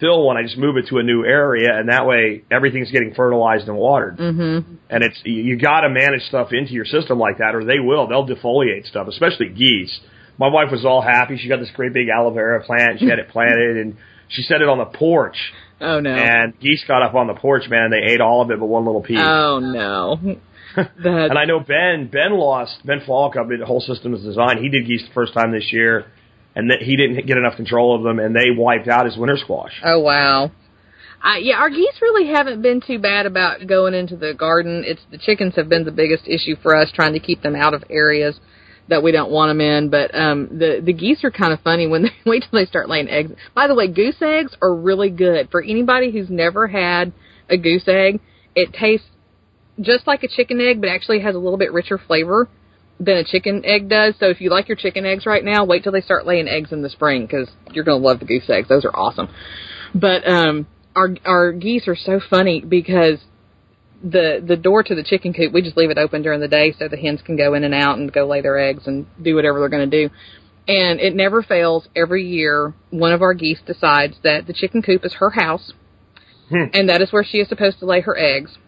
fill 0.00 0.24
one. 0.26 0.36
I 0.36 0.42
just 0.42 0.58
move 0.58 0.76
it 0.76 0.86
to 0.88 0.98
a 0.98 1.02
new 1.02 1.24
area, 1.24 1.78
and 1.78 1.88
that 1.88 2.06
way 2.06 2.44
everything's 2.50 2.90
getting 2.90 3.14
fertilized 3.14 3.68
and 3.68 3.76
watered. 3.76 4.18
Mm-hmm. 4.18 4.74
And 4.90 5.04
it's 5.04 5.20
you, 5.24 5.42
you 5.42 5.58
got 5.58 5.80
to 5.82 5.88
manage 5.88 6.22
stuff 6.22 6.48
into 6.52 6.72
your 6.72 6.84
system 6.84 7.18
like 7.18 7.38
that, 7.38 7.54
or 7.54 7.64
they 7.64 7.80
will. 7.80 8.08
They'll 8.08 8.26
defoliate 8.26 8.86
stuff, 8.86 9.08
especially 9.08 9.48
geese. 9.48 9.98
My 10.38 10.48
wife 10.48 10.70
was 10.70 10.84
all 10.84 11.00
happy. 11.00 11.38
She 11.38 11.48
got 11.48 11.60
this 11.60 11.70
great 11.74 11.92
big 11.94 12.08
aloe 12.08 12.30
vera 12.32 12.62
plant. 12.62 13.00
She 13.00 13.06
had 13.08 13.18
it 13.18 13.28
planted, 13.30 13.78
and 13.78 13.96
she 14.28 14.42
set 14.42 14.60
it 14.60 14.68
on 14.68 14.78
the 14.78 14.84
porch. 14.84 15.36
Oh 15.80 16.00
no. 16.00 16.10
And 16.14 16.58
geese 16.60 16.84
got 16.86 17.02
up 17.02 17.14
on 17.14 17.26
the 17.26 17.34
porch, 17.34 17.64
man. 17.68 17.84
and 17.84 17.92
They 17.92 18.12
ate 18.12 18.20
all 18.20 18.42
of 18.42 18.50
it, 18.50 18.58
but 18.58 18.66
one 18.66 18.84
little 18.84 19.02
piece. 19.02 19.18
Oh 19.20 19.58
no. 19.58 20.38
And 20.76 21.38
I 21.38 21.46
know 21.46 21.60
Ben, 21.60 22.08
Ben 22.12 22.38
lost, 22.38 22.84
Ben 22.84 23.00
Falk, 23.06 23.36
I 23.38 23.44
mean, 23.44 23.60
the 23.60 23.64
whole 23.64 23.80
system 23.80 24.12
is 24.12 24.22
designed. 24.22 24.58
He 24.58 24.68
did 24.68 24.86
geese 24.86 25.02
the 25.08 25.14
first 25.14 25.32
time 25.32 25.50
this 25.50 25.72
year, 25.72 26.04
and 26.56 26.70
that 26.70 26.80
he 26.80 26.96
didn't 26.96 27.26
get 27.26 27.36
enough 27.36 27.54
control 27.54 27.94
of 27.94 28.02
them, 28.02 28.18
and 28.18 28.34
they 28.34 28.50
wiped 28.50 28.88
out 28.88 29.04
his 29.04 29.16
winter 29.16 29.36
squash. 29.36 29.78
Oh 29.84 30.00
wow. 30.00 30.50
Uh, 31.22 31.36
yeah, 31.38 31.56
our 31.56 31.70
geese 31.70 32.00
really 32.00 32.32
haven't 32.32 32.62
been 32.62 32.80
too 32.80 32.98
bad 32.98 33.26
about 33.26 33.66
going 33.66 33.94
into 33.94 34.16
the 34.16 34.32
garden. 34.32 34.82
It's 34.84 35.02
the 35.10 35.18
chickens 35.18 35.54
have 35.56 35.68
been 35.68 35.84
the 35.84 35.92
biggest 35.92 36.26
issue 36.26 36.56
for 36.62 36.74
us, 36.74 36.90
trying 36.92 37.12
to 37.12 37.20
keep 37.20 37.42
them 37.42 37.54
out 37.54 37.74
of 37.74 37.84
areas 37.90 38.40
that 38.88 39.02
we 39.02 39.12
don't 39.12 39.30
want 39.30 39.50
them 39.50 39.60
in. 39.60 39.90
But 39.90 40.14
um, 40.14 40.48
the 40.58 40.80
the 40.82 40.94
geese 40.94 41.24
are 41.24 41.30
kind 41.30 41.52
of 41.52 41.60
funny 41.60 41.86
when 41.86 42.04
they 42.04 42.10
wait 42.26 42.44
till 42.48 42.58
they 42.58 42.66
start 42.66 42.88
laying 42.88 43.08
eggs. 43.08 43.32
By 43.54 43.66
the 43.66 43.74
way, 43.74 43.88
goose 43.88 44.20
eggs 44.22 44.56
are 44.62 44.74
really 44.74 45.10
good 45.10 45.50
for 45.50 45.62
anybody 45.62 46.10
who's 46.10 46.30
never 46.30 46.66
had 46.68 47.12
a 47.50 47.58
goose 47.58 47.86
egg. 47.86 48.20
It 48.54 48.72
tastes 48.72 49.06
just 49.78 50.06
like 50.06 50.22
a 50.22 50.28
chicken 50.28 50.58
egg, 50.60 50.80
but 50.80 50.88
actually 50.88 51.20
has 51.20 51.34
a 51.34 51.38
little 51.38 51.58
bit 51.58 51.72
richer 51.72 51.98
flavor 51.98 52.48
than 52.98 53.16
a 53.18 53.24
chicken 53.24 53.62
egg 53.64 53.88
does. 53.88 54.14
So 54.18 54.26
if 54.26 54.40
you 54.40 54.50
like 54.50 54.68
your 54.68 54.76
chicken 54.76 55.04
eggs 55.04 55.26
right 55.26 55.44
now, 55.44 55.64
wait 55.64 55.82
till 55.82 55.92
they 55.92 56.00
start 56.00 56.26
laying 56.26 56.48
eggs 56.48 56.72
in 56.72 56.82
the 56.82 56.88
spring 56.88 57.26
because 57.26 57.48
you're 57.72 57.84
going 57.84 58.00
to 58.00 58.06
love 58.06 58.20
the 58.20 58.24
goose 58.24 58.48
eggs. 58.48 58.68
Those 58.68 58.84
are 58.84 58.96
awesome. 58.96 59.28
But 59.94 60.26
um, 60.28 60.66
our 60.94 61.10
our 61.24 61.52
geese 61.52 61.88
are 61.88 61.96
so 61.96 62.20
funny 62.28 62.60
because 62.60 63.18
the 64.02 64.44
the 64.46 64.56
door 64.56 64.82
to 64.82 64.94
the 64.94 65.02
chicken 65.02 65.32
coop 65.32 65.52
we 65.52 65.62
just 65.62 65.76
leave 65.76 65.90
it 65.90 65.98
open 65.98 66.22
during 66.22 66.40
the 66.40 66.48
day 66.48 66.74
so 66.78 66.86
the 66.86 66.98
hens 66.98 67.20
can 67.24 67.36
go 67.36 67.54
in 67.54 67.64
and 67.64 67.74
out 67.74 67.98
and 67.98 68.12
go 68.12 68.26
lay 68.26 68.42
their 68.42 68.58
eggs 68.58 68.86
and 68.86 69.06
do 69.22 69.34
whatever 69.34 69.60
they're 69.60 69.68
going 69.68 69.90
to 69.90 70.08
do. 70.08 70.12
And 70.68 70.98
it 70.98 71.14
never 71.14 71.42
fails. 71.42 71.86
Every 71.94 72.26
year, 72.26 72.74
one 72.90 73.12
of 73.12 73.22
our 73.22 73.34
geese 73.34 73.60
decides 73.64 74.16
that 74.24 74.46
the 74.48 74.52
chicken 74.52 74.82
coop 74.82 75.04
is 75.04 75.14
her 75.20 75.30
house, 75.30 75.72
and 76.50 76.88
that 76.88 77.00
is 77.00 77.12
where 77.12 77.22
she 77.22 77.38
is 77.38 77.48
supposed 77.48 77.78
to 77.78 77.86
lay 77.86 78.00
her 78.00 78.18
eggs. 78.18 78.58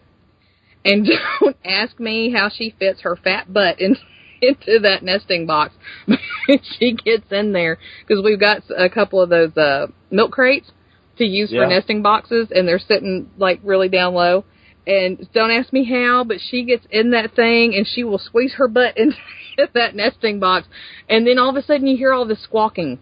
And 0.85 1.05
don't 1.41 1.57
ask 1.65 1.99
me 1.99 2.31
how 2.31 2.49
she 2.49 2.73
fits 2.79 3.01
her 3.01 3.17
fat 3.17 3.51
butt 3.51 3.81
in, 3.81 3.97
into 4.41 4.79
that 4.79 5.03
nesting 5.03 5.45
box. 5.45 5.73
she 6.79 6.93
gets 6.93 7.31
in 7.31 7.53
there 7.53 7.77
because 8.07 8.23
we've 8.23 8.39
got 8.39 8.63
a 8.75 8.89
couple 8.89 9.21
of 9.21 9.29
those 9.29 9.55
uh, 9.57 9.87
milk 10.11 10.31
crates 10.31 10.71
to 11.17 11.25
use 11.25 11.51
Yeah. 11.51 11.63
for 11.63 11.67
nesting 11.67 12.01
boxes, 12.01 12.49
and 12.53 12.67
they're 12.67 12.79
sitting 12.79 13.29
like 13.37 13.59
really 13.63 13.89
down 13.89 14.13
low. 14.13 14.45
And 14.87 15.27
don't 15.33 15.51
ask 15.51 15.71
me 15.71 15.83
how, 15.83 16.23
but 16.23 16.37
she 16.39 16.63
gets 16.63 16.85
in 16.89 17.11
that 17.11 17.35
thing 17.35 17.75
and 17.75 17.85
she 17.85 18.03
will 18.03 18.17
squeeze 18.17 18.53
her 18.53 18.67
butt 18.67 18.97
into 18.97 19.17
that 19.73 19.95
nesting 19.95 20.39
box. 20.39 20.67
And 21.07 21.27
then 21.27 21.37
all 21.37 21.49
of 21.49 21.55
a 21.55 21.61
sudden 21.61 21.85
you 21.85 21.95
hear 21.97 22.13
all 22.13 22.25
this 22.25 22.41
squawking. 22.41 22.97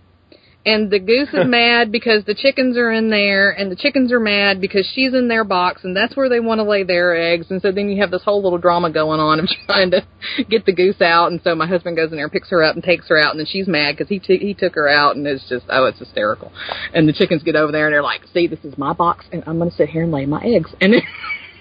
And 0.65 0.91
the 0.91 0.99
goose 0.99 1.29
is 1.29 1.45
mad 1.45 1.91
because 1.91 2.25
the 2.25 2.33
chickens 2.33 2.77
are 2.77 2.91
in 2.91 3.09
there, 3.09 3.51
and 3.51 3.71
the 3.71 3.75
chickens 3.75 4.11
are 4.11 4.19
mad 4.19 4.59
because 4.59 4.89
she's 4.93 5.13
in 5.13 5.27
their 5.27 5.43
box, 5.43 5.83
and 5.83 5.95
that's 5.95 6.15
where 6.15 6.29
they 6.29 6.39
want 6.39 6.59
to 6.59 6.63
lay 6.63 6.83
their 6.83 7.15
eggs. 7.15 7.47
And 7.49 7.61
so 7.61 7.71
then 7.71 7.89
you 7.89 8.01
have 8.01 8.11
this 8.11 8.23
whole 8.23 8.43
little 8.43 8.57
drama 8.57 8.91
going 8.91 9.19
on 9.19 9.39
of 9.39 9.47
trying 9.65 9.91
to 9.91 10.05
get 10.49 10.65
the 10.65 10.73
goose 10.73 11.01
out. 11.01 11.31
And 11.31 11.41
so 11.43 11.55
my 11.55 11.67
husband 11.67 11.95
goes 11.95 12.11
in 12.11 12.17
there, 12.17 12.25
and 12.25 12.33
picks 12.33 12.49
her 12.49 12.63
up, 12.63 12.75
and 12.75 12.83
takes 12.83 13.07
her 13.07 13.17
out, 13.17 13.31
and 13.31 13.39
then 13.39 13.47
she's 13.47 13.67
mad 13.67 13.95
because 13.95 14.09
he 14.09 14.19
t- 14.19 14.37
he 14.37 14.53
took 14.53 14.75
her 14.75 14.89
out, 14.89 15.15
and 15.15 15.25
it's 15.25 15.47
just 15.47 15.65
oh, 15.69 15.85
it's 15.85 15.99
hysterical. 15.99 16.51
And 16.93 17.07
the 17.07 17.13
chickens 17.13 17.43
get 17.43 17.55
over 17.55 17.71
there, 17.71 17.87
and 17.87 17.93
they're 17.93 18.03
like, 18.03 18.21
"See, 18.33 18.47
this 18.47 18.63
is 18.63 18.77
my 18.77 18.93
box, 18.93 19.25
and 19.31 19.43
I'm 19.47 19.57
going 19.57 19.69
to 19.69 19.75
sit 19.75 19.89
here 19.89 20.03
and 20.03 20.11
lay 20.11 20.25
my 20.25 20.41
eggs." 20.41 20.73
And 20.81 20.95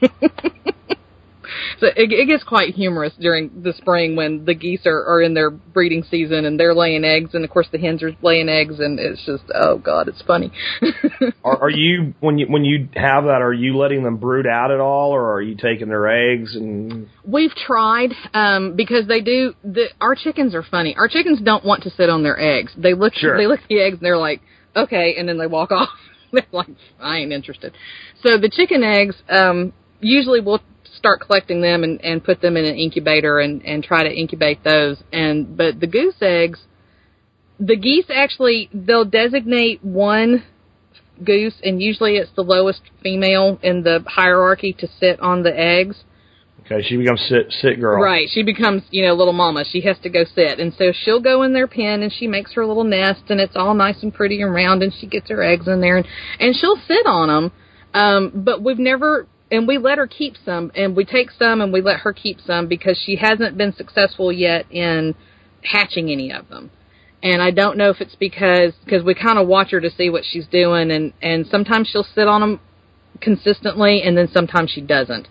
so 1.79 1.87
it, 1.89 2.13
it 2.13 2.27
gets 2.27 2.45
quite 2.45 2.75
humorous 2.75 3.13
during 3.19 3.63
the 3.63 3.73
spring 3.73 4.17
when 4.17 4.45
the 4.45 4.55
geese 4.55 4.87
are, 4.87 5.05
are 5.07 5.23
in 5.23 5.35
their 5.35 5.51
breeding 5.51 6.03
season 6.11 6.45
and 6.45 6.59
they're 6.59 6.75
laying 6.75 7.05
eggs, 7.05 7.35
and 7.35 7.45
of 7.45 7.51
course 7.51 7.69
the 7.73 7.79
hens 7.79 8.03
are 8.03 8.13
laying 8.23 8.49
eggs, 8.49 8.81
and 8.81 8.99
it's 8.99 9.25
just 9.25 9.45
oh 9.55 9.79
god, 9.79 10.09
it's 10.09 10.23
funny. 10.23 10.51
Are, 11.45 11.63
are 11.63 11.71
you 11.71 12.15
when 12.21 12.39
you 12.39 12.47
when 12.47 12.65
you 12.65 12.89
have 12.95 13.25
that? 13.25 13.41
Are 13.41 13.53
you 13.53 13.77
letting 13.77 14.03
them 14.03 14.17
brood 14.17 14.47
out 14.47 14.71
at 14.71 14.81
all, 14.81 15.13
or 15.13 15.33
are 15.33 15.43
you 15.43 15.57
taking 15.57 15.89
their 15.89 16.09
eggs 16.09 16.55
and? 16.57 17.09
We've 17.25 17.55
tried 17.55 18.11
um, 18.35 18.75
because 18.75 19.07
they 19.07 19.21
do. 19.21 19.55
The, 19.63 19.87
our 20.01 20.15
chickens 20.15 20.55
are 20.55 20.63
funny. 20.63 20.95
Our 20.97 21.09
chickens 21.09 21.41
don't 21.41 21.65
want 21.65 21.83
to 21.85 21.91
sit 21.91 22.09
on 22.09 22.23
their 22.23 22.39
eggs. 22.39 22.73
They 22.77 22.95
look. 22.95 23.15
Sure. 23.15 23.37
They 23.37 23.47
look 23.47 23.61
at 23.61 23.69
the 23.69 23.81
eggs 23.81 23.95
and 23.99 24.03
they're 24.03 24.17
like, 24.17 24.41
okay, 24.75 25.15
and 25.19 25.29
then 25.29 25.39
they 25.39 25.47
walk 25.47 25.71
off. 25.73 25.89
they're 26.33 26.45
like, 26.53 26.69
I 27.01 27.19
ain't 27.19 27.33
interested. 27.33 27.75
So 28.23 28.39
the 28.39 28.51
chicken 28.51 28.83
eggs, 28.83 29.17
um, 29.29 29.73
usually 30.01 30.41
we'll 30.41 30.63
start 30.97 31.21
collecting 31.21 31.61
them 31.61 31.85
and, 31.85 32.03
and 32.05 32.23
put 32.25 32.41
them 32.41 32.57
in 32.57 32.65
an 32.65 32.77
incubator 32.77 33.39
and, 33.39 33.65
and 33.65 33.83
try 33.83 34.03
to 34.03 34.13
incubate 34.13 34.65
those. 34.65 35.03
And 35.13 35.57
but 35.57 35.81
the 35.81 35.87
goose 35.87 36.17
eggs, 36.21 36.61
the 37.59 37.77
geese 37.77 38.07
actually 38.13 38.69
they'll 38.73 39.05
designate 39.05 39.85
one 39.85 40.45
goose, 41.25 41.55
and 41.63 41.81
usually 41.81 42.17
it's 42.17 42.31
the 42.37 42.43
lowest 42.43 42.83
female 43.03 43.59
in 43.63 43.83
the 43.83 44.05
hierarchy 44.07 44.75
to 44.79 44.89
sit 45.01 45.21
on 45.21 45.43
the 45.43 45.59
eggs. 45.59 45.97
Okay, 46.65 46.83
she 46.83 46.97
becomes 46.97 47.21
sit 47.29 47.53
sit 47.61 47.81
girl. 47.81 48.03
Right. 48.03 48.29
She 48.29 48.43
becomes, 48.43 48.83
you 48.91 49.07
know, 49.07 49.15
little 49.15 49.33
mama. 49.33 49.65
She 49.71 49.83
has 49.83 49.97
to 50.03 50.09
go 50.09 50.25
sit. 50.35 50.59
And 50.59 50.75
so 50.75 50.93
she'll 50.93 51.21
go 51.21 51.45
in 51.45 51.53
their 51.53 51.69
pen 51.69 52.03
and 52.03 52.13
she 52.13 52.27
makes 52.27 52.55
her 52.55 52.67
little 52.67 52.83
nest 52.83 53.23
and 53.29 53.41
it's 53.41 53.55
all 53.55 53.75
nice 53.75 54.03
and 54.03 54.13
pretty 54.13 54.43
and 54.43 54.53
round 54.53 54.83
and 54.83 54.93
she 54.93 55.07
gets 55.07 55.29
her 55.31 55.45
eggs 55.45 55.69
in 55.69 55.81
there 55.81 55.99
and, 55.99 56.07
and 56.41 56.57
she'll 56.57 56.81
sit 56.89 57.07
on 57.07 57.29
them. 57.29 57.53
Um, 57.95 58.33
but 58.35 58.63
we've 58.63 58.81
never, 58.81 59.29
and 59.51 59.69
we 59.69 59.79
let 59.79 59.99
her 59.99 60.07
keep 60.07 60.35
some 60.45 60.73
and 60.75 60.97
we 60.97 61.05
take 61.05 61.31
some 61.31 61.61
and 61.61 61.73
we 61.73 61.81
let 61.81 62.01
her 62.01 62.13
keep 62.13 62.41
some 62.41 62.67
because 62.67 63.01
she 63.05 63.17
hasn't 63.17 63.57
been 63.57 63.73
successful 63.75 64.33
yet 64.33 64.71
in 64.71 65.15
hatching 65.63 66.11
any 66.11 66.33
of 66.33 66.49
them. 66.49 66.71
And 67.23 67.41
I 67.41 67.51
don't 67.51 67.77
know 67.77 67.91
if 67.91 68.01
it's 68.01 68.15
because, 68.15 68.73
because 68.85 69.03
we 69.03 69.15
kind 69.15 69.39
of 69.39 69.49
watch 69.49 69.71
her 69.71 69.81
to 69.81 69.91
see 69.91 70.11
what 70.11 70.25
she's 70.25 70.47
doing 70.47 70.91
and, 70.91 71.13
and 71.23 71.47
sometimes 71.47 71.89
she'll 71.89 72.07
sit 72.15 72.29
on 72.29 72.41
them 72.41 72.61
consistently 73.21 74.03
and 74.03 74.17
then 74.17 74.29
sometimes 74.33 74.71
she 74.71 74.81
doesn't. 74.81 75.29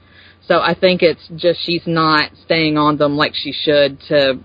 So 0.47 0.59
I 0.59 0.75
think 0.75 1.01
it's 1.01 1.27
just 1.35 1.59
she's 1.65 1.83
not 1.85 2.31
staying 2.43 2.77
on 2.77 2.97
them 2.97 3.17
like 3.17 3.33
she 3.33 3.51
should 3.51 3.99
to 4.07 4.39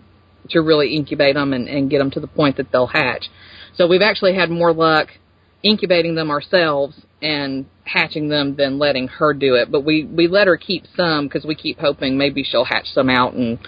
to 0.49 0.61
really 0.61 0.97
incubate 0.97 1.35
them 1.35 1.53
and, 1.53 1.69
and 1.69 1.91
get 1.91 1.99
them 1.99 2.11
to 2.11 2.19
the 2.19 2.27
point 2.27 2.57
that 2.57 2.73
they'll 2.73 2.87
hatch. 2.87 3.27
So 3.75 3.87
we've 3.87 4.03
actually 4.03 4.35
had 4.35 4.51
more 4.51 4.73
luck 4.73 5.09
incubating 5.63 6.15
them 6.15 6.31
ourselves 6.31 7.01
and 7.23 7.67
hatching 7.85 8.29
them 8.29 8.57
than 8.57 8.79
letting 8.79 9.09
her 9.09 9.35
do 9.35 9.55
it. 9.55 9.71
But 9.71 9.85
we 9.85 10.05
we 10.05 10.27
let 10.29 10.47
her 10.47 10.57
keep 10.57 10.85
some 10.97 11.27
because 11.27 11.45
we 11.45 11.55
keep 11.55 11.79
hoping 11.79 12.17
maybe 12.17 12.43
she'll 12.43 12.65
hatch 12.65 12.87
some 12.87 13.11
out 13.11 13.35
and 13.35 13.59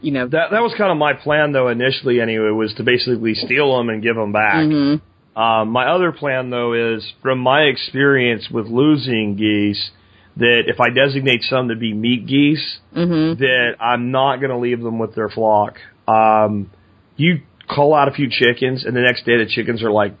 you 0.00 0.12
know. 0.12 0.26
That 0.26 0.50
that 0.50 0.62
was 0.62 0.74
kind 0.76 0.90
of 0.90 0.98
my 0.98 1.14
plan 1.14 1.52
though 1.52 1.68
initially 1.68 2.20
anyway 2.20 2.50
was 2.50 2.74
to 2.74 2.82
basically 2.82 3.34
steal 3.34 3.76
them 3.76 3.88
and 3.88 4.02
give 4.02 4.16
them 4.16 4.32
back. 4.32 4.64
Mhm. 4.66 5.00
Um, 5.36 5.70
my 5.70 5.86
other 5.86 6.12
plan 6.12 6.50
though 6.50 6.72
is 6.74 7.10
from 7.22 7.38
my 7.38 7.62
experience 7.62 8.50
with 8.50 8.66
losing 8.66 9.36
geese 9.36 9.90
that 10.36 10.64
if 10.66 10.80
I 10.80 10.90
designate 10.90 11.42
some 11.44 11.68
to 11.68 11.76
be 11.76 11.92
meat 11.92 12.26
geese, 12.26 12.78
Mhm. 12.96 13.38
that 13.38 13.76
I'm 13.80 14.10
not 14.10 14.36
going 14.36 14.50
to 14.50 14.56
leave 14.56 14.80
them 14.80 14.98
with 14.98 15.14
their 15.14 15.28
flock. 15.28 15.78
Um, 16.08 16.70
you 17.16 17.40
call 17.68 17.94
out 17.94 18.08
a 18.08 18.12
few 18.12 18.28
chickens, 18.30 18.84
and 18.84 18.96
the 18.96 19.00
next 19.02 19.26
day 19.26 19.36
the 19.36 19.46
chickens 19.46 19.82
are 19.82 19.90
like, 19.90 20.12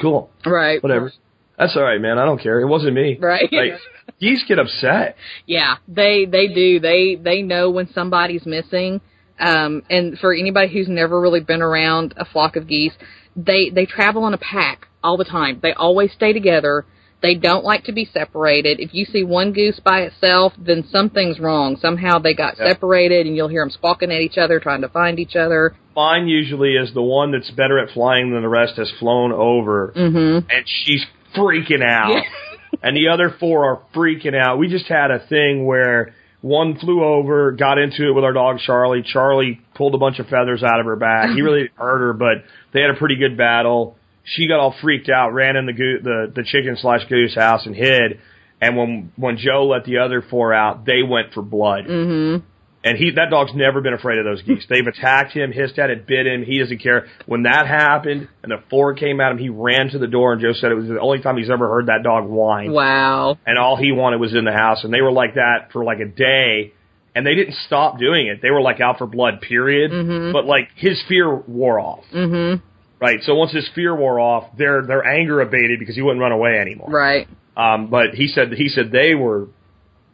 "Cool, 0.00 0.30
Right. 0.46 0.82
whatever, 0.82 1.12
that's 1.58 1.76
all 1.76 1.82
right, 1.82 2.00
man. 2.00 2.18
I 2.18 2.24
don't 2.24 2.40
care. 2.40 2.60
It 2.60 2.66
wasn't 2.66 2.94
me." 2.94 3.18
Right. 3.20 3.52
Like, 3.52 3.78
geese 4.20 4.44
get 4.46 4.58
upset. 4.58 5.16
Yeah, 5.46 5.76
they 5.88 6.24
they 6.24 6.48
do. 6.48 6.80
They 6.80 7.16
they 7.16 7.42
know 7.42 7.70
when 7.70 7.88
somebody's 7.92 8.46
missing. 8.46 9.00
Um, 9.40 9.82
and 9.88 10.18
for 10.18 10.34
anybody 10.34 10.72
who's 10.72 10.88
never 10.88 11.20
really 11.20 11.40
been 11.40 11.62
around 11.62 12.12
a 12.16 12.24
flock 12.24 12.56
of 12.56 12.66
geese, 12.66 12.94
they 13.36 13.70
they 13.70 13.86
travel 13.86 14.26
in 14.26 14.34
a 14.34 14.38
pack 14.38 14.88
all 15.04 15.16
the 15.16 15.24
time. 15.24 15.60
They 15.62 15.72
always 15.72 16.12
stay 16.12 16.32
together. 16.32 16.84
They 17.20 17.34
don't 17.34 17.64
like 17.64 17.84
to 17.84 17.92
be 17.92 18.04
separated. 18.04 18.78
If 18.78 18.94
you 18.94 19.04
see 19.04 19.24
one 19.24 19.52
goose 19.52 19.80
by 19.80 20.02
itself, 20.02 20.52
then 20.56 20.84
something's 20.90 21.40
wrong. 21.40 21.76
Somehow 21.76 22.18
they 22.18 22.32
got 22.34 22.56
Yeah. 22.58 22.68
separated, 22.68 23.26
and 23.26 23.34
you'll 23.36 23.48
hear 23.48 23.62
them 23.62 23.70
squawking 23.70 24.12
at 24.12 24.20
each 24.20 24.38
other, 24.38 24.60
trying 24.60 24.82
to 24.82 24.88
find 24.88 25.18
each 25.18 25.34
other. 25.34 25.74
Mine 25.98 26.28
usually 26.28 26.74
is 26.76 26.94
the 26.94 27.02
one 27.02 27.32
that's 27.32 27.50
better 27.50 27.78
at 27.78 27.90
flying 27.90 28.32
than 28.32 28.42
the 28.42 28.48
rest 28.48 28.74
has 28.76 28.88
flown 29.00 29.32
over, 29.32 29.92
Mm-hmm. 29.96 30.48
and 30.48 30.64
she's 30.64 31.04
freaking 31.36 31.82
out. 31.84 32.12
Yeah. 32.12 32.20
and 32.82 32.96
the 32.96 33.08
other 33.08 33.34
four 33.40 33.64
are 33.64 33.82
freaking 33.94 34.34
out. 34.40 34.58
We 34.58 34.68
just 34.68 34.86
had 34.86 35.10
a 35.10 35.18
thing 35.26 35.66
where 35.66 36.14
one 36.40 36.78
flew 36.78 37.02
over, 37.02 37.50
got 37.50 37.78
into 37.78 38.08
it 38.08 38.12
with 38.12 38.22
our 38.22 38.32
dog 38.32 38.58
Charlie. 38.64 39.02
Charlie 39.02 39.60
pulled 39.74 39.94
a 39.96 39.98
bunch 39.98 40.20
of 40.20 40.26
feathers 40.28 40.62
out 40.62 40.78
of 40.78 40.86
her 40.86 40.94
back. 40.94 41.30
He 41.30 41.42
really 41.42 41.68
hurt 41.74 41.98
her, 41.98 42.12
but 42.12 42.44
they 42.72 42.80
had 42.80 42.90
a 42.90 42.94
pretty 42.94 43.16
good 43.16 43.36
battle. 43.36 43.96
She 44.22 44.46
got 44.46 44.60
all 44.60 44.74
freaked 44.80 45.08
out, 45.08 45.30
ran 45.34 45.56
in 45.56 45.66
the 45.66 45.72
goo- 45.72 46.00
the 46.02 46.32
the 46.32 46.44
chicken 46.44 46.76
slash 46.80 47.04
goose 47.08 47.34
house 47.34 47.66
and 47.66 47.74
hid. 47.74 48.20
And 48.60 48.76
when 48.76 49.12
when 49.16 49.36
Joe 49.36 49.66
let 49.66 49.84
the 49.84 49.98
other 49.98 50.22
four 50.22 50.52
out, 50.54 50.84
they 50.84 51.02
went 51.02 51.32
for 51.34 51.42
blood. 51.42 51.86
Mhm. 51.86 52.42
And 52.88 52.96
he 52.96 53.10
that 53.16 53.28
dog's 53.30 53.52
never 53.54 53.82
been 53.82 53.92
afraid 53.92 54.18
of 54.18 54.24
those 54.24 54.40
geese. 54.42 54.64
They've 54.70 54.86
attacked 54.86 55.32
him, 55.32 55.52
hissed 55.52 55.78
at 55.78 55.90
it, 55.90 56.06
bit 56.06 56.26
him. 56.26 56.42
He 56.42 56.58
doesn't 56.58 56.78
care. 56.78 57.06
When 57.26 57.42
that 57.42 57.66
happened 57.66 58.28
and 58.42 58.50
the 58.50 58.62
four 58.70 58.94
came 58.94 59.20
at 59.20 59.30
him, 59.30 59.38
he 59.38 59.50
ran 59.50 59.90
to 59.90 59.98
the 59.98 60.06
door. 60.06 60.32
And 60.32 60.40
Joe 60.40 60.52
said 60.54 60.72
it 60.72 60.74
was 60.74 60.88
the 60.88 60.98
only 60.98 61.20
time 61.20 61.36
he's 61.36 61.50
ever 61.50 61.68
heard 61.68 61.86
that 61.86 62.02
dog 62.02 62.26
whine. 62.26 62.72
Wow. 62.72 63.36
And 63.46 63.58
all 63.58 63.76
he 63.76 63.92
wanted 63.92 64.20
was 64.20 64.34
in 64.34 64.44
the 64.44 64.52
house. 64.52 64.84
And 64.84 64.92
they 64.92 65.02
were 65.02 65.12
like 65.12 65.34
that 65.34 65.70
for 65.72 65.84
like 65.84 66.00
a 66.00 66.06
day. 66.06 66.72
And 67.14 67.26
they 67.26 67.34
didn't 67.34 67.56
stop 67.66 67.98
doing 67.98 68.28
it. 68.28 68.40
They 68.40 68.50
were 68.50 68.62
like 68.62 68.80
out 68.80 68.98
for 68.98 69.06
blood, 69.06 69.40
period. 69.42 69.90
Mhm. 69.90 70.32
But 70.32 70.46
like 70.46 70.70
his 70.76 71.02
fear 71.08 71.34
wore 71.34 71.78
off. 71.78 72.04
Mhm. 72.14 72.62
Right. 73.00 73.22
So 73.22 73.34
once 73.34 73.52
his 73.52 73.68
fear 73.74 73.94
wore 73.94 74.18
off, 74.18 74.56
their 74.56 74.82
their 74.82 75.04
anger 75.04 75.40
abated 75.40 75.78
because 75.78 75.94
he 75.94 76.02
wouldn't 76.02 76.20
run 76.20 76.32
away 76.32 76.58
anymore. 76.58 76.88
Right. 76.90 77.28
Um, 77.56 77.88
but 77.88 78.14
he 78.14 78.28
said 78.28 78.52
he 78.54 78.68
said 78.68 78.92
they 78.92 79.14
were 79.14 79.48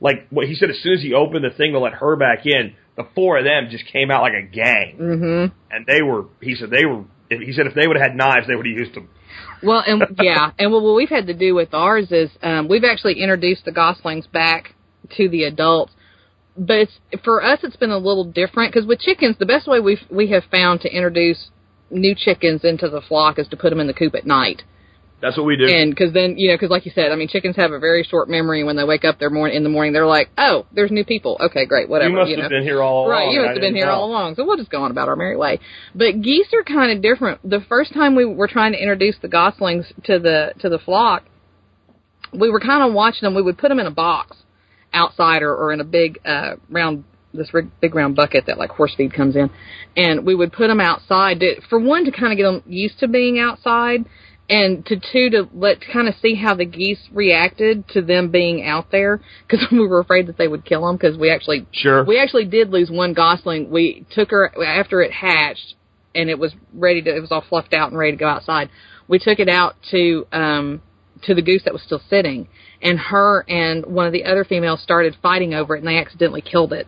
like 0.05 0.29
what 0.29 0.47
he 0.47 0.55
said 0.55 0.69
as 0.69 0.79
soon 0.83 0.93
as 0.93 1.01
he 1.01 1.15
opened 1.15 1.45
the 1.45 1.51
thing 1.51 1.73
to 1.73 1.81
let 1.81 1.95
her 1.95 2.15
back 2.15 2.45
in, 2.45 2.75
the 2.97 3.07
four 3.15 3.39
of 3.39 3.45
them 3.45 3.69
just 3.71 3.87
came 3.87 4.11
out 4.11 4.21
like 4.23 4.35
a 4.35 4.43
gang, 4.43 4.99
Mhm. 5.01 5.53
and 5.71 5.87
they 5.87 6.03
were. 6.03 6.27
He 6.43 6.55
said 6.55 6.71
they 6.71 6.85
were. 6.85 7.05
He 7.31 7.53
said 7.55 7.67
if 7.67 7.75
they 7.75 7.89
would 7.89 7.97
have 7.97 8.11
had 8.11 8.17
knives, 8.17 8.47
they 8.47 8.55
would 8.55 8.67
have 8.67 8.79
used 8.79 8.95
them. 8.95 9.09
Well, 9.63 9.83
and 9.85 10.05
yeah, 10.21 10.51
and 10.59 10.71
what 10.71 10.83
what 10.83 10.95
we've 10.95 11.09
had 11.09 11.27
to 11.29 11.35
do 11.35 11.55
with 11.55 11.73
ours 11.73 12.13
is 12.13 12.31
um, 12.43 12.69
we've 12.69 12.85
actually 12.85 13.15
introduced 13.21 13.65
the 13.65 13.73
goslings 13.73 14.27
back 14.27 14.75
to 15.17 15.29
the 15.29 15.45
adults, 15.45 15.93
but 16.57 16.77
it's, 16.77 17.01
for 17.25 17.43
us 17.43 17.61
it's 17.63 17.77
been 17.77 17.91
a 17.91 17.99
little 17.99 18.25
different 18.25 18.75
because 18.75 18.87
with 18.87 19.01
chickens, 19.01 19.37
the 19.39 19.47
best 19.47 19.67
way 19.67 19.81
we 19.81 19.99
we 20.11 20.29
have 20.29 20.45
found 20.55 20.83
to 20.83 20.95
introduce 20.95 21.49
new 21.91 22.15
chickens 22.15 22.63
into 22.63 22.91
the 22.91 23.01
flock 23.01 23.39
is 23.39 23.49
to 23.49 23.57
put 23.57 23.71
them 23.71 23.81
in 23.81 23.87
the 23.87 23.95
coop 23.95 24.15
at 24.15 24.27
night. 24.27 24.63
That's 25.25 25.39
what 25.39 25.47
we 25.47 25.57
do. 25.57 25.65
And 25.65 25.91
because 25.91 26.13
then, 26.13 26.37
you 26.37 26.49
know, 26.49 26.55
because 26.55 26.69
like 26.69 26.85
you 26.85 26.93
said, 26.95 27.11
I 27.11 27.17
mean, 27.17 27.29
chickens 27.29 27.57
have 27.57 27.73
a 27.73 27.79
very 27.79 28.03
short 28.03 28.29
memory. 28.29 28.63
When 28.63 28.77
they 28.77 28.85
wake 28.85 29.07
up 29.07 29.19
their 29.19 29.31
morning 29.31 29.57
in 29.57 29.63
the 29.63 29.71
morning, 29.71 29.95
they're 29.95 30.05
like, 30.05 30.29
"Oh, 30.37 30.67
there's 30.75 30.91
new 30.91 31.05
people. 31.05 31.39
Okay, 31.41 31.65
great, 31.65 31.89
whatever." 31.89 32.11
you 32.11 32.17
must 32.17 32.31
know. 32.31 32.43
have 32.43 32.51
been 32.51 32.63
here 32.63 32.83
all 32.83 33.07
along. 33.07 33.11
Right, 33.11 33.33
you 33.33 33.41
must 33.41 33.49
I 33.49 33.53
have 33.53 33.61
been 33.63 33.75
here 33.75 33.87
know. 33.87 33.93
all 33.93 34.11
along. 34.11 34.35
So 34.35 34.45
we'll 34.45 34.59
just 34.59 34.71
go 34.71 34.83
on 34.83 34.91
about 34.91 35.09
our 35.09 35.17
merry 35.17 35.39
way. 35.39 35.61
But 35.95 36.21
geese 36.21 36.49
are 36.53 36.63
kind 36.63 36.93
of 36.93 37.01
different. 37.01 37.41
The 37.49 37.65
first 37.71 37.95
time 37.95 38.15
we 38.15 38.27
were 38.27 38.49
trying 38.49 38.73
to 38.73 38.79
introduce 38.79 39.17
the 39.23 39.29
goslings 39.29 39.87
to 40.05 40.19
the 40.19 40.53
to 40.61 40.69
the 40.69 40.79
flock, 40.79 41.25
we 42.39 42.51
were 42.51 42.61
kind 42.61 42.87
of 42.87 42.93
watching 42.93 43.23
them. 43.23 43.35
We 43.35 43.41
would 43.41 43.57
put 43.57 43.71
them 43.71 43.79
in 43.79 43.87
a 43.87 43.91
box 43.91 44.37
outside 44.93 45.43
or, 45.43 45.57
or 45.57 45.73
in 45.73 45.81
a 45.81 45.85
big 45.85 46.21
uh, 46.27 46.57
round 46.69 47.05
this 47.33 47.51
big 47.81 47.95
round 47.95 48.15
bucket 48.15 48.45
that 48.47 48.59
like 48.59 48.71
horse 48.71 48.95
feed 48.95 49.15
comes 49.15 49.37
in, 49.37 49.49
and 49.97 50.27
we 50.27 50.35
would 50.35 50.53
put 50.53 50.69
them 50.69 50.81
outside 50.81 51.41
to, 51.41 51.61
for 51.71 51.79
one 51.79 52.05
to 52.05 52.13
kind 52.13 52.31
of 52.33 52.37
get 52.37 52.45
them 52.45 52.63
used 52.67 52.99
to 53.01 53.09
being 53.09 53.39
outside, 53.39 54.05
and 54.49 54.85
to 54.87 54.97
two 54.97 55.31
to 55.31 55.49
let 55.55 55.81
to 55.81 55.93
kind 55.93 56.09
of 56.09 56.15
see 56.21 56.35
how 56.35 56.55
the 56.55 56.65
geese 56.67 57.01
reacted 57.13 57.89
to 57.89 58.03
them 58.03 58.31
being 58.31 58.65
out 58.65 58.91
there 58.91 59.21
because 59.49 59.67
we 59.73 59.87
were 59.87 60.01
afraid 60.01 60.27
that 60.27 60.37
they 60.37 60.49
would 60.49 60.65
kill 60.65 60.87
them 60.87 60.97
because 60.97 61.17
we 61.17 61.31
actually 61.31 61.67
Sure. 61.73 62.05
we 62.05 62.19
actually 62.19 62.45
did 62.45 62.71
lose 62.71 62.91
one 62.91 63.15
gosling. 63.15 63.71
We 63.71 64.07
took 64.11 64.31
her 64.31 64.53
after 64.65 65.01
it 65.01 65.13
hatched 65.13 65.75
and 66.15 66.29
it 66.29 66.39
was 66.39 66.55
ready 66.73 67.03
to 67.03 67.17
it 67.17 67.21
was 67.21 67.33
all 67.33 67.45
fluffed 67.49 67.73
out 67.75 67.91
and 67.91 67.99
ready 67.99 68.13
to 68.13 68.19
go 68.19 68.29
outside. 68.29 68.69
We 69.09 69.19
took 69.19 69.39
it 69.39 69.49
out 69.49 69.77
to 69.91 70.27
um 70.33 70.83
to 71.23 71.35
the 71.35 71.43
goose 71.43 71.63
that 71.65 71.73
was 71.73 71.83
still 71.83 72.03
sitting 72.11 72.49
and 72.83 72.99
her 72.99 73.45
and 73.49 73.87
one 73.87 74.07
of 74.07 74.13
the 74.13 74.25
other 74.25 74.45
females 74.45 74.83
started 74.83 75.17
fighting 75.23 75.55
over 75.55 75.75
it 75.75 75.79
and 75.79 75.89
they 75.89 75.97
accidentally 75.99 76.43
killed 76.43 76.73
it. 76.75 76.87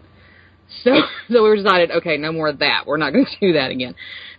So 0.85 0.91
so 1.31 1.49
we 1.49 1.57
decided, 1.57 1.91
okay, 1.91 2.19
no 2.19 2.33
more 2.33 2.49
of 2.49 2.59
that. 2.59 2.85
We're 2.87 2.99
not 2.99 3.12
going 3.12 3.24
to 3.41 3.41
do 3.41 3.53
that 3.55 3.70
again. 3.70 3.95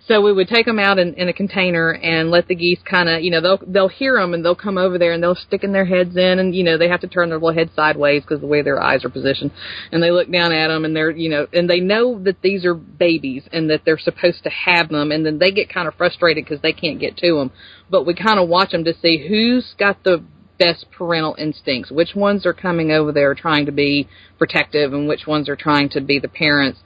So 0.07 0.21
we 0.21 0.31
would 0.31 0.47
take 0.47 0.65
them 0.65 0.79
out 0.79 0.99
in, 0.99 1.15
in 1.15 1.27
a 1.27 1.34
container 1.34 1.91
and 1.91 2.31
let 2.31 2.47
the 2.47 2.55
geese 2.55 2.79
kind 2.89 3.09
of, 3.09 3.21
you 3.21 3.29
know, 3.29 3.41
they'll 3.41 3.59
they'll 3.67 3.89
hear 3.89 4.15
them 4.15 4.34
and 4.34 4.43
they'll 4.43 4.55
come 4.55 4.77
over 4.77 4.97
there 4.97 5.11
and 5.11 5.21
they'll 5.21 5.35
stick 5.35 5.65
in 5.65 5.73
their 5.73 5.84
heads 5.84 6.15
in 6.15 6.39
and 6.39 6.55
you 6.55 6.63
know 6.63 6.77
they 6.77 6.88
have 6.88 7.01
to 7.01 7.07
turn 7.07 7.27
their 7.27 7.38
little 7.38 7.53
head 7.53 7.69
sideways 7.75 8.21
because 8.21 8.39
the 8.39 8.47
way 8.47 8.61
their 8.61 8.81
eyes 8.81 9.03
are 9.03 9.09
positioned, 9.09 9.51
and 9.91 10.01
they 10.01 10.11
look 10.11 10.31
down 10.31 10.53
at 10.53 10.69
them 10.69 10.85
and 10.85 10.95
they're 10.95 11.11
you 11.11 11.29
know 11.29 11.45
and 11.51 11.69
they 11.69 11.81
know 11.81 12.17
that 12.23 12.41
these 12.41 12.63
are 12.63 12.73
babies 12.73 13.43
and 13.51 13.69
that 13.69 13.81
they're 13.84 13.99
supposed 13.99 14.43
to 14.43 14.49
have 14.49 14.88
them 14.88 15.11
and 15.11 15.25
then 15.25 15.39
they 15.39 15.51
get 15.51 15.73
kind 15.73 15.89
of 15.89 15.95
frustrated 15.95 16.45
because 16.45 16.61
they 16.61 16.73
can't 16.73 17.01
get 17.01 17.17
to 17.17 17.35
them, 17.35 17.51
but 17.89 18.05
we 18.05 18.13
kind 18.13 18.39
of 18.39 18.47
watch 18.47 18.71
them 18.71 18.85
to 18.85 18.93
see 19.01 19.27
who's 19.27 19.75
got 19.77 20.03
the 20.05 20.23
best 20.57 20.85
parental 20.91 21.35
instincts, 21.38 21.91
which 21.91 22.15
ones 22.15 22.45
are 22.45 22.53
coming 22.53 22.91
over 22.91 23.11
there 23.11 23.35
trying 23.35 23.65
to 23.65 23.71
be 23.71 24.07
protective 24.38 24.93
and 24.93 25.07
which 25.07 25.27
ones 25.27 25.49
are 25.49 25.55
trying 25.55 25.89
to 25.89 26.01
be 26.01 26.17
the 26.17 26.27
parents 26.27 26.79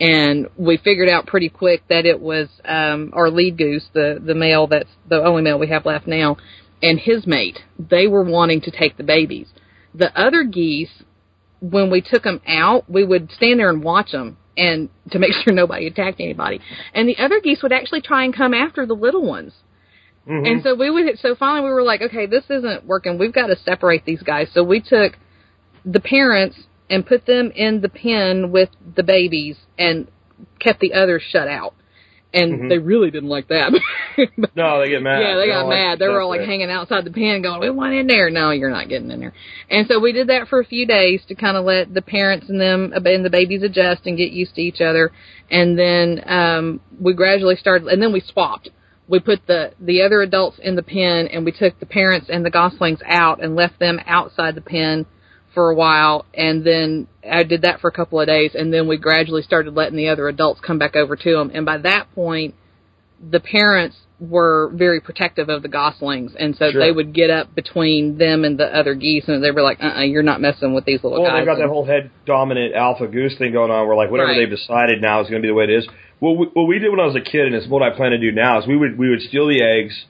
and 0.00 0.48
we 0.56 0.76
figured 0.76 1.08
out 1.08 1.26
pretty 1.26 1.48
quick 1.48 1.82
that 1.88 2.04
it 2.06 2.20
was 2.20 2.48
um 2.64 3.10
our 3.12 3.30
lead 3.30 3.56
goose, 3.56 3.86
the 3.92 4.20
the 4.24 4.34
male 4.34 4.66
that's 4.66 4.90
the 5.08 5.22
only 5.22 5.42
male 5.42 5.58
we 5.58 5.68
have 5.68 5.86
left 5.86 6.06
now, 6.06 6.36
and 6.82 6.98
his 6.98 7.26
mate. 7.26 7.58
They 7.78 8.06
were 8.06 8.24
wanting 8.24 8.60
to 8.62 8.70
take 8.70 8.96
the 8.96 9.04
babies. 9.04 9.48
The 9.94 10.16
other 10.18 10.42
geese, 10.44 11.02
when 11.60 11.90
we 11.90 12.00
took 12.00 12.24
them 12.24 12.40
out, 12.46 12.90
we 12.90 13.04
would 13.04 13.30
stand 13.30 13.60
there 13.60 13.70
and 13.70 13.82
watch 13.82 14.10
them 14.12 14.36
and 14.56 14.88
to 15.10 15.18
make 15.18 15.32
sure 15.44 15.52
nobody 15.52 15.86
attacked 15.86 16.20
anybody. 16.20 16.60
And 16.92 17.08
the 17.08 17.16
other 17.18 17.40
geese 17.40 17.62
would 17.62 17.72
actually 17.72 18.02
try 18.02 18.24
and 18.24 18.34
come 18.34 18.54
after 18.54 18.86
the 18.86 18.94
little 18.94 19.24
ones. 19.24 19.52
Mhm. 20.28 20.46
And 20.50 20.62
so 20.62 20.74
we 20.74 20.90
would, 20.90 21.18
so 21.18 21.34
finally 21.34 21.68
we 21.68 21.74
were 21.74 21.82
like, 21.82 22.00
okay, 22.00 22.26
this 22.26 22.44
isn't 22.48 22.86
working. 22.86 23.18
We've 23.18 23.32
got 23.32 23.48
to 23.48 23.56
separate 23.56 24.04
these 24.04 24.22
guys. 24.22 24.48
So 24.52 24.62
we 24.64 24.80
took 24.80 25.18
the 25.84 26.00
parents 26.00 26.56
and 26.90 27.06
put 27.06 27.26
them 27.26 27.50
in 27.54 27.80
the 27.80 27.88
pen 27.88 28.50
with 28.50 28.68
the 28.96 29.02
babies 29.02 29.56
and 29.78 30.06
kept 30.58 30.80
the 30.80 30.92
others 30.94 31.22
shut 31.22 31.48
out. 31.48 31.74
And 32.32 32.62
Mhm. 32.62 32.68
they 32.68 32.78
really 32.78 33.12
didn't 33.12 33.28
like 33.28 33.46
that. 33.46 33.72
no, 34.56 34.80
they 34.80 34.88
get 34.88 35.02
mad. 35.02 35.20
yeah, 35.22 35.36
they 35.36 35.46
got 35.46 35.60
don't 35.60 35.68
like 35.68 35.78
mad. 35.78 35.98
They 36.00 36.08
were 36.08 36.20
all 36.20 36.28
like 36.28 36.40
that. 36.40 36.48
hanging 36.48 36.68
outside 36.68 37.04
the 37.04 37.12
pen 37.12 37.42
going, 37.42 37.60
we 37.60 37.70
want 37.70 37.94
in 37.94 38.08
there. 38.08 38.28
No, 38.28 38.50
you're 38.50 38.70
not 38.70 38.88
getting 38.88 39.08
in 39.10 39.20
there. 39.20 39.32
And 39.70 39.86
so 39.86 40.00
we 40.00 40.10
did 40.10 40.26
that 40.26 40.48
for 40.48 40.58
a 40.58 40.64
few 40.64 40.84
days 40.84 41.22
to 41.28 41.36
kind 41.36 41.56
of 41.56 41.64
let 41.64 41.94
the 41.94 42.02
parents 42.02 42.48
and 42.48 42.60
them 42.60 42.92
and 42.92 43.24
the 43.24 43.30
babies 43.30 43.62
adjust 43.62 44.06
and 44.06 44.16
get 44.18 44.32
used 44.32 44.56
to 44.56 44.62
each 44.62 44.80
other. 44.80 45.12
And 45.48 45.78
then, 45.78 46.24
um, 46.26 46.80
we 47.00 47.12
gradually 47.14 47.54
started, 47.54 47.86
and 47.86 48.02
then 48.02 48.12
we 48.12 48.20
swapped. 48.20 48.68
We 49.06 49.20
put 49.20 49.46
the, 49.46 49.72
the 49.78 50.02
other 50.02 50.20
adults 50.22 50.58
in 50.60 50.74
the 50.74 50.82
pen 50.82 51.28
and 51.28 51.44
we 51.44 51.52
took 51.52 51.78
the 51.78 51.86
parents 51.86 52.28
and 52.30 52.44
the 52.44 52.50
goslings 52.50 53.00
out 53.06 53.42
and 53.44 53.54
left 53.54 53.78
them 53.78 54.00
outside 54.06 54.54
the 54.56 54.60
pen 54.60 55.06
for 55.54 55.70
a 55.70 55.74
while 55.74 56.24
and 56.34 56.64
then 56.64 57.06
I 57.28 57.42
did 57.44 57.62
that 57.62 57.80
for 57.80 57.88
a 57.88 57.92
couple 57.92 58.20
of 58.20 58.26
days 58.26 58.52
and 58.54 58.72
then 58.72 58.88
we 58.88 58.96
gradually 58.98 59.42
started 59.42 59.74
letting 59.74 59.96
the 59.96 60.08
other 60.08 60.28
adults 60.28 60.60
come 60.60 60.78
back 60.78 60.96
over 60.96 61.16
to 61.16 61.32
them 61.32 61.50
and 61.54 61.64
by 61.64 61.78
that 61.78 62.12
point 62.14 62.54
the 63.30 63.40
parents 63.40 63.96
were 64.20 64.70
very 64.74 65.00
protective 65.00 65.48
of 65.48 65.62
the 65.62 65.68
goslings 65.68 66.34
and 66.38 66.54
so 66.56 66.70
Sure. 66.70 66.80
they 66.80 66.90
would 66.92 67.12
get 67.12 67.30
up 67.30 67.54
between 67.54 68.16
them 68.18 68.44
and 68.44 68.58
the 68.58 68.66
other 68.66 68.94
geese 68.94 69.24
and 69.28 69.42
they 69.42 69.50
were 69.50 69.62
like 69.62 69.78
uh-uh 69.82 70.02
you're 70.02 70.22
not 70.22 70.40
messing 70.40 70.74
with 70.74 70.84
these 70.84 71.02
little 71.02 71.22
Well, 71.22 71.30
guys 71.30 71.40
they've 71.40 71.46
got 71.46 71.58
that 71.58 71.68
whole 71.68 71.84
head 71.84 72.10
dominant 72.26 72.74
alpha 72.74 73.06
goose 73.06 73.36
thing 73.38 73.52
going 73.52 73.70
on. 73.70 73.86
Where 73.86 73.96
like 73.96 74.10
whatever 74.10 74.30
Right. 74.30 74.40
they've 74.48 74.56
decided 74.58 75.00
now 75.02 75.20
is 75.20 75.28
going 75.28 75.42
to 75.42 75.46
be 75.46 75.48
the 75.50 75.54
way 75.54 75.64
it 75.64 75.70
is. 75.70 75.86
What 76.20 76.38
we, 76.38 76.46
what 76.52 76.64
we 76.66 76.78
did 76.78 76.90
when 76.90 77.00
I 77.00 77.06
was 77.06 77.16
a 77.16 77.20
kid, 77.20 77.46
and 77.46 77.54
it's 77.54 77.66
what 77.68 77.82
I 77.82 77.90
plan 77.90 78.12
to 78.12 78.18
do 78.18 78.30
now, 78.32 78.60
is 78.60 78.66
we 78.66 78.76
would 78.76 78.96
we 78.96 79.10
would 79.10 79.20
steal 79.20 79.46
the 79.48 79.62
eggs 79.62 80.04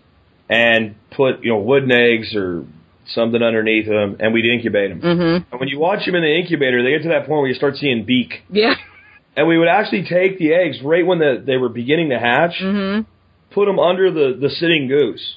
and 0.51 0.95
put 1.11 1.43
you 1.43 1.51
know 1.53 1.59
wooden 1.59 1.91
eggs 1.91 2.35
or 2.37 2.65
something 3.09 3.43
underneath 3.43 3.87
them, 3.87 4.17
and 4.21 4.33
we'd 4.33 4.45
incubate 4.47 4.91
them. 4.91 5.01
mhm 5.01 5.45
And 5.51 5.61
when 5.61 5.69
you 5.69 5.79
watch 5.79 6.05
them 6.07 6.15
in 6.15 6.23
the 6.23 6.35
incubator, 6.39 6.83
they 6.83 6.91
get 6.91 7.03
to 7.03 7.09
that 7.11 7.27
point 7.27 7.41
where 7.41 7.49
you 7.49 7.55
start 7.55 7.77
seeing 7.77 8.05
beak. 8.05 8.43
yeah 8.51 8.75
And 9.37 9.49
we 9.49 9.59
would 9.59 9.67
actually 9.67 10.05
take 10.05 10.39
the 10.39 10.55
eggs 10.55 10.81
right 10.81 11.05
when 11.05 11.19
the, 11.19 11.43
they 11.45 11.57
were 11.57 11.69
beginning 11.69 12.11
to 12.11 12.19
hatch, 12.19 12.55
mhm 12.63 13.07
put 13.51 13.67
them 13.67 13.79
under 13.79 14.11
the, 14.11 14.37
the 14.41 14.49
sitting 14.51 14.89
goose, 14.89 15.37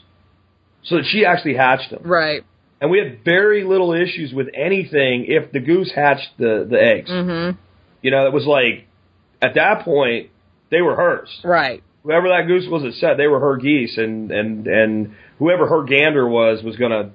so 0.83 0.95
that 0.97 1.05
she 1.05 1.23
actually 1.25 1.55
hatched 1.55 1.91
them. 1.91 2.01
right 2.03 2.43
And 2.81 2.89
we 2.91 2.97
had 2.99 3.23
very 3.23 3.63
little 3.63 3.93
issues 3.93 4.33
with 4.33 4.47
anything 4.55 5.25
if 5.27 5.51
the 5.51 5.59
goose 5.59 5.91
hatched 5.93 6.29
the, 6.37 6.65
the 6.69 6.81
eggs. 6.81 7.09
mhm 7.09 7.57
You 8.01 8.11
know, 8.11 8.25
it 8.27 8.33
was 8.33 8.45
like, 8.45 8.87
at 9.41 9.53
that 9.55 9.83
point, 9.83 10.29
they 10.71 10.81
were 10.81 10.95
hers. 10.95 11.29
right 11.43 11.83
Whoever 12.03 12.29
that 12.29 12.47
goose 12.47 12.65
was 12.69 12.83
that 12.83 12.93
said, 12.93 13.17
they 13.17 13.27
were 13.27 13.39
her 13.41 13.57
geese, 13.57 13.97
and, 13.97 14.31
and, 14.31 14.65
and 14.65 15.15
whoever 15.39 15.67
her 15.67 15.83
gander 15.83 16.27
was, 16.27 16.63
was 16.63 16.75
gonna 16.77 17.11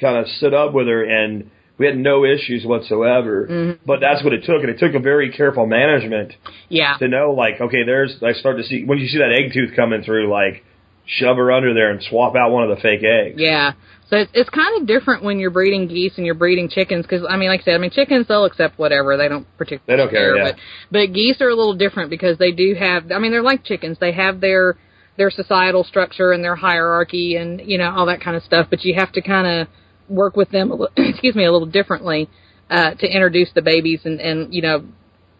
kind 0.00 0.16
of 0.16 0.28
sit 0.28 0.54
up 0.54 0.72
with 0.72 0.86
her, 0.86 1.02
and 1.04 1.50
we 1.78 1.86
had 1.86 1.96
no 1.96 2.24
issues 2.24 2.64
whatsoever. 2.64 3.46
Mhm. 3.50 3.78
But 3.84 4.00
that's 4.00 4.22
what 4.22 4.32
it 4.32 4.44
took, 4.44 4.60
and 4.62 4.70
it 4.70 4.78
took 4.78 4.94
a 4.94 5.00
very 5.00 5.30
careful 5.30 5.66
management 5.66 6.34
yeah 6.68 6.96
to 6.98 7.08
know, 7.08 7.32
like, 7.32 7.60
okay, 7.60 7.82
there's, 7.84 8.22
I 8.22 8.32
start 8.32 8.58
to 8.58 8.64
see, 8.64 8.84
when 8.84 8.98
you 8.98 9.08
see 9.08 9.18
that 9.18 9.32
egg 9.32 9.52
tooth 9.52 9.74
coming 9.74 10.02
through, 10.02 10.30
like, 10.30 10.64
shove 11.06 11.36
her 11.36 11.52
under 11.52 11.74
there 11.74 11.90
and 11.90 12.02
swap 12.02 12.34
out 12.36 12.50
one 12.50 12.62
of 12.68 12.74
the 12.74 12.80
fake 12.80 13.02
eggs. 13.04 13.38
Yeah. 13.38 13.72
So 14.08 14.16
it's, 14.16 14.30
it's 14.34 14.50
kind 14.50 14.80
of 14.80 14.86
different 14.86 15.22
when 15.22 15.38
you're 15.38 15.50
breeding 15.50 15.88
geese 15.88 16.12
and 16.16 16.24
you're 16.24 16.34
breeding 16.34 16.68
chickens 16.68 17.04
because 17.04 17.26
I 17.28 17.36
mean, 17.36 17.48
like 17.48 17.60
I 17.62 17.64
said, 17.64 17.74
I 17.74 17.78
mean 17.78 17.90
chickens 17.90 18.26
they'll 18.28 18.44
accept 18.44 18.78
whatever 18.78 19.16
they 19.16 19.28
don't 19.28 19.46
particularly 19.58 19.84
They 19.86 19.96
don't 19.96 20.10
care, 20.10 20.36
yeah. 20.36 20.52
but 20.52 20.56
but 20.90 21.12
geese 21.14 21.40
are 21.40 21.48
a 21.48 21.54
little 21.54 21.74
different 21.74 22.10
because 22.10 22.38
they 22.38 22.52
do 22.52 22.74
have 22.78 23.10
I 23.10 23.18
mean 23.18 23.32
they're 23.32 23.42
like 23.42 23.64
chickens 23.64 23.98
they 23.98 24.12
have 24.12 24.40
their 24.40 24.76
their 25.16 25.30
societal 25.30 25.84
structure 25.84 26.32
and 26.32 26.44
their 26.44 26.54
hierarchy 26.56 27.36
and 27.36 27.60
you 27.64 27.78
know 27.78 27.90
all 27.90 28.06
that 28.06 28.20
kind 28.20 28.36
of 28.36 28.42
stuff 28.42 28.66
but 28.68 28.84
you 28.84 28.94
have 28.94 29.10
to 29.12 29.22
kind 29.22 29.46
of 29.46 29.68
work 30.08 30.36
with 30.36 30.50
them 30.50 30.70
a 30.70 30.74
little, 30.74 30.92
excuse 30.96 31.34
me 31.34 31.44
a 31.44 31.52
little 31.52 31.66
differently 31.68 32.28
uh, 32.70 32.92
to 32.94 33.06
introduce 33.06 33.50
the 33.54 33.62
babies 33.62 34.00
and 34.04 34.20
and 34.20 34.54
you 34.54 34.62
know 34.62 34.84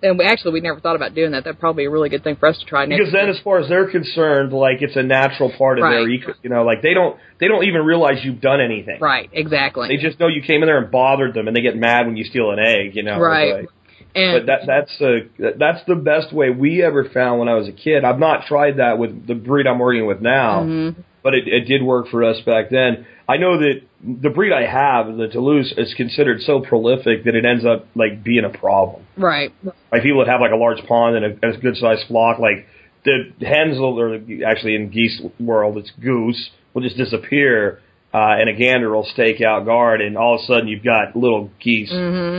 and 0.03 0.19
we 0.19 0.25
actually 0.27 0.53
we 0.53 0.61
never 0.61 0.81
thought 0.81 0.97
about 0.97 1.15
doing 1.15 1.31
that. 1.33 1.45
That'd 1.45 1.59
probably 1.59 1.85
be 1.85 1.87
a 1.87 1.91
really 1.91 2.11
good 2.11 2.23
thing 2.23 2.37
for 2.37 2.47
us 2.47 2.59
to 2.59 2.67
try 2.67 2.85
next. 2.85 2.99
Because 3.01 3.13
then, 3.15 3.25
year. 3.27 3.35
as 3.35 3.41
far 3.43 3.59
as 3.61 3.69
they're 3.71 3.91
concerned, 3.91 4.53
like 4.53 4.83
it's 4.83 4.97
a 4.97 5.03
natural 5.03 5.51
part 5.57 5.79
of 5.79 5.85
their, 5.85 6.07
eco- 6.09 6.35
you 6.43 6.51
know, 6.51 6.63
like 6.63 6.83
they 6.83 6.93
don't 6.93 7.19
they 7.41 7.49
don't 7.49 7.65
even 7.65 7.83
realize 7.83 8.19
you've 8.23 8.41
done 8.43 8.61
anything. 8.61 8.99
right, 9.01 9.31
exactly. 9.33 9.89
They 9.89 9.97
just 9.97 10.21
know 10.21 10.29
you 10.29 10.43
came 10.43 10.63
in 10.63 10.67
there 10.67 10.77
and 10.79 10.91
bothered 10.91 11.33
them, 11.33 11.49
and 11.49 11.57
they 11.57 11.63
get 11.63 11.77
mad 11.77 12.07
when 12.07 12.17
you 12.19 12.25
steal 12.25 12.51
an 12.51 12.59
egg, 12.59 12.95
you 12.97 13.03
know. 13.03 13.19
Right. 13.19 13.65
But, 13.65 13.71
and 14.17 14.41
but 14.41 14.47
that 14.47 14.67
that's 14.67 15.01
uh, 15.01 15.53
that's 15.59 15.85
the 15.87 15.95
best 15.97 16.33
way 16.35 16.51
we 16.51 16.83
ever 16.83 17.09
found 17.09 17.41
when 17.41 17.49
I 17.49 17.55
was 17.55 17.67
a 17.69 17.73
kid. 17.73 18.05
I've 18.05 18.19
not 18.21 18.47
tried 18.47 18.77
that 18.77 18.99
with 18.99 19.27
the 19.27 19.35
breed 19.35 19.67
I'm 19.67 19.79
working 19.79 20.07
with 20.07 20.21
now, 20.21 20.65
Mm-hmm. 20.65 21.01
but 21.23 21.35
it, 21.35 21.49
it 21.49 21.61
did 21.67 21.83
work 21.83 22.09
for 22.09 22.23
us 22.25 22.37
back 22.45 22.69
then. 22.71 23.07
I 23.27 23.39
know 23.39 23.59
that 23.59 23.81
the 24.05 24.29
breed 24.29 24.53
I 24.53 24.67
have, 24.67 25.17
the 25.17 25.29
Toulouse, 25.29 25.73
is 25.77 25.95
considered 25.95 26.43
so 26.43 26.61
prolific 26.61 27.25
that 27.25 27.35
it 27.35 27.45
ends 27.45 27.65
up 27.65 27.87
like 27.95 28.23
being 28.23 28.45
a 28.45 28.51
problem. 28.51 29.07
right, 29.17 29.53
like 29.91 30.03
people 30.03 30.25
that 30.25 30.31
have 30.31 30.41
like 30.41 30.53
a 30.53 30.57
large 30.57 30.85
pond 30.87 31.17
and 31.17 31.25
a, 31.25 31.29
and 31.43 31.55
a 31.55 31.59
good 31.59 31.77
sized 31.77 32.07
flock, 32.09 32.39
like 32.39 32.67
the 33.05 33.33
hens 33.41 33.79
will, 33.79 33.99
or 33.99 34.21
actually 34.47 34.75
in 34.75 34.91
geese 34.91 35.21
world, 35.39 35.79
it's 35.79 35.91
goose 36.03 36.51
will 36.73 36.83
just 36.83 36.97
disappear, 36.97 37.81
uh, 38.13 38.37
and 38.39 38.49
a 38.51 38.55
gander 38.55 38.95
will 38.95 39.05
stake 39.05 39.41
out 39.41 39.65
guard, 39.65 40.01
and 40.01 40.17
all 40.19 40.35
of 40.35 40.41
a 40.43 40.45
sudden 40.45 40.69
you've 40.69 40.85
got 40.85 41.17
little 41.17 41.51
geese 41.61 41.91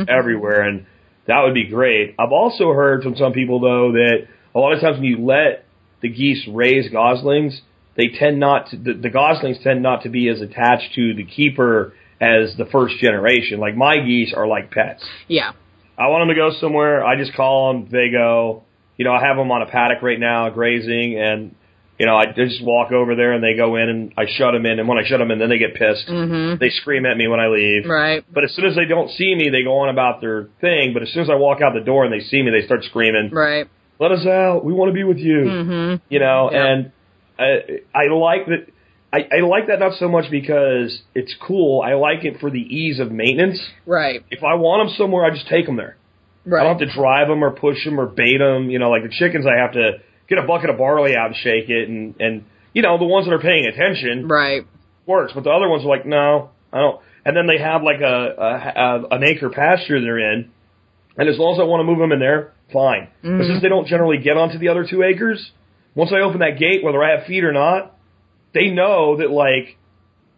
everywhere, 0.09 0.61
and 0.61 0.85
that 1.27 1.41
would 1.43 1.53
be 1.53 1.67
great. 1.67 2.15
I've 2.19 2.31
also 2.31 2.73
heard 2.73 3.01
from 3.01 3.15
some 3.15 3.33
people 3.33 3.59
though 3.59 3.93
that 3.93 4.27
a 4.53 4.59
lot 4.59 4.73
of 4.73 4.81
times 4.81 4.97
when 4.97 5.05
you 5.05 5.25
let 5.25 5.65
the 6.01 6.09
geese 6.09 6.47
raise 6.47 6.89
goslings, 6.91 7.61
they 7.97 8.09
tend 8.09 8.39
not 8.39 8.69
to, 8.71 8.77
the, 8.77 8.93
the 8.93 9.09
goslings 9.09 9.57
tend 9.63 9.81
not 9.81 10.03
to 10.03 10.09
be 10.09 10.27
as 10.29 10.41
attached 10.41 10.93
to 10.95 11.13
the 11.13 11.23
keeper 11.25 11.93
as 12.19 12.55
the 12.57 12.65
first 12.65 12.97
generation. 12.99 13.59
Like 13.59 13.75
my 13.75 13.97
geese 14.05 14.33
are 14.35 14.47
like 14.47 14.71
pets. 14.71 15.03
yeah, 15.27 15.51
I 15.97 16.07
want 16.07 16.21
them 16.21 16.35
to 16.35 16.35
go 16.35 16.51
somewhere. 16.59 17.05
I 17.05 17.17
just 17.17 17.33
call 17.35 17.73
them. 17.73 17.87
They 17.91 18.09
go. 18.11 18.63
You 18.97 19.03
know, 19.05 19.11
I 19.13 19.21
have 19.25 19.35
them 19.37 19.51
on 19.51 19.61
a 19.61 19.65
paddock 19.65 20.01
right 20.01 20.19
now 20.19 20.49
grazing, 20.49 21.19
and 21.19 21.55
you 21.99 22.05
know, 22.05 22.15
I 22.17 22.25
just 22.35 22.61
walk 22.63 22.91
over 22.91 23.15
there 23.15 23.31
and 23.31 23.41
they 23.41 23.55
go 23.55 23.77
in 23.77 23.87
and 23.87 24.13
I 24.17 24.25
shut 24.37 24.51
them 24.53 24.65
in. 24.65 24.79
And 24.79 24.87
when 24.89 24.97
I 24.97 25.07
shut 25.07 25.19
them 25.19 25.31
in, 25.31 25.39
then 25.39 25.47
they 25.49 25.57
get 25.57 25.75
pissed. 25.75 26.07
mm-hmm. 26.09 26.57
They 26.59 26.69
scream 26.69 27.05
at 27.05 27.15
me 27.15 27.27
when 27.29 27.39
I 27.39 27.47
leave. 27.47 27.85
right, 27.87 28.21
But 28.33 28.43
as 28.43 28.53
soon 28.53 28.65
as 28.65 28.75
they 28.75 28.83
don't 28.83 29.09
see 29.11 29.33
me, 29.33 29.49
they 29.49 29.63
go 29.63 29.77
on 29.79 29.87
about 29.87 30.19
their 30.19 30.49
thing. 30.59 30.91
But 30.93 31.03
as 31.03 31.13
soon 31.13 31.23
as 31.23 31.29
I 31.29 31.35
walk 31.35 31.61
out 31.61 31.73
the 31.73 31.79
door 31.85 32.03
and 32.03 32.11
they 32.13 32.19
see 32.25 32.41
me, 32.41 32.51
they 32.51 32.65
start 32.65 32.83
screaming, 32.83 33.29
right, 33.31 33.67
"Let 33.97 34.11
us 34.11 34.25
out! 34.25 34.65
We 34.65 34.73
want 34.73 34.89
to 34.89 34.93
be 34.93 35.05
with 35.05 35.17
you!" 35.19 35.37
mm-hmm. 35.47 36.03
You 36.09 36.19
know, 36.19 36.49
Yeah. 36.51 36.65
and 36.67 36.91
I, 37.37 37.81
I 37.93 38.07
like 38.13 38.45
that. 38.47 38.67
I, 39.13 39.37
I 39.37 39.39
like 39.41 39.67
that 39.67 39.79
not 39.79 39.97
so 39.97 40.09
much 40.09 40.29
because 40.29 41.01
it's 41.13 41.33
cool. 41.41 41.81
I 41.81 41.93
like 41.93 42.25
it 42.25 42.39
for 42.39 42.49
the 42.49 42.59
ease 42.59 42.99
of 42.99 43.11
maintenance. 43.11 43.61
right, 43.85 44.25
If 44.29 44.43
I 44.43 44.55
want 44.55 44.87
them 44.89 44.95
somewhere, 44.97 45.23
I 45.23 45.33
just 45.33 45.47
take 45.47 45.65
them 45.65 45.77
there. 45.77 45.95
Right. 46.45 46.61
I 46.61 46.63
don't 46.63 46.79
have 46.79 46.87
to 46.87 46.93
drive 46.93 47.27
them 47.27 47.43
or 47.43 47.51
push 47.51 47.83
them 47.85 47.99
or 47.99 48.07
bait 48.07 48.37
them. 48.37 48.69
You 48.69 48.79
know, 48.79 48.89
like 48.89 49.03
the 49.03 49.09
chickens, 49.09 49.45
I 49.45 49.61
have 49.61 49.73
to 49.73 50.01
get 50.27 50.37
a 50.37 50.43
bucket 50.45 50.69
of 50.69 50.77
barley 50.77 51.15
out 51.15 51.27
and 51.27 51.35
shake 51.35 51.69
it, 51.69 51.89
and 51.89 52.15
and 52.19 52.45
you 52.73 52.81
know 52.81 52.97
the 52.97 53.05
ones 53.05 53.25
that 53.27 53.33
are 53.33 53.39
paying 53.39 53.65
attention 53.65 54.27
right, 54.27 54.65
works, 55.05 55.31
but 55.33 55.43
the 55.43 55.49
other 55.49 55.69
ones 55.69 55.83
are 55.83 55.89
like, 55.89 56.05
no, 56.05 56.49
I 56.71 56.79
don't. 56.79 57.01
And 57.25 57.35
then 57.35 57.47
they 57.47 57.57
have 57.57 57.81
like 57.81 58.01
a, 58.01 58.35
a, 58.37 58.81
a 58.81 59.15
an 59.15 59.23
acre 59.23 59.49
pasture 59.49 59.99
they're 59.99 60.33
in, 60.33 60.51
and 61.17 61.29
as 61.29 61.37
long 61.39 61.55
as 61.55 61.59
I 61.59 61.63
want 61.63 61.81
to 61.81 61.85
move 61.85 61.99
them 61.99 62.11
in 62.11 62.19
there, 62.19 62.53
fine. 62.71 63.09
But 63.21 63.29
mm. 63.29 63.47
since 63.47 63.61
they 63.61 63.69
don't 63.69 63.87
generally 63.87 64.17
get 64.17 64.37
onto 64.37 64.59
the 64.59 64.69
other 64.69 64.85
two 64.87 65.01
acres, 65.01 65.51
once 65.95 66.11
I 66.13 66.19
open 66.19 66.39
that 66.39 66.59
gate, 66.59 66.83
whether 66.83 67.03
I 67.03 67.17
have 67.17 67.25
feet 67.25 67.43
or 67.43 67.51
not, 67.53 67.95
they 68.53 68.67
know 68.69 69.17
that 69.17 69.31
like, 69.31 69.77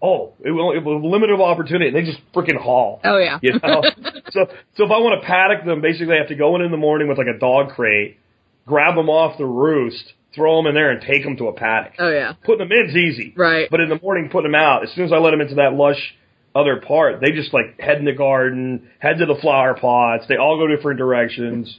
oh, 0.02 0.34
it 0.44 0.52
will, 0.52 0.72
it 0.72 0.84
will 0.84 1.10
limited 1.12 1.40
opportunity, 1.40 1.88
and 1.88 1.96
they 1.96 2.04
just 2.10 2.20
freaking 2.34 2.58
haul. 2.62 3.02
oh 3.04 3.18
yeah, 3.18 3.40
You 3.42 3.54
know, 3.54 3.84
so 4.32 4.46
so 4.76 4.84
if 4.86 4.92
I 4.92 5.00
want 5.00 5.22
to 5.22 5.28
paddock 5.28 5.66
them, 5.66 5.82
basically 5.82 6.16
I 6.16 6.20
have 6.20 6.28
to 6.30 6.36
go 6.36 6.56
in 6.56 6.62
in 6.62 6.72
the 6.72 6.78
morning 6.78 7.08
with 7.08 7.18
like 7.18 7.28
a 7.28 7.38
dog 7.40 7.70
crate, 7.76 8.18
grab 8.66 8.96
them 8.96 9.10
off 9.10 9.38
the 9.38 9.46
roost, 9.46 10.14
throw 10.36 10.58
them 10.58 10.68
in 10.68 10.76
there, 10.76 10.92
and 10.92 11.02
take 11.02 11.24
them 11.24 11.38
to 11.38 11.48
a 11.48 11.54
paddock. 11.54 11.94
oh 12.00 12.10
yeah, 12.10 12.34
Putting 12.44 12.68
them 12.68 12.72
in's 12.78 12.96
easy, 12.96 13.34
right, 13.36 13.68
but 13.72 13.80
in 13.82 13.90
the 13.90 14.00
morning 14.02 14.30
putting 14.32 14.52
them 14.52 14.60
out. 14.60 14.84
As 14.84 14.92
soon 14.94 15.06
as 15.06 15.12
I 15.12 15.18
let 15.18 15.32
them 15.32 15.42
into 15.42 15.56
that 15.56 15.74
lush 15.74 16.16
other 16.56 16.78
part, 16.82 17.22
they 17.22 17.32
just 17.32 17.54
like 17.54 17.80
head 17.80 17.98
in 18.00 18.06
the 18.06 18.14
garden, 18.14 18.90
head 19.00 19.20
to 19.20 19.26
the 19.28 19.38
flower 19.42 19.76
pots. 19.80 20.26
They 20.28 20.38
all 20.38 20.58
go 20.58 20.66
different 20.68 20.98
directions. 20.98 21.78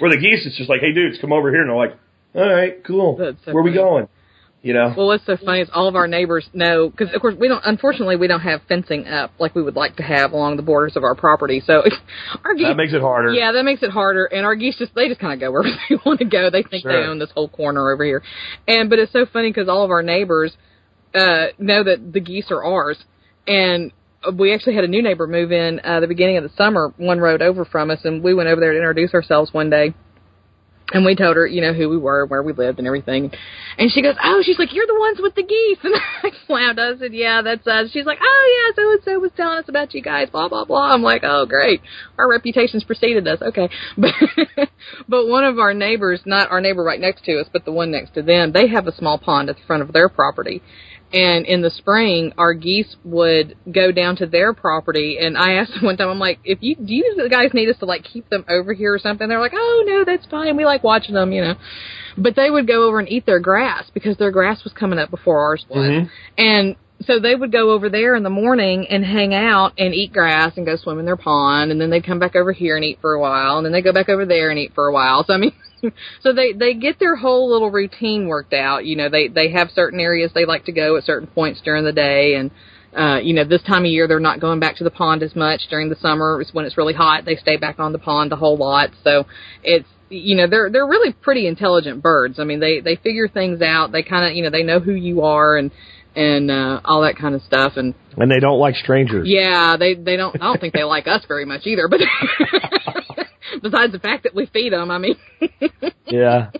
Where 0.00 0.10
the 0.10 0.16
geese, 0.18 0.44
it's 0.46 0.56
just 0.56 0.68
like, 0.68 0.80
hey 0.80 0.92
dudes, 0.92 1.18
come 1.20 1.32
over 1.32 1.50
here, 1.50 1.60
and 1.60 1.70
they're 1.70 1.76
like, 1.76 1.96
all 2.34 2.48
right, 2.54 2.84
cool. 2.84 3.16
That's 3.16 3.36
so 3.44 3.52
Where 3.52 3.62
we 3.62 3.72
going? 3.72 4.08
You 4.60 4.74
know. 4.74 4.92
Well, 4.96 5.06
what's 5.06 5.24
so 5.24 5.36
funny 5.36 5.60
is 5.60 5.70
all 5.72 5.86
of 5.86 5.94
our 5.94 6.08
neighbors 6.08 6.48
know 6.52 6.90
because, 6.90 7.14
of 7.14 7.20
course, 7.20 7.36
we 7.38 7.46
don't. 7.46 7.62
Unfortunately, 7.64 8.16
we 8.16 8.26
don't 8.26 8.40
have 8.40 8.60
fencing 8.68 9.06
up 9.06 9.30
like 9.38 9.54
we 9.54 9.62
would 9.62 9.76
like 9.76 9.94
to 9.96 10.02
have 10.02 10.32
along 10.32 10.56
the 10.56 10.62
borders 10.64 10.96
of 10.96 11.04
our 11.04 11.14
property. 11.14 11.62
So 11.64 11.82
our 12.44 12.54
geese, 12.54 12.66
that 12.66 12.76
makes 12.76 12.92
it 12.92 13.00
harder. 13.00 13.30
yeah, 13.32 13.52
that 13.52 13.62
makes 13.64 13.84
it 13.84 13.90
harder. 13.90 14.24
And 14.26 14.44
our 14.44 14.56
geese 14.56 14.76
just 14.76 14.94
they 14.96 15.06
just 15.08 15.20
kind 15.20 15.32
of 15.32 15.38
go 15.40 15.52
wherever 15.52 15.68
they 15.88 15.96
want 16.04 16.18
to 16.18 16.24
go. 16.24 16.50
They 16.50 16.64
think 16.64 16.82
Sure. 16.82 16.92
they 16.92 17.06
own 17.08 17.20
this 17.20 17.30
whole 17.32 17.48
corner 17.48 17.92
over 17.92 18.04
here. 18.04 18.22
And 18.66 18.90
but 18.90 18.98
it's 18.98 19.12
so 19.12 19.26
funny 19.32 19.50
because 19.50 19.68
all 19.68 19.84
of 19.84 19.90
our 19.90 20.02
neighbors 20.02 20.56
uh 21.14 21.46
know 21.58 21.84
that 21.84 22.12
the 22.12 22.20
geese 22.20 22.50
are 22.50 22.62
ours. 22.64 22.98
And 23.46 23.92
we 24.36 24.52
actually 24.52 24.74
had 24.74 24.82
a 24.84 24.88
new 24.88 25.02
neighbor 25.02 25.28
move 25.28 25.52
in 25.52 25.80
uh, 25.84 26.00
the 26.00 26.08
beginning 26.08 26.36
of 26.36 26.42
the 26.42 26.50
summer, 26.56 26.92
one 26.96 27.20
road 27.20 27.40
over 27.40 27.64
from 27.64 27.90
us, 27.92 28.00
and 28.02 28.22
we 28.24 28.34
went 28.34 28.48
over 28.48 28.60
there 28.60 28.72
to 28.72 28.76
introduce 28.76 29.14
ourselves 29.14 29.54
one 29.54 29.70
day. 29.70 29.94
And 30.92 31.04
we 31.04 31.14
told 31.14 31.36
her, 31.36 31.46
you 31.46 31.60
know, 31.60 31.74
who 31.74 31.88
we 31.88 31.98
were, 31.98 32.24
where 32.24 32.42
we 32.42 32.52
lived, 32.52 32.78
and 32.78 32.86
everything. 32.86 33.30
And 33.76 33.92
she 33.92 34.00
goes, 34.02 34.14
"Oh, 34.22 34.42
she's 34.42 34.58
like, 34.58 34.72
you're 34.72 34.86
the 34.86 34.98
ones 34.98 35.18
with 35.20 35.34
the 35.34 35.42
geese." 35.42 35.78
And 35.84 35.94
I 35.94 36.52
laughed. 36.52 36.78
I 36.78 36.98
said, 36.98 37.12
"Yeah, 37.12 37.42
that's 37.42 37.66
us." 37.66 37.90
She's 37.92 38.06
like, 38.06 38.18
"Oh, 38.22 38.72
yeah, 38.74 38.74
so 38.74 38.90
and 38.90 39.00
so 39.04 39.18
was 39.20 39.30
telling 39.36 39.58
us 39.58 39.68
about 39.68 39.94
you 39.94 40.02
guys." 40.02 40.30
Blah 40.30 40.48
blah 40.48 40.64
blah. 40.64 40.92
I'm 40.92 41.02
like, 41.02 41.22
"Oh, 41.24 41.44
great. 41.46 41.82
Our 42.18 42.28
reputations 42.28 42.84
preceded 42.84 43.28
us." 43.28 43.40
Okay, 43.42 43.68
but 43.98 44.12
but 45.08 45.26
one 45.28 45.44
of 45.44 45.58
our 45.58 45.74
neighbors, 45.74 46.22
not 46.24 46.50
our 46.50 46.60
neighbor 46.60 46.82
right 46.82 47.00
next 47.00 47.24
to 47.24 47.38
us, 47.38 47.46
but 47.52 47.64
the 47.64 47.72
one 47.72 47.90
next 47.90 48.14
to 48.14 48.22
them, 48.22 48.52
they 48.52 48.68
have 48.68 48.86
a 48.86 48.96
small 48.96 49.18
pond 49.18 49.50
at 49.50 49.56
the 49.56 49.62
front 49.66 49.82
of 49.82 49.92
their 49.92 50.08
property. 50.08 50.62
And 51.10 51.46
in 51.46 51.62
the 51.62 51.70
spring, 51.70 52.34
our 52.36 52.52
geese 52.52 52.96
would 53.02 53.56
go 53.72 53.90
down 53.92 54.16
to 54.16 54.26
their 54.26 54.52
property, 54.52 55.16
and 55.18 55.38
I 55.38 55.52
asked 55.54 55.72
them 55.72 55.84
one 55.84 55.96
time, 55.96 56.10
I'm 56.10 56.18
like, 56.18 56.38
if 56.44 56.58
you 56.60 56.74
do 56.76 56.92
you 56.94 57.28
guys 57.30 57.54
need 57.54 57.70
us 57.70 57.78
to 57.78 57.86
like 57.86 58.04
keep 58.04 58.28
them 58.28 58.44
over 58.48 58.74
here 58.74 58.92
or 58.92 58.98
something? 58.98 59.26
They're 59.26 59.40
like, 59.40 59.54
oh 59.54 59.84
no, 59.86 60.04
that's 60.04 60.26
fine. 60.26 60.54
We 60.56 60.66
like 60.66 60.84
watching 60.84 61.14
them, 61.14 61.32
you 61.32 61.40
know. 61.42 61.54
But 62.18 62.36
they 62.36 62.50
would 62.50 62.66
go 62.66 62.86
over 62.86 62.98
and 62.98 63.08
eat 63.08 63.24
their 63.24 63.40
grass 63.40 63.84
because 63.94 64.18
their 64.18 64.30
grass 64.30 64.64
was 64.64 64.72
coming 64.74 64.98
up 64.98 65.08
before 65.10 65.40
ours 65.40 65.64
was, 65.70 65.88
Mhm. 65.88 66.10
and 66.36 66.76
so 67.02 67.20
they 67.20 67.34
would 67.34 67.52
go 67.52 67.70
over 67.72 67.88
there 67.88 68.14
in 68.14 68.22
the 68.22 68.30
morning 68.30 68.86
and 68.88 69.04
hang 69.04 69.34
out 69.34 69.72
and 69.78 69.94
eat 69.94 70.12
grass 70.12 70.56
and 70.56 70.66
go 70.66 70.76
swim 70.76 70.98
in 70.98 71.04
their 71.04 71.16
pond, 71.16 71.70
and 71.70 71.80
then 71.80 71.90
they'd 71.90 72.04
come 72.04 72.18
back 72.18 72.34
over 72.34 72.52
here 72.52 72.76
and 72.76 72.84
eat 72.84 72.98
for 73.00 73.14
a 73.14 73.20
while, 73.20 73.56
and 73.56 73.64
then 73.64 73.72
they 73.72 73.82
go 73.82 73.92
back 73.92 74.08
over 74.08 74.26
there 74.26 74.50
and 74.50 74.58
eat 74.58 74.72
for 74.74 74.86
a 74.86 74.92
while. 74.92 75.24
So 75.24 75.34
I 75.34 75.38
mean. 75.38 75.52
So 76.22 76.32
they 76.32 76.52
they 76.54 76.74
get 76.74 76.98
their 76.98 77.14
whole 77.14 77.52
little 77.52 77.70
routine 77.70 78.26
worked 78.26 78.52
out. 78.52 78.84
You 78.84 78.96
know, 78.96 79.08
they 79.08 79.28
they 79.28 79.52
have 79.52 79.70
certain 79.70 80.00
areas 80.00 80.32
they 80.34 80.44
like 80.44 80.64
to 80.64 80.72
go 80.72 80.96
at 80.96 81.04
certain 81.04 81.28
points 81.28 81.60
during 81.64 81.84
the 81.84 81.92
day, 81.92 82.34
and 82.34 82.50
uh, 82.96 83.20
you 83.22 83.34
know, 83.34 83.44
this 83.44 83.62
time 83.62 83.84
of 83.84 83.90
year 83.90 84.08
they're 84.08 84.18
not 84.18 84.40
going 84.40 84.60
back 84.60 84.76
to 84.76 84.84
the 84.84 84.90
pond 84.90 85.22
as 85.22 85.36
much. 85.36 85.62
During 85.68 85.88
the 85.88 85.96
summer, 85.96 86.40
it's 86.40 86.52
when 86.54 86.64
it's 86.64 86.76
really 86.76 86.94
hot, 86.94 87.24
they 87.24 87.36
stay 87.36 87.56
back 87.56 87.78
on 87.78 87.92
the 87.92 87.98
pond 87.98 88.32
a 88.32 88.36
whole 88.36 88.56
lot. 88.56 88.90
So 89.04 89.26
it's 89.62 89.88
you 90.08 90.36
know 90.36 90.46
they're 90.48 90.70
they're 90.70 90.86
really 90.86 91.12
pretty 91.12 91.46
intelligent 91.46 92.02
birds. 92.02 92.38
I 92.38 92.44
mean, 92.44 92.60
they 92.60 92.80
they 92.80 92.96
figure 92.96 93.28
things 93.28 93.60
out. 93.60 93.92
They 93.92 94.02
kind 94.02 94.28
of 94.28 94.36
you 94.36 94.42
know 94.42 94.50
they 94.50 94.62
know 94.62 94.80
who 94.80 94.92
you 94.92 95.22
are 95.22 95.56
and 95.56 95.70
and 96.18 96.50
uh, 96.50 96.80
all 96.84 97.02
that 97.02 97.16
kind 97.16 97.34
of 97.34 97.42
stuff. 97.42 97.74
And 97.76 97.94
And 98.16 98.30
they 98.30 98.40
don't 98.40 98.58
like 98.58 98.74
strangers. 98.74 99.26
yeah, 99.28 99.76
they 99.78 99.94
they 99.94 100.16
don't. 100.16 100.34
I 100.36 100.44
don't 100.46 100.60
think 100.60 100.74
they 100.74 100.84
like 100.84 101.06
us 101.06 101.24
very 101.28 101.44
much 101.46 101.62
either. 101.66 101.88
But 101.88 102.00
besides 103.62 103.92
the 103.92 103.98
fact 104.00 104.24
that 104.24 104.34
we 104.34 104.46
feed 104.46 104.72
them, 104.72 104.90
I 104.90 104.98
mean, 104.98 105.16
Yeah. 106.06 106.50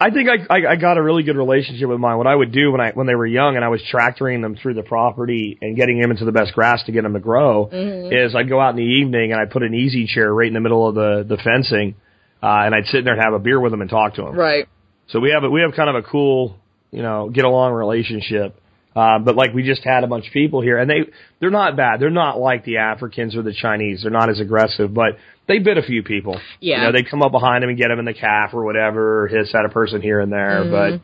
I 0.00 0.10
think 0.10 0.28
I, 0.28 0.54
I 0.54 0.72
I 0.72 0.76
got 0.76 0.98
a 0.98 1.02
really 1.02 1.22
good 1.22 1.36
relationship 1.36 1.88
with 1.88 1.98
mine. 1.98 2.18
What 2.18 2.26
I 2.26 2.34
would 2.34 2.52
do 2.52 2.70
when 2.72 2.80
I 2.80 2.92
when 2.92 3.06
they 3.06 3.14
were 3.14 3.26
young 3.26 3.56
and 3.56 3.64
I 3.64 3.68
was 3.68 3.82
tractoring 3.90 4.40
them 4.42 4.54
through 4.56 4.74
the 4.74 4.82
property 4.82 5.58
and 5.62 5.76
getting 5.76 6.00
them 6.00 6.10
into 6.10 6.24
the 6.24 6.32
best 6.32 6.52
grass 6.54 6.82
to 6.84 6.92
get 6.92 7.02
them 7.02 7.14
to 7.14 7.20
grow 7.20 7.68
is 7.72 8.34
I'd 8.34 8.48
go 8.48 8.60
out 8.60 8.70
in 8.70 8.76
the 8.76 8.82
evening 9.00 9.32
and 9.32 9.40
I'd 9.40 9.50
put 9.50 9.62
an 9.62 9.74
easy 9.74 10.06
chair 10.06 10.32
right 10.32 10.46
in 10.46 10.54
the 10.54 10.60
middle 10.60 10.86
of 10.88 10.94
the 10.94 11.24
the 11.26 11.36
fencing, 11.42 11.94
uh, 12.42 12.46
and 12.64 12.74
I'd 12.74 12.84
sit 12.86 12.98
in 12.98 13.04
there 13.04 13.14
and 13.14 13.22
have 13.22 13.32
a 13.34 13.38
beer 13.38 13.58
with 13.60 13.72
them 13.72 13.80
and 13.80 13.88
talk 13.90 14.14
to 14.14 14.22
them. 14.22 14.34
right? 14.34 14.66
So 15.08 15.20
we 15.20 15.30
have 15.30 15.42
a, 15.44 15.50
we 15.50 15.62
have 15.62 15.72
kind 15.74 15.88
of 15.88 15.96
a 15.96 16.02
cool 16.06 16.58
you 16.90 17.02
know 17.02 17.30
get 17.30 17.44
along 17.44 17.72
relationship. 17.72 18.60
Uh, 18.96 19.18
but 19.18 19.36
like 19.36 19.52
we 19.52 19.62
just 19.62 19.84
had 19.84 20.02
a 20.02 20.06
bunch 20.06 20.26
of 20.26 20.32
people 20.32 20.60
here, 20.60 20.78
and 20.78 20.90
they 20.90 21.00
they're 21.40 21.50
not 21.50 21.76
bad. 21.76 22.00
They're 22.00 22.10
not 22.10 22.38
like 22.38 22.64
the 22.64 22.78
Africans 22.78 23.36
or 23.36 23.42
the 23.42 23.54
Chinese. 23.54 24.02
They're 24.02 24.10
not 24.10 24.30
as 24.30 24.40
aggressive, 24.40 24.92
but 24.92 25.18
they 25.46 25.58
bit 25.58 25.78
a 25.78 25.82
few 25.82 26.02
people. 26.02 26.40
Yeah. 26.60 26.78
You 26.78 26.82
know, 26.84 26.92
they 26.92 27.02
come 27.08 27.22
up 27.22 27.30
behind 27.30 27.62
them 27.62 27.70
and 27.70 27.78
get 27.78 27.88
them 27.88 27.98
in 27.98 28.04
the 28.04 28.14
calf 28.14 28.50
or 28.54 28.64
whatever, 28.64 29.24
or 29.24 29.28
hiss 29.28 29.54
at 29.54 29.64
a 29.64 29.68
person 29.68 30.00
here 30.00 30.20
and 30.20 30.32
there. 30.32 30.64
Mm-hmm. 30.64 30.98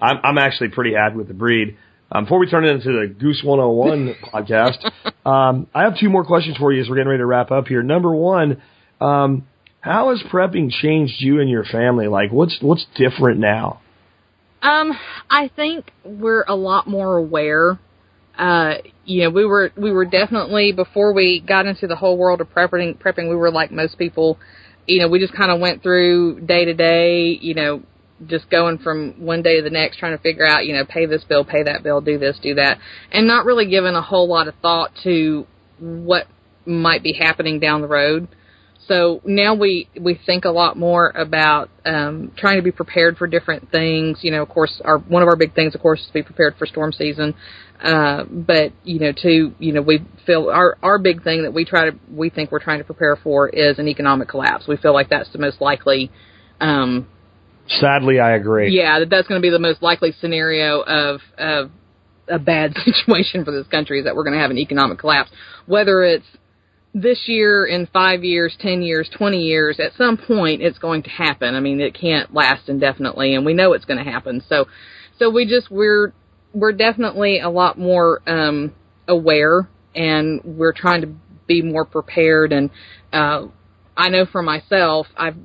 But 0.00 0.06
I'm 0.06 0.20
I'm 0.22 0.38
actually 0.38 0.68
pretty 0.68 0.94
happy 0.94 1.16
with 1.16 1.28
the 1.28 1.34
breed. 1.34 1.76
Um, 2.10 2.24
before 2.24 2.38
we 2.38 2.48
turn 2.48 2.64
it 2.64 2.70
into 2.70 2.92
the 2.92 3.12
Goose 3.12 3.42
101 3.44 4.14
podcast, 4.32 4.90
um, 5.26 5.66
I 5.74 5.82
have 5.82 5.98
two 5.98 6.10
more 6.10 6.24
questions 6.24 6.56
for 6.56 6.72
you 6.72 6.80
as 6.80 6.88
we're 6.88 6.96
getting 6.96 7.08
ready 7.08 7.20
to 7.20 7.26
wrap 7.26 7.50
up 7.50 7.66
here. 7.66 7.82
Number 7.82 8.14
one, 8.14 8.62
um, 9.00 9.46
how 9.80 10.10
has 10.10 10.22
prepping 10.30 10.70
changed 10.70 11.14
you 11.18 11.40
and 11.40 11.50
your 11.50 11.64
family? 11.64 12.06
Like, 12.06 12.30
what's 12.30 12.58
what's 12.60 12.86
different 12.96 13.40
now? 13.40 13.80
Um, 14.64 14.92
I 15.28 15.50
think 15.54 15.92
we're 16.04 16.44
a 16.48 16.56
lot 16.56 16.86
more 16.86 17.18
aware. 17.18 17.78
Uh, 18.36 18.76
you 19.04 19.22
know, 19.22 19.30
we 19.30 19.44
were 19.44 19.70
we 19.76 19.92
were 19.92 20.06
definitely 20.06 20.72
before 20.72 21.12
we 21.12 21.40
got 21.46 21.66
into 21.66 21.86
the 21.86 21.96
whole 21.96 22.16
world 22.16 22.40
of 22.40 22.48
prepping. 22.48 22.98
Prepping, 22.98 23.28
we 23.28 23.36
were 23.36 23.50
like 23.50 23.70
most 23.70 23.98
people, 23.98 24.38
you 24.86 25.00
know, 25.00 25.08
we 25.08 25.20
just 25.20 25.34
kind 25.34 25.52
of 25.52 25.60
went 25.60 25.82
through 25.82 26.40
day 26.40 26.64
to 26.64 26.72
day, 26.72 27.38
you 27.40 27.54
know, 27.54 27.82
just 28.26 28.48
going 28.48 28.78
from 28.78 29.12
one 29.18 29.42
day 29.42 29.58
to 29.58 29.62
the 29.62 29.70
next 29.70 29.98
trying 29.98 30.16
to 30.16 30.22
figure 30.22 30.46
out, 30.46 30.64
you 30.64 30.72
know, 30.74 30.84
pay 30.86 31.04
this 31.04 31.22
bill, 31.24 31.44
pay 31.44 31.62
that 31.62 31.82
bill, 31.82 32.00
do 32.00 32.18
this, 32.18 32.38
do 32.42 32.54
that, 32.54 32.78
and 33.12 33.26
not 33.26 33.44
really 33.44 33.68
giving 33.68 33.94
a 33.94 34.02
whole 34.02 34.26
lot 34.26 34.48
of 34.48 34.54
thought 34.62 34.90
to 35.04 35.46
what 35.78 36.26
might 36.64 37.02
be 37.02 37.12
happening 37.12 37.60
down 37.60 37.82
the 37.82 37.86
road. 37.86 38.28
So 38.88 39.22
now 39.24 39.54
we 39.54 39.88
we 39.98 40.18
think 40.26 40.44
a 40.44 40.50
lot 40.50 40.76
more 40.76 41.10
about 41.10 41.70
um, 41.86 42.32
trying 42.36 42.56
to 42.56 42.62
be 42.62 42.72
prepared 42.72 43.16
for 43.16 43.26
different 43.26 43.70
things. 43.70 44.18
You 44.22 44.30
know, 44.30 44.42
of 44.42 44.48
course, 44.48 44.80
our 44.84 44.98
one 44.98 45.22
of 45.22 45.28
our 45.28 45.36
big 45.36 45.54
things, 45.54 45.74
of 45.74 45.80
course, 45.80 46.00
is 46.00 46.06
to 46.08 46.12
be 46.12 46.22
prepared 46.22 46.56
for 46.58 46.66
storm 46.66 46.92
season. 46.92 47.34
Uh, 47.82 48.24
but 48.24 48.72
you 48.82 48.98
know, 48.98 49.12
to 49.22 49.54
you 49.58 49.72
know, 49.72 49.82
we 49.82 50.04
feel 50.26 50.50
our 50.50 50.76
our 50.82 50.98
big 50.98 51.22
thing 51.22 51.42
that 51.42 51.52
we 51.52 51.64
try 51.64 51.90
to 51.90 51.98
we 52.10 52.30
think 52.30 52.50
we're 52.52 52.60
trying 52.62 52.78
to 52.78 52.84
prepare 52.84 53.16
for 53.16 53.48
is 53.48 53.78
an 53.78 53.88
economic 53.88 54.28
collapse. 54.28 54.66
We 54.68 54.76
feel 54.76 54.92
like 54.92 55.08
that's 55.08 55.30
the 55.32 55.38
most 55.38 55.60
likely. 55.60 56.10
Um, 56.60 57.08
Sadly, 57.66 58.20
I 58.20 58.32
agree. 58.36 58.76
yeah, 58.76 59.00
that 59.00 59.08
that's 59.08 59.26
going 59.26 59.40
to 59.40 59.42
be 59.44 59.50
the 59.50 59.58
most 59.58 59.82
likely 59.82 60.12
scenario 60.20 60.82
of 60.82 61.20
of 61.38 61.70
a 62.28 62.38
bad 62.38 62.74
situation 62.84 63.44
for 63.44 63.50
this 63.50 63.66
country 63.68 63.98
is 64.00 64.04
that 64.04 64.14
we're 64.14 64.24
going 64.24 64.34
to 64.34 64.40
have 64.40 64.50
an 64.50 64.58
economic 64.58 64.98
collapse. 64.98 65.30
Whether 65.66 66.02
it's 66.02 66.26
this 66.94 67.24
year, 67.26 67.66
in 67.66 67.88
five 67.92 68.22
years, 68.22 68.56
ten 68.58 68.80
years, 68.80 69.10
twenty 69.10 69.42
years, 69.42 69.80
at 69.80 69.92
some 69.98 70.16
point 70.16 70.62
it's 70.62 70.78
going 70.78 71.02
to 71.02 71.10
happen. 71.10 71.56
I 71.56 71.60
mean, 71.60 71.80
it 71.80 71.98
can't 71.98 72.32
last 72.32 72.68
indefinitely, 72.68 73.34
and 73.34 73.44
we 73.44 73.52
know 73.52 73.72
it's 73.72 73.84
going 73.84 74.02
to 74.02 74.10
happen. 74.10 74.42
So, 74.48 74.66
so 75.18 75.28
we 75.28 75.44
just 75.44 75.70
we're 75.70 76.12
we're 76.52 76.72
definitely 76.72 77.40
a 77.40 77.50
lot 77.50 77.78
more 77.78 78.22
um, 78.28 78.72
aware, 79.08 79.68
and 79.94 80.40
we're 80.44 80.72
trying 80.72 81.00
to 81.00 81.08
be 81.46 81.62
more 81.62 81.84
prepared. 81.84 82.52
And 82.52 82.70
uh, 83.12 83.48
I 83.96 84.08
know 84.08 84.24
for 84.24 84.42
myself, 84.42 85.08
I've 85.16 85.36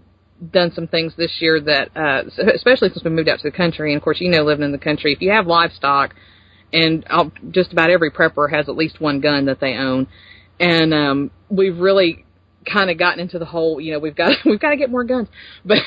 done 0.51 0.71
some 0.71 0.87
things 0.87 1.13
this 1.17 1.37
year 1.39 1.59
that, 1.59 1.89
uh, 1.95 2.23
especially 2.53 2.89
since 2.89 3.03
we 3.03 3.09
moved 3.09 3.27
out 3.27 3.39
to 3.39 3.49
the 3.49 3.57
country. 3.57 3.91
And 3.91 3.97
of 3.97 4.03
course, 4.03 4.21
you 4.21 4.29
know, 4.29 4.43
living 4.43 4.63
in 4.63 4.71
the 4.71 4.77
country, 4.77 5.13
if 5.13 5.21
you 5.21 5.31
have 5.31 5.47
livestock, 5.47 6.13
and 6.71 7.03
I'll, 7.09 7.31
just 7.49 7.73
about 7.73 7.89
every 7.89 8.11
prepper 8.11 8.49
has 8.53 8.69
at 8.69 8.75
least 8.75 9.01
one 9.01 9.19
gun 9.19 9.45
that 9.45 9.59
they 9.59 9.73
own, 9.73 10.07
and 10.59 10.93
um, 10.93 11.31
we've 11.49 11.77
really 11.77 12.25
kind 12.71 12.89
of 12.89 12.97
gotten 12.97 13.19
into 13.19 13.39
the 13.39 13.45
whole, 13.45 13.79
you 13.79 13.93
know, 13.93 13.99
we've 13.99 14.15
got 14.15 14.33
we've 14.45 14.59
got 14.59 14.69
to 14.71 14.77
get 14.77 14.89
more 14.89 15.03
guns, 15.03 15.27
but 15.65 15.79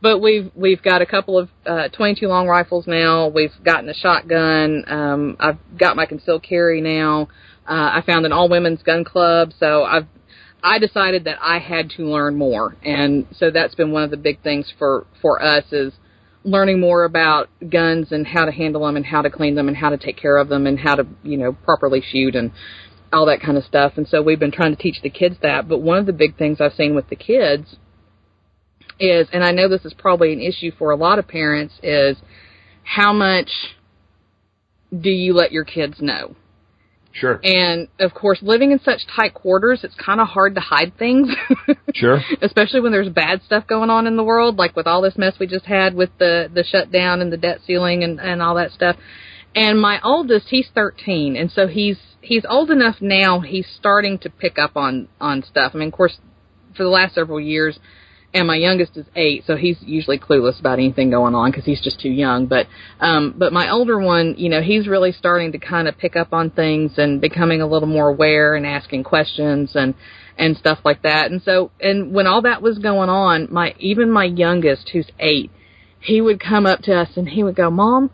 but 0.00 0.18
we've 0.20 0.50
we've 0.54 0.82
got 0.82 1.02
a 1.02 1.06
couple 1.06 1.38
of 1.38 1.48
uh, 1.66 1.88
22 1.88 2.26
long 2.26 2.46
rifles 2.46 2.86
now. 2.86 3.28
We've 3.28 3.52
gotten 3.64 3.88
a 3.88 3.94
shotgun. 3.94 4.84
Um, 4.86 5.36
I've 5.40 5.58
got 5.78 5.96
my 5.96 6.06
concealed 6.06 6.42
carry 6.42 6.80
now. 6.80 7.28
Uh, 7.68 8.00
I 8.00 8.02
found 8.06 8.24
an 8.24 8.32
all 8.32 8.48
women's 8.48 8.82
gun 8.82 9.04
club, 9.04 9.52
so 9.58 9.84
I've 9.84 10.06
I 10.62 10.78
decided 10.78 11.24
that 11.24 11.38
I 11.40 11.58
had 11.58 11.90
to 11.90 12.02
learn 12.02 12.36
more, 12.36 12.76
and 12.82 13.26
so 13.32 13.50
that's 13.50 13.74
been 13.74 13.92
one 13.92 14.02
of 14.02 14.10
the 14.10 14.16
big 14.16 14.42
things 14.42 14.72
for 14.78 15.06
for 15.22 15.42
us 15.42 15.64
is 15.70 15.92
learning 16.44 16.80
more 16.80 17.04
about 17.04 17.48
guns 17.68 18.10
and 18.10 18.26
how 18.26 18.44
to 18.44 18.52
handle 18.52 18.86
them 18.86 18.96
and 18.96 19.04
how 19.04 19.22
to 19.22 19.30
clean 19.30 19.54
them 19.54 19.68
and 19.68 19.76
how 19.76 19.90
to 19.90 19.98
take 19.98 20.16
care 20.16 20.36
of 20.36 20.48
them 20.48 20.66
and 20.66 20.78
how 20.78 20.94
to 20.94 21.06
you 21.22 21.36
know 21.36 21.52
properly 21.52 22.02
shoot 22.02 22.34
and 22.34 22.50
all 23.12 23.26
that 23.26 23.40
kind 23.40 23.56
of 23.56 23.64
stuff. 23.64 23.94
And 23.96 24.06
so 24.06 24.22
we've 24.22 24.38
been 24.38 24.52
trying 24.52 24.74
to 24.74 24.82
teach 24.82 25.00
the 25.02 25.10
kids 25.10 25.36
that. 25.42 25.68
But 25.68 25.78
one 25.78 25.98
of 25.98 26.06
the 26.06 26.12
big 26.12 26.36
things 26.36 26.60
I've 26.60 26.74
seen 26.74 26.94
with 26.94 27.08
the 27.08 27.16
kids 27.16 27.76
is, 29.00 29.28
and 29.32 29.44
I 29.44 29.52
know 29.52 29.68
this 29.68 29.84
is 29.84 29.94
probably 29.94 30.32
an 30.32 30.40
issue 30.40 30.70
for 30.78 30.90
a 30.90 30.96
lot 30.96 31.18
of 31.18 31.28
parents, 31.28 31.74
is 31.82 32.16
how 32.84 33.12
much 33.12 33.50
do 34.98 35.10
you 35.10 35.34
let 35.34 35.52
your 35.52 35.64
kids 35.64 35.96
know? 36.00 36.34
Sure. 37.12 37.40
And 37.42 37.88
of 37.98 38.14
course, 38.14 38.38
living 38.42 38.70
in 38.70 38.80
such 38.80 39.00
tight 39.14 39.34
quarters, 39.34 39.80
it's 39.82 39.94
kind 39.94 40.20
of 40.20 40.28
hard 40.28 40.54
to 40.54 40.60
hide 40.60 40.96
things. 40.98 41.28
Sure. 41.94 42.20
Especially 42.42 42.80
when 42.80 42.92
there's 42.92 43.08
bad 43.08 43.42
stuff 43.42 43.66
going 43.66 43.90
on 43.90 44.06
in 44.06 44.16
the 44.16 44.22
world, 44.22 44.56
like 44.56 44.76
with 44.76 44.86
all 44.86 45.02
this 45.02 45.18
mess 45.18 45.34
we 45.40 45.48
just 45.48 45.64
had 45.64 45.94
with 45.94 46.10
the 46.18 46.48
the 46.54 46.62
shutdown 46.62 47.20
and 47.20 47.32
the 47.32 47.36
debt 47.36 47.58
ceiling 47.66 48.04
and 48.04 48.20
and 48.20 48.40
all 48.40 48.54
that 48.54 48.70
stuff. 48.70 48.94
And 49.58 49.80
my 49.80 49.98
oldest, 50.04 50.46
he's 50.50 50.68
13, 50.72 51.34
and 51.34 51.50
so 51.50 51.66
he's 51.66 51.98
he's 52.20 52.44
old 52.48 52.70
enough 52.70 52.98
now. 53.00 53.40
He's 53.40 53.66
starting 53.76 54.16
to 54.20 54.30
pick 54.30 54.56
up 54.56 54.76
on 54.76 55.08
on 55.20 55.42
stuff. 55.42 55.72
I 55.74 55.78
mean, 55.78 55.88
of 55.88 55.94
course, 55.94 56.16
for 56.76 56.84
the 56.84 56.88
last 56.88 57.16
several 57.16 57.40
years, 57.40 57.76
and 58.32 58.46
my 58.46 58.54
youngest 58.54 58.96
is 58.96 59.06
eight, 59.16 59.42
so 59.48 59.56
he's 59.56 59.76
usually 59.80 60.16
clueless 60.16 60.60
about 60.60 60.78
anything 60.78 61.10
going 61.10 61.34
on 61.34 61.50
because 61.50 61.64
he's 61.64 61.80
just 61.80 61.98
too 61.98 62.08
young. 62.08 62.46
But 62.46 62.68
um, 63.00 63.34
but 63.36 63.52
my 63.52 63.68
older 63.68 63.98
one, 63.98 64.36
you 64.38 64.48
know, 64.48 64.62
he's 64.62 64.86
really 64.86 65.10
starting 65.10 65.50
to 65.50 65.58
kind 65.58 65.88
of 65.88 65.98
pick 65.98 66.14
up 66.14 66.32
on 66.32 66.50
things 66.50 66.92
and 66.96 67.20
becoming 67.20 67.60
a 67.60 67.66
little 67.66 67.88
more 67.88 68.10
aware 68.10 68.54
and 68.54 68.64
asking 68.64 69.02
questions 69.02 69.72
and 69.74 69.94
and 70.36 70.56
stuff 70.56 70.78
like 70.84 71.02
that. 71.02 71.32
And 71.32 71.42
so 71.42 71.72
and 71.80 72.14
when 72.14 72.28
all 72.28 72.42
that 72.42 72.62
was 72.62 72.78
going 72.78 73.10
on, 73.10 73.48
my 73.50 73.74
even 73.80 74.08
my 74.08 74.26
youngest, 74.26 74.90
who's 74.92 75.10
eight, 75.18 75.50
he 75.98 76.20
would 76.20 76.38
come 76.38 76.64
up 76.64 76.82
to 76.82 76.94
us 76.94 77.08
and 77.16 77.28
he 77.28 77.42
would 77.42 77.56
go, 77.56 77.70
"Mom, 77.70 78.10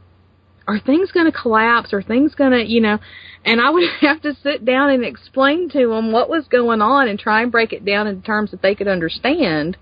are 0.67 0.81
things 0.81 1.13
going 1.13 1.27
to 1.27 1.39
collapse? 1.39 1.93
Are 1.93 2.03
things 2.03 2.35
going 2.35 2.53
to, 2.53 2.65
you 2.65 2.81
know?" 2.81 2.99
And 3.45 3.61
I 3.61 3.71
would 3.71 3.89
have 4.01 4.23
to 4.23 4.35
sit 4.43 4.65
down 4.65 4.91
and 4.91 5.05
explain 5.05 5.69
to 5.71 5.89
them 5.89 6.13
what 6.13 6.29
was 6.29 6.47
going 6.49 6.83
on 6.83 7.09
and 7.09 7.19
try 7.19 7.43
and 7.43 7.53
break 7.53 7.73
it 7.73 7.85
down 7.85 8.07
in 8.07 8.23
terms 8.23 8.51
that 8.51 8.63
they 8.63 8.75
could 8.75 8.89
understand 8.89 9.77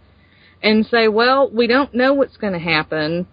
and 0.62 0.86
say, 0.86 1.08
well, 1.08 1.50
we 1.50 1.66
don't 1.66 1.94
know 1.94 2.14
what's 2.14 2.36
going 2.36 2.52
to 2.52 2.58
happen. 2.58 3.26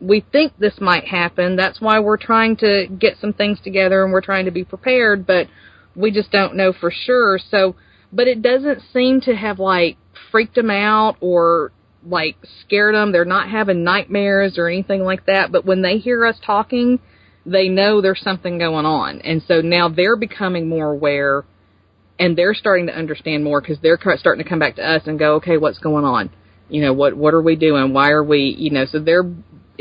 We 0.00 0.24
think 0.32 0.52
this 0.58 0.80
might 0.80 1.04
happen. 1.04 1.56
That's 1.56 1.80
why 1.80 2.00
we're 2.00 2.16
trying 2.16 2.56
to 2.56 2.86
get 2.86 3.18
some 3.20 3.32
things 3.32 3.60
together 3.62 4.02
and 4.02 4.12
we're 4.12 4.20
trying 4.20 4.46
to 4.46 4.50
be 4.50 4.64
prepared, 4.64 5.26
but 5.26 5.46
we 5.94 6.10
just 6.10 6.32
don't 6.32 6.56
know 6.56 6.72
for 6.72 6.90
sure. 6.90 7.38
So, 7.50 7.76
but 8.12 8.26
it 8.26 8.42
doesn't 8.42 8.82
seem 8.92 9.20
to 9.22 9.36
have 9.36 9.60
like 9.60 9.96
freaked 10.30 10.56
them 10.56 10.70
out 10.70 11.16
or 11.20 11.72
like 12.04 12.36
scared 12.60 12.94
them. 12.94 13.12
They're 13.12 13.24
not 13.24 13.48
having 13.48 13.84
nightmares 13.84 14.58
or 14.58 14.68
anything 14.68 15.02
like 15.02 15.26
that. 15.26 15.52
But 15.52 15.64
when 15.64 15.82
they 15.82 15.98
hear 15.98 16.24
us 16.26 16.36
talking, 16.44 16.98
they 17.46 17.68
know 17.68 18.00
there's 18.00 18.22
something 18.22 18.58
going 18.58 18.86
on. 18.86 19.20
And 19.20 19.42
so 19.46 19.60
now 19.60 19.88
they're 19.88 20.16
becoming 20.16 20.68
more 20.68 20.92
aware 20.92 21.44
and 22.18 22.36
they're 22.36 22.54
starting 22.54 22.86
to 22.86 22.96
understand 22.96 23.42
more 23.44 23.60
because 23.60 23.78
they're 23.82 23.98
starting 24.16 24.44
to 24.44 24.48
come 24.48 24.58
back 24.58 24.76
to 24.76 24.82
us 24.82 25.02
and 25.06 25.18
go, 25.18 25.36
okay, 25.36 25.56
what's 25.56 25.78
going 25.78 26.04
on? 26.04 26.30
you 26.72 26.80
know 26.80 26.92
what 26.92 27.14
what 27.14 27.34
are 27.34 27.42
we 27.42 27.54
doing 27.54 27.92
why 27.92 28.10
are 28.10 28.24
we 28.24 28.56
you 28.58 28.70
know 28.70 28.86
so 28.86 28.98
they're 28.98 29.30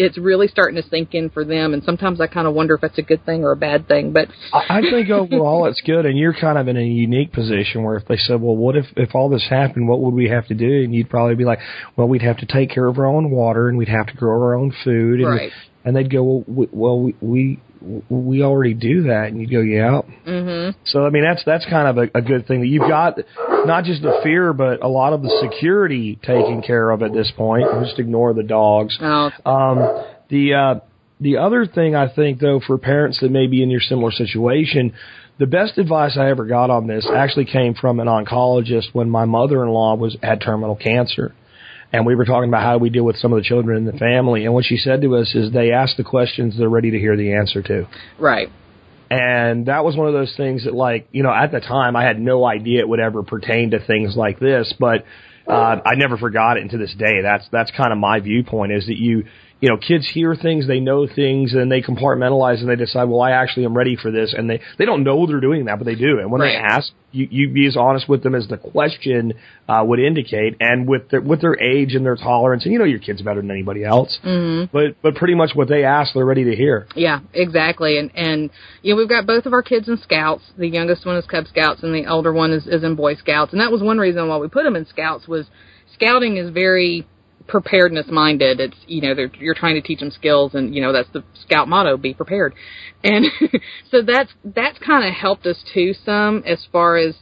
it's 0.06 0.18
really 0.18 0.48
starting 0.48 0.82
to 0.82 0.88
sink 0.90 1.14
in 1.14 1.30
for 1.30 1.44
them 1.45 1.73
and 1.73 1.84
sometimes 1.84 2.19
i 2.19 2.28
kind 2.28 2.48
of 2.48 2.53
wonder 2.53 2.76
if 2.76 2.82
that's 2.82 2.98
a 2.98 3.02
good 3.02 3.23
thing 3.26 3.44
or 3.44 3.52
a 3.52 3.56
bad 3.56 3.88
thing 3.88 4.11
but 4.11 4.28
I 4.69 4.82
think 4.82 5.10
overall 5.10 5.65
it's 5.68 5.82
good, 5.82 6.06
and 6.06 6.18
you're 6.18 6.34
kind 6.34 6.57
of 6.57 6.68
in 6.68 6.78
a 6.78 6.84
unique 6.84 7.32
position 7.32 7.84
where 7.84 7.98
if 7.98 8.06
they 8.07 8.18
said, 8.18 8.41
"Well, 8.41 8.56
what 8.56 8.76
if 8.76 8.86
if 8.98 9.15
all 9.15 9.30
this 9.30 9.45
happened? 9.49 9.88
What 9.88 10.02
would 10.02 10.14
we 10.14 10.30
have 10.30 10.48
to 10.48 10.53
do?" 10.53 10.84
and 10.84 10.94
you'd 10.94 11.10
probably 11.10 11.36
be 11.36 11.45
like, 11.45 11.60
"Well, 11.95 12.07
we'd 12.07 12.22
have 12.22 12.38
to 12.38 12.45
take 12.45 12.69
care 12.69 12.88
of 12.88 12.98
our 12.98 13.06
own 13.06 13.30
water, 13.32 13.69
and 13.69 13.78
we'd 13.78 13.88
have 13.90 14.07
to 14.07 14.15
grow 14.15 14.41
our 14.41 14.56
own 14.56 14.72
food," 14.84 15.22
and 15.22 15.30
Right. 15.30 15.52
and 15.86 15.95
they'd 15.95 16.10
go, 16.10 16.23
"Well, 16.23 16.44
we, 16.48 16.68
well, 16.72 16.99
we 17.02 17.15
we 17.22 17.60
we 18.09 18.43
already 18.43 18.73
do 18.73 19.03
that," 19.03 19.27
and 19.27 19.39
you'd 19.39 19.51
go, 19.51 19.61
"Yeah." 19.61 20.01
mhm 20.25 20.75
So 20.85 21.05
I 21.05 21.09
mean, 21.09 21.23
that's 21.23 21.43
that's 21.45 21.65
kind 21.65 21.87
of 21.87 21.97
a, 21.97 22.17
a 22.17 22.21
good 22.21 22.47
thing 22.47 22.61
that 22.61 22.67
you've 22.67 22.87
got 22.87 23.19
not 23.65 23.83
just 23.83 24.01
the 24.01 24.19
fear, 24.23 24.53
but 24.53 24.83
a 24.83 24.87
lot 24.87 25.13
of 25.13 25.21
the 25.21 25.29
security 25.41 26.17
taken 26.21 26.61
care 26.61 26.89
of 26.91 27.01
at 27.03 27.13
this 27.13 27.31
point. 27.35 27.65
Just 27.83 27.99
ignore 27.99 28.33
the 28.33 28.43
dogs. 28.43 28.97
oh 29.01 29.31
Um, 29.45 30.05
the 30.29 30.53
uh, 30.53 30.79
the 31.19 31.37
other 31.37 31.65
thing 31.65 31.95
I 31.95 32.07
think 32.07 32.39
though 32.39 32.59
for 32.65 32.77
parents 32.77 33.19
that 33.21 33.31
may 33.31 33.47
be 33.47 33.61
in 33.61 33.69
your 33.69 33.81
similar 33.81 34.11
situation, 34.11 34.93
the 35.37 35.47
best 35.47 35.77
advice 35.77 36.17
I 36.17 36.29
ever 36.29 36.45
got 36.45 36.69
on 36.69 36.87
this 36.87 37.07
actually 37.11 37.45
came 37.45 37.73
from 37.73 37.99
an 37.99 38.07
oncologist 38.07 38.93
when 38.93 39.09
my 39.09 39.25
mother-in-law 39.25 39.95
was 39.95 40.17
had 40.21 40.41
terminal 40.41 40.75
cancer. 40.75 41.33
And 41.93 42.05
we 42.05 42.15
were 42.15 42.26
talking 42.26 42.47
about 42.47 42.63
how 42.63 42.77
we 42.77 42.89
deal 42.89 43.03
with 43.03 43.18
some 43.18 43.34
of 43.34 43.38
the 43.38 43.43
children 43.43 43.77
in 43.77 43.85
the 43.85 43.97
family. 43.97 44.45
And 44.45 44.53
what 44.53 44.65
she 44.65 44.77
said 44.77 45.01
to 45.01 45.18
us 45.18 45.35
is 45.35 45.51
they 45.51 45.72
ask 45.72 45.97
the 45.97 46.03
questions 46.03 46.57
they're 46.57 46.69
ready 46.69 46.91
to 46.91 46.99
hear 46.99 47.18
the 47.18 47.34
answer 47.34 47.61
to. 47.61 47.88
right 48.18 48.49
And 49.09 49.65
that 49.65 49.84
was 49.84 49.97
one 49.97 50.07
of 50.07 50.13
those 50.13 50.34
things 50.38 50.63
that, 50.63 50.73
like, 50.73 51.09
you 51.11 51.22
know, 51.22 51.34
at 51.34 51.51
the 51.51 51.59
time 51.59 51.97
I 51.97 52.03
had 52.03 52.18
no 52.18 52.45
idea 52.45 52.80
it 52.80 52.88
would 52.88 53.01
ever 53.01 53.23
pertain 53.23 53.72
to 53.72 53.85
things 53.85 54.15
like 54.15 54.39
this, 54.39 54.73
but 54.80 55.03
uh, 55.47 55.81
I 55.85 55.95
never 55.95 56.18
forgot 56.18 56.55
it. 56.55 56.61
And 56.61 56.72
to 56.72 56.77
this 56.77 56.93
day, 56.97 57.22
that's 57.22 57.45
that's 57.51 57.72
kind 57.72 57.91
of 57.91 57.97
my 57.97 58.22
viewpoint 58.22 58.72
is 58.72 58.85
that 58.85 58.97
you, 58.97 59.26
you 59.61 59.69
know, 59.69 59.77
kids 59.77 60.09
hear 60.11 60.35
things, 60.35 60.67
they 60.67 60.79
know 60.79 61.07
things, 61.07 61.53
and 61.53 61.71
they 61.71 61.81
compartmentalize 61.81 62.59
and 62.59 62.69
they 62.69 62.75
decide, 62.75 63.05
well, 63.05 63.21
I 63.21 63.31
actually 63.31 63.65
am 63.65 63.77
ready 63.77 63.95
for 63.95 64.11
this, 64.11 64.33
and 64.35 64.49
they 64.49 64.59
they 64.77 64.85
don't 64.85 65.03
know 65.03 65.25
they're 65.27 65.39
doing 65.39 65.65
that, 65.65 65.77
but 65.77 65.85
they 65.85 65.95
do. 65.95 66.19
And 66.19 66.31
when 66.31 66.41
they 66.41 66.55
ask, 66.55 66.91
you 67.11 67.27
you 67.29 67.49
be 67.49 67.67
as 67.67 67.77
honest 67.77 68.09
with 68.09 68.23
them 68.23 68.33
as 68.33 68.47
the 68.47 68.57
question 68.57 69.33
uh, 69.69 69.83
would 69.85 69.99
indicate, 69.99 70.57
and 70.59 70.88
with 70.88 71.09
their 71.09 71.21
with 71.21 71.41
their 71.41 71.61
age 71.61 71.93
and 71.93 72.03
their 72.03 72.15
tolerance, 72.15 72.63
and 72.65 72.73
you 72.73 72.79
know 72.79 72.85
your 72.85 72.99
kids 72.99 73.21
better 73.21 73.39
than 73.39 73.51
anybody 73.51 73.83
else. 73.83 74.17
Mm-hmm. 74.25 74.75
But 74.75 75.01
but 75.03 75.15
pretty 75.15 75.35
much 75.35 75.51
what 75.53 75.69
they 75.69 75.83
ask, 75.83 76.13
they're 76.13 76.25
ready 76.25 76.45
to 76.45 76.55
hear. 76.55 76.88
yeah 76.95 77.19
exactly 77.33 77.97
and 77.97 78.11
and 78.15 78.49
you 78.81 78.93
know 78.93 78.97
we've 78.97 79.09
got 79.09 79.27
both 79.27 79.45
of 79.45 79.53
our 79.53 79.61
kids 79.61 79.88
in 79.88 79.97
scouts 79.97 80.43
the 80.57 80.67
youngest 80.67 81.05
one 81.05 81.15
is 81.15 81.25
cub 81.25 81.45
scouts 81.47 81.83
and 81.83 81.93
the 81.93 82.07
older 82.07 82.33
one 82.33 82.51
is 82.51 82.65
is 82.67 82.83
in 82.83 82.95
boy 82.95 83.15
scouts 83.15 83.51
and 83.51 83.61
that 83.61 83.71
was 83.71 83.81
one 83.81 83.97
reason 83.97 84.27
why 84.27 84.38
we 84.38 84.47
put 84.47 84.63
them 84.63 84.75
in 84.75 84.85
scouts 84.85 85.27
was 85.27 85.47
scouting 85.93 86.38
is 86.38 86.49
very 86.49 87.07
preparedness 87.47 88.07
minded 88.09 88.59
it's 88.59 88.77
you 88.88 89.01
know 89.01 89.13
you're 89.39 89.55
trying 89.55 89.76
to 89.76 89.81
teach 89.81 89.99
them 89.99 90.11
skills 90.11 90.53
and 90.53 90.76
you 90.76 90.81
know 90.81 90.93
that's 90.93 91.09
the 91.13 91.23
scout 91.34 91.68
motto 91.68 91.97
be 91.97 92.13
prepared 92.13 92.53
and 93.03 93.26
so 93.91 94.01
that's 94.01 94.31
that's 94.43 94.77
kind 94.80 95.07
of 95.07 95.13
helped 95.13 95.45
us 95.45 95.63
too 95.73 95.93
some 96.05 96.43
as 96.45 96.65
far 96.72 96.97
as 96.97 97.15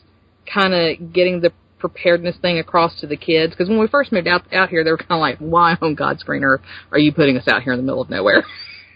kind 0.52 0.74
of 0.74 1.14
getting 1.14 1.42
the 1.42 1.52
preparedness 1.80 2.36
thing 2.42 2.60
across 2.60 3.00
to 3.00 3.08
the 3.08 3.18
kids 3.18 3.54
because 3.54 3.70
when 3.70 3.80
we 3.80 3.88
first 3.88 4.12
moved 4.12 4.28
out 4.28 4.42
out 4.54 4.70
here, 4.70 4.84
they 4.84 4.92
were 4.92 4.98
kind 4.98 5.12
of 5.12 5.20
like, 5.20 5.38
"Why 5.40 5.76
on 5.82 5.96
God's 5.96 6.24
green 6.24 6.44
earth 6.44 6.62
are 6.92 7.00
you 7.00 7.12
putting 7.12 7.38
us 7.38 7.48
out 7.48 7.64
here 7.64 7.74
in 7.74 7.80
the 7.80 7.84
middle 7.84 8.02
of 8.02 8.10
nowhere?" 8.10 8.46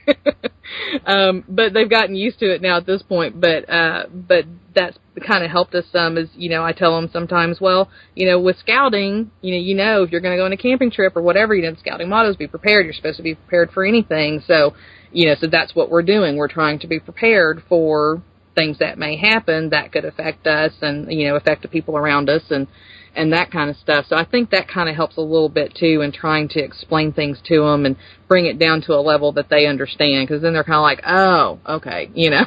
um, 1.06 1.44
but 1.48 1.74
they've 1.74 1.90
gotten 1.90 2.16
used 2.16 2.40
to 2.40 2.54
it 2.54 2.62
now 2.62 2.78
at 2.78 2.86
this 2.86 3.02
point. 3.02 3.40
But 3.40 3.70
uh, 3.70 4.06
but 4.12 4.45
that's 4.76 4.98
kind 5.26 5.44
of 5.44 5.52
helped 5.52 5.76
us 5.76 5.86
some. 5.91 6.18
Is 6.18 6.30
you 6.36 6.50
know 6.50 6.64
I 6.64 6.72
tell 6.72 6.95
them 6.95 7.10
sometimes, 7.12 7.60
well, 7.62 7.90
you 8.16 8.28
know, 8.28 8.40
with 8.40 8.58
scouting, 8.60 9.32
you 9.41 9.54
know, 9.54 9.60
you 9.60 9.76
know 9.76 10.04
if 10.04 10.12
you're 10.12 10.22
going 10.22 10.36
to 10.36 10.41
go 10.41 10.45
on 10.45 10.54
a 10.54 10.58
camping 10.58 10.91
trip 10.91 11.16
or 11.16 11.22
whatever, 11.22 11.56
you 11.56 11.64
know, 11.64 11.76
scouting 11.80 12.10
motto 12.10 12.30
is 12.30 12.36
be 12.36 12.48
prepared. 12.48 12.86
You're 12.86 12.94
supposed 12.94 13.18
to 13.18 13.24
be 13.24 13.36
prepared 13.36 13.72
for 13.72 13.86
anything. 13.86 14.44
So 14.48 14.74
you 15.12 15.28
know, 15.28 15.36
so 15.40 15.48
that's 15.48 15.76
what 15.76 15.90
we're 15.90 16.04
doing. 16.04 16.38
We're 16.38 16.48
trying 16.48 16.80
to 16.80 16.88
be 16.88 17.00
prepared 17.00 17.64
for 17.70 18.22
things 18.56 18.80
that 18.80 18.98
may 18.98 19.18
happen 19.18 19.70
that 19.70 19.91
could 19.91 20.06
affect 20.06 20.45
us 20.45 20.74
and 20.82 21.12
you 21.12 21.28
know 21.28 21.36
affect 21.36 21.62
the 21.64 21.68
people 21.68 21.98
around 21.98 22.30
us 22.30 22.44
and 22.50 22.68
and 23.16 23.32
that 23.32 23.52
kind 23.52 23.70
of 23.70 23.76
stuff. 23.78 24.06
So 24.10 24.16
I 24.16 24.26
think 24.26 24.50
that 24.50 24.68
kind 24.68 24.90
of 24.90 24.95
helps 24.95 25.18
a 25.18 25.22
little 25.22 25.50
bit 25.50 25.76
too 25.80 26.02
in 26.02 26.12
trying 26.12 26.50
to 26.50 26.60
explain 26.60 27.14
things 27.14 27.40
to 27.45 27.62
them 27.62 27.86
and 27.86 27.95
bring 28.28 28.48
it 28.48 28.58
down 28.58 28.82
to 28.84 28.94
a 28.94 29.02
level 29.02 29.32
that 29.34 29.50
they 29.50 29.68
understand 29.68 30.28
because 30.28 30.41
then 30.41 30.54
they're 30.54 30.64
kind 30.64 30.78
of 30.78 30.82
like, 30.82 31.02
oh, 31.06 31.60
okay, 31.78 32.10
you 32.14 32.30
know. 32.32 32.45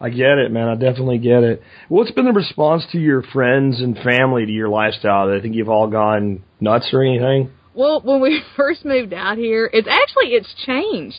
I 0.00 0.10
get 0.10 0.38
it, 0.38 0.52
man. 0.52 0.68
I 0.68 0.74
definitely 0.74 1.18
get 1.18 1.42
it. 1.42 1.62
What's 1.88 2.12
been 2.12 2.26
the 2.26 2.32
response 2.32 2.84
to 2.92 2.98
your 2.98 3.22
friends 3.22 3.80
and 3.80 3.96
family 3.96 4.46
to 4.46 4.52
your 4.52 4.68
lifestyle? 4.68 5.28
Do 5.28 5.36
I 5.36 5.40
think 5.40 5.56
you've 5.56 5.68
all 5.68 5.88
gone 5.88 6.44
nuts 6.60 6.90
or 6.92 7.02
anything? 7.02 7.50
Well, 7.74 8.00
when 8.00 8.20
we 8.20 8.42
first 8.56 8.84
moved 8.84 9.12
out 9.12 9.38
here, 9.38 9.68
it's 9.72 9.88
actually 9.88 10.34
it's 10.34 10.54
changed 10.66 11.18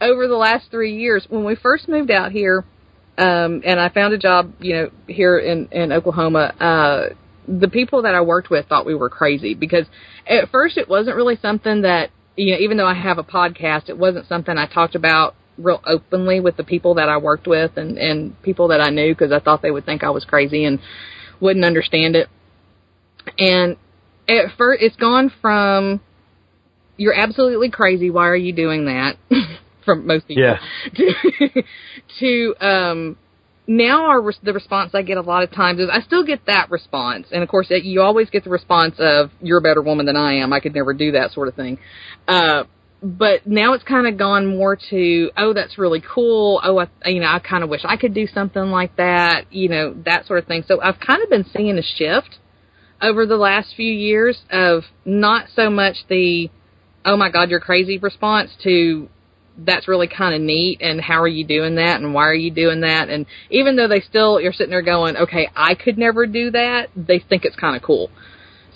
over 0.00 0.28
the 0.28 0.36
last 0.36 0.70
three 0.70 0.96
years. 0.96 1.26
When 1.28 1.44
we 1.44 1.56
first 1.56 1.88
moved 1.88 2.10
out 2.10 2.30
here, 2.30 2.64
um, 3.18 3.62
and 3.64 3.80
I 3.80 3.88
found 3.88 4.14
a 4.14 4.18
job, 4.18 4.52
you 4.60 4.74
know, 4.74 4.90
here 5.08 5.38
in 5.38 5.68
in 5.72 5.92
Oklahoma. 5.92 6.54
Uh, 6.60 7.14
the 7.48 7.68
people 7.68 8.02
that 8.02 8.14
I 8.14 8.20
worked 8.20 8.48
with 8.48 8.66
thought 8.66 8.86
we 8.86 8.94
were 8.94 9.10
crazy 9.10 9.54
because 9.54 9.86
at 10.26 10.50
first 10.50 10.78
it 10.78 10.88
wasn't 10.88 11.16
really 11.16 11.36
something 11.42 11.82
that 11.82 12.10
you 12.36 12.52
know, 12.52 12.58
even 12.60 12.76
though 12.76 12.86
I 12.86 12.94
have 12.94 13.18
a 13.18 13.24
podcast, 13.24 13.88
it 13.88 13.98
wasn't 13.98 14.26
something 14.28 14.56
I 14.56 14.66
talked 14.66 14.94
about 14.94 15.34
real 15.62 15.80
openly 15.86 16.40
with 16.40 16.56
the 16.56 16.64
people 16.64 16.94
that 16.94 17.08
I 17.08 17.18
worked 17.18 17.46
with 17.46 17.76
and 17.76 17.98
and 17.98 18.40
people 18.42 18.68
that 18.68 18.80
I 18.80 18.90
knew 18.90 19.14
because 19.14 19.32
I 19.32 19.40
thought 19.40 19.62
they 19.62 19.70
would 19.70 19.86
think 19.86 20.02
I 20.02 20.10
was 20.10 20.24
crazy 20.24 20.64
and 20.64 20.80
wouldn't 21.40 21.64
understand 21.64 22.16
it. 22.16 22.28
And 23.38 23.76
at 24.28 24.56
first, 24.56 24.82
it's 24.82 24.96
gone 24.96 25.32
from 25.40 26.00
you're 26.96 27.14
absolutely 27.14 27.70
crazy. 27.70 28.10
Why 28.10 28.28
are 28.28 28.36
you 28.36 28.52
doing 28.52 28.86
that? 28.86 29.16
from 29.84 30.06
most 30.06 30.28
people. 30.28 30.42
Yeah. 30.42 30.58
To, 32.20 32.54
to 32.58 32.66
um, 32.66 33.16
now 33.66 34.06
our 34.06 34.32
the 34.42 34.52
response 34.52 34.90
I 34.94 35.02
get 35.02 35.16
a 35.16 35.22
lot 35.22 35.42
of 35.42 35.52
times 35.52 35.80
is 35.80 35.88
I 35.90 36.00
still 36.00 36.24
get 36.24 36.46
that 36.46 36.70
response, 36.70 37.28
and 37.30 37.42
of 37.42 37.48
course 37.48 37.68
you 37.70 38.02
always 38.02 38.28
get 38.30 38.44
the 38.44 38.50
response 38.50 38.96
of 38.98 39.30
you're 39.40 39.58
a 39.58 39.62
better 39.62 39.80
woman 39.80 40.06
than 40.06 40.16
I 40.16 40.34
am. 40.34 40.52
I 40.52 40.60
could 40.60 40.74
never 40.74 40.92
do 40.92 41.12
that 41.12 41.32
sort 41.32 41.48
of 41.48 41.54
thing. 41.54 41.78
Uh, 42.26 42.64
but 43.02 43.46
now 43.46 43.72
it's 43.72 43.84
kind 43.84 44.06
of 44.06 44.18
gone 44.18 44.46
more 44.46 44.76
to 44.90 45.30
oh 45.36 45.52
that's 45.52 45.78
really 45.78 46.02
cool. 46.02 46.60
Oh, 46.62 46.78
I, 46.78 47.08
you 47.08 47.20
know 47.20 47.28
I 47.28 47.38
kind 47.38 47.64
of 47.64 47.70
wish 47.70 47.82
I 47.84 47.96
could 47.96 48.14
do 48.14 48.26
something 48.26 48.70
like 48.70 48.96
that. 48.96 49.52
You 49.52 49.68
know 49.68 49.94
that 50.04 50.26
sort 50.26 50.40
of 50.40 50.46
thing. 50.46 50.64
So 50.66 50.80
I've 50.80 51.00
kind 51.00 51.22
of 51.22 51.30
been 51.30 51.46
seeing 51.52 51.78
a 51.78 51.82
shift 51.82 52.38
over 53.00 53.26
the 53.26 53.36
last 53.36 53.74
few 53.74 53.92
years 53.92 54.42
of 54.50 54.84
not 55.04 55.46
so 55.54 55.70
much 55.70 55.96
the 56.08 56.50
oh 57.04 57.16
my 57.16 57.30
god 57.30 57.48
you're 57.50 57.60
crazy 57.60 57.98
response 57.98 58.50
to 58.62 59.08
that's 59.58 59.88
really 59.88 60.06
kind 60.06 60.34
of 60.34 60.40
neat 60.40 60.80
and 60.80 61.00
how 61.00 61.20
are 61.20 61.28
you 61.28 61.44
doing 61.44 61.76
that 61.76 62.00
and 62.00 62.14
why 62.14 62.22
are 62.22 62.34
you 62.34 62.50
doing 62.50 62.80
that 62.80 63.08
and 63.08 63.26
even 63.50 63.76
though 63.76 63.88
they 63.88 64.00
still 64.00 64.40
you're 64.40 64.52
sitting 64.52 64.70
there 64.70 64.82
going 64.82 65.16
okay 65.16 65.48
I 65.56 65.74
could 65.74 65.98
never 65.98 66.26
do 66.26 66.50
that 66.50 66.88
they 66.94 67.18
think 67.18 67.44
it's 67.44 67.56
kind 67.56 67.76
of 67.76 67.82
cool 67.82 68.10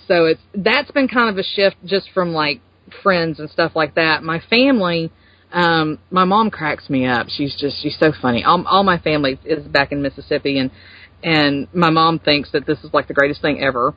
so 0.07 0.25
it's 0.25 0.41
that's 0.53 0.91
been 0.91 1.07
kind 1.07 1.29
of 1.29 1.37
a 1.37 1.43
shift 1.43 1.77
just 1.85 2.09
from 2.13 2.33
like 2.33 2.61
friends 3.03 3.39
and 3.39 3.49
stuff 3.49 3.71
like 3.75 3.95
that 3.95 4.23
my 4.23 4.39
family 4.49 5.11
um 5.51 5.99
my 6.11 6.23
mom 6.23 6.49
cracks 6.49 6.89
me 6.89 7.05
up 7.05 7.27
she's 7.29 7.55
just 7.59 7.81
she's 7.81 7.97
so 7.99 8.11
funny 8.21 8.43
all, 8.43 8.65
all 8.67 8.83
my 8.83 8.97
family 8.97 9.39
is 9.45 9.65
back 9.67 9.91
in 9.91 10.01
Mississippi 10.01 10.59
and 10.59 10.71
and 11.23 11.67
my 11.73 11.89
mom 11.89 12.19
thinks 12.19 12.51
that 12.51 12.65
this 12.65 12.79
is 12.83 12.93
like 12.93 13.07
the 13.07 13.13
greatest 13.13 13.41
thing 13.41 13.61
ever 13.61 13.95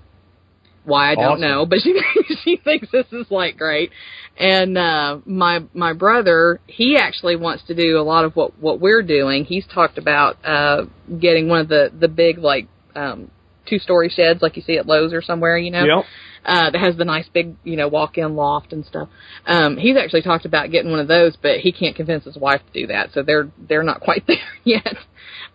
why 0.88 1.12
I 1.12 1.14
don't 1.14 1.24
Awesome. 1.24 1.40
know, 1.42 1.66
but 1.66 1.80
she 1.80 2.00
she 2.44 2.56
thinks 2.56 2.88
this 2.90 3.06
is 3.12 3.30
like 3.30 3.56
great. 3.58 3.90
And 4.36 4.76
uh 4.76 5.18
my 5.26 5.60
my 5.74 5.92
brother, 5.92 6.60
he 6.66 6.96
actually 6.96 7.36
wants 7.36 7.64
to 7.66 7.74
do 7.74 7.98
a 7.98 8.02
lot 8.02 8.24
of 8.24 8.34
what 8.34 8.58
what 8.58 8.80
we're 8.80 9.02
doing. 9.02 9.44
He's 9.44 9.66
talked 9.66 9.98
about 9.98 10.38
uh 10.44 10.86
getting 11.20 11.48
one 11.48 11.60
of 11.60 11.68
the 11.68 11.92
the 11.96 12.08
big 12.08 12.38
like 12.38 12.68
um 12.94 13.30
two 13.68 13.78
story 13.78 14.08
sheds 14.08 14.40
like 14.40 14.56
you 14.56 14.62
see 14.62 14.78
at 14.78 14.86
Lowe's 14.86 15.12
or 15.12 15.22
somewhere, 15.22 15.58
you 15.58 15.70
know. 15.70 15.84
Yep. 15.84 16.04
Uh 16.48 16.70
that 16.70 16.80
has 16.80 16.96
the 16.96 17.04
nice 17.04 17.28
big, 17.32 17.54
you 17.62 17.76
know, 17.76 17.88
walk 17.88 18.16
in 18.16 18.34
loft 18.34 18.72
and 18.72 18.84
stuff. 18.84 19.08
Um 19.46 19.76
he's 19.76 19.96
actually 19.96 20.22
talked 20.22 20.46
about 20.46 20.70
getting 20.70 20.90
one 20.90 21.00
of 21.00 21.08
those, 21.08 21.36
but 21.40 21.58
he 21.60 21.72
can't 21.72 21.94
convince 21.94 22.24
his 22.24 22.36
wife 22.36 22.62
to 22.72 22.80
do 22.80 22.86
that. 22.88 23.10
So 23.12 23.22
they're 23.22 23.50
they're 23.58 23.82
not 23.82 24.00
quite 24.00 24.24
there 24.26 24.38
yet. 24.64 24.96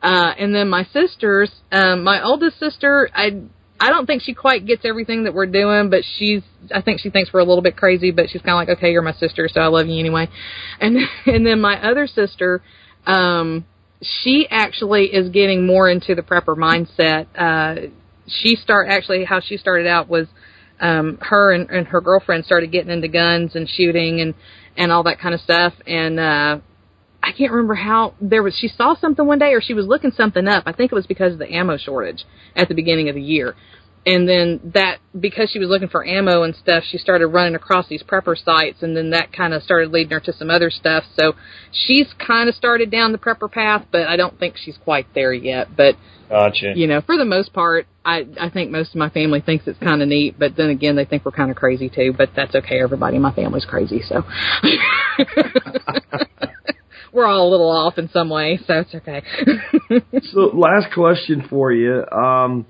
Uh 0.02 0.32
and 0.38 0.54
then 0.54 0.70
my 0.70 0.84
sisters, 0.86 1.52
um 1.72 2.04
my 2.04 2.24
oldest 2.24 2.60
sister, 2.60 3.10
I 3.14 3.42
I 3.80 3.90
don't 3.90 4.06
think 4.06 4.22
she 4.22 4.34
quite 4.34 4.66
gets 4.66 4.86
everything 4.86 5.26
that 5.26 5.34
we're 5.34 5.48
doing, 5.48 5.90
but 5.90 6.04
she's 6.18 6.42
I 6.74 6.82
think 6.82 7.00
she 7.02 7.10
thinks 7.10 7.34
we're 7.34 7.42
a 7.42 7.46
little 7.46 7.64
bit 7.64 7.76
crazy, 7.76 8.12
but 8.12 8.30
she's 8.30 8.42
kind 8.42 8.54
of 8.54 8.68
like, 8.68 8.78
okay, 8.78 8.92
you're 8.92 9.02
my 9.02 9.14
sister, 9.14 9.50
so 9.52 9.60
I 9.60 9.68
love 9.68 9.88
you 9.88 10.00
anyway. 10.00 10.30
And 10.80 10.98
and 11.26 11.46
then 11.46 11.60
my 11.60 11.82
other 11.84 12.08
sister, 12.08 12.62
um, 13.06 13.66
she 14.02 14.48
actually 14.50 15.06
is 15.06 15.30
getting 15.30 15.66
more 15.66 15.90
into 15.90 16.16
the 16.16 16.22
prepper 16.22 16.56
mindset. 16.56 17.28
Uh, 17.36 17.90
she 18.28 18.56
start 18.56 18.88
actually 18.90 19.26
how 19.26 19.40
she 19.40 19.58
started 19.58 19.88
out 19.88 20.08
was 20.08 20.28
um, 20.80 21.18
her 21.22 21.54
and, 21.54 21.70
and 21.70 21.88
her 21.88 22.02
girlfriend 22.02 22.46
started 22.46 22.72
getting 22.72 22.92
into 22.92 23.08
guns 23.08 23.56
and 23.56 23.70
shooting 23.70 24.22
and 24.22 24.34
and 24.76 24.92
all 24.92 25.04
that 25.04 25.20
kind 25.20 25.36
of 25.36 25.42
stuff, 25.42 25.74
and 25.86 26.20
uh, 26.20 26.60
I 27.22 27.32
can't 27.32 27.52
remember 27.52 27.76
how 27.76 28.16
there 28.20 28.44
was 28.44 28.56
she 28.58 28.68
saw 28.68 28.96
something 28.96 29.26
one 29.26 29.40
day 29.40 29.54
or 29.54 29.62
she 29.62 29.74
was 29.74 29.86
looking 29.86 30.12
something 30.12 30.48
up. 30.48 30.64
I 30.66 30.74
think 30.74 30.92
it 30.92 30.96
was 30.96 31.08
because 31.08 31.34
of 31.34 31.40
the 31.40 31.52
ammo 31.54 31.78
shortage 31.78 32.26
at 32.56 32.68
the 32.68 32.76
beginning 32.76 33.08
of 33.08 33.16
the 33.16 33.22
year. 33.22 33.56
And 34.06 34.28
then 34.28 34.72
that 34.74 35.00
because 35.18 35.50
she 35.50 35.60
was 35.60 35.70
looking 35.70 35.88
for 35.88 36.06
ammo 36.06 36.44
and 36.44 36.54
stuff, 36.56 36.84
she 36.86 36.98
started 36.98 37.28
running 37.28 37.56
across 37.56 37.88
these 37.88 38.04
prepper 38.04 38.36
sites 38.38 38.84
and 38.84 38.98
then 38.98 39.12
that 39.12 39.32
kind 39.32 39.54
of 39.54 39.64
started 39.64 39.92
leading 39.92 40.12
her 40.12 40.20
to 40.22 40.34
some 40.34 40.50
other 40.50 40.70
stuff. 40.70 41.06
So 41.18 41.34
she's 41.72 42.08
kind 42.20 42.50
of 42.50 42.56
started 42.56 42.92
down 42.92 43.14
the 43.14 43.18
prepper 43.18 43.50
path, 43.50 43.86
but 43.92 44.08
I 44.08 44.18
don't 44.18 44.38
think 44.38 44.58
she's 44.58 44.78
quite 44.84 45.08
there 45.16 45.32
yet. 45.32 45.70
But 45.76 45.96
Gotcha. 46.30 46.74
you 46.76 46.88
know, 46.88 47.00
for 47.02 47.18
the 47.18 47.26
most 47.26 47.54
part, 47.54 47.88
I 48.04 48.26
I 48.40 48.50
think 48.50 48.72
most 48.72 48.90
of 48.90 48.96
my 48.96 49.10
family 49.10 49.40
thinks 49.40 49.68
it's 49.68 49.80
kind 49.80 50.02
of 50.02 50.10
neat, 50.10 50.38
but 50.38 50.58
then 50.58 50.70
again, 50.70 50.98
they 50.98 51.06
think 51.06 51.24
we're 51.24 51.32
kind 51.32 51.52
of 51.52 51.56
crazy 51.56 51.90
too. 51.90 52.14
But 52.18 52.32
that's 52.36 52.56
okay. 52.56 52.82
Everybody 52.82 53.16
in 53.16 53.22
my 53.22 53.34
family's 53.34 53.66
crazy, 53.66 54.02
so 54.02 54.24
we're 57.14 57.26
all 57.26 57.48
a 57.48 57.52
little 57.52 57.70
off 57.70 57.98
in 57.98 58.10
some 58.10 58.30
way, 58.30 58.60
so 58.66 58.80
it's 58.80 58.96
okay. 58.96 59.24
So, 60.34 60.50
last 60.54 60.92
question 60.94 61.46
for 61.48 61.72
you. 61.72 62.04
Um, 62.12 62.66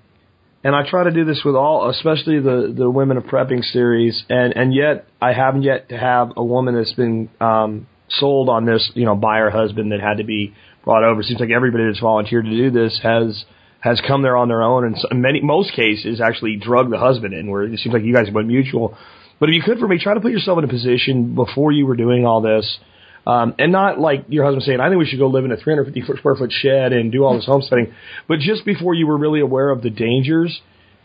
and 0.64 0.76
I 0.76 0.88
try 0.90 1.04
to 1.04 1.12
do 1.12 1.26
this 1.26 1.42
with 1.44 1.56
all, 1.56 1.90
especially 1.90 2.40
the 2.40 2.74
the 2.76 2.90
women 2.90 3.18
of 3.18 3.26
prepping 3.26 3.64
series, 3.64 4.24
and 4.30 4.56
and 4.56 4.74
yet 4.74 5.08
I 5.22 5.34
haven't 5.34 5.64
yet 5.64 5.90
to 5.90 5.98
have 5.98 6.32
a 6.38 6.44
woman 6.44 6.76
that's 6.76 6.94
been 6.94 7.30
um, 7.42 7.88
sold 8.10 8.50
on 8.50 8.66
this, 8.66 8.92
you 8.96 9.06
know, 9.06 9.16
by 9.16 9.40
her 9.40 9.50
husband 9.50 9.92
that 9.92 10.00
had 10.00 10.18
to 10.18 10.24
be 10.24 10.54
brought 10.86 11.04
over. 11.04 11.22
Seems 11.24 11.40
like 11.40 11.52
everybody 11.52 11.86
that's 11.86 12.00
volunteered 12.00 12.46
to 12.46 12.52
do 12.52 12.72
this 12.72 13.00
has 13.04 13.44
has 13.82 14.02
come 14.08 14.22
there 14.22 14.38
on 14.38 14.48
their 14.48 14.64
own, 14.64 14.86
and 14.86 14.98
so- 14.98 15.10
many 15.12 15.42
most 15.42 15.74
cases 15.74 16.22
actually 16.22 16.56
drug 16.56 16.90
the 16.90 16.98
husband 16.98 17.34
in. 17.34 17.52
Where 17.52 17.64
it 17.64 17.78
seems 17.80 17.94
like 17.94 18.04
you 18.04 18.14
guys 18.14 18.32
went 18.32 18.48
mutual. 18.48 18.98
But 19.40 19.50
if 19.50 19.56
you 19.56 19.62
could, 19.64 19.80
for 19.80 19.88
me, 19.88 20.00
try 20.00 20.14
to 20.14 20.22
put 20.22 20.32
yourself 20.32 20.58
in 20.60 20.64
a 20.64 20.70
position 20.70 21.36
before 21.36 21.74
you 21.74 21.86
were 21.86 21.98
doing 21.98 22.26
all 22.26 22.40
this. 22.40 22.80
Um, 23.26 23.56
and 23.58 23.72
not 23.72 24.00
like 24.00 24.26
your 24.28 24.44
husband 24.44 24.64
saying, 24.64 24.80
I 24.82 24.90
think 24.90 25.00
we 25.00 25.06
should 25.06 25.20
go 25.20 25.28
live 25.28 25.46
in 25.46 25.52
a 25.52 25.58
350 25.58 26.02
foot 26.06 26.18
square 26.18 26.36
foot 26.36 26.52
shed 26.52 26.92
and 26.92 27.12
do 27.12 27.24
all 27.24 27.36
this 27.36 27.46
homesteading, 27.46 27.94
but 28.28 28.40
just 28.40 28.66
before 28.66 28.94
you 28.94 29.08
were 29.08 29.18
really 29.18 29.40
aware 29.40 29.70
of 29.70 29.82
the 29.82 29.90
dangers, 29.90 30.62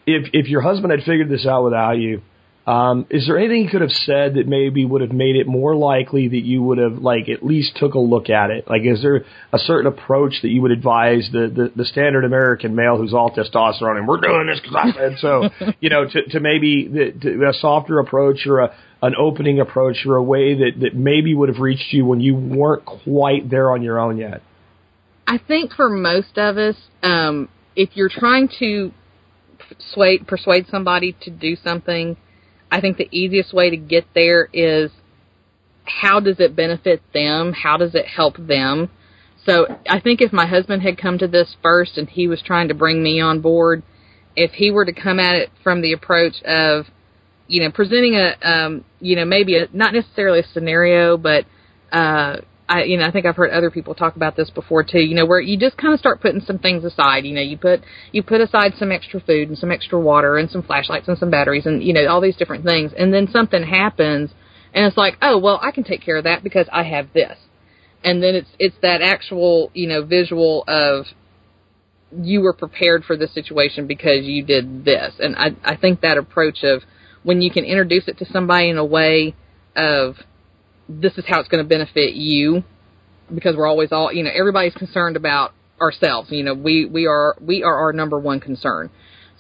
if, 0.07 0.31
if 0.32 0.49
your 0.49 0.61
husband 0.62 0.90
had 0.90 1.01
figured 1.01 1.28
this 1.28 1.47
out 1.47 1.65
without 1.65 1.93
you, 1.93 2.23
um, 2.69 3.07
is 3.09 3.27
there 3.27 3.39
anything 3.39 3.62
you 3.62 3.70
could 3.70 3.81
have 3.81 3.90
said 3.90 4.35
that 4.35 4.47
maybe 4.47 4.85
would 4.85 5.01
have 5.01 5.11
made 5.11 5.36
it 5.36 5.47
more 5.47 5.74
likely 5.74 6.28
that 6.28 6.45
you 6.45 6.62
would 6.62 6.77
have 6.77 6.99
like 6.99 7.31
at 7.31 7.43
least 7.43 7.77
took 7.77 7.95
a 7.95 7.99
look 7.99 8.28
at 8.28 8.51
it? 8.51 8.69
Like, 8.69 8.82
is 8.85 9.01
there 9.01 9.24
a 9.55 9.59
certain 9.59 9.90
approach 9.90 10.43
that 10.43 10.49
you 10.49 10.61
would 10.61 10.70
advise 10.70 11.31
the 11.32 11.49
the, 11.49 11.73
the 11.74 11.85
standard 11.86 12.27
American 12.27 12.74
male 12.74 12.99
who's 12.99 13.15
all 13.15 13.31
testosterone 13.31 13.97
and 13.97 14.07
we're 14.07 14.20
doing 14.20 14.49
this 14.49 14.61
because 14.61 14.77
I 14.77 14.93
said 14.93 15.16
so? 15.19 15.49
you 15.81 15.89
know, 15.89 16.05
to 16.11 16.23
to 16.24 16.40
maybe 16.40 16.86
the, 16.89 17.12
to 17.19 17.49
a 17.49 17.55
softer 17.55 18.01
approach 18.01 18.47
or 18.47 18.59
a 18.59 18.77
an 19.01 19.15
opening 19.19 19.61
approach 19.61 20.05
or 20.05 20.16
a 20.16 20.23
way 20.23 20.55
that 20.57 20.73
that 20.81 20.95
maybe 20.95 21.32
would 21.32 21.49
have 21.49 21.61
reached 21.61 21.95
you 21.95 22.05
when 22.05 22.20
you 22.20 22.35
weren't 22.36 22.85
quite 22.85 23.49
there 23.49 23.70
on 23.70 23.81
your 23.81 23.99
own 23.99 24.19
yet. 24.19 24.43
I 25.27 25.39
think 25.39 25.73
for 25.73 25.89
most 25.89 26.36
of 26.36 26.59
us, 26.59 26.77
um, 27.03 27.49
if 27.74 27.90
you're 27.95 28.11
trying 28.11 28.51
to 28.59 28.93
persuade 29.70 30.27
persuade 30.27 30.66
somebody 30.70 31.16
to 31.23 31.31
do 31.31 31.57
something, 31.57 32.19
I 32.70 32.81
think 32.81 32.97
the 32.97 33.09
easiest 33.11 33.53
way 33.53 33.70
to 33.70 33.77
get 33.77 34.07
there 34.15 34.49
is 34.53 34.90
how 35.85 36.20
does 36.20 36.39
it 36.39 36.55
benefit 36.55 37.03
them? 37.15 37.53
How 37.53 37.77
does 37.77 37.95
it 37.95 38.07
help 38.07 38.36
them? 38.36 38.90
So 39.47 39.66
I 39.89 40.01
think 40.01 40.20
if 40.20 40.32
my 40.32 40.47
husband 40.47 40.82
had 40.82 40.99
come 40.99 41.19
to 41.19 41.27
this 41.27 41.57
first 41.62 41.97
and 41.97 42.09
he 42.09 42.28
was 42.28 42.43
trying 42.43 42.69
to 42.69 42.74
bring 42.74 43.03
me 43.03 43.20
on 43.20 43.40
board, 43.40 43.82
if 44.36 44.53
he 44.53 44.70
were 44.70 44.85
to 44.85 44.93
come 44.93 45.19
at 45.19 45.35
it 45.36 45.51
from 45.62 45.81
the 45.81 45.93
approach 45.93 46.43
of, 46.43 46.86
you 47.47 47.62
know, 47.62 47.70
presenting 47.70 48.15
a, 48.15 48.36
um, 48.47 48.85
you 49.01 49.16
know, 49.16 49.24
maybe 49.24 49.57
a, 49.57 49.66
not 49.73 49.95
necessarily 49.95 50.40
a 50.40 50.47
scenario, 50.53 51.16
but, 51.16 51.47
uh, 51.90 52.36
I, 52.69 52.82
you 52.85 52.99
know, 52.99 53.07
I 53.07 53.11
think 53.11 53.24
I've 53.24 53.36
heard 53.36 53.51
other 53.51 53.70
people 53.70 53.95
talk 53.95 54.16
about 54.16 54.36
this 54.36 54.51
before 54.51 54.85
too. 54.85 54.99
You 55.01 55.15
know, 55.15 55.24
where 55.24 55.40
you 55.40 55.59
just 55.59 55.77
kind 55.77 55.95
of 55.95 56.01
start 56.01 56.20
putting 56.20 56.43
some 56.43 56.59
things 56.59 56.85
aside. 56.85 57.24
You 57.24 57.35
know, 57.35 57.40
you 57.40 57.57
put 57.57 57.81
you 58.12 58.23
put 58.23 58.40
aside 58.40 58.74
some 58.78 58.93
extra 58.93 59.20
food 59.20 59.49
and 59.49 59.57
some 59.57 59.70
extra 59.70 59.99
water 59.99 60.36
and 60.36 60.51
some 60.51 60.62
flashlights 60.62 61.09
and 61.09 61.16
some 61.16 61.31
batteries 61.31 61.66
and 61.66 61.82
you 61.82 61.93
know 61.93 62.07
all 62.09 62.20
these 62.20 62.36
different 62.36 62.65
things, 62.65 62.93
and 62.97 63.12
then 63.12 63.28
something 63.31 63.62
happens, 63.62 64.31
and 64.74 64.85
it's 64.85 64.97
like, 64.97 65.16
oh 65.23 65.39
well, 65.39 65.59
I 65.62 65.70
can 65.70 65.85
take 65.85 66.03
care 66.03 66.16
of 66.19 66.24
that 66.24 66.45
because 66.45 66.66
I 66.70 66.85
have 66.85 67.12
this, 67.15 67.39
and 68.05 68.23
then 68.23 68.35
it's 68.35 68.51
it's 68.59 68.77
that 68.82 69.01
actual 69.01 69.70
you 69.73 69.89
know 69.89 70.05
visual 70.05 70.65
of 70.69 71.07
you 72.23 72.40
were 72.40 72.55
prepared 72.55 73.05
for 73.05 73.16
this 73.16 73.32
situation 73.32 73.86
because 73.86 74.24
you 74.24 74.45
did 74.45 74.85
this, 74.85 75.15
and 75.19 75.36
I 75.36 75.57
I 75.65 75.77
think 75.77 76.03
that 76.03 76.19
approach 76.19 76.62
of 76.65 76.82
when 77.23 77.40
you 77.40 77.51
can 77.51 77.65
introduce 77.65 78.09
it 78.09 78.19
to 78.19 78.27
somebody 78.27 78.69
in 78.69 78.77
a 78.78 78.85
way 78.85 79.35
of 79.74 80.16
this 80.89 81.16
is 81.19 81.24
how 81.27 81.40
it's 81.40 81.48
going 81.48 81.62
to 81.62 81.69
benefit 81.69 82.15
you 82.15 82.65
because 83.35 83.56
we're 83.56 83.66
always 83.66 83.93
all 83.93 84.12
you 84.12 84.23
know 84.23 84.31
everybody's 84.35 84.74
concerned 84.74 85.16
about 85.16 85.52
ourselves 85.81 86.31
you 86.31 86.43
know 86.43 86.55
we 86.55 86.86
we 86.86 87.06
are 87.06 87.36
we 87.40 87.62
are 87.62 87.77
our 87.77 87.93
number 87.93 88.19
one 88.19 88.40
concern. 88.40 88.90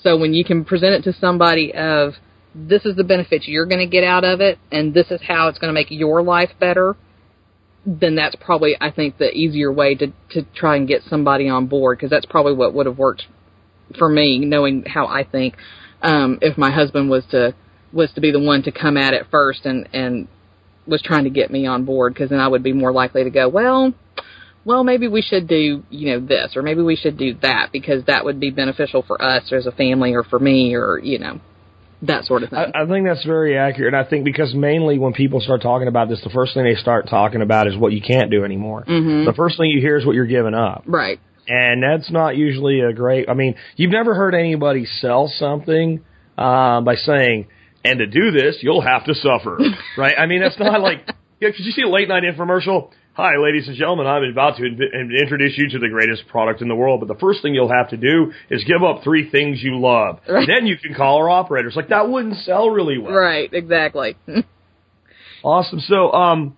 So 0.00 0.16
when 0.16 0.32
you 0.32 0.44
can 0.44 0.64
present 0.64 0.94
it 0.94 1.10
to 1.10 1.18
somebody 1.18 1.74
of 1.74 2.14
this 2.54 2.84
is 2.84 2.96
the 2.96 3.04
benefits 3.04 3.46
you're 3.46 3.66
going 3.66 3.80
to 3.80 3.90
get 3.90 4.04
out 4.04 4.24
of 4.24 4.40
it 4.40 4.58
and 4.72 4.94
this 4.94 5.10
is 5.10 5.20
how 5.26 5.48
it's 5.48 5.58
going 5.58 5.68
to 5.68 5.74
make 5.74 5.88
your 5.90 6.22
life 6.22 6.50
better 6.58 6.96
then 7.86 8.14
that's 8.14 8.34
probably 8.40 8.76
i 8.80 8.90
think 8.90 9.18
the 9.18 9.30
easier 9.32 9.72
way 9.72 9.94
to 9.94 10.08
to 10.30 10.42
try 10.54 10.76
and 10.76 10.88
get 10.88 11.02
somebody 11.08 11.48
on 11.48 11.66
board 11.66 11.96
because 11.96 12.10
that's 12.10 12.26
probably 12.26 12.54
what 12.54 12.74
would 12.74 12.86
have 12.86 12.98
worked 12.98 13.24
for 13.98 14.08
me 14.08 14.38
knowing 14.38 14.84
how 14.86 15.06
i 15.06 15.22
think 15.24 15.54
um 16.02 16.38
if 16.42 16.58
my 16.58 16.70
husband 16.70 17.08
was 17.08 17.24
to 17.30 17.54
was 17.92 18.10
to 18.12 18.20
be 18.20 18.30
the 18.30 18.40
one 18.40 18.62
to 18.62 18.72
come 18.72 18.96
at 18.96 19.14
it 19.14 19.26
first 19.30 19.64
and 19.64 19.88
and 19.92 20.28
was 20.88 21.02
trying 21.02 21.24
to 21.24 21.30
get 21.30 21.50
me 21.50 21.66
on 21.66 21.84
board 21.84 22.14
because 22.14 22.30
then 22.30 22.40
I 22.40 22.48
would 22.48 22.62
be 22.62 22.72
more 22.72 22.92
likely 22.92 23.24
to 23.24 23.30
go, 23.30 23.48
well, 23.48 23.92
well, 24.64 24.84
maybe 24.84 25.08
we 25.08 25.22
should 25.22 25.46
do, 25.46 25.82
you 25.90 26.12
know, 26.12 26.26
this 26.26 26.56
or 26.56 26.62
maybe 26.62 26.82
we 26.82 26.96
should 26.96 27.16
do 27.16 27.34
that 27.42 27.70
because 27.72 28.04
that 28.06 28.24
would 28.24 28.40
be 28.40 28.50
beneficial 28.50 29.02
for 29.02 29.20
us 29.22 29.52
as 29.52 29.66
a 29.66 29.72
family 29.72 30.14
or 30.14 30.22
for 30.24 30.38
me 30.38 30.74
or, 30.74 30.98
you 30.98 31.18
know, 31.18 31.40
that 32.02 32.24
sort 32.24 32.42
of 32.42 32.50
thing. 32.50 32.58
I, 32.58 32.82
I 32.82 32.86
think 32.86 33.06
that's 33.06 33.24
very 33.24 33.56
accurate. 33.58 33.94
And 33.94 34.06
I 34.06 34.08
think 34.08 34.24
because 34.24 34.54
mainly 34.54 34.98
when 34.98 35.12
people 35.12 35.40
start 35.40 35.62
talking 35.62 35.88
about 35.88 36.08
this, 36.08 36.20
the 36.22 36.30
first 36.30 36.54
thing 36.54 36.64
they 36.64 36.74
start 36.74 37.08
talking 37.08 37.42
about 37.42 37.66
is 37.66 37.76
what 37.76 37.92
you 37.92 38.00
can't 38.00 38.30
do 38.30 38.44
anymore. 38.44 38.84
Mhm. 38.86 39.24
The 39.24 39.32
first 39.32 39.56
thing 39.58 39.70
you 39.70 39.80
hear 39.80 39.96
is 39.96 40.06
what 40.06 40.14
you're 40.14 40.26
giving 40.26 40.54
up. 40.54 40.84
right. 40.86 41.18
And 41.50 41.82
that's 41.82 42.10
not 42.10 42.36
usually 42.36 42.80
a 42.80 42.92
great, 42.92 43.30
I 43.30 43.32
mean, 43.32 43.54
you've 43.76 43.90
never 43.90 44.14
heard 44.14 44.34
anybody 44.34 44.84
sell 44.84 45.28
something, 45.28 46.00
uh, 46.36 46.82
by 46.82 46.94
saying, 46.96 47.46
and 47.84 47.98
to 47.98 48.06
do 48.06 48.30
this, 48.30 48.58
you'll 48.62 48.82
have 48.82 49.04
to 49.04 49.14
suffer. 49.14 49.58
right? 49.96 50.14
I 50.18 50.26
mean, 50.26 50.40
that's 50.40 50.58
not 50.58 50.80
like, 50.80 51.06
yeah, 51.40 51.50
could 51.50 51.64
you 51.64 51.72
see 51.72 51.82
a 51.82 51.88
late 51.88 52.08
night 52.08 52.22
infomercial? 52.22 52.90
Hi, 53.14 53.36
ladies 53.36 53.66
and 53.66 53.76
gentlemen, 53.76 54.06
I'm 54.06 54.22
about 54.22 54.58
to 54.58 54.64
in- 54.64 55.10
introduce 55.20 55.58
you 55.58 55.68
to 55.70 55.78
the 55.80 55.88
greatest 55.88 56.28
product 56.28 56.62
in 56.62 56.68
the 56.68 56.76
world, 56.76 57.00
but 57.00 57.08
the 57.08 57.18
first 57.18 57.42
thing 57.42 57.52
you'll 57.52 57.72
have 57.72 57.90
to 57.90 57.96
do 57.96 58.32
is 58.48 58.62
give 58.62 58.84
up 58.84 59.02
three 59.02 59.28
things 59.30 59.60
you 59.62 59.78
love. 59.80 60.20
Right. 60.28 60.46
Then 60.46 60.66
you 60.68 60.76
can 60.78 60.94
call 60.94 61.16
our 61.16 61.28
operators. 61.28 61.74
Like, 61.74 61.88
that 61.88 62.08
wouldn't 62.08 62.36
sell 62.44 62.70
really 62.70 62.96
well. 62.96 63.12
Right, 63.12 63.52
exactly. 63.52 64.16
Awesome. 65.42 65.80
So, 65.80 66.12
um, 66.12 66.56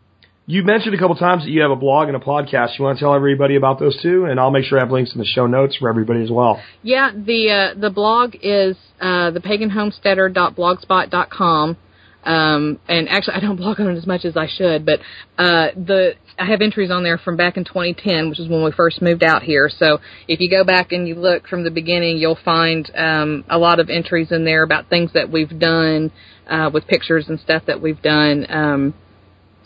you 0.50 0.64
mentioned 0.64 0.96
a 0.96 0.98
couple 0.98 1.14
times 1.14 1.44
that 1.44 1.50
you 1.50 1.62
have 1.62 1.70
a 1.70 1.76
blog 1.76 2.08
and 2.08 2.16
a 2.16 2.20
podcast. 2.20 2.76
You 2.76 2.84
want 2.84 2.98
to 2.98 3.04
tell 3.04 3.14
everybody 3.14 3.54
about 3.54 3.78
those 3.78 3.96
two? 4.02 4.24
And 4.24 4.40
I'll 4.40 4.50
make 4.50 4.64
sure 4.64 4.78
I 4.78 4.80
have 4.82 4.90
links 4.90 5.12
in 5.12 5.20
the 5.20 5.24
show 5.24 5.46
notes 5.46 5.76
for 5.76 5.88
everybody 5.88 6.24
as 6.24 6.30
well. 6.30 6.60
yeah, 6.82 7.12
the 7.14 7.50
uh, 7.50 7.74
the 7.78 7.90
blog 7.90 8.34
is 8.42 8.76
uh, 9.00 9.30
thepaganhomesteader.blogspot.com. 9.30 11.76
Um, 12.22 12.78
and 12.86 13.08
actually, 13.08 13.32
I 13.34 13.40
don't 13.40 13.56
blog 13.62 13.80
on 13.80 13.88
it 13.90 13.96
as 13.96 14.06
much 14.08 14.24
as 14.24 14.36
I 14.36 14.48
should, 14.48 14.84
but 14.84 14.98
uh, 15.38 15.68
the 15.76 16.14
I 16.36 16.46
have 16.46 16.62
entries 16.62 16.90
on 16.90 17.04
there 17.04 17.18
from 17.18 17.36
back 17.36 17.56
in 17.56 17.64
2010, 17.64 18.28
which 18.28 18.40
is 18.40 18.48
when 18.48 18.64
we 18.64 18.72
first 18.72 19.00
moved 19.00 19.22
out 19.22 19.42
here. 19.42 19.70
So 19.74 20.00
if 20.26 20.40
you 20.40 20.50
go 20.50 20.64
back 20.64 20.90
and 20.90 21.06
you 21.06 21.14
look 21.14 21.46
from 21.46 21.62
the 21.62 21.70
beginning, 21.70 22.16
you'll 22.16 22.36
find 22.44 22.90
um, 22.96 23.44
a 23.48 23.58
lot 23.58 23.78
of 23.78 23.88
entries 23.88 24.32
in 24.32 24.44
there 24.44 24.64
about 24.64 24.88
things 24.88 25.12
that 25.12 25.30
we've 25.30 25.60
done 25.60 26.10
uh, 26.48 26.70
with 26.72 26.88
pictures 26.88 27.28
and 27.28 27.38
stuff 27.38 27.66
that 27.66 27.80
we've 27.80 28.02
done. 28.02 28.46
Um, 28.48 28.94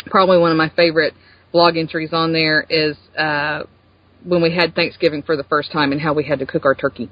probably 0.07 0.39
one 0.39 0.51
of 0.51 0.57
my 0.57 0.71
favorite 0.77 1.15
blog 1.53 1.77
entries 1.77 2.11
on 2.13 2.33
there 2.33 2.67
is 2.69 2.97
uh, 3.17 3.63
when 4.25 4.43
we 4.43 4.55
had 4.55 4.75
Thanksgiving 4.75 5.23
for 5.23 5.37
the 5.37 5.45
first 5.45 5.71
time 5.73 5.93
and 5.93 6.01
how 6.01 6.15
we 6.15 6.25
had 6.25 6.39
to 6.41 6.47
cook 6.47 6.65
our 6.65 6.75
turkey. 6.75 7.11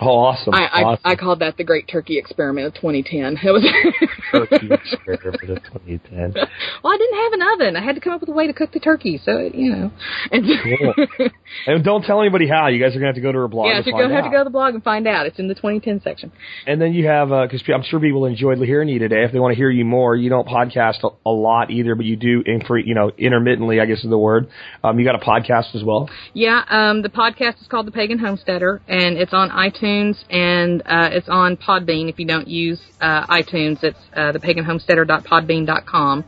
Oh, 0.00 0.16
awesome. 0.18 0.54
I, 0.54 0.66
I, 0.66 0.82
awesome. 0.82 1.02
I 1.04 1.14
called 1.14 1.40
that 1.40 1.58
the 1.58 1.64
Great 1.64 1.86
Turkey 1.86 2.16
Experiment 2.16 2.66
of 2.66 2.74
2010. 2.74 3.38
It 3.42 3.50
was 3.50 3.62
Turkey 4.32 4.68
experiment 4.72 5.50
of 5.50 5.62
2010. 5.64 6.32
well, 6.82 6.92
I 6.92 6.96
didn't 6.96 7.22
have 7.22 7.32
an 7.34 7.42
oven. 7.42 7.76
I 7.76 7.84
had 7.84 7.96
to 7.96 8.00
come 8.00 8.14
up 8.14 8.20
with 8.20 8.30
a 8.30 8.32
way 8.32 8.46
to 8.46 8.54
cook 8.54 8.72
the 8.72 8.80
turkey. 8.80 9.20
So 9.22 9.50
you 9.52 9.70
know, 9.70 9.92
and 10.30 10.44
Cool. 10.78 11.28
And 11.66 11.84
don't 11.84 12.02
tell 12.02 12.20
anybody 12.20 12.48
how. 12.48 12.68
You 12.68 12.80
guys 12.80 12.96
are 12.96 13.00
going 13.00 13.02
to 13.02 13.06
have 13.08 13.14
to 13.16 13.20
go 13.20 13.32
to 13.32 13.38
her 13.38 13.48
blog 13.48 13.66
yeah, 13.66 13.82
you're 13.84 14.00
gonna 14.00 14.14
have 14.14 14.24
to 14.24 14.30
go 14.30 14.38
to 14.38 14.44
the 14.44 14.50
blog 14.50 14.74
and 14.74 14.82
find 14.82 15.06
out. 15.06 15.26
It's 15.26 15.38
in 15.38 15.48
the 15.48 15.54
2010 15.54 16.00
section. 16.02 16.32
And 16.66 16.80
then 16.80 16.92
you 16.94 17.06
have, 17.06 17.28
because 17.28 17.62
I'm 17.74 17.82
sure 17.82 18.00
people 18.00 18.24
enjoyed 18.24 18.58
hearing 18.58 18.88
you 18.88 18.98
today. 18.98 19.24
If 19.24 19.32
they 19.32 19.38
want 19.38 19.52
to 19.52 19.56
hear 19.56 19.70
you 19.70 19.84
more, 19.84 20.14
you 20.16 20.30
don't 20.30 20.46
podcast 20.46 21.02
a, 21.02 21.08
a 21.28 21.30
lot 21.30 21.70
either, 21.70 21.94
but 21.94 22.06
you 22.06 22.16
do, 22.16 22.42
infre- 22.44 22.86
you 22.86 22.94
know, 22.94 23.10
intermittently, 23.18 23.80
I 23.80 23.86
guess 23.86 24.02
is 24.02 24.10
the 24.10 24.18
word. 24.18 24.48
Um, 24.84 24.98
you 24.98 25.04
got 25.04 25.14
a 25.14 25.24
podcast 25.24 25.74
as 25.74 25.82
well. 25.84 26.08
Yeah, 26.32 26.62
um, 26.68 27.02
the 27.02 27.08
podcast 27.08 27.60
is 27.60 27.66
called 27.68 27.86
The 27.86 27.92
Pagan 27.92 28.18
Homesteader, 28.18 28.80
and 28.88 29.16
it's 29.16 29.32
on 29.32 29.50
iTunes 29.50 29.79
and 29.82 30.82
uh, 30.82 31.08
it's 31.12 31.28
on 31.28 31.56
Podbean. 31.56 32.08
If 32.08 32.18
you 32.18 32.26
don't 32.26 32.48
use 32.48 32.80
uh, 33.00 33.26
iTunes, 33.26 33.82
it's 33.82 33.98
uh, 34.14 34.32
thepaganhomesteader.podbean.com. 34.32 36.24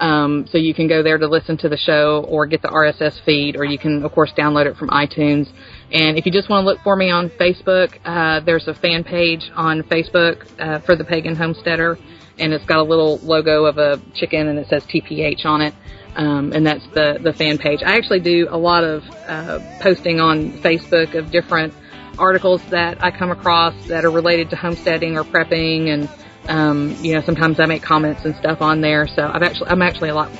Um, 0.00 0.46
so 0.50 0.56
you 0.56 0.72
can 0.72 0.88
go 0.88 1.02
there 1.02 1.18
to 1.18 1.28
listen 1.28 1.58
to 1.58 1.68
the 1.68 1.76
show 1.76 2.24
or 2.26 2.46
get 2.46 2.62
the 2.62 2.68
RSS 2.68 3.22
feed, 3.24 3.56
or 3.56 3.64
you 3.64 3.78
can, 3.78 4.02
of 4.02 4.12
course, 4.12 4.32
download 4.36 4.66
it 4.66 4.76
from 4.76 4.88
iTunes. 4.88 5.52
And 5.92 6.16
if 6.16 6.24
you 6.24 6.32
just 6.32 6.48
want 6.48 6.62
to 6.64 6.66
look 6.66 6.80
for 6.82 6.96
me 6.96 7.10
on 7.10 7.28
Facebook, 7.28 7.98
uh, 8.04 8.40
there's 8.40 8.66
a 8.66 8.74
fan 8.74 9.04
page 9.04 9.50
on 9.54 9.82
Facebook 9.82 10.46
uh, 10.58 10.78
for 10.80 10.96
the 10.96 11.04
Pagan 11.04 11.36
Homesteader, 11.36 11.98
and 12.38 12.54
it's 12.54 12.64
got 12.64 12.78
a 12.78 12.82
little 12.82 13.18
logo 13.18 13.66
of 13.66 13.76
a 13.76 14.00
chicken 14.14 14.48
and 14.48 14.58
it 14.58 14.68
says 14.68 14.84
TPH 14.84 15.44
on 15.44 15.60
it. 15.60 15.74
Um, 16.16 16.52
and 16.52 16.66
that's 16.66 16.84
the, 16.88 17.18
the 17.22 17.32
fan 17.32 17.58
page. 17.58 17.80
I 17.84 17.96
actually 17.96 18.20
do 18.20 18.48
a 18.50 18.56
lot 18.56 18.82
of 18.82 19.04
uh, 19.28 19.60
posting 19.80 20.18
on 20.18 20.52
Facebook 20.60 21.14
of 21.14 21.30
different 21.30 21.74
articles 22.20 22.62
that 22.66 23.02
I 23.02 23.10
come 23.10 23.30
across 23.30 23.74
that 23.86 24.04
are 24.04 24.10
related 24.10 24.50
to 24.50 24.56
homesteading 24.56 25.16
or 25.16 25.24
prepping, 25.24 25.88
and 25.88 26.08
um, 26.48 26.96
you 27.02 27.14
know 27.14 27.22
sometimes 27.22 27.58
I 27.58 27.66
make 27.66 27.82
comments 27.82 28.24
and 28.24 28.36
stuff 28.36 28.62
on 28.62 28.80
there. 28.80 29.08
So 29.08 29.28
I've 29.32 29.42
actually 29.42 29.70
I'm 29.70 29.82
actually 29.82 30.10
a 30.10 30.14
lot 30.14 30.30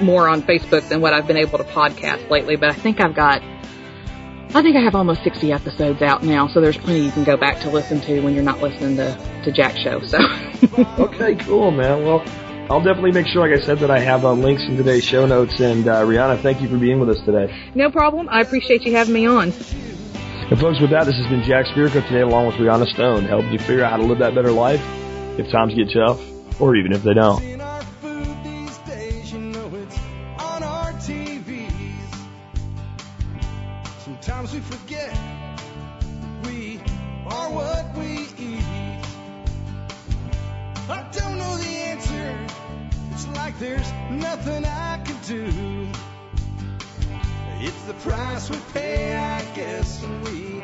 more 0.00 0.28
on 0.28 0.42
Facebook 0.42 0.88
than 0.88 1.00
what 1.00 1.12
I've 1.12 1.26
been 1.26 1.36
able 1.36 1.58
to 1.58 1.64
podcast 1.64 2.30
lately. 2.30 2.56
But 2.56 2.70
I 2.70 2.74
think 2.74 3.00
I've 3.00 3.14
got 3.14 3.42
I 4.54 4.62
think 4.62 4.76
I 4.76 4.80
have 4.80 4.94
almost 4.94 5.22
60 5.24 5.52
episodes 5.52 6.00
out 6.00 6.22
now, 6.22 6.48
so 6.48 6.60
there's 6.60 6.78
plenty 6.78 7.00
you 7.00 7.10
can 7.10 7.24
go 7.24 7.36
back 7.36 7.60
to 7.60 7.70
listen 7.70 8.00
to 8.02 8.20
when 8.20 8.34
you're 8.34 8.44
not 8.44 8.62
listening 8.62 8.96
to 8.96 9.18
to 9.44 9.52
Jack's 9.52 9.80
show. 9.80 10.00
So 10.04 10.18
Okay, 10.98 11.34
cool, 11.36 11.70
man. 11.70 12.04
Well, 12.04 12.24
I'll 12.70 12.82
definitely 12.82 13.12
make 13.12 13.26
sure, 13.26 13.48
like 13.48 13.58
I 13.58 13.64
said, 13.64 13.78
that 13.78 13.90
I 13.90 13.98
have 13.98 14.24
uh, 14.24 14.32
links 14.32 14.62
in 14.64 14.76
today's 14.76 15.04
show 15.04 15.24
notes. 15.26 15.58
And 15.60 15.88
uh, 15.88 16.02
Rihanna, 16.02 16.42
thank 16.42 16.60
you 16.60 16.68
for 16.68 16.76
being 16.76 17.00
with 17.00 17.08
us 17.08 17.20
today. 17.24 17.54
no 17.74 17.90
problem. 17.90 18.28
I 18.28 18.40
appreciate 18.40 18.82
you 18.82 18.92
having 18.92 19.14
me 19.14 19.26
on. 19.26 19.52
And 20.50 20.58
folks, 20.58 20.80
with 20.80 20.90
that, 20.90 21.04
this 21.04 21.14
has 21.16 21.26
been 21.26 21.42
Jack 21.42 21.66
Spirko 21.66 22.00
today, 22.08 22.22
along 22.22 22.46
with 22.46 22.56
Rihanna 22.56 22.86
Stone, 22.94 23.26
helping 23.26 23.52
you 23.52 23.58
figure 23.58 23.84
out 23.84 23.90
how 23.90 23.98
to 23.98 24.02
live 24.02 24.20
that 24.20 24.34
better 24.34 24.50
life 24.50 24.80
if 25.38 25.50
times 25.52 25.74
get 25.74 25.92
tough, 25.92 26.18
or 26.58 26.74
even 26.74 26.92
if 26.92 27.02
they 27.02 27.12
don't. 27.12 27.38
Sometimes 34.04 34.54
we 34.54 34.60
forget 34.60 35.14
we 36.44 36.80
are 37.26 37.50
what 37.52 37.94
we 37.98 38.28
eat. 38.38 38.64
I 40.88 41.06
don't 41.12 41.36
know 41.36 41.56
the 41.58 41.68
answer. 41.68 42.38
It's 43.12 43.28
like 43.36 43.58
there's 43.58 43.92
nothing 44.10 44.64
I 44.64 44.98
can 45.04 45.16
do. 45.26 45.88
It's 47.60 47.82
the 47.82 47.94
price 47.94 48.48
we 48.48 48.56
pay, 48.72 49.17
guess, 49.58 50.06
we 50.22 50.57